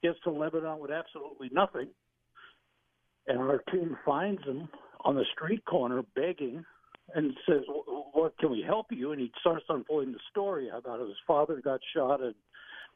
gets 0.03 0.19
to 0.25 0.31
Lebanon 0.31 0.79
with 0.79 0.91
absolutely 0.91 1.49
nothing. 1.53 1.87
And 3.27 3.39
our 3.39 3.59
team 3.71 3.97
finds 4.05 4.43
him 4.43 4.67
on 5.01 5.15
the 5.15 5.25
street 5.33 5.63
corner 5.65 6.01
begging 6.15 6.65
and 7.15 7.33
says, 7.47 7.63
"What 8.11 8.37
can 8.39 8.51
we 8.51 8.61
help 8.61 8.87
you?" 8.91 9.13
And 9.13 9.21
he 9.21 9.31
starts 9.39 9.65
unfolding 9.69 10.11
the 10.11 10.19
story 10.29 10.67
about 10.67 10.99
his 10.99 11.17
father 11.25 11.61
got 11.61 11.79
shot 11.93 12.21
and 12.21 12.35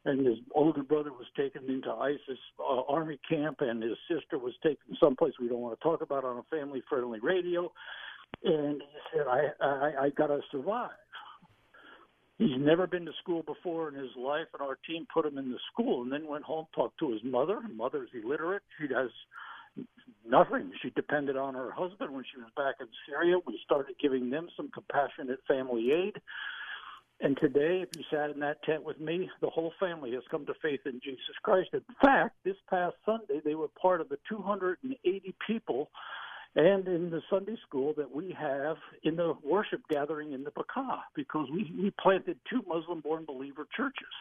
and 0.04 0.26
his 0.26 0.38
older 0.54 0.82
brother 0.82 1.12
was 1.12 1.26
taken 1.36 1.68
into 1.68 1.90
ISIS 1.90 2.38
uh, 2.58 2.82
army 2.88 3.18
camp, 3.28 3.58
and 3.60 3.82
his 3.82 3.96
sister 4.10 4.38
was 4.38 4.52
taken 4.62 4.96
someplace 5.00 5.34
we 5.40 5.48
don't 5.48 5.60
want 5.60 5.78
to 5.78 5.82
talk 5.82 6.02
about 6.02 6.24
on 6.24 6.38
a 6.38 6.56
family-friendly 6.56 7.20
radio. 7.20 7.70
And 8.44 8.80
he 8.80 8.98
said, 9.16 9.26
"I 9.28 9.50
I, 9.60 9.92
I 10.04 10.10
got 10.10 10.28
to 10.28 10.40
survive." 10.50 10.90
He's 12.38 12.58
never 12.58 12.88
been 12.88 13.04
to 13.04 13.12
school 13.22 13.42
before 13.42 13.88
in 13.88 13.94
his 13.94 14.10
life, 14.16 14.46
and 14.52 14.62
our 14.62 14.76
team 14.88 15.06
put 15.12 15.24
him 15.24 15.38
in 15.38 15.52
the 15.52 15.58
school, 15.72 16.02
and 16.02 16.10
then 16.10 16.26
went 16.26 16.42
home, 16.42 16.66
talked 16.74 16.98
to 16.98 17.12
his 17.12 17.22
mother. 17.22 17.60
Mother's 17.72 18.08
illiterate; 18.14 18.62
she 18.78 18.92
has 18.92 19.10
nothing. 20.28 20.72
She 20.82 20.90
depended 20.90 21.36
on 21.36 21.54
her 21.54 21.70
husband 21.70 22.12
when 22.12 22.24
she 22.24 22.40
was 22.40 22.50
back 22.56 22.76
in 22.80 22.88
Syria. 23.06 23.36
We 23.46 23.60
started 23.64 23.94
giving 24.00 24.30
them 24.30 24.48
some 24.56 24.70
compassionate 24.72 25.40
family 25.46 25.92
aid. 25.92 26.20
And 27.22 27.38
today, 27.40 27.82
if 27.82 27.88
you 27.96 28.02
sat 28.10 28.30
in 28.30 28.40
that 28.40 28.64
tent 28.64 28.82
with 28.82 28.98
me, 28.98 29.30
the 29.40 29.48
whole 29.48 29.72
family 29.78 30.10
has 30.12 30.24
come 30.28 30.44
to 30.46 30.54
faith 30.60 30.80
in 30.86 31.00
Jesus 31.04 31.36
Christ. 31.44 31.68
In 31.72 31.82
fact, 32.04 32.34
this 32.44 32.56
past 32.68 32.96
Sunday, 33.06 33.40
they 33.44 33.54
were 33.54 33.68
part 33.68 34.00
of 34.00 34.08
the 34.08 34.18
280 34.28 35.34
people 35.46 35.88
and 36.56 36.86
in 36.88 37.10
the 37.10 37.22
Sunday 37.30 37.56
school 37.66 37.94
that 37.96 38.12
we 38.12 38.36
have 38.38 38.76
in 39.04 39.14
the 39.14 39.34
worship 39.44 39.80
gathering 39.88 40.32
in 40.32 40.42
the 40.42 40.50
Bekaa, 40.50 40.98
because 41.14 41.46
we, 41.50 41.72
we 41.80 41.92
planted 42.02 42.38
two 42.50 42.62
Muslim 42.66 43.00
born 43.00 43.24
believer 43.24 43.66
churches 43.74 44.12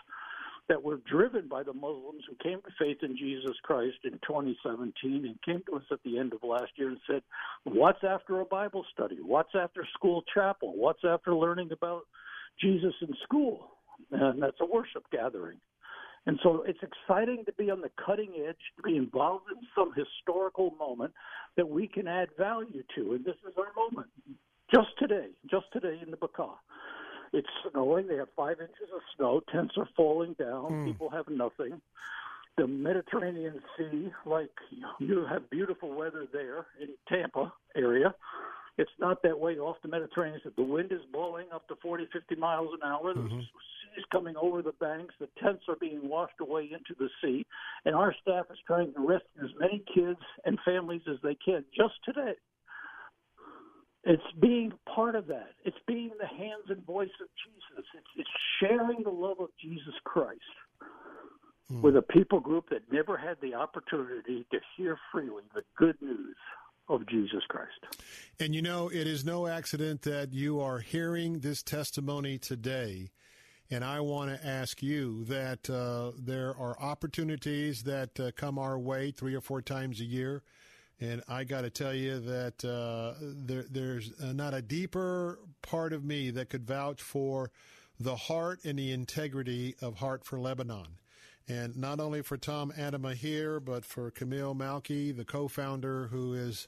that 0.70 0.82
were 0.82 1.02
driven 1.10 1.48
by 1.48 1.64
the 1.64 1.74
Muslims 1.74 2.24
who 2.30 2.36
came 2.42 2.62
to 2.62 2.70
faith 2.80 3.00
in 3.02 3.18
Jesus 3.18 3.58
Christ 3.64 3.98
in 4.04 4.12
2017 4.26 5.26
and 5.26 5.42
came 5.42 5.64
to 5.68 5.78
us 5.78 5.84
at 5.92 6.00
the 6.06 6.20
end 6.20 6.34
of 6.34 6.44
last 6.44 6.72
year 6.76 6.90
and 6.90 7.00
said, 7.10 7.24
What's 7.64 8.04
after 8.08 8.40
a 8.40 8.46
Bible 8.46 8.86
study? 8.94 9.18
What's 9.22 9.56
after 9.56 9.86
school 9.96 10.24
chapel? 10.34 10.74
What's 10.78 11.04
after 11.04 11.36
learning 11.36 11.72
about 11.74 12.04
Jesus 12.60 12.94
in 13.02 13.14
school, 13.24 13.72
and 14.12 14.42
that's 14.42 14.58
a 14.62 14.66
worship 14.66 15.04
gathering. 15.12 15.58
And 16.28 16.40
so 16.44 16.64
it's 16.68 16.80
exciting 16.84 17.44
to 17.46 17.54
be 17.54 17.72
on 17.72 17.82
the 17.82 17.90
cutting 18.06 18.34
edge, 18.48 18.58
to 18.78 18.84
be 18.84 18.96
involved 18.96 19.46
in 19.52 19.58
some 19.74 19.92
historical 19.96 20.72
moment 20.78 21.14
that 21.58 21.68
we 21.68 21.88
can 21.88 22.08
add 22.08 22.30
value 22.38 22.84
to. 22.96 23.14
And 23.14 23.26
this 23.26 23.36
is 23.48 23.56
our 23.58 23.74
moment. 23.76 24.08
Just 24.72 24.90
today, 25.00 25.30
just 25.50 25.66
today 25.74 26.00
in 26.04 26.12
the 26.12 26.18
Bekaa. 26.18 26.54
It's 27.34 27.48
snowing. 27.72 28.08
They 28.08 28.18
have 28.18 28.28
five 28.36 28.60
inches 28.60 28.90
of 28.94 29.02
snow. 29.18 29.42
Tents 29.52 29.74
are 29.78 29.88
falling 29.96 30.36
down. 30.38 30.72
Mm. 30.72 30.86
People 30.86 31.10
have 31.10 31.28
nothing. 31.30 31.82
The 32.58 32.68
Mediterranean 32.68 33.62
Sea, 33.78 34.12
like 34.26 34.52
you 35.00 35.26
have 35.30 35.50
beautiful 35.50 35.96
weather 35.96 36.28
there 36.32 36.68
in 36.80 36.90
Tampa 37.08 37.52
area 37.76 38.14
It's 38.78 38.92
not 39.00 39.22
that 39.24 39.38
way 39.38 39.58
off 39.58 39.78
the 39.82 39.90
Mediterranean. 39.90 40.42
The 40.56 40.64
wind 40.64 40.92
is 40.92 41.02
blowing 41.12 41.48
up 41.54 41.68
to 41.68 41.76
40, 41.82 42.08
50 42.12 42.36
miles 42.36 42.70
an 42.74 42.88
hour. 42.88 43.14
Mm-hmm. 43.14 43.38
The 43.38 43.42
sea's 43.42 44.06
coming 44.12 44.36
over 44.42 44.62
the 44.62 44.74
banks. 44.80 45.14
The 45.20 45.28
tents 45.42 45.64
are 45.68 45.76
being 45.76 46.08
washed 46.08 46.40
away 46.40 46.70
into 46.72 46.96
the 46.98 47.10
sea. 47.22 47.46
And 47.86 47.96
our 47.96 48.16
staff 48.22 48.46
is 48.52 48.58
trying 48.66 48.94
to 48.94 49.00
rescue 49.00 49.44
as 49.44 49.52
many 49.60 49.84
kids 49.94 50.20
and 50.46 50.58
families 50.64 51.02
as 51.10 51.18
they 51.24 51.38
can 51.44 51.66
just 51.76 51.96
today. 52.06 52.34
It's 54.04 54.24
being 54.42 54.72
part 54.94 55.16
of 55.16 55.28
that. 55.28 55.52
It's 55.64 55.78
being 55.88 56.12
the 56.20 56.26
hands 56.26 56.66
and 56.70 56.84
voice 56.86 57.14
of 57.22 57.28
Jesus. 57.46 57.86
It's, 57.94 58.08
it's 58.18 58.30
sharing 58.60 59.04
the 59.04 59.12
love 59.12 59.40
of 59.40 59.50
Jesus 59.62 59.94
Christ 60.06 60.42
Hmm. 61.72 61.82
with 61.82 61.96
a 61.96 62.02
people 62.02 62.40
group 62.40 62.70
that 62.70 62.92
never 62.92 63.18
had 63.18 63.38
the 63.42 63.54
opportunity 63.54 64.46
to 64.52 64.60
hear 64.76 64.98
freely 65.12 65.44
the 65.54 65.64
good 65.78 65.96
news 66.02 66.36
of 66.92 67.08
Jesus 67.08 67.44
Christ. 67.48 68.00
And 68.40 68.54
you 68.54 68.62
know, 68.62 68.90
it 68.90 69.08
is 69.08 69.24
no 69.24 69.48
accident 69.48 70.02
that 70.04 70.34
you 70.34 70.60
are 70.60 70.80
hearing 70.80 71.40
this 71.40 71.64
testimony 71.64 72.38
today. 72.38 73.12
And 73.70 73.86
I 73.86 74.02
want 74.02 74.30
to 74.30 74.46
ask 74.46 74.84
you 74.84 75.24
that 75.26 75.70
uh, 75.70 76.12
there 76.18 76.50
are 76.60 76.78
opportunities 76.80 77.84
that 77.84 78.20
uh, 78.20 78.32
come 78.36 78.60
our 78.60 78.78
way 78.78 79.12
three 79.12 79.34
or 79.34 79.42
four 79.42 79.62
times 79.62 80.02
a 80.02 80.06
year. 80.06 80.44
And 81.00 81.24
I 81.28 81.46
got 81.46 81.62
to 81.62 81.70
tell 81.70 81.94
you 81.94 82.20
that 82.20 82.66
uh, 82.66 83.14
there, 83.22 83.66
there's 83.72 84.12
not 84.20 84.54
a 84.54 84.62
deeper 84.62 85.40
part 85.62 85.94
of 85.94 86.04
me 86.04 86.30
that 86.32 86.50
could 86.50 86.68
vouch 86.68 87.02
for 87.02 87.50
the 88.00 88.16
heart 88.16 88.60
and 88.66 88.78
the 88.78 88.92
integrity 88.92 89.76
of 89.82 89.96
Heart 89.96 90.26
for 90.26 90.40
Lebanon. 90.40 90.98
And 91.48 91.76
not 91.76 92.00
only 92.00 92.22
for 92.22 92.38
Tom 92.38 92.72
Atema 92.78 93.14
here, 93.14 93.60
but 93.60 93.84
for 93.86 94.12
Camille 94.12 94.56
Melki, 94.56 95.16
the 95.16 95.26
co-founder 95.26 96.08
who 96.08 96.34
is 96.34 96.68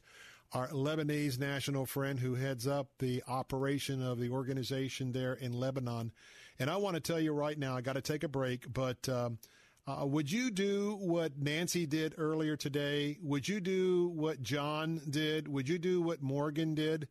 our 0.51 0.67
Lebanese 0.67 1.39
national 1.39 1.85
friend 1.85 2.19
who 2.19 2.35
heads 2.35 2.67
up 2.67 2.87
the 2.99 3.23
operation 3.27 4.01
of 4.01 4.19
the 4.19 4.29
organization 4.29 5.11
there 5.11 5.33
in 5.33 5.53
Lebanon. 5.53 6.11
And 6.59 6.69
I 6.69 6.77
want 6.77 6.95
to 6.95 6.99
tell 6.99 7.19
you 7.19 7.33
right 7.33 7.57
now, 7.57 7.75
I 7.75 7.81
got 7.81 7.93
to 7.93 8.01
take 8.01 8.23
a 8.23 8.27
break, 8.27 8.71
but 8.71 9.09
um, 9.09 9.39
uh, 9.87 10.05
would 10.05 10.31
you 10.31 10.51
do 10.51 10.95
what 10.99 11.37
Nancy 11.37 11.85
did 11.85 12.13
earlier 12.17 12.55
today? 12.55 13.17
Would 13.21 13.47
you 13.47 13.59
do 13.59 14.09
what 14.09 14.43
John 14.43 15.01
did? 15.09 15.47
Would 15.47 15.67
you 15.67 15.79
do 15.79 16.01
what 16.01 16.21
Morgan 16.21 16.75
did? 16.75 17.07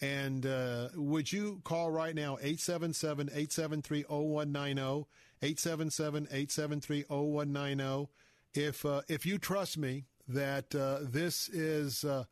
And 0.00 0.44
uh, 0.44 0.88
would 0.94 1.32
you 1.32 1.60
call 1.64 1.90
right 1.90 2.14
now, 2.14 2.34
877 2.40 3.28
873 3.28 4.04
0190, 4.08 5.06
877 5.42 6.24
873 6.24 7.04
0190, 7.08 8.08
if, 8.54 8.84
uh, 8.84 9.02
if 9.08 9.26
you 9.26 9.38
trust 9.38 9.76
me 9.76 10.04
that 10.28 10.74
uh, 10.74 10.98
this 11.02 11.48
is 11.48 12.04
uh, 12.04 12.24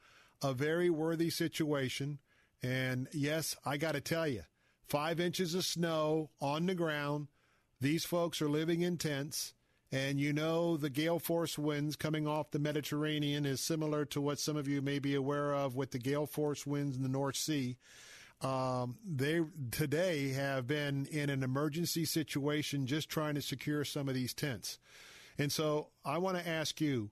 a 0.43 0.55
very 0.55 0.91
worthy 0.91 1.31
situation. 1.31 2.19
And 2.63 3.09
yes, 3.13 3.57
I 3.65 3.77
got 3.77 3.93
to 3.93 4.01
tell 4.01 4.29
you, 4.29 4.43
five 4.89 5.21
inches 5.21 5.55
of 5.55 5.65
snow 5.65 6.31
on 6.41 6.67
the 6.67 6.75
ground. 6.75 7.29
These 7.81 8.05
folks 8.05 8.41
are 8.43 8.49
living 8.49 8.83
in 8.83 8.97
tents. 8.97 9.55
And 9.93 10.21
you 10.21 10.33
know, 10.33 10.77
the 10.77 10.91
gale 10.91 11.19
force 11.19 11.59
winds 11.59 11.97
coming 11.97 12.29
off 12.29 12.53
the 12.53 12.61
Mediterranean 12.61 13.45
is 13.45 13.61
similar 13.61 14.05
to 14.07 14.21
what 14.21 14.39
some 14.39 14.57
of 14.57 14.69
you 14.69 14.81
may 14.83 15.01
be 15.01 15.17
aware 15.17 15.53
of 15.53 15.75
with 15.75 15.91
the 15.91 15.99
gale 15.99 16.27
force 16.27 16.65
winds 16.65 16.97
in 16.97 17.03
the 17.03 17.09
North 17.09 17.37
Sea. 17.37 17.77
Um, 18.43 18.97
they 19.05 19.43
today 19.71 20.31
have 20.31 20.67
been 20.67 21.07
in 21.07 21.29
an 21.29 21.43
emergency 21.43 22.05
situation 22.05 22.87
just 22.87 23.09
trying 23.09 23.35
to 23.35 23.43
secure 23.43 23.85
some 23.85 24.09
of 24.09 24.15
these 24.15 24.33
tents. 24.33 24.79
And 25.39 25.53
so 25.53 25.89
I 26.05 26.19
want 26.19 26.39
to 26.39 26.49
ask 26.49 26.81
you, 26.81 27.11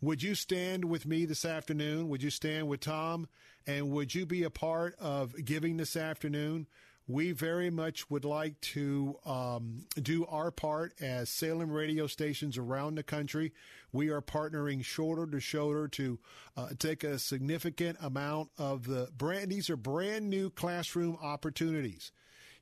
would 0.00 0.22
you 0.22 0.34
stand 0.34 0.84
with 0.84 1.06
me 1.06 1.24
this 1.24 1.44
afternoon? 1.44 2.08
Would 2.08 2.22
you 2.22 2.30
stand 2.30 2.68
with 2.68 2.80
Tom? 2.80 3.28
And 3.66 3.90
would 3.90 4.14
you 4.14 4.26
be 4.26 4.42
a 4.42 4.50
part 4.50 4.96
of 4.98 5.44
giving 5.44 5.76
this 5.76 5.96
afternoon? 5.96 6.66
We 7.06 7.32
very 7.32 7.68
much 7.68 8.08
would 8.10 8.24
like 8.24 8.58
to 8.62 9.18
um, 9.26 9.84
do 10.00 10.24
our 10.24 10.50
part 10.50 10.94
as 11.02 11.28
Salem 11.28 11.70
radio 11.70 12.06
stations 12.06 12.56
around 12.56 12.94
the 12.94 13.02
country. 13.02 13.52
We 13.92 14.08
are 14.08 14.22
partnering 14.22 14.82
shoulder 14.82 15.26
to 15.26 15.38
shoulder 15.38 15.86
to 15.88 16.18
uh, 16.56 16.68
take 16.78 17.04
a 17.04 17.18
significant 17.18 17.98
amount 18.00 18.50
of 18.56 18.86
the 18.86 19.10
brand. 19.18 19.50
These 19.50 19.68
are 19.68 19.76
brand 19.76 20.30
new 20.30 20.48
classroom 20.48 21.18
opportunities. 21.20 22.10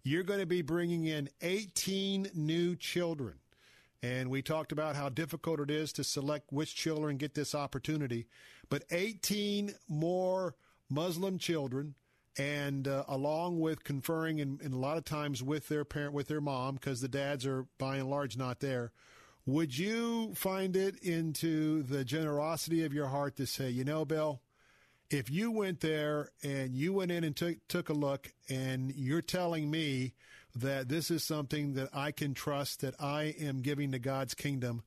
You're 0.03 0.25
going 0.25 0.41
to 0.41 0.47
be 0.47 0.63
bringing 0.63 1.07
in 1.07 1.29
18 1.41 2.31
new 2.35 2.75
children. 2.75 3.35
And 4.03 4.29
we 4.29 4.43
talked 4.43 4.73
about 4.73 4.97
how 4.97 5.09
difficult 5.09 5.61
it 5.61 5.71
is 5.71 5.93
to 5.93 6.03
select 6.03 6.53
which 6.53 6.75
children 6.75 7.17
get 7.17 7.35
this 7.35 7.55
opportunity. 7.55 8.27
But 8.69 8.83
18 8.91 9.75
more 9.89 10.57
Muslim 10.91 11.39
children 11.39 11.95
and 12.39 12.89
uh, 12.89 13.05
along 13.09 13.61
with 13.61 13.85
conferring 13.85 14.41
and, 14.41 14.61
and, 14.61 14.73
a 14.73 14.79
lot 14.79 14.97
of 14.97 15.05
times 15.05 15.43
with 15.43 15.69
their 15.69 15.85
parent 15.85 16.15
with 16.15 16.29
their 16.29 16.41
mom 16.41 16.77
because 16.77 17.01
the 17.01 17.09
dads 17.09 17.45
are 17.45 17.67
by 17.79 17.97
and 17.97 18.09
large 18.09 18.37
not 18.37 18.61
there. 18.61 18.93
Would 19.45 19.77
you 19.77 20.35
find 20.35 20.77
it 20.77 20.97
into 21.03 21.83
the 21.83 22.05
generosity 22.05 22.85
of 22.85 22.93
your 22.95 23.09
heart 23.09 23.37
to 23.37 23.47
say 23.47 23.69
you 23.69 23.85
know 23.85 24.05
bill 24.05 24.41
if 25.11 25.31
you 25.31 25.51
went 25.51 25.81
there 25.81 26.31
and 26.43 26.75
you 26.75 26.95
went 26.95 27.11
in 27.11 27.23
and 27.23 27.37
took 27.37 27.57
took 27.69 27.89
a 27.89 27.95
look 27.95 28.33
and 28.49 28.93
you're 28.95 29.21
telling 29.21 29.71
me 29.71 30.15
that 30.55 30.89
this 30.89 31.11
is 31.11 31.25
something 31.25 31.75
that 31.75 31.89
I 31.93 32.13
can 32.13 32.35
trust 32.35 32.81
that 32.81 32.95
I 32.99 33.35
am 33.39 33.61
giving 33.61 33.93
to 33.93 33.99
God's 33.99 34.35
kingdom 34.35 34.83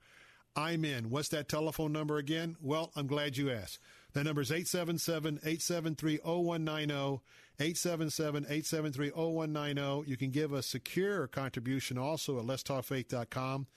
I'm 0.56 0.86
in. 0.86 1.10
What's 1.10 1.30
that 1.30 1.50
telephone 1.50 1.92
number 1.92 2.18
again? 2.18 2.56
Well 2.60 2.92
I'm 2.96 3.08
glad 3.08 3.38
you 3.38 3.52
asked 3.52 3.80
the 4.16 4.24
number 4.24 4.42
is 4.42 4.50
877-873-0190, 4.50 7.20
877-873-0190. 7.60 10.08
You 10.08 10.16
can 10.16 10.32
give 10.32 10.54
a 10.54 10.64
secure 10.64 11.28
contribution 11.28 11.98
also 11.98 12.40
at 12.40 12.46
letstalkfaith.com. 12.46 13.68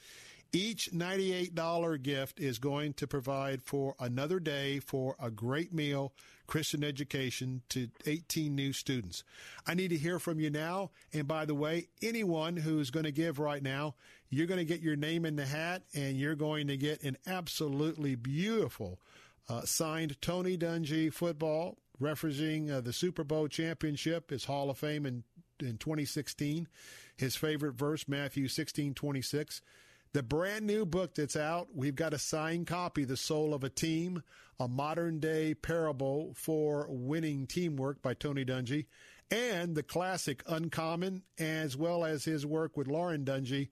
Each 0.52 0.92
$98 0.92 2.02
gift 2.02 2.38
is 2.38 2.60
going 2.60 2.92
to 2.94 3.08
provide 3.08 3.64
for 3.64 3.96
another 3.98 4.38
day 4.38 4.78
for 4.78 5.16
a 5.20 5.28
great 5.28 5.74
meal, 5.74 6.12
Christian 6.46 6.84
education 6.84 7.62
to 7.70 7.88
18 8.06 8.54
new 8.54 8.72
students. 8.72 9.24
I 9.66 9.74
need 9.74 9.88
to 9.88 9.98
hear 9.98 10.20
from 10.20 10.38
you 10.38 10.50
now. 10.50 10.92
And 11.12 11.26
by 11.26 11.46
the 11.46 11.56
way, 11.56 11.88
anyone 12.00 12.56
who's 12.56 12.90
going 12.90 13.06
to 13.06 13.12
give 13.12 13.40
right 13.40 13.62
now, 13.62 13.96
you're 14.30 14.46
going 14.46 14.58
to 14.58 14.64
get 14.64 14.82
your 14.82 14.94
name 14.94 15.24
in 15.24 15.34
the 15.34 15.46
hat 15.46 15.82
and 15.94 16.16
you're 16.16 16.36
going 16.36 16.68
to 16.68 16.76
get 16.76 17.02
an 17.02 17.16
absolutely 17.26 18.14
beautiful 18.14 19.00
uh, 19.48 19.62
signed 19.62 20.20
Tony 20.20 20.56
Dungy 20.56 21.12
football, 21.12 21.78
referencing 22.00 22.70
uh, 22.70 22.80
the 22.80 22.92
Super 22.92 23.24
Bowl 23.24 23.48
championship, 23.48 24.30
his 24.30 24.44
Hall 24.44 24.70
of 24.70 24.78
Fame 24.78 25.06
in, 25.06 25.24
in 25.60 25.78
2016. 25.78 26.68
His 27.16 27.34
favorite 27.36 27.74
verse, 27.74 28.06
Matthew 28.06 28.48
16, 28.48 28.94
26. 28.94 29.60
The 30.12 30.22
brand 30.22 30.66
new 30.66 30.86
book 30.86 31.14
that's 31.14 31.36
out, 31.36 31.68
we've 31.74 31.94
got 31.94 32.14
a 32.14 32.18
signed 32.18 32.66
copy, 32.66 33.04
The 33.04 33.16
Soul 33.16 33.52
of 33.52 33.62
a 33.62 33.68
Team, 33.68 34.22
a 34.58 34.66
modern 34.66 35.20
day 35.20 35.54
parable 35.54 36.32
for 36.34 36.86
winning 36.88 37.46
teamwork 37.46 38.00
by 38.00 38.14
Tony 38.14 38.44
Dungy, 38.44 38.86
and 39.30 39.74
the 39.74 39.82
classic 39.82 40.42
Uncommon, 40.46 41.22
as 41.38 41.76
well 41.76 42.04
as 42.04 42.24
his 42.24 42.46
work 42.46 42.76
with 42.76 42.88
Lauren 42.88 43.24
Dungy, 43.24 43.68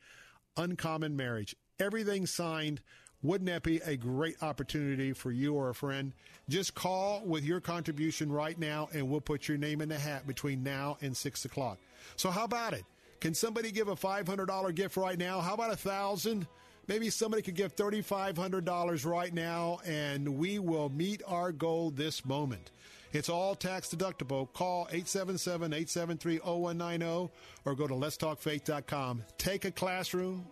Uncommon 0.57 1.17
Marriage. 1.17 1.57
Everything 1.79 2.27
signed 2.27 2.83
wouldn't 3.27 3.49
that 3.49 3.63
be 3.63 3.79
a 3.85 3.97
great 3.97 4.43
opportunity 4.43 5.13
for 5.13 5.31
you 5.31 5.55
or 5.55 5.71
a 5.71 5.75
friend? 5.75 6.13
Just 6.49 6.75
call 6.75 7.23
with 7.25 7.45
your 7.45 7.61
contribution 7.61 8.31
right 8.31 8.59
now, 8.59 8.89
and 8.93 9.09
we'll 9.09 9.21
put 9.21 9.49
your 9.49 9.59
name 9.59 9.81
in 9.81 9.89
the 9.89 9.99
hat 9.99 10.27
between 10.27 10.63
now 10.63 10.97
and 11.01 11.17
6 11.17 11.45
o'clock. 11.45 11.79
So, 12.17 12.31
how 12.31 12.45
about 12.45 12.73
it? 12.73 12.85
Can 13.21 13.35
somebody 13.35 13.73
give 13.73 13.89
a 13.89 13.97
$500 13.97 14.75
gift 14.75 14.97
right 14.97 15.19
now? 15.19 15.41
How 15.41 15.55
about 15.55 15.73
a 15.73 15.77
thousand? 15.77 16.47
Maybe 16.87 17.11
somebody 17.11 17.43
could 17.43 17.57
give 17.57 17.75
$3,500 17.75 19.05
right 19.05 19.35
now, 19.35 19.81
and 19.85 20.39
we 20.39 20.59
will 20.61 20.89
meet 20.89 21.23
our 21.27 21.51
goal 21.51 21.91
this 21.91 22.25
moment. 22.25 22.71
It's 23.13 23.29
all 23.29 23.55
tax 23.55 23.89
deductible. 23.89 24.53
Call 24.53 24.83
877 24.91 25.73
873 25.73 26.39
0190 26.39 27.33
or 27.65 27.75
go 27.75 27.87
to 27.87 27.95
letstalkfaith.com. 27.95 29.25
Take 29.39 29.65
a 29.65 29.71
classroom 29.71 30.47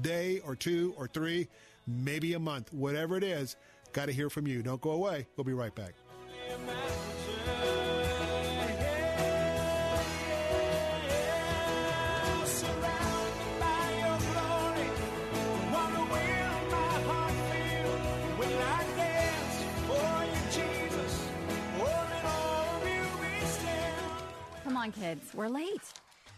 day 0.00 0.40
or 0.44 0.56
two 0.56 0.94
or 0.96 1.06
three 1.06 1.48
maybe 1.88 2.34
a 2.34 2.38
month, 2.38 2.72
whatever 2.72 3.16
it 3.16 3.24
is. 3.24 3.56
Got 3.92 4.06
to 4.06 4.12
hear 4.12 4.30
from 4.30 4.46
you. 4.46 4.62
Don't 4.62 4.80
go 4.80 4.90
away. 4.90 5.26
We'll 5.36 5.44
be 5.44 5.54
right 5.54 5.74
back. 5.74 5.94
Come 24.64 24.76
on, 24.76 24.92
kids. 24.92 25.34
We're 25.34 25.48
late. 25.48 25.80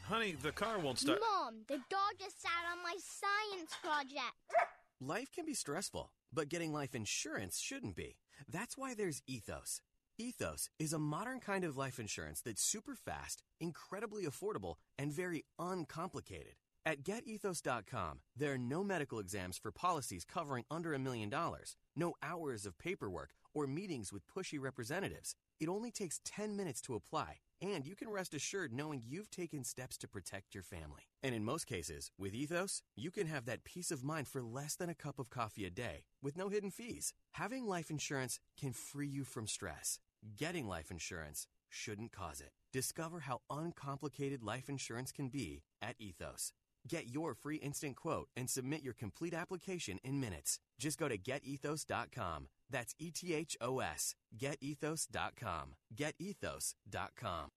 Honey, 0.04 0.36
the 0.40 0.52
car 0.52 0.78
won't 0.78 0.98
start. 0.98 1.20
Mom, 1.20 1.56
the 1.68 1.76
dog 1.90 2.12
just 2.18 2.40
sat 2.40 2.50
on 2.70 2.82
my 2.82 2.94
science 2.98 3.74
project. 3.82 4.79
Life 5.02 5.32
can 5.32 5.46
be 5.46 5.54
stressful, 5.54 6.12
but 6.30 6.50
getting 6.50 6.74
life 6.74 6.94
insurance 6.94 7.58
shouldn't 7.58 7.96
be. 7.96 8.18
That's 8.46 8.76
why 8.76 8.92
there's 8.92 9.22
Ethos. 9.26 9.80
Ethos 10.18 10.68
is 10.78 10.92
a 10.92 10.98
modern 10.98 11.40
kind 11.40 11.64
of 11.64 11.78
life 11.78 11.98
insurance 11.98 12.42
that's 12.42 12.60
super 12.62 12.94
fast, 12.94 13.42
incredibly 13.58 14.24
affordable, 14.24 14.74
and 14.98 15.10
very 15.10 15.46
uncomplicated. 15.58 16.56
At 16.84 17.02
getethos.com, 17.02 18.20
there 18.36 18.52
are 18.52 18.58
no 18.58 18.84
medical 18.84 19.18
exams 19.18 19.56
for 19.56 19.72
policies 19.72 20.26
covering 20.26 20.64
under 20.70 20.92
a 20.92 20.98
million 20.98 21.30
dollars, 21.30 21.76
no 21.96 22.12
hours 22.22 22.66
of 22.66 22.76
paperwork, 22.76 23.30
or 23.54 23.66
meetings 23.66 24.12
with 24.12 24.26
pushy 24.26 24.60
representatives. 24.60 25.34
It 25.58 25.70
only 25.70 25.90
takes 25.90 26.20
10 26.26 26.56
minutes 26.56 26.82
to 26.82 26.94
apply, 26.94 27.36
and 27.62 27.86
you 27.86 27.94
can 27.94 28.08
rest 28.08 28.34
assured 28.34 28.72
knowing 28.72 29.02
you've 29.04 29.30
taken 29.30 29.64
steps 29.64 29.96
to 29.98 30.08
protect 30.08 30.54
your 30.54 30.62
family. 30.62 31.02
And 31.22 31.34
in 31.34 31.44
most 31.44 31.66
cases, 31.66 32.10
with 32.18 32.34
Ethos, 32.34 32.82
you 32.96 33.10
can 33.10 33.26
have 33.26 33.44
that 33.46 33.64
peace 33.64 33.90
of 33.90 34.04
mind 34.04 34.28
for 34.28 34.42
less 34.42 34.76
than 34.76 34.88
a 34.88 34.94
cup 34.94 35.18
of 35.18 35.30
coffee 35.30 35.64
a 35.66 35.70
day 35.70 36.04
with 36.22 36.36
no 36.36 36.48
hidden 36.48 36.70
fees. 36.70 37.12
Having 37.32 37.66
life 37.66 37.90
insurance 37.90 38.38
can 38.58 38.72
free 38.72 39.08
you 39.08 39.24
from 39.24 39.46
stress. 39.46 39.98
Getting 40.36 40.66
life 40.66 40.90
insurance 40.90 41.46
shouldn't 41.68 42.12
cause 42.12 42.40
it. 42.40 42.52
Discover 42.72 43.20
how 43.20 43.40
uncomplicated 43.50 44.42
life 44.42 44.68
insurance 44.68 45.12
can 45.12 45.28
be 45.28 45.62
at 45.80 45.96
Ethos. 45.98 46.52
Get 46.88 47.08
your 47.08 47.34
free 47.34 47.56
instant 47.56 47.96
quote 47.96 48.28
and 48.36 48.48
submit 48.48 48.82
your 48.82 48.94
complete 48.94 49.34
application 49.34 49.98
in 50.02 50.20
minutes. 50.20 50.58
Just 50.78 50.98
go 50.98 51.08
to 51.08 51.18
getethos.com. 51.18 52.48
That's 52.70 52.94
E 52.98 53.10
T 53.10 53.34
H 53.34 53.56
O 53.60 53.80
S. 53.80 54.14
Getethos.com. 54.38 55.74
Getethos.com. 55.94 57.50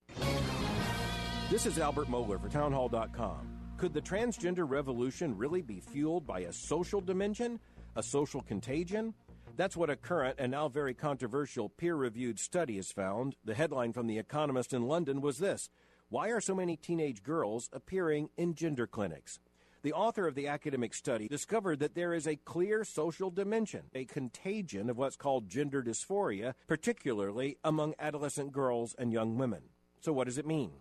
This 1.50 1.66
is 1.66 1.78
Albert 1.80 2.08
Mohler 2.08 2.42
for 2.42 2.50
Townhall.com. 2.50 3.60
Could 3.78 3.94
the 3.94 4.02
transgender 4.02 4.68
revolution 4.68 5.38
really 5.38 5.62
be 5.62 5.80
fueled 5.80 6.26
by 6.26 6.42
a 6.42 6.54
social 6.54 7.02
dimension, 7.02 7.60
a 7.96 8.04
social 8.04 8.42
contagion? 8.42 9.14
That's 9.56 9.78
what 9.78 9.90
a 9.90 9.96
current 9.96 10.38
and 10.40 10.52
now 10.52 10.68
very 10.68 10.94
controversial 10.94 11.70
peer 11.70 11.96
reviewed 11.96 12.40
study 12.40 12.78
has 12.78 12.92
found. 12.92 13.36
The 13.46 13.54
headline 13.54 13.94
from 13.94 14.08
The 14.08 14.18
Economist 14.18 14.74
in 14.74 14.88
London 14.88 15.22
was 15.22 15.38
this 15.38 15.70
Why 16.14 16.30
are 16.30 16.42
so 16.42 16.54
many 16.54 16.78
teenage 16.78 17.24
girls 17.24 17.72
appearing 17.74 18.30
in 18.38 18.54
gender 18.54 18.86
clinics? 18.86 19.40
The 19.82 19.94
author 19.94 20.28
of 20.28 20.36
the 20.36 20.48
academic 20.48 20.94
study 20.94 21.28
discovered 21.28 21.80
that 21.80 21.96
there 21.96 22.14
is 22.14 22.28
a 22.28 22.36
clear 22.36 22.84
social 22.84 23.32
dimension, 23.32 23.86
a 23.96 24.06
contagion 24.06 24.92
of 24.92 24.98
what's 25.00 25.16
called 25.16 25.50
gender 25.50 25.82
dysphoria, 25.82 26.54
particularly 26.68 27.58
among 27.64 27.96
adolescent 27.98 28.52
girls 28.52 28.94
and 29.00 29.12
young 29.12 29.40
women. 29.40 29.64
So, 30.02 30.14
what 30.14 30.28
does 30.28 30.38
it 30.38 30.46
mean? 30.46 30.74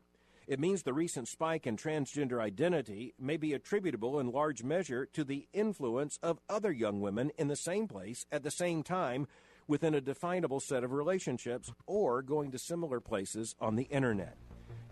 It 0.46 0.60
means 0.60 0.82
the 0.82 0.92
recent 0.92 1.28
spike 1.28 1.66
in 1.66 1.78
transgender 1.78 2.38
identity 2.38 3.14
may 3.18 3.38
be 3.38 3.54
attributable 3.54 4.20
in 4.20 4.32
large 4.32 4.62
measure 4.62 5.06
to 5.14 5.24
the 5.24 5.48
influence 5.54 6.18
of 6.22 6.40
other 6.50 6.72
young 6.72 7.00
women 7.00 7.30
in 7.38 7.48
the 7.48 7.56
same 7.56 7.88
place 7.88 8.26
at 8.30 8.42
the 8.42 8.50
same 8.50 8.82
time 8.82 9.26
within 9.66 9.94
a 9.94 10.00
definable 10.02 10.60
set 10.60 10.84
of 10.84 10.92
relationships 10.92 11.72
or 11.86 12.20
going 12.20 12.50
to 12.50 12.58
similar 12.58 13.00
places 13.00 13.54
on 13.58 13.76
the 13.76 13.84
internet. 13.84 14.36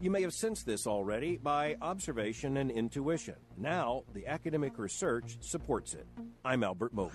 You 0.01 0.11
may 0.11 0.23
have 0.23 0.32
sensed 0.32 0.66
this 0.66 0.86
already 0.86 1.36
by 1.36 1.77
observation 1.82 2.57
and 2.57 2.70
intuition. 2.70 3.36
Now, 3.57 4.05
the 4.15 4.27
academic 4.27 4.78
research 4.78 5.36
supports 5.40 5.94
it. 5.94 6.07
I'm 6.44 6.65
Albert 6.65 6.94
Mohler. 6.94 7.11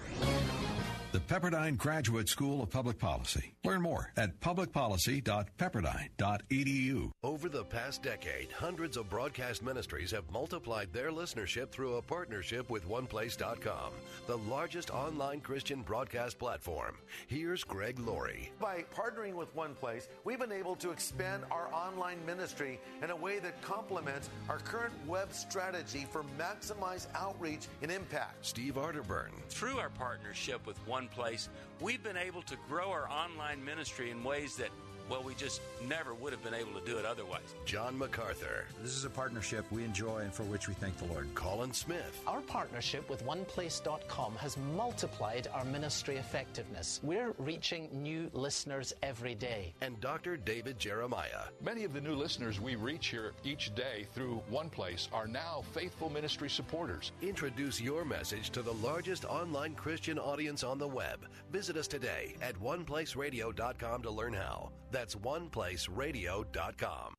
The 1.15 1.21
Pepperdine 1.21 1.77
Graduate 1.77 2.27
School 2.27 2.61
of 2.61 2.69
Public 2.69 2.99
Policy. 2.99 3.53
Learn 3.63 3.81
more 3.81 4.11
at 4.17 4.37
publicpolicy.pepperdine.edu. 4.41 7.11
Over 7.23 7.47
the 7.47 7.63
past 7.63 8.03
decade, 8.03 8.51
hundreds 8.51 8.97
of 8.97 9.09
broadcast 9.09 9.63
ministries 9.63 10.11
have 10.11 10.29
multiplied 10.29 10.91
their 10.91 11.11
listenership 11.11 11.71
through 11.71 11.95
a 11.95 12.01
partnership 12.01 12.69
with 12.69 12.85
OnePlace.com, 12.89 13.93
the 14.27 14.39
largest 14.39 14.89
online 14.89 15.39
Christian 15.39 15.83
broadcast 15.83 16.37
platform. 16.37 16.97
Here's 17.27 17.63
Greg 17.63 17.97
Laurie. 17.97 18.51
By 18.59 18.83
partnering 18.93 19.35
with 19.35 19.55
OnePlace, 19.55 20.09
we've 20.25 20.39
been 20.39 20.51
able 20.51 20.75
to 20.75 20.91
expand 20.91 21.45
our 21.49 21.73
online 21.73 22.17
ministry 22.25 22.77
in 23.01 23.09
a 23.09 23.15
way 23.15 23.39
that 23.39 23.61
complements 23.61 24.29
our 24.49 24.59
current 24.59 24.91
web 25.07 25.31
strategy 25.31 26.07
for 26.11 26.25
maximize 26.37 27.07
outreach 27.15 27.67
and 27.81 27.89
impact. 27.89 28.45
Steve 28.45 28.73
Arterburn. 28.73 29.29
Through 29.47 29.79
our 29.79 29.91
partnership 29.91 30.67
with 30.67 30.77
OnePlace, 31.05 31.15
place, 31.15 31.49
we've 31.81 32.03
been 32.03 32.17
able 32.17 32.41
to 32.43 32.55
grow 32.69 32.91
our 32.91 33.09
online 33.09 33.63
ministry 33.63 34.11
in 34.11 34.23
ways 34.23 34.57
that 34.57 34.69
well, 35.09 35.23
we 35.23 35.35
just 35.35 35.61
never 35.87 36.13
would 36.13 36.33
have 36.33 36.43
been 36.43 36.53
able 36.53 36.79
to 36.79 36.85
do 36.85 36.97
it 36.97 37.05
otherwise. 37.05 37.53
John 37.65 37.97
MacArthur. 37.97 38.65
This 38.81 38.95
is 38.95 39.05
a 39.05 39.09
partnership 39.09 39.65
we 39.71 39.83
enjoy 39.83 40.19
and 40.19 40.33
for 40.33 40.43
which 40.43 40.67
we 40.67 40.73
thank 40.73 40.97
the 40.97 41.05
Lord. 41.05 41.27
Colin 41.35 41.73
Smith. 41.73 42.21
Our 42.27 42.41
partnership 42.41 43.09
with 43.09 43.25
OnePlace.com 43.25 44.35
has 44.35 44.57
multiplied 44.75 45.47
our 45.53 45.65
ministry 45.65 46.17
effectiveness. 46.17 46.99
We're 47.03 47.33
reaching 47.37 47.89
new 47.91 48.29
listeners 48.33 48.93
every 49.03 49.35
day. 49.35 49.73
And 49.81 49.99
Dr. 50.01 50.37
David 50.37 50.79
Jeremiah. 50.79 51.45
Many 51.61 51.83
of 51.83 51.93
the 51.93 52.01
new 52.01 52.15
listeners 52.15 52.59
we 52.59 52.75
reach 52.75 53.07
here 53.07 53.33
each 53.43 53.73
day 53.75 54.07
through 54.13 54.41
OnePlace 54.51 55.07
are 55.13 55.27
now 55.27 55.63
faithful 55.73 56.09
ministry 56.09 56.49
supporters. 56.49 57.11
Introduce 57.21 57.79
your 57.79 58.05
message 58.05 58.49
to 58.51 58.61
the 58.61 58.73
largest 58.73 59.25
online 59.25 59.75
Christian 59.75 60.17
audience 60.17 60.63
on 60.63 60.77
the 60.77 60.87
web. 60.87 61.25
Visit 61.51 61.77
us 61.77 61.87
today 61.87 62.35
at 62.41 62.59
oneplaceradio.com 62.61 64.01
to 64.01 64.11
learn 64.11 64.33
how. 64.33 64.71
That's 64.95 65.15
oneplaceradio.com. 65.15 67.15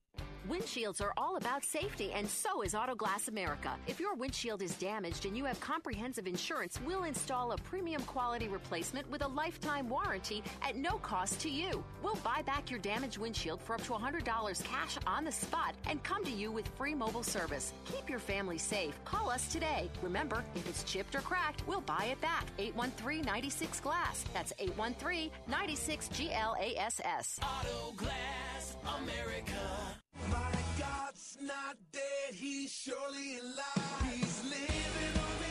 Windshields 0.48 1.02
are 1.02 1.12
all 1.16 1.36
about 1.36 1.64
safety, 1.64 2.12
and 2.12 2.28
so 2.28 2.62
is 2.62 2.72
Autoglass 2.72 3.26
America. 3.26 3.76
If 3.88 3.98
your 3.98 4.14
windshield 4.14 4.62
is 4.62 4.76
damaged 4.76 5.26
and 5.26 5.36
you 5.36 5.44
have 5.44 5.58
comprehensive 5.58 6.28
insurance, 6.28 6.78
we'll 6.86 7.02
install 7.02 7.50
a 7.50 7.56
premium 7.56 8.02
quality 8.02 8.46
replacement 8.46 9.10
with 9.10 9.24
a 9.24 9.28
lifetime 9.28 9.88
warranty 9.88 10.44
at 10.62 10.76
no 10.76 10.98
cost 10.98 11.40
to 11.40 11.50
you. 11.50 11.82
We'll 12.00 12.14
buy 12.16 12.42
back 12.42 12.70
your 12.70 12.78
damaged 12.78 13.18
windshield 13.18 13.60
for 13.60 13.74
up 13.74 13.82
to 13.84 13.92
$100 13.92 14.62
cash 14.62 14.96
on 15.04 15.24
the 15.24 15.32
spot 15.32 15.74
and 15.88 16.00
come 16.04 16.24
to 16.24 16.30
you 16.30 16.52
with 16.52 16.68
free 16.76 16.94
mobile 16.94 17.24
service. 17.24 17.72
Keep 17.84 18.08
your 18.08 18.20
family 18.20 18.58
safe. 18.58 18.94
Call 19.04 19.28
us 19.28 19.48
today. 19.48 19.90
Remember, 20.00 20.44
if 20.54 20.68
it's 20.68 20.84
chipped 20.84 21.16
or 21.16 21.22
cracked, 21.22 21.66
we'll 21.66 21.80
buy 21.80 22.08
it 22.12 22.20
back. 22.20 22.46
813 22.58 23.22
96 23.22 23.80
Glass. 23.80 24.24
That's 24.32 24.52
813 24.60 25.30
96 25.48 26.08
GLASS. 26.08 27.40
Autoglass 27.42 28.76
America. 29.02 29.96
My 30.30 30.52
God's 30.78 31.38
not 31.42 31.76
dead, 31.92 32.34
he's 32.34 32.72
surely 32.72 33.38
alive. 33.38 34.12
He's 34.12 34.44
living 34.44 35.14
on 35.20 35.34
the 35.40 35.45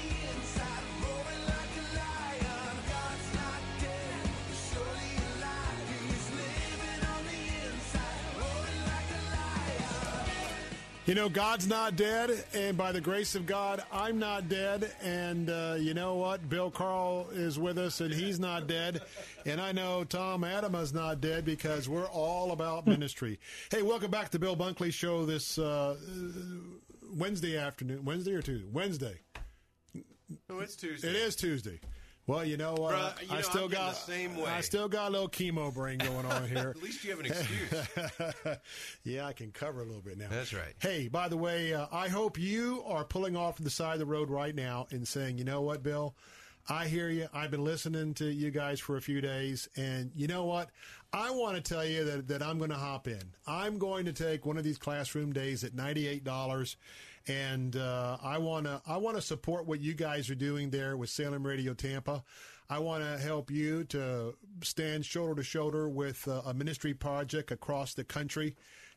You 11.05 11.13
know, 11.13 11.29
God's 11.29 11.67
not 11.67 11.95
dead, 11.95 12.31
and 12.55 12.75
by 12.75 12.91
the 12.91 12.99
grace 12.99 13.35
of 13.35 13.45
God, 13.45 13.83
I'm 13.91 14.17
not 14.17 14.49
dead. 14.49 14.91
And 15.03 15.51
uh, 15.51 15.75
you 15.79 15.93
know 15.93 16.15
what? 16.15 16.49
Bill 16.49 16.71
Carl 16.71 17.27
is 17.31 17.59
with 17.59 17.77
us, 17.77 18.01
and 18.01 18.11
he's 18.11 18.39
not 18.39 18.65
dead. 18.65 19.03
And 19.45 19.61
I 19.61 19.71
know 19.71 20.03
Tom 20.03 20.41
Atema's 20.41 20.95
not 20.95 21.21
dead 21.21 21.45
because 21.45 21.87
we're 21.87 22.07
all 22.07 22.53
about 22.53 22.87
ministry. 22.87 23.39
hey, 23.69 23.83
welcome 23.83 24.09
back 24.09 24.25
to 24.25 24.31
the 24.31 24.39
Bill 24.39 24.57
Bunkley 24.57 24.91
Show 24.91 25.27
this 25.27 25.59
uh, 25.59 25.95
Wednesday 27.13 27.55
afternoon. 27.55 28.03
Wednesday 28.03 28.33
or 28.33 28.41
Tuesday? 28.41 28.67
Wednesday. 28.73 29.19
No, 30.49 30.59
it's 30.59 30.75
Tuesday. 30.75 31.07
It 31.07 31.15
is 31.15 31.35
Tuesday. 31.35 31.79
Well, 32.27 32.43
you 32.43 32.57
know 32.57 32.73
what? 32.73 32.95
Bruh, 32.95 33.21
you 33.21 33.27
I 33.31 33.35
know, 33.35 33.41
still 33.41 33.63
I'm 33.65 33.69
got 33.69 33.89
the 33.93 34.11
same 34.11 34.35
way. 34.35 34.49
I 34.49 34.61
still 34.61 34.87
got 34.87 35.09
a 35.09 35.11
little 35.11 35.29
chemo 35.29 35.71
brain 35.71 35.99
going 35.99 36.25
on 36.25 36.47
here. 36.47 36.69
At 36.75 36.81
least 36.81 37.03
you 37.03 37.11
have 37.11 37.19
an 37.19 37.27
excuse. 37.27 38.57
yeah, 39.03 39.27
I 39.27 39.33
can 39.33 39.51
cover 39.51 39.81
a 39.81 39.85
little 39.85 40.01
bit 40.01 40.17
now. 40.17 40.27
That's 40.29 40.53
right. 40.53 40.73
Hey, 40.79 41.07
by 41.07 41.29
the 41.29 41.37
way, 41.37 41.73
uh, 41.75 41.85
I 41.91 42.07
hope 42.07 42.39
you 42.39 42.83
are 42.87 43.03
pulling 43.03 43.35
off 43.37 43.57
to 43.57 43.63
the 43.63 43.69
side 43.69 43.93
of 43.93 43.99
the 43.99 44.05
road 44.07 44.31
right 44.31 44.55
now 44.55 44.87
and 44.89 45.07
saying, 45.07 45.37
you 45.37 45.43
know 45.43 45.61
what, 45.61 45.83
Bill? 45.83 46.15
I 46.67 46.87
hear 46.87 47.09
you. 47.09 47.27
I've 47.31 47.51
been 47.51 47.63
listening 47.63 48.15
to 48.15 48.25
you 48.25 48.49
guys 48.49 48.79
for 48.79 48.97
a 48.97 49.01
few 49.01 49.21
days, 49.21 49.69
and 49.77 50.09
you 50.15 50.25
know 50.25 50.45
what? 50.45 50.71
I 51.13 51.29
want 51.29 51.55
to 51.55 51.61
tell 51.61 51.85
you 51.85 52.03
that, 52.05 52.27
that 52.29 52.41
I'm 52.41 52.57
going 52.57 52.71
to 52.71 52.75
hop 52.75 53.07
in. 53.07 53.21
I'm 53.45 53.77
going 53.77 54.05
to 54.05 54.13
take 54.13 54.47
one 54.47 54.57
of 54.57 54.63
these 54.63 54.79
classroom 54.79 55.31
days 55.31 55.63
at 55.63 55.73
$98 55.75 56.75
and 57.27 57.75
uh, 57.75 58.17
I 58.21 58.37
want 58.37 58.65
to 58.65 58.81
I 58.85 58.97
want 58.97 59.17
to 59.17 59.21
support 59.21 59.65
what 59.65 59.81
you 59.81 59.93
guys 59.93 60.29
are 60.29 60.35
doing 60.35 60.69
there 60.69 60.95
with 60.97 61.09
Salem 61.09 61.45
Radio 61.45 61.73
Tampa. 61.73 62.23
I 62.69 62.79
want 62.79 63.03
to 63.03 63.17
help 63.19 63.51
you 63.51 63.83
to 63.85 64.35
stand 64.61 65.05
shoulder 65.05 65.35
to 65.35 65.43
shoulder 65.43 65.87
with 65.87 66.27
uh, 66.27 66.41
a 66.45 66.53
ministry 66.53 66.93
project 66.93 67.51
across 67.51 67.93
the 67.93 68.03
country, 68.03 68.55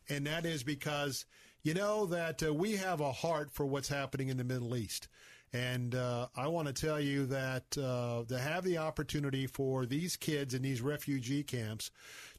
and 0.09 0.27
that 0.27 0.47
is 0.47 0.63
because 0.63 1.27
you 1.63 1.75
know 1.75 2.07
that 2.07 2.43
uh, 2.43 2.53
we 2.53 2.77
have 2.77 3.01
a 3.01 3.13
heart 3.13 3.51
for 3.51 3.67
what's 3.67 3.89
happening 3.89 4.29
in 4.29 4.37
the 4.37 4.45
Middle 4.45 4.77
East. 4.77 5.09
And 5.53 5.95
uh, 5.95 6.29
I 6.37 6.47
want 6.49 6.69
to 6.69 6.75
tell 6.75 7.01
you 7.01 7.25
that 7.27 7.77
uh, 7.79 8.25
to 8.29 8.39
have 8.39 8.65
the 8.65 8.79
opportunity 8.79 9.47
for 9.47 9.87
these 9.87 10.15
kids 10.15 10.53
in 10.53 10.61
these 10.61 10.83
refugee 10.83 11.43
camps 11.43 11.91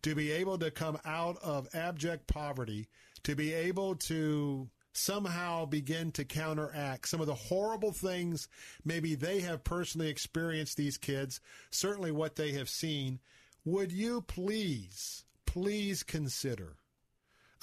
to 0.03 0.13
be 0.13 0.31
able 0.31 0.59
to 0.59 0.69
come 0.69 0.99
out 1.05 1.37
of 1.41 1.67
abject 1.73 2.27
poverty, 2.27 2.87
to 3.23 3.35
be 3.35 3.51
able 3.51 3.95
to 3.95 4.69
somehow 4.99 5.65
begin 5.65 6.11
to 6.11 6.25
counteract 6.25 7.07
some 7.07 7.21
of 7.21 7.27
the 7.27 7.33
horrible 7.33 7.91
things 7.91 8.47
maybe 8.83 9.15
they 9.15 9.39
have 9.41 9.63
personally 9.63 10.09
experienced, 10.09 10.77
these 10.77 10.97
kids, 10.97 11.39
certainly 11.71 12.11
what 12.11 12.35
they 12.35 12.51
have 12.51 12.69
seen. 12.69 13.19
Would 13.65 13.91
you 13.91 14.21
please, 14.21 15.25
please 15.45 16.03
consider? 16.03 16.77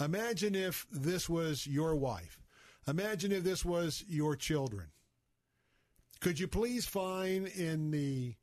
Imagine 0.01 0.55
if 0.55 0.87
this 0.91 1.29
was 1.29 1.67
your 1.67 1.95
wife. 1.95 2.41
Imagine 2.89 3.33
if 3.33 3.45
this 3.45 3.65
was 3.65 4.05
your 4.07 4.37
children. 4.37 4.89
Could 6.21 6.39
you 6.39 6.49
please 6.49 6.87
find 6.87 7.47
in 7.49 7.91
the 7.91 8.35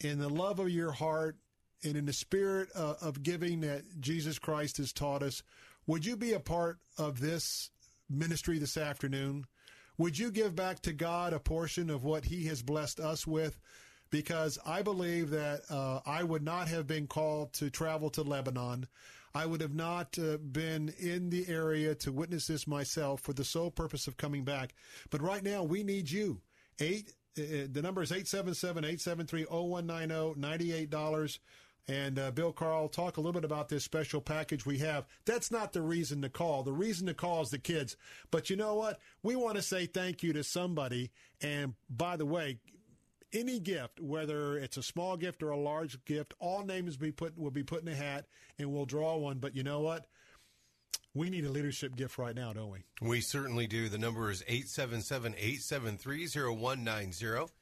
in 0.00 0.18
the 0.18 0.28
love 0.28 0.58
of 0.58 0.68
your 0.68 0.92
heart 0.92 1.36
and 1.84 1.96
in 1.96 2.06
the 2.06 2.12
spirit 2.12 2.68
uh, 2.74 2.94
of 3.00 3.22
giving 3.22 3.60
that 3.60 3.82
Jesus 4.00 4.38
Christ 4.38 4.78
has 4.78 4.92
taught 4.92 5.22
us, 5.22 5.42
would 5.86 6.04
you 6.04 6.16
be 6.16 6.32
a 6.32 6.40
part 6.40 6.78
of 6.98 7.20
this 7.20 7.70
ministry 8.12 8.58
this 8.58 8.76
afternoon? 8.76 9.46
Would 9.98 10.18
you 10.18 10.30
give 10.30 10.56
back 10.56 10.80
to 10.82 10.92
God 10.92 11.32
a 11.32 11.38
portion 11.38 11.90
of 11.90 12.04
what 12.04 12.24
He 12.24 12.46
has 12.46 12.62
blessed 12.62 13.00
us 13.00 13.26
with? 13.26 13.58
Because 14.10 14.58
I 14.66 14.82
believe 14.82 15.30
that 15.30 15.62
uh, 15.70 16.00
I 16.04 16.22
would 16.22 16.42
not 16.42 16.68
have 16.68 16.86
been 16.86 17.06
called 17.06 17.54
to 17.54 17.70
travel 17.70 18.10
to 18.10 18.22
Lebanon. 18.22 18.86
I 19.34 19.46
would 19.46 19.62
have 19.62 19.74
not 19.74 20.18
uh, 20.18 20.36
been 20.36 20.92
in 20.98 21.30
the 21.30 21.48
area 21.48 21.94
to 21.96 22.12
witness 22.12 22.46
this 22.46 22.66
myself 22.66 23.22
for 23.22 23.32
the 23.32 23.44
sole 23.44 23.70
purpose 23.70 24.06
of 24.06 24.18
coming 24.18 24.44
back. 24.44 24.74
But 25.10 25.22
right 25.22 25.42
now, 25.42 25.62
we 25.62 25.82
need 25.82 26.10
you. 26.10 26.42
Eight. 26.78 27.14
Uh, 27.38 27.64
the 27.70 27.80
number 27.80 28.02
is 28.02 28.10
877-873-0190, 28.10 30.36
$98. 30.36 31.38
And 31.88 32.18
uh, 32.18 32.30
Bill 32.30 32.52
Carl, 32.52 32.88
talk 32.88 33.16
a 33.16 33.20
little 33.20 33.32
bit 33.32 33.44
about 33.44 33.68
this 33.68 33.82
special 33.82 34.20
package 34.20 34.64
we 34.64 34.78
have. 34.78 35.06
That's 35.24 35.50
not 35.50 35.72
the 35.72 35.82
reason 35.82 36.22
to 36.22 36.28
call. 36.28 36.62
The 36.62 36.72
reason 36.72 37.08
to 37.08 37.14
call 37.14 37.42
is 37.42 37.50
the 37.50 37.58
kids. 37.58 37.96
But 38.30 38.50
you 38.50 38.56
know 38.56 38.74
what? 38.74 39.00
We 39.22 39.34
want 39.34 39.56
to 39.56 39.62
say 39.62 39.86
thank 39.86 40.22
you 40.22 40.32
to 40.32 40.44
somebody. 40.44 41.10
And 41.40 41.74
by 41.90 42.16
the 42.16 42.26
way, 42.26 42.58
any 43.32 43.58
gift, 43.58 44.00
whether 44.00 44.56
it's 44.58 44.76
a 44.76 44.82
small 44.82 45.16
gift 45.16 45.42
or 45.42 45.50
a 45.50 45.58
large 45.58 46.04
gift, 46.04 46.34
all 46.38 46.64
names 46.64 46.96
be 46.96 47.10
put 47.10 47.36
will 47.36 47.50
be 47.50 47.62
put 47.62 47.82
in 47.82 47.88
a 47.88 47.94
hat, 47.94 48.26
and 48.58 48.72
we'll 48.72 48.84
draw 48.84 49.16
one. 49.16 49.38
But 49.38 49.56
you 49.56 49.62
know 49.62 49.80
what? 49.80 50.06
We 51.14 51.28
need 51.28 51.44
a 51.44 51.50
leadership 51.50 51.94
gift 51.94 52.16
right 52.16 52.34
now, 52.34 52.52
don't 52.52 52.70
we? 52.70 52.84
We 53.02 53.20
certainly 53.20 53.66
do. 53.66 53.88
The 53.88 53.98
number 53.98 54.30
is 54.30 54.42
877 54.46 55.34
873 55.34 56.26
0190. 56.26 57.52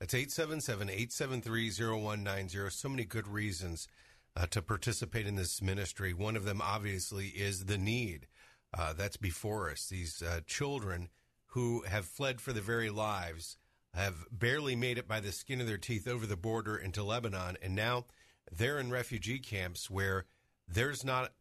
That's 0.00 0.14
877 0.14 0.88
873 0.88 1.70
0190. 1.70 2.70
So 2.70 2.88
many 2.88 3.04
good 3.04 3.28
reasons 3.28 3.86
uh, 4.34 4.46
to 4.46 4.62
participate 4.62 5.26
in 5.26 5.36
this 5.36 5.60
ministry. 5.60 6.14
One 6.14 6.36
of 6.36 6.44
them, 6.44 6.62
obviously, 6.62 7.26
is 7.26 7.66
the 7.66 7.76
need 7.76 8.26
uh, 8.72 8.94
that's 8.94 9.18
before 9.18 9.70
us. 9.70 9.88
These 9.88 10.22
uh, 10.22 10.40
children 10.46 11.10
who 11.48 11.82
have 11.82 12.06
fled 12.06 12.40
for 12.40 12.54
their 12.54 12.62
very 12.62 12.88
lives 12.88 13.58
have 13.92 14.24
barely 14.32 14.74
made 14.74 14.96
it 14.96 15.06
by 15.06 15.20
the 15.20 15.32
skin 15.32 15.60
of 15.60 15.66
their 15.66 15.76
teeth 15.76 16.08
over 16.08 16.26
the 16.26 16.36
border 16.36 16.78
into 16.78 17.02
Lebanon, 17.02 17.58
and 17.60 17.74
now 17.74 18.06
they're 18.50 18.78
in 18.78 18.90
refugee 18.90 19.38
camps 19.38 19.90
where 19.90 20.24
there's 20.66 21.04
not 21.04 21.32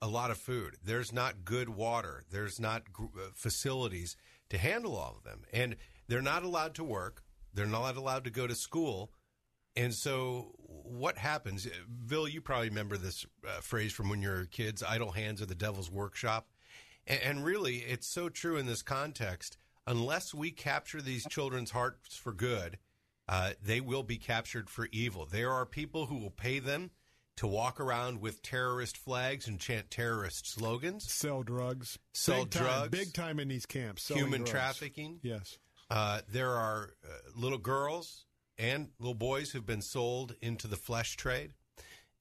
a 0.00 0.06
lot 0.06 0.30
of 0.30 0.36
food, 0.36 0.76
there's 0.84 1.12
not 1.12 1.44
good 1.44 1.70
water, 1.70 2.22
there's 2.30 2.60
not 2.60 2.82
uh, 3.00 3.06
facilities 3.34 4.16
to 4.50 4.58
handle 4.58 4.96
all 4.96 5.16
of 5.16 5.24
them, 5.24 5.42
and 5.52 5.74
they're 6.06 6.22
not 6.22 6.44
allowed 6.44 6.74
to 6.74 6.84
work. 6.84 7.23
They're 7.54 7.66
not 7.66 7.96
allowed 7.96 8.24
to 8.24 8.30
go 8.30 8.46
to 8.46 8.54
school. 8.54 9.12
And 9.76 9.92
so, 9.92 10.54
what 10.58 11.18
happens? 11.18 11.66
Bill, 12.06 12.28
you 12.28 12.40
probably 12.40 12.68
remember 12.68 12.96
this 12.96 13.26
uh, 13.46 13.60
phrase 13.60 13.92
from 13.92 14.08
when 14.08 14.22
you 14.22 14.28
were 14.28 14.44
kids 14.44 14.82
idle 14.82 15.12
hands 15.12 15.42
are 15.42 15.46
the 15.46 15.54
devil's 15.54 15.90
workshop. 15.90 16.48
And, 17.06 17.20
and 17.22 17.44
really, 17.44 17.76
it's 17.78 18.06
so 18.06 18.28
true 18.28 18.56
in 18.56 18.66
this 18.66 18.82
context. 18.82 19.56
Unless 19.86 20.32
we 20.32 20.50
capture 20.50 21.02
these 21.02 21.26
children's 21.28 21.70
hearts 21.70 22.16
for 22.16 22.32
good, 22.32 22.78
uh, 23.28 23.52
they 23.62 23.80
will 23.80 24.02
be 24.02 24.16
captured 24.16 24.70
for 24.70 24.88
evil. 24.92 25.26
There 25.26 25.50
are 25.50 25.66
people 25.66 26.06
who 26.06 26.18
will 26.18 26.30
pay 26.30 26.58
them 26.58 26.90
to 27.36 27.46
walk 27.46 27.80
around 27.80 28.20
with 28.20 28.42
terrorist 28.42 28.96
flags 28.96 29.48
and 29.48 29.58
chant 29.58 29.90
terrorist 29.90 30.46
slogans, 30.48 31.10
sell 31.12 31.42
drugs, 31.42 31.98
sell 32.12 32.44
big 32.44 32.50
time, 32.50 32.62
drugs, 32.64 32.88
big 32.90 33.12
time 33.12 33.40
in 33.40 33.48
these 33.48 33.66
camps, 33.66 34.08
human 34.08 34.42
drugs. 34.42 34.50
trafficking. 34.50 35.18
Yes. 35.22 35.58
Uh, 35.90 36.20
there 36.28 36.50
are 36.50 36.94
uh, 37.04 37.08
little 37.36 37.58
girls 37.58 38.26
and 38.58 38.88
little 38.98 39.14
boys 39.14 39.50
who've 39.50 39.66
been 39.66 39.82
sold 39.82 40.34
into 40.40 40.66
the 40.66 40.76
flesh 40.76 41.16
trade. 41.16 41.52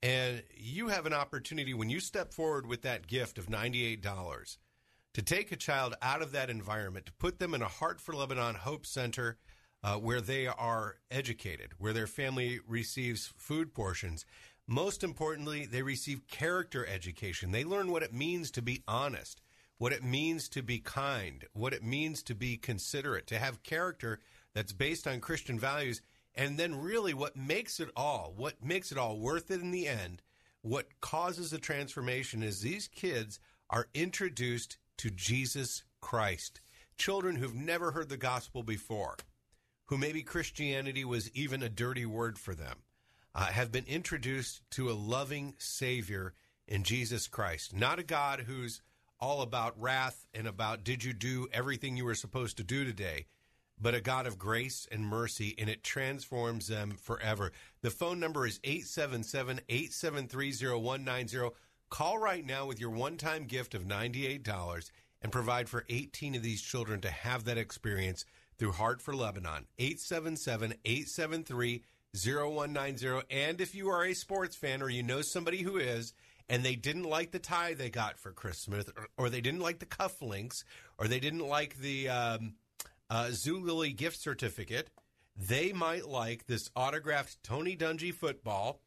And 0.01 0.43
you 0.53 0.89
have 0.89 1.05
an 1.05 1.13
opportunity 1.13 1.73
when 1.73 1.89
you 1.89 1.99
step 1.99 2.33
forward 2.33 2.67
with 2.67 2.81
that 2.81 3.07
gift 3.07 3.37
of 3.37 3.47
$98 3.47 4.57
to 5.13 5.21
take 5.21 5.51
a 5.51 5.55
child 5.55 5.95
out 6.01 6.21
of 6.21 6.31
that 6.33 6.49
environment, 6.49 7.05
to 7.05 7.13
put 7.13 7.39
them 7.39 7.53
in 7.53 7.61
a 7.61 7.67
Heart 7.67 8.01
for 8.01 8.13
Lebanon 8.13 8.55
Hope 8.55 8.85
Center 8.85 9.37
uh, 9.83 9.95
where 9.95 10.21
they 10.21 10.47
are 10.47 10.95
educated, 11.11 11.71
where 11.77 11.93
their 11.93 12.07
family 12.07 12.59
receives 12.67 13.33
food 13.37 13.73
portions. 13.73 14.25
Most 14.67 15.03
importantly, 15.03 15.65
they 15.65 15.81
receive 15.81 16.27
character 16.27 16.85
education. 16.85 17.51
They 17.51 17.65
learn 17.65 17.91
what 17.91 18.03
it 18.03 18.13
means 18.13 18.49
to 18.51 18.61
be 18.61 18.83
honest, 18.87 19.41
what 19.83 19.91
it 19.91 20.01
means 20.01 20.47
to 20.47 20.63
be 20.63 20.79
kind, 20.79 21.43
what 21.51 21.73
it 21.73 21.83
means 21.83 22.23
to 22.23 22.33
be 22.33 22.55
considerate, 22.55 23.27
to 23.27 23.37
have 23.37 23.63
character 23.63 24.21
that's 24.53 24.71
based 24.71 25.05
on 25.05 25.19
Christian 25.19 25.59
values. 25.59 26.01
And 26.33 26.57
then, 26.57 26.79
really, 26.79 27.13
what 27.13 27.35
makes 27.35 27.81
it 27.81 27.89
all, 27.93 28.33
what 28.37 28.63
makes 28.63 28.93
it 28.93 28.97
all 28.97 29.19
worth 29.19 29.51
it 29.51 29.59
in 29.59 29.71
the 29.71 29.89
end, 29.89 30.21
what 30.61 31.01
causes 31.01 31.51
the 31.51 31.57
transformation 31.57 32.43
is 32.43 32.61
these 32.61 32.87
kids 32.87 33.41
are 33.69 33.89
introduced 33.93 34.77
to 34.99 35.09
Jesus 35.09 35.83
Christ. 35.99 36.61
Children 36.95 37.35
who've 37.35 37.53
never 37.53 37.91
heard 37.91 38.07
the 38.07 38.15
gospel 38.15 38.63
before, 38.63 39.17
who 39.87 39.97
maybe 39.97 40.23
Christianity 40.23 41.03
was 41.03 41.29
even 41.35 41.61
a 41.61 41.67
dirty 41.67 42.05
word 42.05 42.39
for 42.39 42.55
them, 42.55 42.83
uh, 43.35 43.47
have 43.47 43.69
been 43.69 43.85
introduced 43.89 44.61
to 44.71 44.89
a 44.89 44.93
loving 44.93 45.55
Savior 45.57 46.35
in 46.69 46.83
Jesus 46.83 47.27
Christ. 47.27 47.75
Not 47.75 47.99
a 47.99 48.03
God 48.03 48.45
who's 48.47 48.81
all 49.23 49.41
about 49.41 49.79
wrath 49.79 50.27
and 50.33 50.45
about 50.45 50.83
did 50.83 51.01
you 51.01 51.13
do 51.13 51.47
everything 51.53 51.95
you 51.95 52.03
were 52.03 52.13
supposed 52.13 52.57
to 52.57 52.63
do 52.63 52.83
today, 52.83 53.25
but 53.81 53.95
a 53.95 54.01
God 54.01 54.27
of 54.27 54.37
grace 54.37 54.85
and 54.91 55.01
mercy, 55.05 55.55
and 55.57 55.69
it 55.69 55.81
transforms 55.81 56.67
them 56.67 56.97
forever. 57.01 57.53
The 57.83 57.89
phone 57.89 58.19
number 58.19 58.45
is 58.45 58.59
877 58.65 59.61
873 59.69 60.51
0190. 60.77 61.55
Call 61.89 62.17
right 62.17 62.45
now 62.45 62.65
with 62.65 62.81
your 62.81 62.89
one 62.89 63.15
time 63.15 63.45
gift 63.45 63.73
of 63.73 63.85
$98 63.85 64.91
and 65.21 65.31
provide 65.31 65.69
for 65.69 65.85
18 65.87 66.35
of 66.35 66.43
these 66.43 66.61
children 66.61 66.99
to 66.99 67.09
have 67.09 67.45
that 67.45 67.57
experience 67.57 68.25
through 68.57 68.73
Heart 68.73 69.01
for 69.01 69.15
Lebanon. 69.15 69.67
877 69.79 70.73
873 70.83 71.81
0190. 72.13 73.21
And 73.31 73.61
if 73.61 73.73
you 73.73 73.87
are 73.87 74.03
a 74.03 74.13
sports 74.13 74.57
fan 74.57 74.81
or 74.81 74.89
you 74.89 75.01
know 75.01 75.21
somebody 75.21 75.61
who 75.61 75.77
is, 75.77 76.13
and 76.53 76.63
they 76.63 76.75
didn't 76.75 77.09
like 77.09 77.31
the 77.31 77.39
tie 77.39 77.73
they 77.73 77.89
got 77.89 78.19
for 78.19 78.31
Christmas, 78.31 78.85
or, 78.95 79.07
or 79.17 79.29
they 79.29 79.41
didn't 79.41 79.61
like 79.61 79.79
the 79.79 79.87
cufflinks, 79.87 80.63
or 80.99 81.07
they 81.07 81.19
didn't 81.19 81.47
like 81.47 81.79
the 81.79 82.07
um, 82.07 82.53
uh, 83.09 83.25
Zulily 83.31 83.95
gift 83.95 84.19
certificate, 84.19 84.89
they 85.35 85.73
might 85.73 86.07
like 86.07 86.45
this 86.45 86.69
autographed 86.75 87.41
Tony 87.43 87.75
Dungy 87.75 88.13
football, 88.13 88.81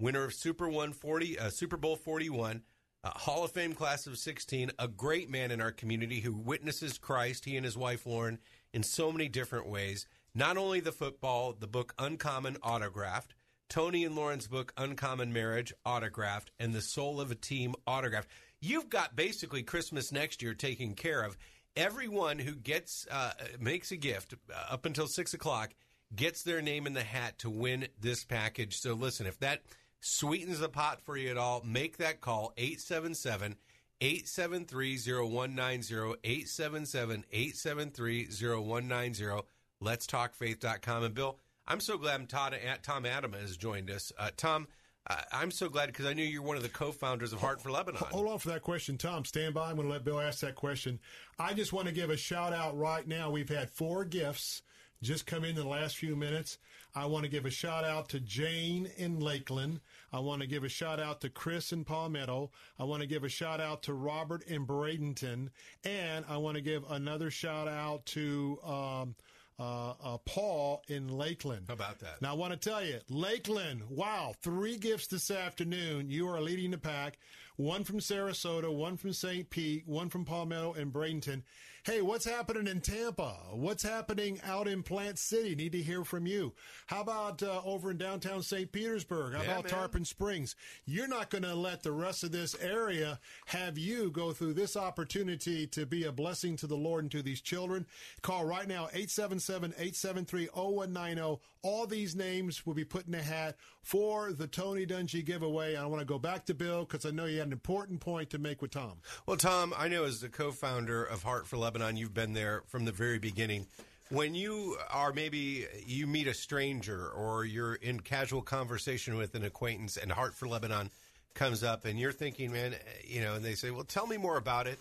winner 0.00 0.24
of 0.24 0.34
Super 0.34 0.68
One 0.68 0.92
Forty, 0.92 1.38
uh, 1.38 1.50
Super 1.50 1.76
Bowl 1.76 1.94
Forty 1.94 2.28
One, 2.28 2.62
uh, 3.04 3.10
Hall 3.10 3.44
of 3.44 3.52
Fame 3.52 3.72
class 3.72 4.08
of 4.08 4.18
sixteen, 4.18 4.72
a 4.76 4.88
great 4.88 5.30
man 5.30 5.52
in 5.52 5.60
our 5.60 5.72
community 5.72 6.20
who 6.20 6.32
witnesses 6.32 6.98
Christ, 6.98 7.44
he 7.44 7.56
and 7.56 7.64
his 7.64 7.76
wife 7.76 8.04
Lauren, 8.04 8.40
in 8.72 8.82
so 8.82 9.12
many 9.12 9.28
different 9.28 9.68
ways. 9.68 10.08
Not 10.34 10.56
only 10.56 10.80
the 10.80 10.90
football, 10.90 11.52
the 11.52 11.68
book 11.68 11.94
Uncommon 11.98 12.56
autographed, 12.64 13.34
Tony 13.68 14.04
and 14.04 14.14
Lauren's 14.14 14.46
book 14.46 14.72
Uncommon 14.76 15.32
Marriage 15.32 15.72
autographed, 15.84 16.50
and 16.58 16.72
The 16.72 16.82
Soul 16.82 17.20
of 17.20 17.30
a 17.30 17.34
Team 17.34 17.74
autographed. 17.86 18.28
You've 18.60 18.88
got 18.88 19.16
basically 19.16 19.62
Christmas 19.62 20.12
next 20.12 20.42
year 20.42 20.54
taken 20.54 20.94
care 20.94 21.22
of. 21.22 21.36
Everyone 21.74 22.38
who 22.38 22.52
gets 22.54 23.06
uh, 23.10 23.32
makes 23.58 23.90
a 23.92 23.96
gift 23.96 24.34
uh, 24.34 24.72
up 24.72 24.84
until 24.84 25.06
six 25.06 25.34
o'clock 25.34 25.74
gets 26.14 26.42
their 26.42 26.60
name 26.60 26.86
in 26.86 26.92
the 26.92 27.02
hat 27.02 27.38
to 27.38 27.50
win 27.50 27.88
this 28.00 28.24
package. 28.24 28.76
So 28.76 28.92
listen, 28.94 29.26
if 29.26 29.38
that 29.40 29.62
sweetens 30.00 30.58
the 30.58 30.68
pot 30.68 31.00
for 31.00 31.16
you 31.16 31.30
at 31.30 31.38
all, 31.38 31.62
make 31.64 31.96
that 31.96 32.20
call 32.20 32.52
877 32.56 33.56
873 34.00 34.98
0190 34.98 35.94
877 36.24 37.24
873 37.32 38.24
0190 38.26 39.42
Let's 39.80 40.06
Talk 40.06 40.34
Faith.com. 40.34 41.04
And 41.04 41.14
Bill, 41.14 41.38
I'm 41.66 41.80
so 41.80 41.96
glad 41.96 42.28
Todd, 42.28 42.56
Tom 42.82 43.04
Atema 43.04 43.40
has 43.40 43.56
joined 43.56 43.90
us. 43.90 44.12
Uh, 44.18 44.30
Tom, 44.36 44.66
uh, 45.08 45.16
I'm 45.32 45.50
so 45.50 45.68
glad 45.68 45.86
because 45.86 46.06
I 46.06 46.12
knew 46.12 46.24
you're 46.24 46.42
one 46.42 46.56
of 46.56 46.62
the 46.62 46.68
co-founders 46.68 47.32
of 47.32 47.40
Heart 47.40 47.60
for 47.60 47.70
Lebanon. 47.70 48.02
Hold 48.10 48.28
on 48.28 48.38
for 48.38 48.50
that 48.50 48.62
question, 48.62 48.98
Tom. 48.98 49.24
Stand 49.24 49.54
by. 49.54 49.70
I'm 49.70 49.76
going 49.76 49.88
to 49.88 49.92
let 49.92 50.04
Bill 50.04 50.20
ask 50.20 50.40
that 50.40 50.54
question. 50.54 51.00
I 51.38 51.54
just 51.54 51.72
want 51.72 51.88
to 51.88 51.94
give 51.94 52.10
a 52.10 52.16
shout 52.16 52.52
out 52.52 52.76
right 52.76 53.06
now. 53.06 53.30
We've 53.30 53.48
had 53.48 53.70
four 53.70 54.04
gifts 54.04 54.62
just 55.02 55.26
come 55.26 55.42
in 55.42 55.50
in 55.50 55.56
the 55.56 55.66
last 55.66 55.96
few 55.96 56.14
minutes. 56.14 56.58
I 56.94 57.06
want 57.06 57.24
to 57.24 57.30
give 57.30 57.44
a 57.44 57.50
shout 57.50 57.84
out 57.84 58.08
to 58.10 58.20
Jane 58.20 58.88
in 58.96 59.18
Lakeland. 59.18 59.80
I 60.12 60.20
want 60.20 60.42
to 60.42 60.46
give 60.46 60.62
a 60.62 60.68
shout 60.68 61.00
out 61.00 61.20
to 61.22 61.28
Chris 61.28 61.72
in 61.72 61.84
Palmetto. 61.84 62.50
I 62.78 62.84
want 62.84 63.02
to 63.02 63.08
give 63.08 63.24
a 63.24 63.28
shout 63.28 63.60
out 63.60 63.82
to 63.84 63.94
Robert 63.94 64.44
in 64.44 64.66
Bradenton. 64.66 65.48
And 65.84 66.24
I 66.28 66.36
want 66.36 66.56
to 66.56 66.60
give 66.60 66.84
another 66.88 67.30
shout 67.30 67.66
out 67.66 68.06
to 68.06 68.58
um, 68.64 69.14
uh, 69.62 69.94
uh, 70.02 70.18
Paul 70.24 70.82
in 70.88 71.08
Lakeland. 71.08 71.66
How 71.68 71.74
about 71.74 72.00
that? 72.00 72.20
Now, 72.20 72.32
I 72.32 72.34
want 72.34 72.52
to 72.52 72.68
tell 72.68 72.84
you, 72.84 72.98
Lakeland, 73.08 73.82
wow, 73.88 74.34
three 74.42 74.76
gifts 74.76 75.06
this 75.06 75.30
afternoon. 75.30 76.10
You 76.10 76.28
are 76.28 76.40
leading 76.40 76.72
the 76.72 76.78
pack. 76.78 77.18
One 77.56 77.84
from 77.84 78.00
Sarasota, 78.00 78.74
one 78.74 78.96
from 78.96 79.12
St. 79.12 79.48
Pete, 79.48 79.86
one 79.86 80.08
from 80.08 80.24
Palmetto 80.24 80.72
and 80.72 80.92
Bradenton. 80.92 81.42
Hey, 81.84 82.00
what's 82.00 82.24
happening 82.24 82.68
in 82.68 82.80
Tampa? 82.80 83.34
What's 83.50 83.82
happening 83.82 84.40
out 84.44 84.68
in 84.68 84.84
Plant 84.84 85.18
City? 85.18 85.56
Need 85.56 85.72
to 85.72 85.82
hear 85.82 86.04
from 86.04 86.28
you. 86.28 86.52
How 86.86 87.00
about 87.00 87.42
uh, 87.42 87.60
over 87.64 87.90
in 87.90 87.98
downtown 87.98 88.44
St. 88.44 88.70
Petersburg? 88.70 89.34
How 89.34 89.42
Yeah, 89.42 89.50
about 89.50 89.64
man. 89.64 89.72
Tarpon 89.72 90.04
Springs? 90.04 90.54
You're 90.84 91.08
not 91.08 91.28
going 91.28 91.42
to 91.42 91.56
let 91.56 91.82
the 91.82 91.90
rest 91.90 92.22
of 92.22 92.30
this 92.30 92.54
area 92.60 93.18
have 93.46 93.78
you 93.78 94.12
go 94.12 94.30
through 94.30 94.54
this 94.54 94.76
opportunity 94.76 95.66
to 95.66 95.84
be 95.84 96.04
a 96.04 96.12
blessing 96.12 96.54
to 96.58 96.68
the 96.68 96.76
Lord 96.76 97.02
and 97.02 97.10
to 97.10 97.20
these 97.20 97.40
children. 97.40 97.84
Call 98.22 98.44
right 98.44 98.68
now, 98.68 98.86
877-873-0190. 98.94 101.40
All 101.64 101.86
these 101.86 102.14
names 102.14 102.64
will 102.64 102.74
be 102.74 102.84
put 102.84 103.08
in 103.08 103.14
a 103.14 103.22
hat 103.22 103.56
for 103.82 104.32
the 104.32 104.46
Tony 104.46 104.86
Dungy 104.86 105.24
giveaway. 105.24 105.74
I 105.76 105.86
want 105.86 105.98
to 106.00 106.06
go 106.06 106.18
back 106.18 106.46
to 106.46 106.54
Bill 106.54 106.84
because 106.84 107.04
I 107.06 107.10
know 107.10 107.24
you 107.26 107.38
had 107.38 107.48
an 107.48 107.52
important 107.52 107.98
point 108.00 108.30
to 108.30 108.38
make 108.38 108.62
with 108.62 108.70
Tom. 108.70 108.98
Well, 109.26 109.36
Tom, 109.36 109.74
I 109.76 109.88
know 109.88 110.04
as 110.04 110.20
the 110.20 110.28
co-founder 110.28 111.02
of 111.04 111.24
Heart 111.24 111.48
for 111.48 111.56
Lebanon, 111.56 111.71
you've 111.96 112.14
been 112.14 112.32
there 112.32 112.62
from 112.68 112.84
the 112.84 112.92
very 112.92 113.18
beginning. 113.18 113.66
When 114.10 114.34
you 114.34 114.76
are 114.90 115.12
maybe 115.12 115.66
you 115.86 116.06
meet 116.06 116.26
a 116.26 116.34
stranger 116.34 117.08
or 117.08 117.44
you're 117.44 117.76
in 117.76 118.00
casual 118.00 118.42
conversation 118.42 119.16
with 119.16 119.34
an 119.34 119.44
acquaintance 119.44 119.96
and 119.96 120.12
Heart 120.12 120.34
for 120.34 120.46
Lebanon 120.46 120.90
comes 121.34 121.62
up 121.64 121.86
and 121.86 121.98
you're 121.98 122.12
thinking, 122.12 122.52
man, 122.52 122.74
you 123.04 123.22
know, 123.22 123.34
and 123.34 123.44
they 123.44 123.54
say, 123.54 123.70
"Well, 123.70 123.84
tell 123.84 124.06
me 124.06 124.18
more 124.18 124.36
about 124.36 124.66
it." 124.66 124.78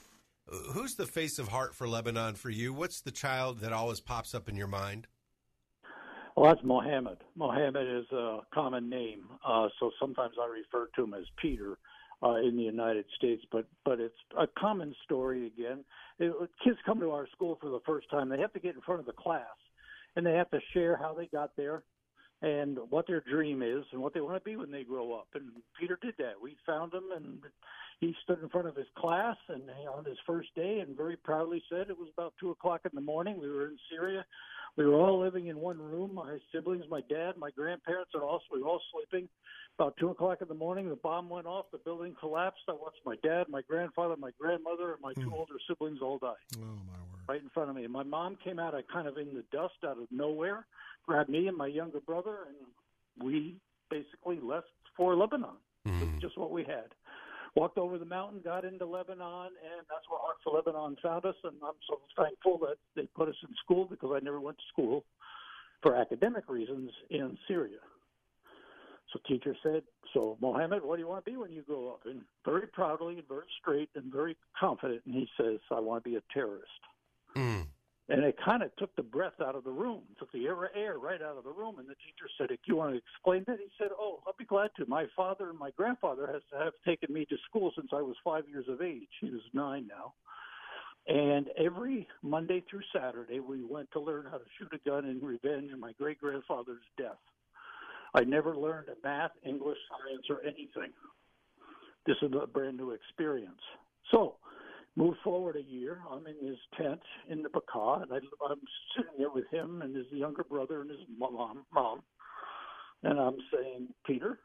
Who's 0.73 0.95
the 0.95 1.05
face 1.05 1.39
of 1.39 1.47
Heart 1.47 1.75
for 1.75 1.87
Lebanon 1.87 2.35
for 2.35 2.49
you? 2.49 2.73
What's 2.73 3.01
the 3.01 3.11
child 3.11 3.59
that 3.59 3.71
always 3.71 4.01
pops 4.01 4.35
up 4.35 4.49
in 4.49 4.57
your 4.57 4.67
mind? 4.67 5.07
Well, 6.35 6.53
that's 6.53 6.65
Mohammed. 6.65 7.17
Mohammed 7.35 7.87
is 7.87 8.11
a 8.11 8.39
common 8.53 8.89
name, 8.89 9.23
uh, 9.45 9.69
so 9.79 9.91
sometimes 9.99 10.35
I 10.41 10.47
refer 10.47 10.89
to 10.95 11.03
him 11.03 11.13
as 11.13 11.25
Peter 11.37 11.77
uh, 12.23 12.35
in 12.35 12.55
the 12.55 12.63
United 12.63 13.05
States. 13.15 13.43
But 13.51 13.65
but 13.85 13.99
it's 13.99 14.15
a 14.37 14.47
common 14.59 14.95
story 15.03 15.47
again. 15.47 15.83
It, 16.19 16.33
kids 16.63 16.77
come 16.85 16.99
to 16.99 17.11
our 17.11 17.27
school 17.35 17.57
for 17.61 17.69
the 17.69 17.81
first 17.85 18.09
time. 18.09 18.29
They 18.29 18.39
have 18.39 18.53
to 18.53 18.59
get 18.59 18.75
in 18.75 18.81
front 18.81 18.99
of 18.99 19.05
the 19.05 19.13
class, 19.13 19.45
and 20.15 20.25
they 20.25 20.33
have 20.33 20.49
to 20.51 20.59
share 20.73 20.97
how 20.97 21.13
they 21.13 21.27
got 21.27 21.55
there, 21.57 21.83
and 22.41 22.77
what 22.89 23.07
their 23.07 23.21
dream 23.21 23.61
is, 23.61 23.83
and 23.91 24.01
what 24.01 24.13
they 24.13 24.21
want 24.21 24.37
to 24.37 24.49
be 24.49 24.55
when 24.55 24.71
they 24.71 24.83
grow 24.83 25.13
up. 25.13 25.27
And 25.33 25.49
Peter 25.79 25.97
did 26.01 26.15
that. 26.19 26.33
We 26.41 26.55
found 26.65 26.93
him, 26.93 27.05
and 27.15 27.39
he 27.99 28.15
stood 28.23 28.41
in 28.41 28.49
front 28.49 28.67
of 28.67 28.75
his 28.75 28.87
class, 28.97 29.37
and 29.49 29.63
on 29.95 30.05
his 30.05 30.17
first 30.25 30.49
day, 30.55 30.79
and 30.79 30.97
very 30.97 31.17
proudly 31.17 31.61
said 31.69 31.89
it 31.89 31.97
was 31.97 32.09
about 32.13 32.33
two 32.39 32.51
o'clock 32.51 32.81
in 32.85 32.91
the 32.93 33.01
morning. 33.01 33.39
We 33.39 33.49
were 33.49 33.67
in 33.67 33.77
Syria. 33.89 34.25
We 34.77 34.85
were 34.85 34.95
all 34.95 35.19
living 35.19 35.47
in 35.47 35.59
one 35.59 35.77
room. 35.77 36.15
My 36.15 36.37
siblings, 36.53 36.85
my 36.89 37.01
dad, 37.09 37.33
my 37.37 37.51
grandparents, 37.51 38.11
and 38.13 38.23
also 38.23 38.45
we 38.53 38.61
were 38.61 38.69
all 38.69 38.81
sleeping. 38.93 39.27
About 39.77 39.95
two 39.97 40.09
o'clock 40.09 40.39
in 40.41 40.47
the 40.47 40.53
morning, 40.53 40.89
the 40.89 40.95
bomb 40.95 41.29
went 41.29 41.47
off. 41.47 41.65
The 41.71 41.77
building 41.79 42.15
collapsed. 42.19 42.61
I 42.69 42.73
watched 42.73 43.01
my 43.05 43.15
dad, 43.23 43.47
my 43.49 43.61
grandfather, 43.61 44.15
my 44.17 44.31
grandmother, 44.39 44.93
and 44.93 45.01
my 45.01 45.13
two 45.13 45.29
hmm. 45.29 45.33
older 45.33 45.55
siblings 45.67 45.99
all 46.01 46.17
die 46.19 46.33
Oh, 46.57 46.59
my 46.59 46.65
word. 46.65 47.27
right 47.27 47.41
in 47.41 47.49
front 47.49 47.69
of 47.69 47.75
me. 47.75 47.83
And 47.83 47.93
my 47.93 48.03
mom 48.03 48.37
came 48.43 48.59
out 48.59 48.73
of 48.73 48.83
kind 48.87 49.07
of 49.07 49.17
in 49.17 49.33
the 49.33 49.43
dust 49.51 49.75
out 49.85 49.97
of 49.97 50.07
nowhere, 50.11 50.65
grabbed 51.05 51.29
me 51.29 51.47
and 51.47 51.57
my 51.57 51.67
younger 51.67 51.99
brother, 51.99 52.37
and 52.47 53.25
we 53.25 53.57
basically 53.89 54.39
left 54.41 54.67
for 54.95 55.15
Lebanon. 55.15 55.57
It's 55.85 55.95
hmm. 55.95 56.19
just 56.19 56.37
what 56.37 56.51
we 56.51 56.63
had. 56.63 56.93
Walked 57.55 57.77
over 57.77 57.97
the 57.97 58.05
mountain, 58.05 58.39
got 58.41 58.63
into 58.63 58.85
Lebanon, 58.85 59.47
and 59.47 59.85
that's 59.89 60.07
where 60.09 60.19
Heart 60.21 60.37
for 60.43 60.53
Lebanon 60.53 60.95
found 61.03 61.25
us. 61.25 61.35
And 61.43 61.55
I'm 61.61 61.73
so 61.87 61.99
thankful 62.17 62.57
that 62.59 62.77
they 62.95 63.07
put 63.13 63.27
us 63.27 63.35
in 63.43 63.53
school 63.63 63.85
because 63.85 64.11
I 64.15 64.23
never 64.23 64.39
went 64.39 64.57
to 64.57 64.63
school 64.71 65.03
for 65.81 65.95
academic 65.95 66.47
reasons 66.47 66.91
in 67.09 67.37
Syria. 67.47 67.79
So 69.11 69.19
teacher 69.27 69.55
said, 69.61 69.83
"So 70.13 70.37
Mohammed, 70.39 70.83
what 70.83 70.95
do 70.95 71.01
you 71.01 71.07
want 71.07 71.25
to 71.25 71.31
be 71.31 71.35
when 71.35 71.51
you 71.51 71.63
grow 71.63 71.89
up?" 71.89 72.05
And 72.05 72.23
very 72.45 72.67
proudly 72.67 73.17
and 73.19 73.27
very 73.27 73.47
straight 73.59 73.89
and 73.95 74.11
very 74.11 74.37
confident, 74.57 75.01
and 75.05 75.13
he 75.13 75.29
says, 75.35 75.59
"I 75.69 75.79
want 75.81 76.03
to 76.03 76.09
be 76.09 76.15
a 76.15 76.21
terrorist." 76.33 76.71
Hmm. 77.35 77.63
And 78.11 78.25
it 78.25 78.35
kind 78.43 78.61
of 78.61 78.75
took 78.75 78.93
the 78.97 79.03
breath 79.03 79.39
out 79.41 79.55
of 79.55 79.63
the 79.63 79.71
room, 79.71 80.01
took 80.19 80.29
the 80.33 80.45
air, 80.45 80.69
air 80.75 80.99
right 80.99 81.21
out 81.21 81.37
of 81.37 81.45
the 81.45 81.51
room. 81.51 81.79
And 81.79 81.87
the 81.87 81.95
teacher 81.95 82.27
said, 82.37 82.49
"Do 82.49 82.57
you 82.65 82.75
want 82.75 82.91
to 82.91 82.97
explain 82.97 83.45
that?" 83.47 83.57
He 83.57 83.71
said, 83.77 83.91
"Oh, 83.97 84.21
I'll 84.27 84.35
be 84.37 84.43
glad 84.43 84.71
to. 84.75 84.85
My 84.85 85.07
father 85.15 85.49
and 85.49 85.57
my 85.57 85.71
grandfather 85.71 86.27
has 86.27 86.41
have 86.51 86.73
taken 86.83 87.13
me 87.13 87.25
to 87.25 87.37
school 87.49 87.71
since 87.73 87.93
I 87.93 88.01
was 88.01 88.17
five 88.21 88.49
years 88.49 88.67
of 88.67 88.81
age. 88.81 89.07
He 89.21 89.29
was 89.29 89.41
nine 89.53 89.87
now." 89.87 90.13
And 91.07 91.47
every 91.57 92.07
Monday 92.21 92.59
through 92.69 92.83
Saturday, 92.93 93.39
we 93.39 93.63
went 93.63 93.89
to 93.91 93.99
learn 94.01 94.25
how 94.25 94.39
to 94.39 94.45
shoot 94.57 94.73
a 94.73 94.89
gun 94.89 95.05
in 95.05 95.19
revenge 95.21 95.71
of 95.71 95.79
my 95.79 95.93
great 95.93 96.19
grandfather's 96.19 96.83
death. 96.97 97.19
I 98.13 98.25
never 98.25 98.57
learned 98.57 98.89
math, 99.03 99.31
English, 99.43 99.79
science, 99.87 100.29
or 100.29 100.41
anything. 100.41 100.91
This 102.05 102.17
is 102.21 102.33
a 102.33 102.45
brand 102.45 102.75
new 102.75 102.91
experience. 102.91 103.61
So, 104.11 104.35
move 104.95 105.15
forward 105.23 105.55
a 105.55 105.71
year. 105.71 105.99
I'm 106.09 106.25
in 106.27 106.47
his 106.47 106.57
tent 106.77 107.01
in 107.29 107.41
the 107.41 107.49
Bekaa, 107.49 108.03
and 108.03 108.11
I, 108.11 108.17
I'm 108.49 108.59
sitting 108.95 109.13
there 109.17 109.29
with 109.29 109.45
him 109.51 109.81
and 109.81 109.95
his 109.95 110.07
younger 110.11 110.43
brother 110.43 110.81
and 110.81 110.89
his 110.89 110.99
mom, 111.17 111.65
mom. 111.73 112.01
And 113.03 113.19
I'm 113.19 113.37
saying, 113.53 113.87
Peter, 114.05 114.39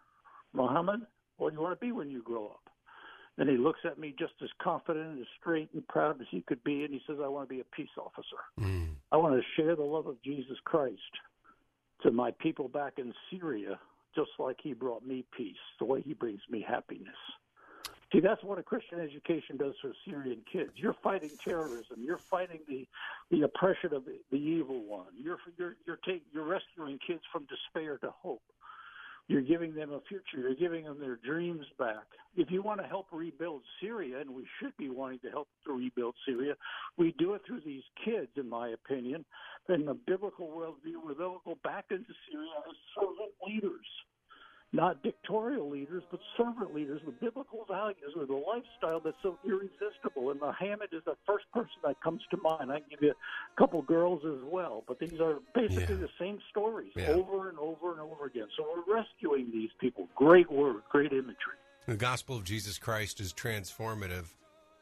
Mohammed, 0.52 1.01
what 1.36 1.51
do 1.51 1.56
you 1.56 1.62
want 1.62 1.78
to 1.78 1.85
be 1.85 1.93
when 1.93 2.10
you 2.10 2.23
grow 2.23 2.47
up? 2.47 2.60
And 3.39 3.51
he 3.51 3.59
looks 3.59 3.81
at 3.85 3.98
me 3.98 4.14
just 4.18 4.32
as 4.43 4.48
confident 4.62 5.06
and 5.06 5.20
as 5.20 5.27
straight 5.39 5.68
and 5.74 5.86
proud 5.89 6.20
as 6.23 6.27
he 6.31 6.40
could 6.43 6.62
be, 6.64 6.85
and 6.85 6.94
he 6.94 7.01
says, 7.06 7.18
I 7.23 7.28
want 7.28 7.48
to 7.48 7.55
be 7.55 7.60
a 7.60 7.77
peace 7.77 7.90
officer. 7.98 8.40
Mm. 8.59 8.94
I 9.12 9.18
want 9.18 9.35
to 9.35 9.62
share 9.62 9.77
the 9.77 9.82
love 9.82 10.06
of 10.06 10.23
Jesus 10.23 10.56
Christ 10.64 11.01
to 12.02 12.10
my 12.10 12.31
people 12.40 12.68
back 12.68 12.94
in 12.97 13.12
Syria, 13.31 13.78
just 14.14 14.31
like 14.39 14.56
he 14.62 14.73
brought 14.73 15.06
me 15.06 15.24
peace, 15.36 15.55
the 15.78 15.85
way 15.85 16.01
he 16.01 16.14
brings 16.14 16.40
me 16.51 16.64
happiness. 16.66 17.09
See, 18.12 18.20
that's 18.20 18.42
what 18.44 18.58
a 18.58 18.62
Christian 18.62 19.00
education 19.00 19.56
does 19.56 19.74
for 19.82 19.92
Syrian 20.06 20.42
kids. 20.50 20.70
You're 20.76 20.96
fighting 21.02 21.30
terrorism. 21.42 21.96
You're 21.98 22.18
fighting 22.18 22.60
the 22.68 22.86
the 23.30 23.42
oppression 23.42 23.92
of 23.92 24.04
the, 24.04 24.18
the 24.30 24.36
evil 24.36 24.84
one. 24.84 25.08
You're 25.16 25.38
you're 25.58 25.76
you're 25.86 25.98
taking 26.04 26.22
you're 26.32 26.44
rescuing 26.44 26.98
kids 27.04 27.22
from 27.32 27.46
despair 27.46 27.98
to 27.98 28.10
hope. 28.10 28.42
You're 29.28 29.42
giving 29.42 29.74
them 29.74 29.92
a 29.92 30.00
future. 30.08 30.38
You're 30.38 30.54
giving 30.54 30.84
them 30.84 31.00
their 31.00 31.16
dreams 31.16 31.66
back. 31.80 32.04
If 32.36 32.48
you 32.52 32.62
want 32.62 32.80
to 32.80 32.86
help 32.86 33.06
rebuild 33.10 33.62
Syria, 33.82 34.20
and 34.20 34.30
we 34.30 34.46
should 34.60 34.76
be 34.76 34.88
wanting 34.88 35.18
to 35.24 35.30
help 35.30 35.48
to 35.66 35.72
rebuild 35.72 36.14
Syria, 36.24 36.54
we 36.96 37.12
do 37.18 37.34
it 37.34 37.42
through 37.44 37.62
these 37.66 37.82
kids, 38.04 38.28
in 38.36 38.48
my 38.48 38.68
opinion. 38.68 39.24
In 39.68 39.84
the 39.84 39.94
biblical 39.94 40.46
worldview, 40.46 41.04
where 41.04 41.14
they'll 41.14 41.42
go 41.44 41.58
back 41.64 41.86
into 41.90 42.14
Syria 42.30 42.52
as 42.68 42.76
servant 42.94 43.32
leaders 43.44 43.86
not 44.77 45.03
dictatorial 45.03 45.69
leaders, 45.70 46.03
but 46.11 46.20
servant 46.36 46.74
leaders 46.74 47.01
with 47.05 47.19
biblical 47.19 47.65
values, 47.66 48.12
with 48.15 48.28
a 48.28 48.35
lifestyle 48.35 49.01
that's 49.01 49.16
so 49.23 49.39
irresistible. 49.44 50.31
And 50.31 50.39
Muhammad 50.39 50.90
is 50.93 51.03
the 51.07 51.16
first 51.27 51.47
person 51.53 51.74
that 51.82 52.01
comes 52.03 52.20
to 52.31 52.36
mind. 52.36 52.70
I 52.70 52.81
can 52.81 52.90
give 52.90 53.03
you 53.03 53.11
a 53.11 53.59
couple 53.61 53.81
girls 53.82 54.23
as 54.24 54.44
well, 54.44 54.85
but 54.86 55.01
these 55.01 55.19
are 55.19 55.39
basically 55.55 55.97
the 55.97 56.11
same 56.20 56.39
stories 56.51 56.93
Yeah. 56.94 57.12
over 57.12 57.48
and 57.48 57.59
over 57.59 57.93
and 57.93 58.01
over 58.01 58.27
again. 58.27 58.48
So 58.57 58.70
we're 58.70 58.94
rescuing 58.94 59.51
these 59.51 59.70
people. 59.81 60.09
Great 60.15 60.51
word, 60.51 60.82
great 60.90 61.12
imagery. 61.12 61.57
The 61.86 61.97
gospel 61.97 62.36
of 62.36 62.44
Jesus 62.44 62.78
Christ 62.78 63.19
is 63.20 63.32
transformative, 63.32 64.27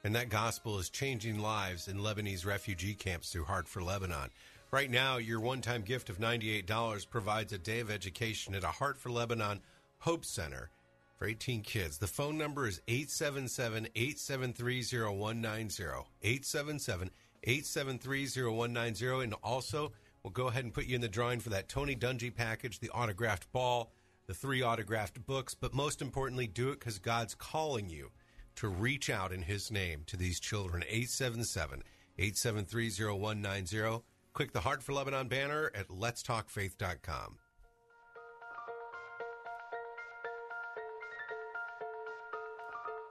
and 0.02 0.14
that 0.16 0.28
gospel 0.28 0.78
is 0.78 0.90
changing 0.90 1.38
lives 1.38 1.86
in 1.86 1.98
Lebanese 1.98 2.44
refugee 2.44 2.94
camps 2.94 3.30
through 3.30 3.44
Heart 3.44 3.68
for 3.68 3.80
Lebanon. 3.80 4.30
Right 4.70 4.90
now, 4.90 5.18
your 5.18 5.38
one 5.38 5.60
time 5.60 5.82
gift 5.82 6.10
of 6.10 6.18
$98 6.18 7.08
provides 7.08 7.52
a 7.52 7.58
day 7.58 7.78
of 7.78 7.92
education 7.92 8.56
at 8.56 8.64
a 8.64 8.68
Heart 8.68 8.98
for 8.98 9.08
Lebanon 9.08 9.60
Hope 10.04 10.26
Center 10.26 10.68
for 11.16 11.26
18 11.26 11.62
kids. 11.62 11.96
The 11.96 12.06
phone 12.06 12.36
number 12.36 12.68
is 12.68 12.82
877 12.88 13.88
873 13.94 14.82
0190. 14.82 15.82
877 16.22 17.10
873 17.42 18.26
0190. 18.26 19.24
And 19.24 19.34
also, 19.42 19.92
we'll 20.22 20.30
go 20.30 20.48
ahead 20.48 20.64
and 20.64 20.74
put 20.74 20.84
you 20.84 20.94
in 20.94 21.00
the 21.00 21.08
drawing 21.08 21.40
for 21.40 21.48
that 21.48 21.70
Tony 21.70 21.96
Dungy 21.96 22.34
package, 22.34 22.80
the 22.80 22.90
autographed 22.90 23.50
ball, 23.50 23.94
the 24.26 24.34
three 24.34 24.62
autographed 24.62 25.24
books, 25.24 25.54
but 25.54 25.72
most 25.72 26.02
importantly, 26.02 26.46
do 26.46 26.68
it 26.68 26.80
because 26.80 26.98
God's 26.98 27.34
calling 27.34 27.88
you 27.88 28.10
to 28.56 28.68
reach 28.68 29.08
out 29.08 29.32
in 29.32 29.40
His 29.40 29.70
name 29.70 30.02
to 30.08 30.18
these 30.18 30.38
children. 30.38 30.84
877 30.86 31.82
873 32.18 32.90
0190. 32.90 34.04
Click 34.34 34.52
the 34.52 34.60
Heart 34.60 34.82
for 34.82 34.92
Lebanon 34.92 35.28
banner 35.28 35.70
at 35.74 35.88
letstalkfaith.com. 35.88 37.38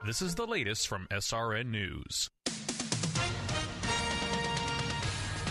This 0.06 0.20
is 0.20 0.34
the 0.34 0.46
latest 0.46 0.86
from 0.86 1.06
SRN 1.10 1.70
News. 1.70 2.28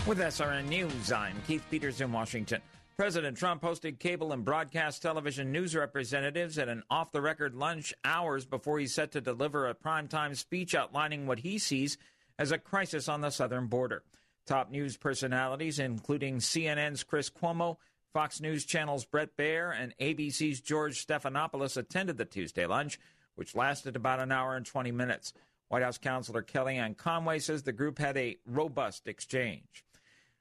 With 0.06 0.18
SRN 0.18 0.68
News, 0.68 1.10
I'm 1.10 1.42
Keith 1.44 1.64
Peters 1.72 2.00
in 2.00 2.12
Washington. 2.12 2.60
President 2.96 3.36
Trump 3.36 3.62
hosted 3.62 3.98
cable 3.98 4.32
and 4.32 4.44
broadcast 4.44 5.02
television 5.02 5.50
news 5.50 5.74
representatives 5.74 6.56
at 6.56 6.68
an 6.68 6.84
off 6.88 7.10
the 7.10 7.20
record 7.20 7.56
lunch 7.56 7.92
hours 8.04 8.46
before 8.46 8.78
he's 8.78 8.94
set 8.94 9.10
to 9.10 9.20
deliver 9.20 9.66
a 9.66 9.74
primetime 9.74 10.36
speech 10.36 10.76
outlining 10.76 11.26
what 11.26 11.40
he 11.40 11.58
sees 11.58 11.98
as 12.38 12.52
a 12.52 12.58
crisis 12.58 13.08
on 13.08 13.22
the 13.22 13.30
southern 13.30 13.66
border. 13.66 14.04
Top 14.46 14.70
news 14.70 14.96
personalities, 14.96 15.80
including 15.80 16.36
CNN's 16.36 17.02
Chris 17.02 17.28
Cuomo, 17.28 17.78
Fox 18.12 18.40
News 18.40 18.64
Channel's 18.64 19.04
Bret 19.04 19.36
Baier, 19.36 19.74
and 19.76 19.92
ABC's 19.98 20.60
George 20.60 21.04
Stephanopoulos, 21.04 21.76
attended 21.76 22.18
the 22.18 22.24
Tuesday 22.24 22.66
lunch, 22.66 23.00
which 23.34 23.54
lasted 23.54 23.96
about 23.96 24.20
an 24.20 24.32
hour 24.32 24.56
and 24.56 24.66
20 24.66 24.92
minutes. 24.92 25.32
White 25.68 25.82
House 25.82 25.98
Counselor 25.98 26.42
Kellyanne 26.42 26.96
Conway 26.96 27.38
says 27.38 27.62
the 27.62 27.72
group 27.72 27.98
had 27.98 28.16
a 28.16 28.36
robust 28.46 29.08
exchange. 29.08 29.84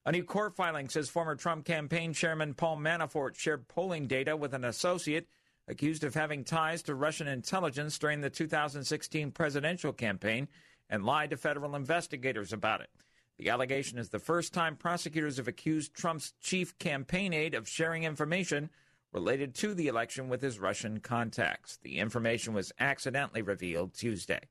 A 0.06 0.11
new 0.11 0.24
court 0.24 0.56
filing 0.56 0.90
says 0.90 1.10
former 1.10 1.36
Trump 1.36 1.65
campaign 1.65 2.14
chairman 2.14 2.53
Paul 2.53 2.78
Manafort 2.78 3.36
shared 3.36 3.68
polling 3.68 4.07
data 4.07 4.36
with 4.36 4.53
an 4.53 4.65
associate 4.65 5.28
accused 5.68 6.03
of 6.03 6.14
having 6.14 6.44
ties 6.44 6.84
to 6.84 6.95
Russian 6.95 7.28
intelligence 7.28 7.98
during 7.98 8.20
the 8.20 8.30
2016 8.30 9.32
presidential 9.32 9.94
campaign 9.94 10.49
and 10.90 11.06
lied 11.06 11.30
to 11.30 11.38
federal 11.38 11.76
investigators 11.76 12.52
about 12.52 12.82
it. 12.82 12.90
The 13.38 13.49
allegation 13.49 13.98
is 13.98 14.10
the 14.10 14.20
first 14.20 14.53
time 14.53 14.76
prosecutors 14.76 15.38
have 15.38 15.48
accused 15.48 15.94
Trump's 15.94 16.34
chief 16.41 16.78
campaign 16.78 17.34
aide 17.34 17.56
of 17.56 17.68
sharing 17.68 18.03
information 18.03 18.70
related 19.14 19.53
to 19.56 19.73
the 19.73 19.88
election 19.88 20.27
with 20.27 20.41
his 20.41 20.60
Russian 20.60 20.99
contacts. 20.99 21.77
The 21.84 21.99
information 21.99 22.53
was 22.53 22.72
accidentally 22.80 23.41
revealed 23.41 23.94
Tuesday. 23.94 24.41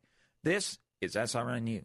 This 0.42 0.78
is 1.00 1.14
SRN 1.14 1.62
News. 1.62 1.84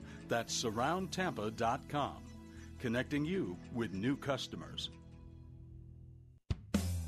That's 0.31 0.63
surroundtampa.com, 0.63 2.23
connecting 2.79 3.25
you 3.25 3.57
with 3.73 3.93
new 3.93 4.15
customers. 4.15 4.89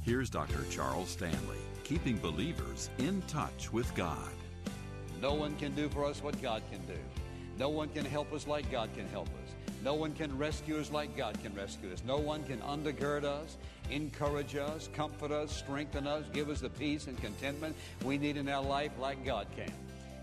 Here's 0.02 0.30
Dr. 0.30 0.66
Charles 0.70 1.08
Stanley, 1.08 1.60
keeping 1.86 2.18
believers 2.18 2.90
in 2.98 3.22
touch 3.22 3.72
with 3.72 3.96
God. 3.96 4.34
No 5.22 5.34
one 5.34 5.56
can 5.56 5.74
do 5.74 5.88
for 5.88 6.04
us 6.04 6.22
what 6.22 6.42
God 6.42 6.64
can 6.70 6.82
do. 6.82 7.00
No 7.58 7.70
one 7.70 7.88
can 7.88 8.04
help 8.04 8.34
us 8.34 8.46
like 8.46 8.70
God 8.70 8.90
can 8.94 9.08
help 9.08 9.30
us. 9.30 9.74
No 9.86 9.94
one 9.94 10.12
can 10.12 10.38
rescue 10.38 10.78
us 10.78 10.92
like 10.92 11.16
God 11.16 11.42
can 11.42 11.56
rescue 11.56 11.94
us. 11.94 12.04
No 12.06 12.18
one 12.18 12.44
can 12.44 12.60
undergird 12.60 13.24
us, 13.24 13.56
encourage 13.90 14.58
us, 14.58 14.90
comfort 14.94 15.32
us, 15.32 15.50
strengthen 15.50 16.08
us, 16.08 16.26
give 16.34 16.50
us 16.50 16.60
the 16.60 16.70
peace 16.70 17.08
and 17.08 17.18
contentment 17.22 17.74
we 18.04 18.18
need 18.18 18.36
in 18.36 18.50
our 18.50 18.64
life 18.64 18.92
like 19.00 19.24
God 19.24 19.48
can. 19.56 19.72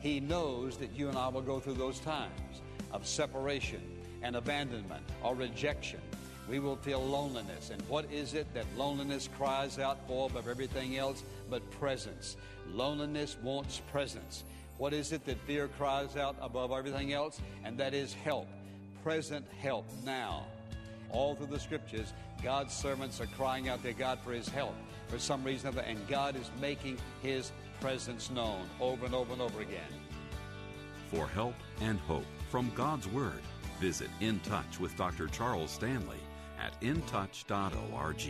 He 0.00 0.20
knows 0.20 0.76
that 0.76 0.92
you 0.92 1.08
and 1.08 1.16
I 1.16 1.28
will 1.28 1.40
go 1.40 1.60
through 1.60 1.74
those 1.74 1.98
times 2.00 2.60
of 2.92 3.06
separation 3.06 3.80
and 4.22 4.36
abandonment 4.36 5.02
or 5.22 5.34
rejection. 5.34 6.00
We 6.48 6.58
will 6.58 6.76
feel 6.76 7.00
loneliness. 7.00 7.70
And 7.70 7.80
what 7.82 8.10
is 8.10 8.34
it 8.34 8.52
that 8.54 8.66
loneliness 8.76 9.28
cries 9.36 9.78
out 9.78 9.98
for 10.08 10.28
above 10.28 10.48
everything 10.48 10.96
else 10.96 11.22
but 11.48 11.68
presence? 11.70 12.36
Loneliness 12.72 13.36
wants 13.42 13.80
presence. 13.92 14.44
What 14.78 14.92
is 14.92 15.12
it 15.12 15.24
that 15.26 15.38
fear 15.46 15.68
cries 15.68 16.16
out 16.16 16.36
above 16.40 16.72
everything 16.72 17.12
else? 17.12 17.40
And 17.64 17.78
that 17.78 17.94
is 17.94 18.14
help. 18.14 18.48
Present 19.04 19.46
help 19.60 19.86
now. 20.04 20.46
All 21.10 21.34
through 21.34 21.46
the 21.46 21.60
scriptures, 21.60 22.12
God's 22.42 22.74
servants 22.74 23.20
are 23.20 23.26
crying 23.26 23.68
out 23.68 23.82
to 23.82 23.92
God 23.92 24.18
for 24.24 24.32
his 24.32 24.48
help 24.48 24.74
for 25.10 25.18
some 25.18 25.42
reason 25.42 25.68
or 25.68 25.72
other, 25.72 25.80
and 25.82 25.98
God 26.08 26.36
is 26.36 26.50
making 26.60 26.96
his 27.20 27.50
presence 27.80 28.30
known 28.30 28.66
over 28.80 29.06
and 29.06 29.14
over 29.14 29.32
and 29.32 29.42
over 29.42 29.60
again. 29.60 29.80
For 31.10 31.26
help 31.26 31.54
and 31.80 31.98
hope 32.00 32.24
from 32.50 32.72
God's 32.74 33.06
Word, 33.06 33.40
visit 33.80 34.08
In 34.18 34.40
Touch 34.40 34.80
with 34.80 34.96
Dr. 34.96 35.28
Charles 35.28 35.70
Stanley 35.70 36.18
at 36.60 36.78
intouch.org. 36.80 38.28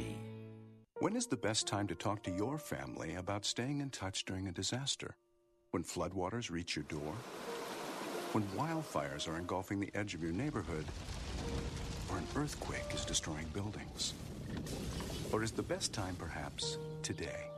When 0.99 1.17
is 1.17 1.27
the 1.27 1.39
best 1.39 1.67
time 1.67 1.87
to 1.87 1.95
talk 1.95 2.23
to 2.25 2.31
your 2.31 2.59
family 2.59 3.15
about 3.15 3.47
staying 3.47 3.81
in 3.81 3.89
touch 3.89 4.27
during 4.27 4.47
a 4.47 4.53
disaster? 4.53 5.17
When 5.71 5.83
floodwaters 5.83 6.51
reach 6.51 6.77
your 6.77 6.83
door? 6.85 7.15
When 8.33 8.45
wildfires 8.49 9.27
are 9.27 9.39
engulfing 9.39 9.81
the 9.81 9.91
edge 9.95 10.13
of 10.13 10.23
your 10.23 10.33
neighborhood? 10.33 10.85
Or 12.11 12.19
an 12.19 12.27
earthquake 12.37 12.95
is 12.95 13.07
destroying 13.07 13.47
buildings? 13.55 14.13
Or 15.33 15.43
is 15.43 15.51
the 15.51 15.63
best 15.63 15.95
time 15.95 16.17
perhaps 16.17 16.77
today? 17.03 17.50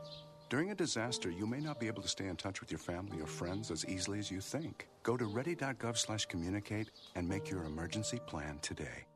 During 0.53 0.69
a 0.69 0.75
disaster, 0.75 1.31
you 1.31 1.47
may 1.47 1.59
not 1.59 1.79
be 1.79 1.87
able 1.87 2.03
to 2.03 2.07
stay 2.07 2.27
in 2.27 2.35
touch 2.35 2.61
with 2.61 2.69
your 2.69 2.77
family 2.77 3.19
or 3.19 3.25
friends 3.25 3.71
as 3.71 3.83
easily 3.87 4.19
as 4.19 4.29
you 4.29 4.39
think. 4.39 4.87
Go 5.01 5.17
to 5.17 5.25
ready.gov 5.25 5.97
slash 5.97 6.27
communicate 6.27 6.91
and 7.15 7.27
make 7.27 7.49
your 7.49 7.63
emergency 7.63 8.19
plan 8.27 8.59
today. 8.61 9.07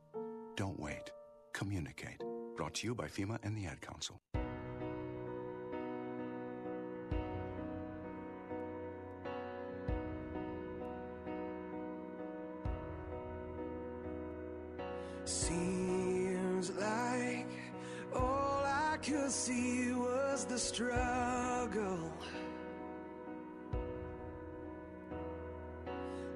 Don't 0.56 0.80
wait. 0.80 1.12
Communicate. 1.54 2.24
Brought 2.56 2.74
to 2.74 2.88
you 2.88 2.96
by 2.96 3.06
FEMA 3.06 3.38
and 3.44 3.56
the 3.56 3.68
Ad 3.68 3.82
Council. 3.82 4.20
Seems 15.24 16.72
like 16.72 17.46
all 18.16 18.64
I 18.66 18.98
could 19.04 19.30
see 19.30 19.87
the 20.48 20.57
struggle. 20.57 22.11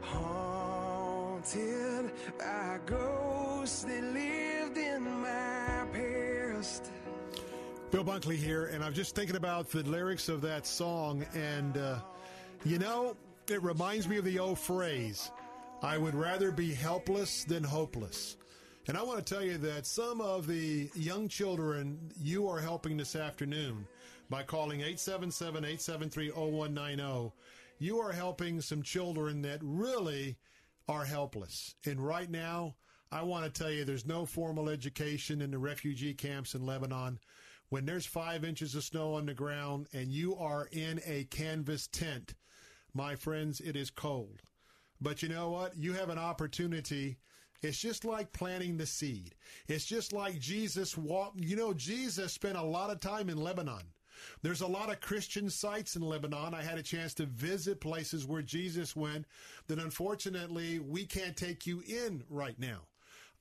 Haunted 0.02 2.12
that 3.84 4.04
lived 4.14 4.78
in 4.78 5.10
my 5.22 5.86
past. 5.94 6.92
Bill 7.92 8.04
Bunkley 8.04 8.36
here, 8.36 8.66
and 8.68 8.84
I'm 8.84 8.94
just 8.94 9.16
thinking 9.16 9.36
about 9.36 9.70
the 9.70 9.84
lyrics 9.84 10.30
of 10.30 10.42
that 10.42 10.66
song, 10.66 11.26
and 11.34 11.78
uh, 11.78 12.00
you 12.66 12.80
know, 12.80 13.16
it 13.50 13.62
reminds 13.64 14.08
me 14.08 14.18
of 14.18 14.26
the 14.26 14.40
old 14.40 14.60
phrase 14.60 15.32
I 15.82 15.98
would 15.98 16.16
rather 16.16 16.52
be 16.52 16.74
helpless 16.74 17.44
than 17.44 17.64
hopeless. 17.64 18.38
And 18.88 18.98
I 18.98 19.04
want 19.04 19.24
to 19.24 19.34
tell 19.34 19.44
you 19.44 19.58
that 19.60 19.86
some 19.86 20.22
of 20.22 20.48
the 20.48 20.90
young 20.96 21.28
children 21.28 22.12
you 22.20 22.48
are 22.48 22.60
helping 22.60 22.98
this 22.98 23.16
afternoon 23.16 23.86
by 24.30 24.42
calling 24.42 24.80
877 24.80 25.64
873 25.64 26.32
0190. 26.32 27.32
You 27.78 28.00
are 28.00 28.12
helping 28.12 28.60
some 28.60 28.82
children 28.82 29.44
that 29.44 29.60
really 29.62 30.38
are 30.88 31.06
helpless. 31.06 31.76
And 31.86 32.04
right 32.04 32.30
now, 32.30 32.76
I 33.12 33.22
want 33.22 33.46
to 33.46 33.52
tell 33.52 33.72
you 33.72 33.86
there's 33.86 34.08
no 34.08 34.26
formal 34.26 34.68
education 34.68 35.42
in 35.42 35.52
the 35.52 35.60
refugee 35.60 36.16
camps 36.16 36.56
in 36.56 36.66
Lebanon. 36.66 37.20
When 37.70 37.86
there's 37.86 38.06
five 38.06 38.44
inches 38.44 38.74
of 38.74 38.84
snow 38.84 39.14
on 39.14 39.28
the 39.28 39.34
ground 39.34 39.88
and 39.94 40.12
you 40.12 40.36
are 40.38 40.68
in 40.72 41.02
a 41.06 41.26
canvas 41.26 41.88
tent, 41.88 42.34
my 42.94 43.16
friends, 43.16 43.62
it 43.62 43.76
is 43.76 43.92
cold. 43.92 44.42
But 45.00 45.22
you 45.22 45.30
know 45.30 45.52
what? 45.52 45.78
You 45.78 45.94
have 45.94 46.10
an 46.10 46.18
opportunity. 46.18 47.18
It's 47.62 47.80
just 47.80 48.06
like 48.06 48.34
planting 48.34 48.78
the 48.78 48.86
seed. 48.86 49.36
It's 49.68 49.86
just 49.86 50.14
like 50.14 50.40
Jesus 50.40 50.98
walked. 50.98 51.40
You 51.40 51.56
know, 51.56 51.74
Jesus 51.74 52.34
spent 52.34 52.58
a 52.58 52.64
lot 52.64 52.90
of 52.90 53.00
time 53.00 53.30
in 53.30 53.38
Lebanon. 53.38 53.84
There's 54.42 54.62
a 54.62 54.68
lot 54.68 54.92
of 54.92 55.00
Christian 55.00 55.50
sites 55.50 55.96
in 55.96 56.02
Lebanon. 56.02 56.54
I 56.54 56.62
had 56.62 56.78
a 56.78 56.84
chance 56.84 57.14
to 57.16 57.26
visit 57.26 57.82
places 57.82 58.28
where 58.28 58.42
Jesus 58.42 58.96
went 58.96 59.26
that 59.68 59.80
unfortunately 59.80 60.80
we 60.80 61.06
can't 61.06 61.36
take 61.36 61.66
you 61.66 61.82
in 61.88 62.24
right 62.30 62.58
now, 62.60 62.82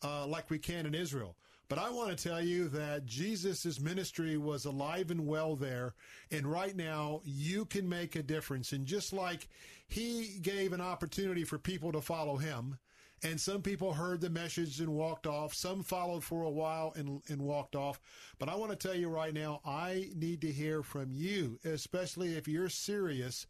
uh, 0.02 0.26
like 0.26 0.51
we 0.51 0.59
can 0.59 0.86
in 0.86 0.94
Israel. 0.94 1.36
But 1.68 1.78
I 1.78 1.88
want 1.88 2.10
to 2.10 2.28
tell 2.28 2.42
you 2.42 2.68
that 2.70 3.06
Jesus' 3.06 3.78
ministry 3.78 4.36
was 4.36 4.64
alive 4.64 5.12
and 5.12 5.24
well 5.24 5.55
there. 5.55 5.94
And 6.32 6.44
right 6.44 6.74
now, 6.74 7.20
you 7.24 7.64
can 7.64 7.88
make 7.88 8.16
a 8.16 8.24
difference. 8.24 8.72
And 8.72 8.84
just 8.84 9.12
like 9.12 9.48
he 9.86 10.38
gave 10.42 10.72
an 10.72 10.80
opportunity 10.80 11.44
for 11.44 11.59
people 11.59 11.92
to 11.92 12.01
follow 12.01 12.38
him, 12.38 12.76
and 13.22 13.38
some 13.38 13.60
people 13.60 13.92
heard 13.92 14.20
the 14.20 14.30
message 14.30 14.80
and 14.80 14.88
walked 14.88 15.26
off. 15.26 15.55
Some 15.55 15.82
followed 15.82 16.24
for 16.24 16.42
a 16.42 16.51
while 16.51 16.92
and, 16.97 17.20
and 17.28 17.42
walked 17.42 17.76
off. 17.76 18.01
But 18.38 18.48
I 18.48 18.55
want 18.55 18.70
to 18.70 18.88
tell 18.88 18.97
you 18.97 19.09
right 19.09 19.34
now, 19.34 19.60
I 19.64 20.09
need 20.14 20.40
to 20.40 20.52
hear 20.52 20.82
from 20.82 21.10
you, 21.12 21.59
especially 21.64 22.36
if 22.36 22.48
you're 22.48 22.70
serious 22.70 23.47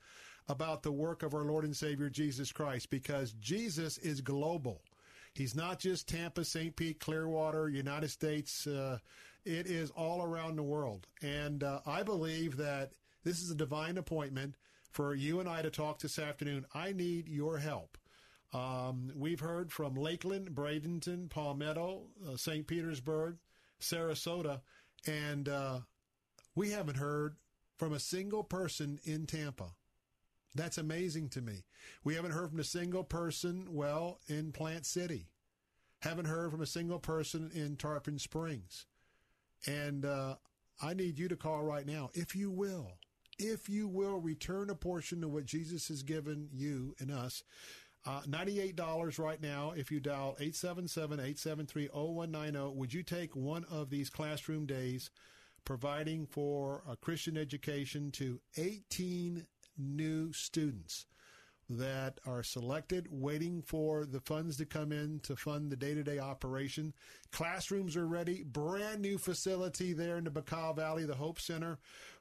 about 0.48 0.82
the 0.82 0.90
work 0.90 1.22
of 1.22 1.34
our 1.34 1.44
Lord 1.44 1.64
and 1.64 1.76
Savior 1.76 2.10
Jesus 2.10 2.50
Christ, 2.50 2.90
because 2.90 3.32
Jesus 3.34 3.98
is 3.98 4.20
global. 4.20 4.82
He's 5.34 5.54
not 5.54 5.78
just 5.78 6.08
Tampa, 6.08 6.44
St. 6.44 6.74
Pete, 6.74 6.98
Clearwater, 6.98 7.68
United 7.68 8.10
States. 8.10 8.66
Uh, 8.66 8.98
it 9.44 9.66
is 9.66 9.90
all 9.90 10.24
around 10.24 10.56
the 10.56 10.64
world. 10.64 11.06
And 11.22 11.62
uh, 11.62 11.80
I 11.86 12.02
believe 12.02 12.56
that 12.56 12.92
this 13.22 13.40
is 13.40 13.50
a 13.50 13.54
divine 13.54 13.98
appointment 13.98 14.56
for 14.90 15.14
you 15.14 15.38
and 15.38 15.48
I 15.48 15.62
to 15.62 15.70
talk 15.70 16.00
this 16.00 16.18
afternoon. 16.18 16.66
I 16.74 16.92
need 16.92 17.28
your 17.28 17.58
help. 17.58 17.96
Um, 18.52 19.12
we've 19.14 19.40
heard 19.40 19.72
from 19.72 19.94
Lakeland, 19.94 20.50
Bradenton, 20.52 21.30
Palmetto, 21.30 22.02
uh, 22.28 22.36
St. 22.36 22.66
Petersburg, 22.66 23.36
Sarasota, 23.80 24.60
and 25.06 25.48
uh, 25.48 25.80
we 26.54 26.70
haven't 26.70 26.96
heard 26.96 27.36
from 27.76 27.92
a 27.92 28.00
single 28.00 28.42
person 28.42 28.98
in 29.04 29.26
Tampa. 29.26 29.70
That's 30.54 30.78
amazing 30.78 31.28
to 31.30 31.40
me. 31.40 31.64
We 32.02 32.14
haven't 32.16 32.32
heard 32.32 32.50
from 32.50 32.58
a 32.58 32.64
single 32.64 33.04
person, 33.04 33.68
well, 33.70 34.18
in 34.26 34.52
Plant 34.52 34.84
City. 34.84 35.28
Haven't 36.02 36.26
heard 36.26 36.50
from 36.50 36.60
a 36.60 36.66
single 36.66 36.98
person 36.98 37.50
in 37.54 37.76
Tarpon 37.76 38.18
Springs. 38.18 38.86
And 39.66 40.04
uh, 40.04 40.36
I 40.82 40.94
need 40.94 41.18
you 41.18 41.28
to 41.28 41.36
call 41.36 41.62
right 41.62 41.86
now, 41.86 42.10
if 42.14 42.34
you 42.34 42.50
will. 42.50 42.98
If 43.38 43.68
you 43.68 43.86
will, 43.86 44.18
return 44.18 44.70
a 44.70 44.74
portion 44.74 45.22
of 45.22 45.30
what 45.30 45.46
Jesus 45.46 45.88
has 45.88 46.02
given 46.02 46.48
you 46.52 46.94
and 46.98 47.10
us. 47.10 47.42
Uh, 48.06 48.22
$98 48.22 49.18
right 49.18 49.42
now 49.42 49.74
if 49.76 49.90
you 49.90 50.00
dial 50.00 50.34
877-873-0190. 50.40 52.74
Would 52.74 52.94
you 52.94 53.02
take 53.02 53.36
one 53.36 53.66
of 53.70 53.90
these 53.90 54.08
classroom 54.08 54.64
days 54.64 55.10
providing 55.64 56.26
for 56.26 56.82
a 56.88 56.96
Christian 56.96 57.36
education 57.36 58.10
to 58.12 58.40
18 58.56 59.46
new 59.76 60.32
students 60.32 61.06
that 61.68 62.18
are 62.26 62.42
selected, 62.42 63.06
waiting 63.10 63.62
for 63.62 64.04
the 64.04 64.20
funds 64.20 64.56
to 64.56 64.66
come 64.66 64.90
in 64.90 65.20
to 65.20 65.36
fund 65.36 65.70
the 65.70 65.76
day 65.76 65.94
to 65.94 66.02
day 66.02 66.18
operation. 66.18 66.92
Classrooms 67.30 67.96
are 67.96 68.08
ready, 68.08 68.42
brand 68.42 69.00
new 69.00 69.18
facility 69.18 69.92
there 69.92 70.16
in 70.16 70.24
the 70.24 70.30
Bekaa 70.30 70.74
Valley, 70.74 71.04
the 71.04 71.14
Hope 71.14 71.40
Center. 71.40 71.78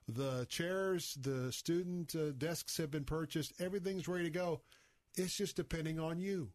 The 0.08 0.46
chairs, 0.50 1.18
the 1.22 1.52
student 1.52 2.16
uh, 2.16 2.32
desks 2.38 2.78
have 2.78 2.92
been 2.92 3.06
purchased, 3.06 3.54
everything's 3.60 4.08
ready 4.08 4.26
to 4.26 4.30
go. 4.30 4.62
It's 5.20 5.36
just 5.36 5.56
depending 5.56 6.00
on 6.00 6.20
you. 6.20 6.50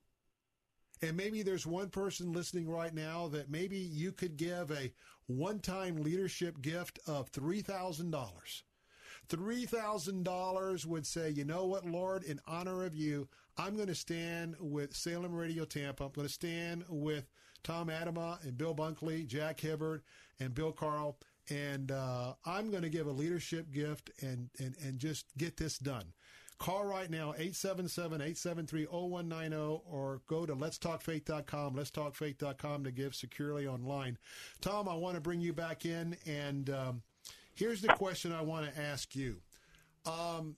And 1.02 1.16
maybe 1.16 1.42
there's 1.42 1.66
one 1.66 1.90
person 1.90 2.32
listening 2.32 2.68
right 2.68 2.94
now 2.94 3.28
that 3.28 3.50
maybe 3.50 3.76
you 3.76 4.10
could 4.10 4.36
give 4.36 4.70
a 4.70 4.92
one 5.26 5.58
time 5.58 6.02
leadership 6.02 6.62
gift 6.62 6.98
of 7.06 7.30
$3,000. 7.32 8.62
$3,000 9.28 10.86
would 10.86 11.06
say, 11.06 11.30
you 11.30 11.44
know 11.44 11.66
what, 11.66 11.84
Lord, 11.84 12.24
in 12.24 12.40
honor 12.46 12.84
of 12.84 12.94
you, 12.94 13.28
I'm 13.56 13.76
going 13.76 13.88
to 13.88 13.94
stand 13.94 14.56
with 14.58 14.94
Salem 14.94 15.34
Radio 15.34 15.64
Tampa. 15.64 16.04
I'm 16.04 16.12
going 16.12 16.28
to 16.28 16.32
stand 16.32 16.84
with 16.88 17.30
Tom 17.62 17.88
Atema 17.88 18.42
and 18.42 18.56
Bill 18.56 18.74
Bunkley, 18.74 19.26
Jack 19.26 19.60
Hibbard, 19.60 20.02
and 20.40 20.54
Bill 20.54 20.72
Carl. 20.72 21.18
And 21.50 21.90
uh, 21.90 22.34
I'm 22.46 22.70
going 22.70 22.82
to 22.82 22.88
give 22.88 23.06
a 23.06 23.12
leadership 23.12 23.70
gift 23.70 24.10
and, 24.22 24.48
and, 24.58 24.74
and 24.82 24.98
just 24.98 25.26
get 25.36 25.56
this 25.56 25.78
done. 25.78 26.12
Call 26.59 26.85
right 26.85 27.10
now, 27.10 27.35
877-873-0190, 27.39 29.81
or 29.90 30.20
go 30.28 30.47
to 30.47 30.55
letstalkfaith.com, 30.55 31.74
letstalkfaith.com 31.74 32.85
to 32.85 32.93
give 32.93 33.14
securely 33.14 33.66
online. 33.66 34.16
Tom, 34.60 34.89
I 34.89 34.94
want 34.94 35.16
to 35.16 35.20
bring 35.20 35.40
you 35.40 35.52
back 35.52 35.85
in, 35.85 36.16
and 36.26 36.70
um, 36.70 37.02
here's 37.55 37.82
the 37.82 37.89
question 37.89 38.32
I 38.32 38.43
want 38.43 38.72
to 38.72 38.81
ask 38.81 39.16
you. 39.16 39.39
Um, 40.06 40.55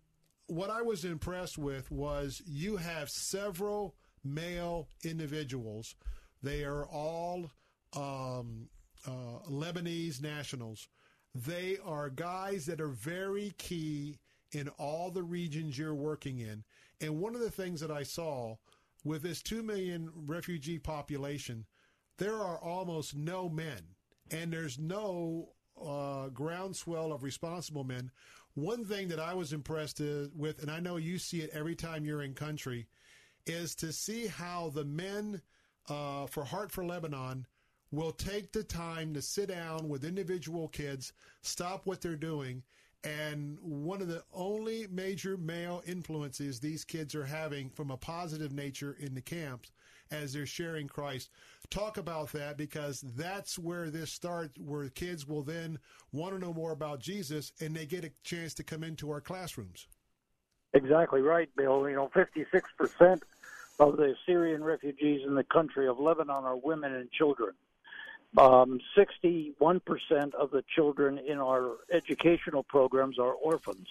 what 0.49 0.71
I 0.71 0.83
was 0.83 1.05
impressed 1.05 1.59
with 1.59 1.91
was 1.91 2.41
you 2.47 2.77
have 2.77 3.11
several 3.11 3.97
male 4.23 4.87
individuals. 5.05 5.97
They 6.43 6.65
are 6.65 6.87
all 6.87 7.51
um, 7.95 8.69
uh, 9.07 9.41
Lebanese 9.51 10.23
nationals. 10.23 10.89
They 11.35 11.79
are 11.85 12.11
guys 12.11 12.67
that 12.67 12.81
are 12.81 12.89
very 12.89 13.55
key 13.59 14.19
in 14.53 14.69
all 14.79 15.11
the 15.11 15.23
regions 15.23 15.79
you're 15.79 15.95
working 15.95 16.39
in. 16.39 16.65
And 17.01 17.21
one 17.21 17.35
of 17.35 17.41
the 17.41 17.51
things 17.51 17.81
that 17.81 17.91
I 17.91 18.03
saw 18.03 18.57
with 19.05 19.23
this 19.23 19.43
2 19.43 19.63
million 19.63 20.11
refugee 20.15 20.79
population, 20.79 21.67
there 22.19 22.37
are 22.37 22.59
almost 22.59 23.15
no 23.15 23.49
men, 23.49 23.81
and 24.31 24.53
there's 24.53 24.79
no 24.79 25.51
uh, 25.83 26.29
groundswell 26.29 27.13
of 27.13 27.23
responsible 27.23 27.85
men. 27.85 28.11
One 28.55 28.85
thing 28.85 29.09
that 29.09 29.21
I 29.21 29.35
was 29.35 29.53
impressed 29.53 30.01
with, 30.35 30.63
and 30.63 30.71
I 30.71 30.81
know 30.81 30.97
you 30.97 31.19
see 31.19 31.43
it 31.43 31.51
every 31.53 31.75
time 31.75 32.05
you're 32.05 32.23
in 32.23 32.33
country, 32.35 32.87
is 33.45 33.75
to 33.77 33.93
see 33.93 34.27
how 34.27 34.71
the 34.75 34.85
men 34.85 35.43
uh, 35.89 36.27
for 36.27 36.45
Heart 36.45 36.73
for 36.73 36.85
Lebanon 36.85 37.47
will 37.93 38.13
take 38.13 38.53
the 38.53 38.65
time 38.65 39.15
to 39.15 39.23
sit 39.23 39.49
down 39.49 39.89
with 39.89 40.05
individual 40.05 40.69
kids, 40.69 41.13
stop 41.43 41.87
what 41.87 42.01
they're 42.01 42.17
doing, 42.17 42.63
and 43.07 43.57
one 43.61 44.03
of 44.03 44.09
the 44.09 44.25
only 44.35 44.89
major 44.91 45.37
male 45.37 45.81
influences 45.87 46.59
these 46.59 46.85
kids 46.85 47.15
are 47.15 47.25
having 47.25 47.71
from 47.71 47.93
a 47.93 47.97
positive 47.97 48.53
nature 48.53 48.97
in 48.99 49.15
the 49.15 49.21
camps 49.21 49.71
as 50.11 50.33
they're 50.33 50.45
sharing 50.45 50.89
Christ. 50.89 51.31
Talk 51.71 51.99
about 51.99 52.33
that 52.33 52.57
because 52.57 53.03
that's 53.17 53.59
where 53.61 53.91
this 53.91 54.11
starts, 54.11 54.59
where 54.59 54.89
kids 54.89 55.27
will 55.27 55.43
then 55.43 55.79
want 56.13 56.35
to 56.35 56.41
know 56.41 56.53
more 56.53 56.73
about 56.73 56.99
Jesus 56.99 57.53
and 57.61 57.77
they 57.77 57.87
get 57.87 58.05
a 58.05 58.11
chance 58.25 58.55
to 58.55 58.65
come 58.65 58.83
into 58.83 59.11
our 59.11 59.21
classrooms. 59.21 59.87
Exactly 60.75 61.21
right, 61.21 61.49
Bill. 61.57 61.89
You 61.89 61.95
know, 61.95 62.11
56% 62.13 63.23
of 63.79 63.97
the 63.97 64.17
Syrian 64.27 64.65
refugees 64.65 65.23
in 65.25 65.37
the 65.37 65.45
country 65.45 65.87
of 65.87 66.01
Lebanon 66.01 66.45
are 66.45 66.57
women 66.57 66.93
and 66.93 67.11
children. 67.13 67.53
Um, 68.39 68.81
61% 68.97 69.55
of 70.35 70.51
the 70.51 70.63
children 70.75 71.19
in 71.19 71.39
our 71.39 71.77
educational 71.91 72.63
programs 72.63 73.19
are 73.19 73.33
orphans. 73.33 73.89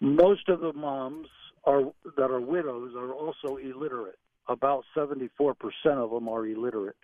Most 0.00 0.48
of 0.48 0.60
the 0.60 0.72
moms 0.72 1.28
are 1.64 1.84
that 2.16 2.30
are 2.30 2.40
widows 2.40 2.94
are 2.96 3.12
also 3.12 3.56
illiterate. 3.56 4.18
About 4.48 4.84
74% 4.96 5.54
of 5.86 6.10
them 6.10 6.28
are 6.28 6.46
illiterate. 6.46 6.96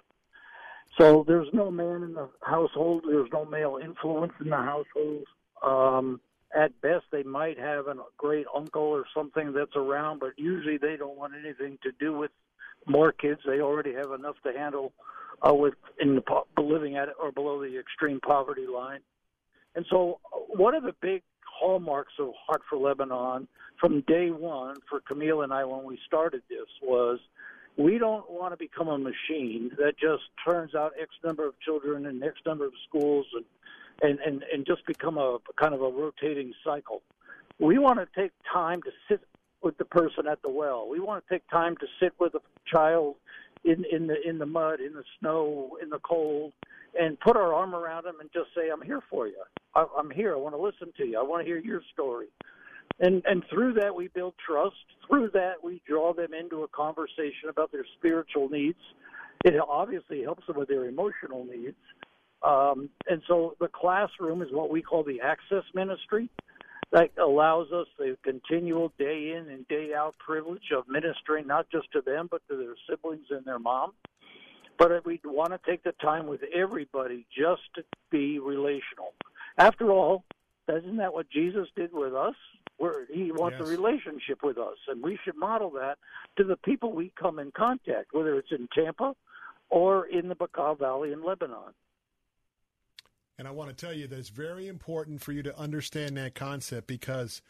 So 0.98 1.24
there's 1.26 1.48
no 1.52 1.70
man 1.70 2.02
in 2.02 2.14
the 2.14 2.28
household. 2.42 3.04
There's 3.06 3.30
no 3.32 3.44
male 3.44 3.78
influence 3.82 4.32
in 4.40 4.50
the 4.50 4.56
household. 4.56 5.24
Um, 5.62 6.20
at 6.54 6.80
best, 6.80 7.04
they 7.12 7.22
might 7.22 7.58
have 7.58 7.86
a 7.86 7.94
great 8.16 8.46
uncle 8.54 8.82
or 8.82 9.04
something 9.14 9.52
that's 9.52 9.76
around, 9.76 10.18
but 10.18 10.32
usually 10.36 10.78
they 10.78 10.96
don't 10.96 11.16
want 11.16 11.34
anything 11.34 11.78
to 11.82 11.92
do 12.00 12.16
with 12.16 12.30
more 12.88 13.12
kids. 13.12 13.40
They 13.46 13.60
already 13.60 13.92
have 13.94 14.12
enough 14.12 14.36
to 14.44 14.52
handle 14.52 14.92
uh, 15.46 15.54
with 15.54 15.74
in 16.00 16.16
the 16.16 16.62
living 16.62 16.96
at 16.96 17.08
or 17.20 17.32
below 17.32 17.60
the 17.60 17.78
extreme 17.78 18.20
poverty 18.20 18.66
line. 18.66 19.00
And 19.74 19.86
so, 19.90 20.20
uh, 20.32 20.38
one 20.56 20.74
of 20.74 20.82
the 20.82 20.94
big 21.00 21.22
hallmarks 21.44 22.14
of 22.18 22.32
Heart 22.46 22.62
for 22.68 22.78
Lebanon 22.78 23.48
from 23.80 24.02
day 24.02 24.30
one 24.30 24.76
for 24.88 25.00
Camille 25.00 25.42
and 25.42 25.52
I 25.52 25.64
when 25.64 25.84
we 25.84 25.98
started 26.06 26.42
this 26.48 26.68
was 26.82 27.18
we 27.76 27.98
don't 27.98 28.28
want 28.30 28.52
to 28.52 28.56
become 28.56 28.88
a 28.88 28.98
machine 28.98 29.70
that 29.78 29.94
just 29.98 30.24
turns 30.44 30.74
out 30.74 30.92
X 31.00 31.10
number 31.24 31.46
of 31.46 31.58
children 31.60 32.06
and 32.06 32.22
X 32.22 32.36
number 32.44 32.66
of 32.66 32.72
schools 32.88 33.26
and 33.34 33.44
and 34.02 34.18
and 34.20 34.44
and 34.52 34.66
just 34.66 34.86
become 34.86 35.18
a 35.18 35.38
kind 35.56 35.74
of 35.74 35.82
a 35.82 35.88
rotating 35.88 36.52
cycle. 36.64 37.02
We 37.58 37.78
want 37.78 37.98
to 37.98 38.20
take 38.20 38.32
time 38.52 38.82
to 38.82 38.90
sit 39.08 39.20
with 39.62 39.76
the 39.78 39.84
person 39.84 40.26
at 40.26 40.40
the 40.42 40.50
well. 40.50 40.88
We 40.88 41.00
want 41.00 41.24
to 41.26 41.34
take 41.34 41.48
time 41.50 41.76
to 41.78 41.86
sit 42.00 42.12
with 42.18 42.34
a 42.34 42.40
child 42.66 43.16
in 43.64 43.84
in 43.90 44.06
the 44.06 44.16
in 44.26 44.38
the 44.38 44.46
mud, 44.46 44.80
in 44.80 44.92
the 44.92 45.04
snow, 45.18 45.76
in 45.82 45.90
the 45.90 45.98
cold, 46.00 46.52
and 46.98 47.18
put 47.20 47.36
our 47.36 47.52
arm 47.52 47.74
around 47.74 48.04
them 48.04 48.20
and 48.20 48.30
just 48.32 48.48
say, 48.54 48.70
"I'm 48.70 48.82
here 48.82 49.02
for 49.10 49.26
you. 49.26 49.42
I, 49.74 49.86
I'm 49.96 50.10
here. 50.10 50.34
I 50.34 50.36
want 50.36 50.54
to 50.54 50.60
listen 50.60 50.92
to 50.96 51.04
you. 51.04 51.18
I 51.18 51.22
want 51.22 51.42
to 51.42 51.46
hear 51.46 51.58
your 51.58 51.82
story." 51.92 52.28
And 53.00 53.22
and 53.26 53.44
through 53.50 53.74
that 53.74 53.94
we 53.94 54.08
build 54.08 54.34
trust. 54.44 54.76
Through 55.08 55.30
that 55.34 55.54
we 55.62 55.82
draw 55.86 56.12
them 56.12 56.34
into 56.34 56.62
a 56.62 56.68
conversation 56.68 57.48
about 57.48 57.72
their 57.72 57.86
spiritual 57.98 58.48
needs. 58.48 58.80
It 59.44 59.54
obviously 59.68 60.22
helps 60.22 60.46
them 60.46 60.56
with 60.56 60.68
their 60.68 60.86
emotional 60.86 61.44
needs. 61.44 61.76
Um, 62.42 62.88
and 63.08 63.22
so 63.26 63.56
the 63.60 63.68
classroom 63.68 64.42
is 64.42 64.48
what 64.52 64.70
we 64.70 64.82
call 64.82 65.04
the 65.04 65.20
access 65.20 65.64
ministry 65.74 66.28
that 66.90 67.10
allows 67.18 67.70
us 67.72 67.86
the 67.98 68.16
continual 68.22 68.92
day 68.98 69.32
in 69.36 69.50
and 69.50 69.66
day 69.68 69.92
out 69.94 70.14
privilege 70.18 70.72
of 70.74 70.88
ministering 70.88 71.46
not 71.46 71.68
just 71.70 71.90
to 71.92 72.00
them 72.00 72.28
but 72.30 72.42
to 72.48 72.56
their 72.56 72.74
siblings 72.88 73.26
and 73.30 73.44
their 73.44 73.58
mom. 73.58 73.92
But 74.78 75.04
we 75.04 75.20
want 75.24 75.50
to 75.50 75.60
take 75.68 75.82
the 75.82 75.92
time 76.00 76.28
with 76.28 76.40
everybody 76.54 77.26
just 77.36 77.62
to 77.74 77.82
be 78.10 78.38
relational. 78.38 79.12
After 79.58 79.90
all, 79.90 80.24
isn't 80.68 80.98
that 80.98 81.12
what 81.12 81.28
Jesus 81.30 81.68
did 81.74 81.92
with 81.92 82.14
us? 82.14 82.34
Where 82.76 83.06
he 83.12 83.32
wants 83.32 83.56
yes. 83.58 83.68
a 83.68 83.70
relationship 83.72 84.44
with 84.44 84.56
us, 84.56 84.76
and 84.86 85.02
we 85.02 85.18
should 85.24 85.36
model 85.36 85.70
that 85.70 85.98
to 86.36 86.44
the 86.44 86.56
people 86.56 86.92
we 86.92 87.12
come 87.20 87.40
in 87.40 87.50
contact, 87.50 88.12
whether 88.12 88.38
it's 88.38 88.52
in 88.52 88.68
Tampa 88.72 89.16
or 89.68 90.06
in 90.06 90.28
the 90.28 90.36
Bekaa 90.36 90.78
Valley 90.78 91.12
in 91.12 91.24
Lebanon. 91.24 91.74
And 93.38 93.46
I 93.46 93.52
want 93.52 93.70
to 93.70 93.86
tell 93.86 93.94
you 93.94 94.08
that 94.08 94.18
it's 94.18 94.30
very 94.30 94.66
important 94.66 95.22
for 95.22 95.32
you 95.32 95.42
to 95.44 95.56
understand 95.56 96.16
that 96.16 96.34
concept 96.34 96.88
because 96.88 97.40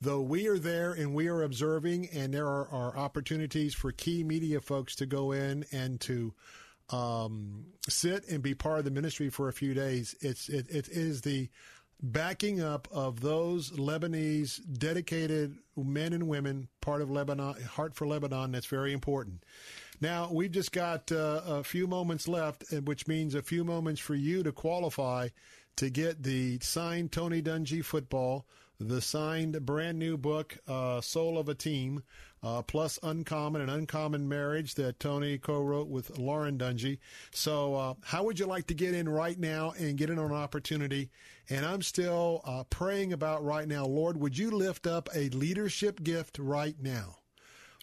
though 0.00 0.20
we 0.20 0.46
are 0.46 0.58
there 0.58 0.92
and 0.92 1.14
we 1.14 1.28
are 1.28 1.42
observing, 1.42 2.08
and 2.12 2.32
there 2.32 2.46
are, 2.46 2.68
are 2.68 2.96
opportunities 2.96 3.74
for 3.74 3.90
key 3.90 4.22
media 4.22 4.60
folks 4.60 4.94
to 4.96 5.06
go 5.06 5.32
in 5.32 5.64
and 5.72 6.00
to 6.02 6.34
um, 6.90 7.64
sit 7.88 8.28
and 8.28 8.42
be 8.42 8.54
part 8.54 8.78
of 8.78 8.84
the 8.84 8.90
ministry 8.90 9.30
for 9.30 9.48
a 9.48 9.52
few 9.52 9.74
days, 9.74 10.14
it's 10.20 10.48
it, 10.48 10.68
it 10.68 10.88
is 10.88 11.22
the 11.22 11.48
backing 12.02 12.60
up 12.60 12.86
of 12.92 13.20
those 13.20 13.70
Lebanese 13.72 14.60
dedicated 14.78 15.56
men 15.76 16.12
and 16.12 16.28
women, 16.28 16.68
part 16.80 17.02
of 17.02 17.10
Lebanon, 17.10 17.60
Heart 17.62 17.94
for 17.94 18.06
Lebanon. 18.06 18.52
That's 18.52 18.66
very 18.66 18.92
important. 18.92 19.42
Now, 20.00 20.30
we've 20.32 20.52
just 20.52 20.72
got 20.72 21.10
uh, 21.10 21.42
a 21.44 21.64
few 21.64 21.86
moments 21.86 22.28
left, 22.28 22.64
which 22.84 23.08
means 23.08 23.34
a 23.34 23.42
few 23.42 23.64
moments 23.64 24.00
for 24.00 24.14
you 24.14 24.42
to 24.44 24.52
qualify 24.52 25.28
to 25.76 25.90
get 25.90 26.22
the 26.22 26.58
signed 26.60 27.10
Tony 27.10 27.42
Dungy 27.42 27.84
football, 27.84 28.46
the 28.78 29.00
signed 29.00 29.64
brand 29.66 29.98
new 29.98 30.16
book, 30.16 30.56
uh, 30.68 31.00
Soul 31.00 31.36
of 31.36 31.48
a 31.48 31.54
Team, 31.54 32.02
uh, 32.42 32.62
plus 32.62 32.98
Uncommon 33.02 33.60
and 33.60 33.70
Uncommon 33.70 34.28
Marriage 34.28 34.74
that 34.76 35.00
Tony 35.00 35.36
co 35.36 35.60
wrote 35.60 35.88
with 35.88 36.16
Lauren 36.16 36.58
Dungy. 36.58 36.98
So, 37.32 37.74
uh, 37.74 37.94
how 38.04 38.22
would 38.24 38.38
you 38.38 38.46
like 38.46 38.68
to 38.68 38.74
get 38.74 38.94
in 38.94 39.08
right 39.08 39.38
now 39.38 39.72
and 39.78 39.98
get 39.98 40.10
in 40.10 40.18
on 40.18 40.30
an 40.30 40.36
opportunity? 40.36 41.10
And 41.50 41.66
I'm 41.66 41.82
still 41.82 42.42
uh, 42.44 42.64
praying 42.70 43.12
about 43.12 43.44
right 43.44 43.66
now, 43.66 43.84
Lord, 43.84 44.16
would 44.16 44.38
you 44.38 44.52
lift 44.52 44.86
up 44.86 45.08
a 45.14 45.28
leadership 45.30 46.04
gift 46.04 46.38
right 46.38 46.76
now? 46.80 47.17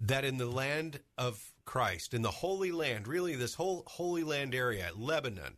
that 0.00 0.24
in 0.24 0.38
the 0.38 0.46
land 0.46 1.00
of 1.18 1.52
Christ, 1.64 2.14
in 2.14 2.22
the 2.22 2.30
Holy 2.30 2.72
Land, 2.72 3.06
really 3.06 3.36
this 3.36 3.54
whole 3.54 3.84
Holy 3.86 4.24
Land 4.24 4.54
area, 4.54 4.90
Lebanon, 4.96 5.56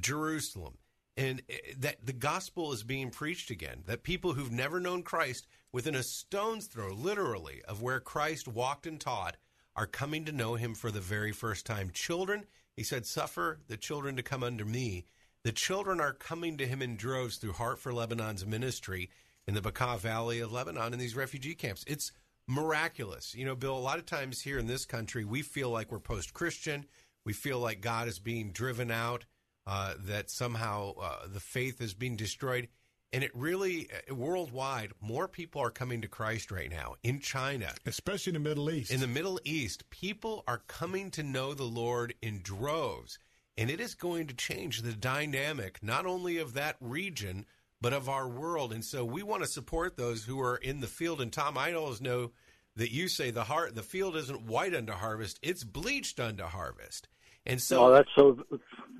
Jerusalem, 0.00 0.78
and 1.16 1.42
eh, 1.48 1.56
that 1.78 2.04
the 2.04 2.12
gospel 2.12 2.72
is 2.72 2.82
being 2.82 3.10
preached 3.10 3.50
again. 3.50 3.82
That 3.86 4.02
people 4.02 4.32
who've 4.34 4.52
never 4.52 4.80
known 4.80 5.02
Christ, 5.02 5.46
within 5.72 5.94
a 5.94 6.02
stone's 6.02 6.66
throw, 6.66 6.92
literally, 6.92 7.62
of 7.68 7.82
where 7.82 8.00
Christ 8.00 8.48
walked 8.48 8.86
and 8.86 9.00
taught, 9.00 9.36
are 9.74 9.86
coming 9.86 10.24
to 10.26 10.32
know 10.32 10.54
him 10.54 10.74
for 10.74 10.90
the 10.90 11.00
very 11.00 11.32
first 11.32 11.64
time. 11.66 11.90
Children, 11.92 12.44
he 12.76 12.82
said, 12.82 13.06
suffer 13.06 13.60
the 13.68 13.76
children 13.76 14.16
to 14.16 14.22
come 14.22 14.42
under 14.42 14.64
me. 14.64 15.06
The 15.44 15.52
children 15.52 16.00
are 16.00 16.12
coming 16.12 16.56
to 16.58 16.66
him 16.66 16.82
in 16.82 16.96
droves 16.96 17.36
through 17.36 17.54
Heart 17.54 17.78
for 17.78 17.92
Lebanon's 17.92 18.46
ministry 18.46 19.10
in 19.46 19.54
the 19.54 19.60
Bekaa 19.60 19.98
Valley 19.98 20.40
of 20.40 20.52
Lebanon 20.52 20.92
in 20.92 20.98
these 20.98 21.16
refugee 21.16 21.54
camps. 21.54 21.84
It's 21.86 22.12
miraculous. 22.46 23.34
You 23.34 23.44
know, 23.44 23.56
Bill, 23.56 23.76
a 23.76 23.78
lot 23.78 23.98
of 23.98 24.06
times 24.06 24.40
here 24.40 24.58
in 24.58 24.66
this 24.66 24.84
country, 24.84 25.24
we 25.24 25.42
feel 25.42 25.70
like 25.70 25.90
we're 25.90 25.98
post 25.98 26.32
Christian. 26.32 26.86
We 27.24 27.32
feel 27.32 27.58
like 27.58 27.80
God 27.80 28.08
is 28.08 28.18
being 28.18 28.52
driven 28.52 28.90
out 28.90 29.24
uh, 29.66 29.94
that 30.06 30.30
somehow 30.30 30.94
uh, 31.00 31.26
the 31.32 31.40
faith 31.40 31.80
is 31.80 31.94
being 31.94 32.16
destroyed. 32.16 32.68
And 33.12 33.22
it 33.22 33.30
really, 33.34 33.90
uh, 34.10 34.14
worldwide, 34.14 34.92
more 35.00 35.28
people 35.28 35.60
are 35.60 35.70
coming 35.70 36.00
to 36.02 36.08
Christ 36.08 36.50
right 36.50 36.70
now 36.70 36.94
in 37.02 37.20
China. 37.20 37.72
Especially 37.84 38.30
in 38.30 38.42
the 38.42 38.48
Middle 38.48 38.70
East. 38.70 38.90
In 38.90 39.00
the 39.00 39.06
Middle 39.06 39.38
East, 39.44 39.88
people 39.90 40.44
are 40.48 40.62
coming 40.66 41.10
to 41.12 41.22
know 41.22 41.54
the 41.54 41.64
Lord 41.64 42.14
in 42.22 42.40
droves. 42.42 43.18
And 43.58 43.70
it 43.70 43.80
is 43.80 43.94
going 43.94 44.28
to 44.28 44.34
change 44.34 44.80
the 44.80 44.94
dynamic, 44.94 45.82
not 45.82 46.06
only 46.06 46.38
of 46.38 46.54
that 46.54 46.76
region, 46.80 47.44
but 47.82 47.92
of 47.92 48.08
our 48.08 48.28
world. 48.28 48.72
And 48.72 48.84
so 48.84 49.04
we 49.04 49.22
want 49.22 49.42
to 49.42 49.48
support 49.48 49.96
those 49.96 50.24
who 50.24 50.40
are 50.40 50.56
in 50.56 50.80
the 50.80 50.86
field. 50.86 51.20
And 51.20 51.32
Tom, 51.32 51.58
I 51.58 51.74
always 51.74 52.00
know 52.00 52.30
that 52.76 52.92
you 52.92 53.08
say 53.08 53.30
the 53.30 53.44
heart, 53.44 53.74
the 53.74 53.82
field 53.82 54.16
isn't 54.16 54.46
white 54.46 54.74
unto 54.74 54.92
harvest; 54.92 55.38
it's 55.42 55.64
bleached 55.64 56.18
unto 56.18 56.44
harvest. 56.44 57.08
And 57.46 57.60
so, 57.60 57.86
oh, 57.86 57.90
that's 57.90 58.08
so 58.14 58.38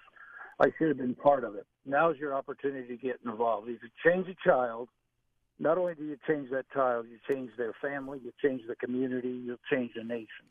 I 0.58 0.72
should 0.78 0.88
have 0.88 0.96
been 0.96 1.14
part 1.14 1.44
of 1.44 1.56
it." 1.56 1.66
Now's 1.84 2.16
your 2.16 2.34
opportunity 2.34 2.88
to 2.88 2.96
get 2.96 3.20
involved. 3.24 3.68
If 3.68 3.82
you 3.82 3.90
change 4.04 4.28
a 4.28 4.34
child, 4.48 4.88
not 5.58 5.78
only 5.78 5.94
do 5.94 6.04
you 6.04 6.16
change 6.28 6.50
that 6.50 6.70
child, 6.72 7.06
you 7.10 7.18
change 7.28 7.50
their 7.56 7.74
family, 7.80 8.20
you 8.22 8.32
change 8.42 8.62
the 8.68 8.76
community, 8.76 9.28
you 9.28 9.58
change 9.70 9.92
the 9.96 10.04
nation. 10.04 10.46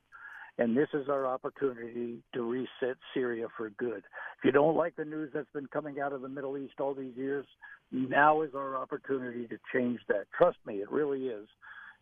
And 0.57 0.75
this 0.75 0.87
is 0.93 1.09
our 1.09 1.25
opportunity 1.27 2.23
to 2.33 2.49
reset 2.49 2.97
Syria 3.13 3.47
for 3.57 3.69
good. 3.71 4.03
If 4.37 4.45
you 4.45 4.51
don't 4.51 4.77
like 4.77 4.95
the 4.95 5.03
news 5.03 5.31
that's 5.33 5.51
been 5.53 5.67
coming 5.67 5.99
out 5.99 6.13
of 6.13 6.21
the 6.21 6.29
Middle 6.29 6.57
East 6.57 6.75
all 6.79 6.93
these 6.93 7.15
years, 7.15 7.45
now 7.91 8.41
is 8.41 8.51
our 8.55 8.77
opportunity 8.77 9.47
to 9.47 9.57
change 9.73 9.99
that. 10.07 10.27
Trust 10.37 10.57
me, 10.65 10.75
it 10.75 10.89
really 10.89 11.27
is. 11.27 11.47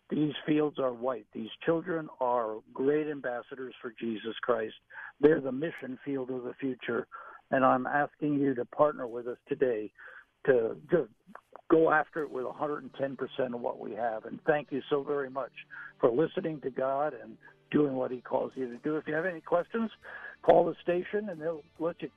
These 0.09 0.33
fields 0.45 0.77
are 0.77 0.93
white. 0.93 1.25
These 1.33 1.49
children 1.65 2.07
are 2.21 2.57
great 2.73 3.07
ambassadors 3.07 3.73
for 3.81 3.93
Jesus 3.99 4.35
Christ. 4.43 4.75
They're 5.19 5.41
the 5.41 5.51
mission 5.51 5.97
field 6.05 6.29
of 6.29 6.43
the 6.43 6.53
future. 6.59 7.07
And 7.49 7.65
I'm 7.65 7.87
asking 7.87 8.35
you 8.35 8.53
to 8.53 8.65
partner 8.65 9.07
with 9.07 9.27
us 9.27 9.37
today 9.49 9.91
to 10.45 10.75
just 10.91 11.09
go 11.73 11.91
after 11.91 12.21
it 12.21 12.31
with 12.31 12.45
110% 12.45 13.53
of 13.53 13.59
what 13.59 13.79
we 13.79 13.93
have. 13.93 14.25
And 14.25 14.39
thank 14.45 14.71
you 14.71 14.81
so 14.89 15.01
very 15.01 15.29
much 15.29 15.51
for 15.99 16.11
listening 16.11 16.61
to 16.61 16.69
God 16.69 17.13
and 17.19 17.35
doing 17.71 17.95
what 17.95 18.11
He 18.11 18.21
calls 18.21 18.51
you 18.55 18.67
to 18.67 18.77
do. 18.77 18.97
If 18.97 19.07
you 19.07 19.15
have 19.15 19.25
any 19.25 19.41
questions, 19.41 19.89
call 20.43 20.65
the 20.65 20.75
station 20.83 21.29
and 21.29 21.41
they'll 21.41 21.63
let 21.79 21.99
you 22.01 22.09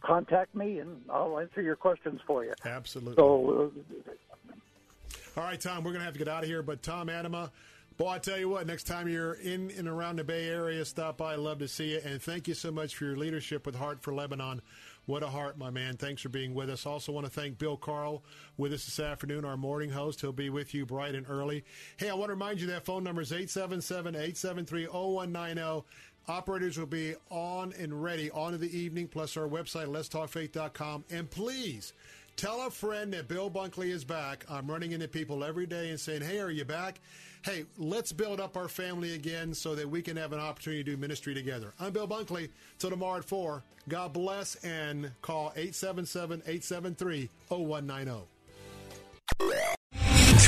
contact 0.00 0.54
me 0.54 0.78
and 0.78 1.02
I'll 1.10 1.40
answer 1.40 1.60
your 1.60 1.74
questions 1.74 2.20
for 2.24 2.44
you. 2.44 2.54
Absolutely. 2.64 3.16
So, 3.16 3.72
uh, 5.36 5.40
All 5.40 5.44
right, 5.44 5.60
Tom, 5.60 5.82
we're 5.82 5.90
going 5.90 6.00
to 6.00 6.04
have 6.04 6.14
to 6.14 6.18
get 6.18 6.28
out 6.28 6.44
of 6.44 6.48
here. 6.48 6.62
But 6.62 6.82
Tom 6.82 7.08
Atema, 7.08 7.50
boy, 7.96 8.10
I 8.10 8.18
tell 8.18 8.38
you 8.38 8.48
what, 8.48 8.64
next 8.68 8.84
time 8.84 9.08
you're 9.08 9.34
in 9.34 9.72
and 9.76 9.88
around 9.88 10.16
the 10.16 10.24
Bay 10.24 10.48
Area, 10.48 10.84
stop 10.84 11.16
by. 11.16 11.32
I'd 11.32 11.40
love 11.40 11.58
to 11.58 11.68
see 11.68 11.94
you. 11.94 12.00
And 12.04 12.22
thank 12.22 12.46
you 12.46 12.54
so 12.54 12.70
much 12.70 12.94
for 12.94 13.06
your 13.06 13.16
leadership 13.16 13.66
with 13.66 13.74
Heart 13.74 14.02
for 14.02 14.14
Lebanon. 14.14 14.62
What 15.10 15.22
a 15.24 15.28
heart, 15.28 15.58
my 15.58 15.70
man. 15.70 15.96
Thanks 15.96 16.22
for 16.22 16.28
being 16.28 16.54
with 16.54 16.70
us. 16.70 16.86
Also 16.86 17.10
want 17.10 17.26
to 17.26 17.32
thank 17.32 17.58
Bill 17.58 17.76
Carl 17.76 18.22
with 18.56 18.72
us 18.72 18.84
this 18.84 19.00
afternoon, 19.00 19.44
our 19.44 19.56
morning 19.56 19.90
host. 19.90 20.20
He'll 20.20 20.30
be 20.30 20.50
with 20.50 20.72
you 20.72 20.86
bright 20.86 21.16
and 21.16 21.26
early. 21.28 21.64
Hey, 21.96 22.10
I 22.10 22.14
want 22.14 22.28
to 22.28 22.34
remind 22.34 22.60
you 22.60 22.68
that 22.68 22.84
phone 22.84 23.02
number 23.02 23.20
is 23.20 23.32
877-873-0190. 23.32 25.82
Operators 26.28 26.78
will 26.78 26.86
be 26.86 27.16
on 27.28 27.74
and 27.76 28.00
ready 28.00 28.30
on 28.30 28.52
to 28.52 28.58
the 28.58 28.78
evening, 28.78 29.08
plus 29.08 29.36
our 29.36 29.48
website, 29.48 29.88
letstalkfaith.com. 29.88 31.06
And 31.10 31.28
please 31.28 31.92
tell 32.40 32.66
a 32.66 32.70
friend 32.70 33.12
that 33.12 33.28
Bill 33.28 33.50
Bunkley 33.50 33.90
is 33.90 34.02
back. 34.02 34.46
I'm 34.48 34.66
running 34.66 34.92
into 34.92 35.06
people 35.06 35.44
every 35.44 35.66
day 35.66 35.90
and 35.90 36.00
saying, 36.00 36.22
hey, 36.22 36.40
are 36.40 36.50
you 36.50 36.64
back? 36.64 36.98
Hey, 37.42 37.66
let's 37.76 38.14
build 38.14 38.40
up 38.40 38.56
our 38.56 38.66
family 38.66 39.14
again 39.14 39.52
so 39.52 39.74
that 39.74 39.86
we 39.86 40.00
can 40.00 40.16
have 40.16 40.32
an 40.32 40.40
opportunity 40.40 40.82
to 40.82 40.92
do 40.92 40.96
ministry 40.96 41.34
together. 41.34 41.74
I'm 41.78 41.92
Bill 41.92 42.08
Bunkley. 42.08 42.48
Till 42.78 42.88
tomorrow 42.88 43.18
at 43.18 43.26
4. 43.26 43.62
God 43.90 44.14
bless 44.14 44.54
and 44.64 45.10
call 45.20 45.52
877 45.54 46.40
873 46.46 47.28
0190. 47.48 48.26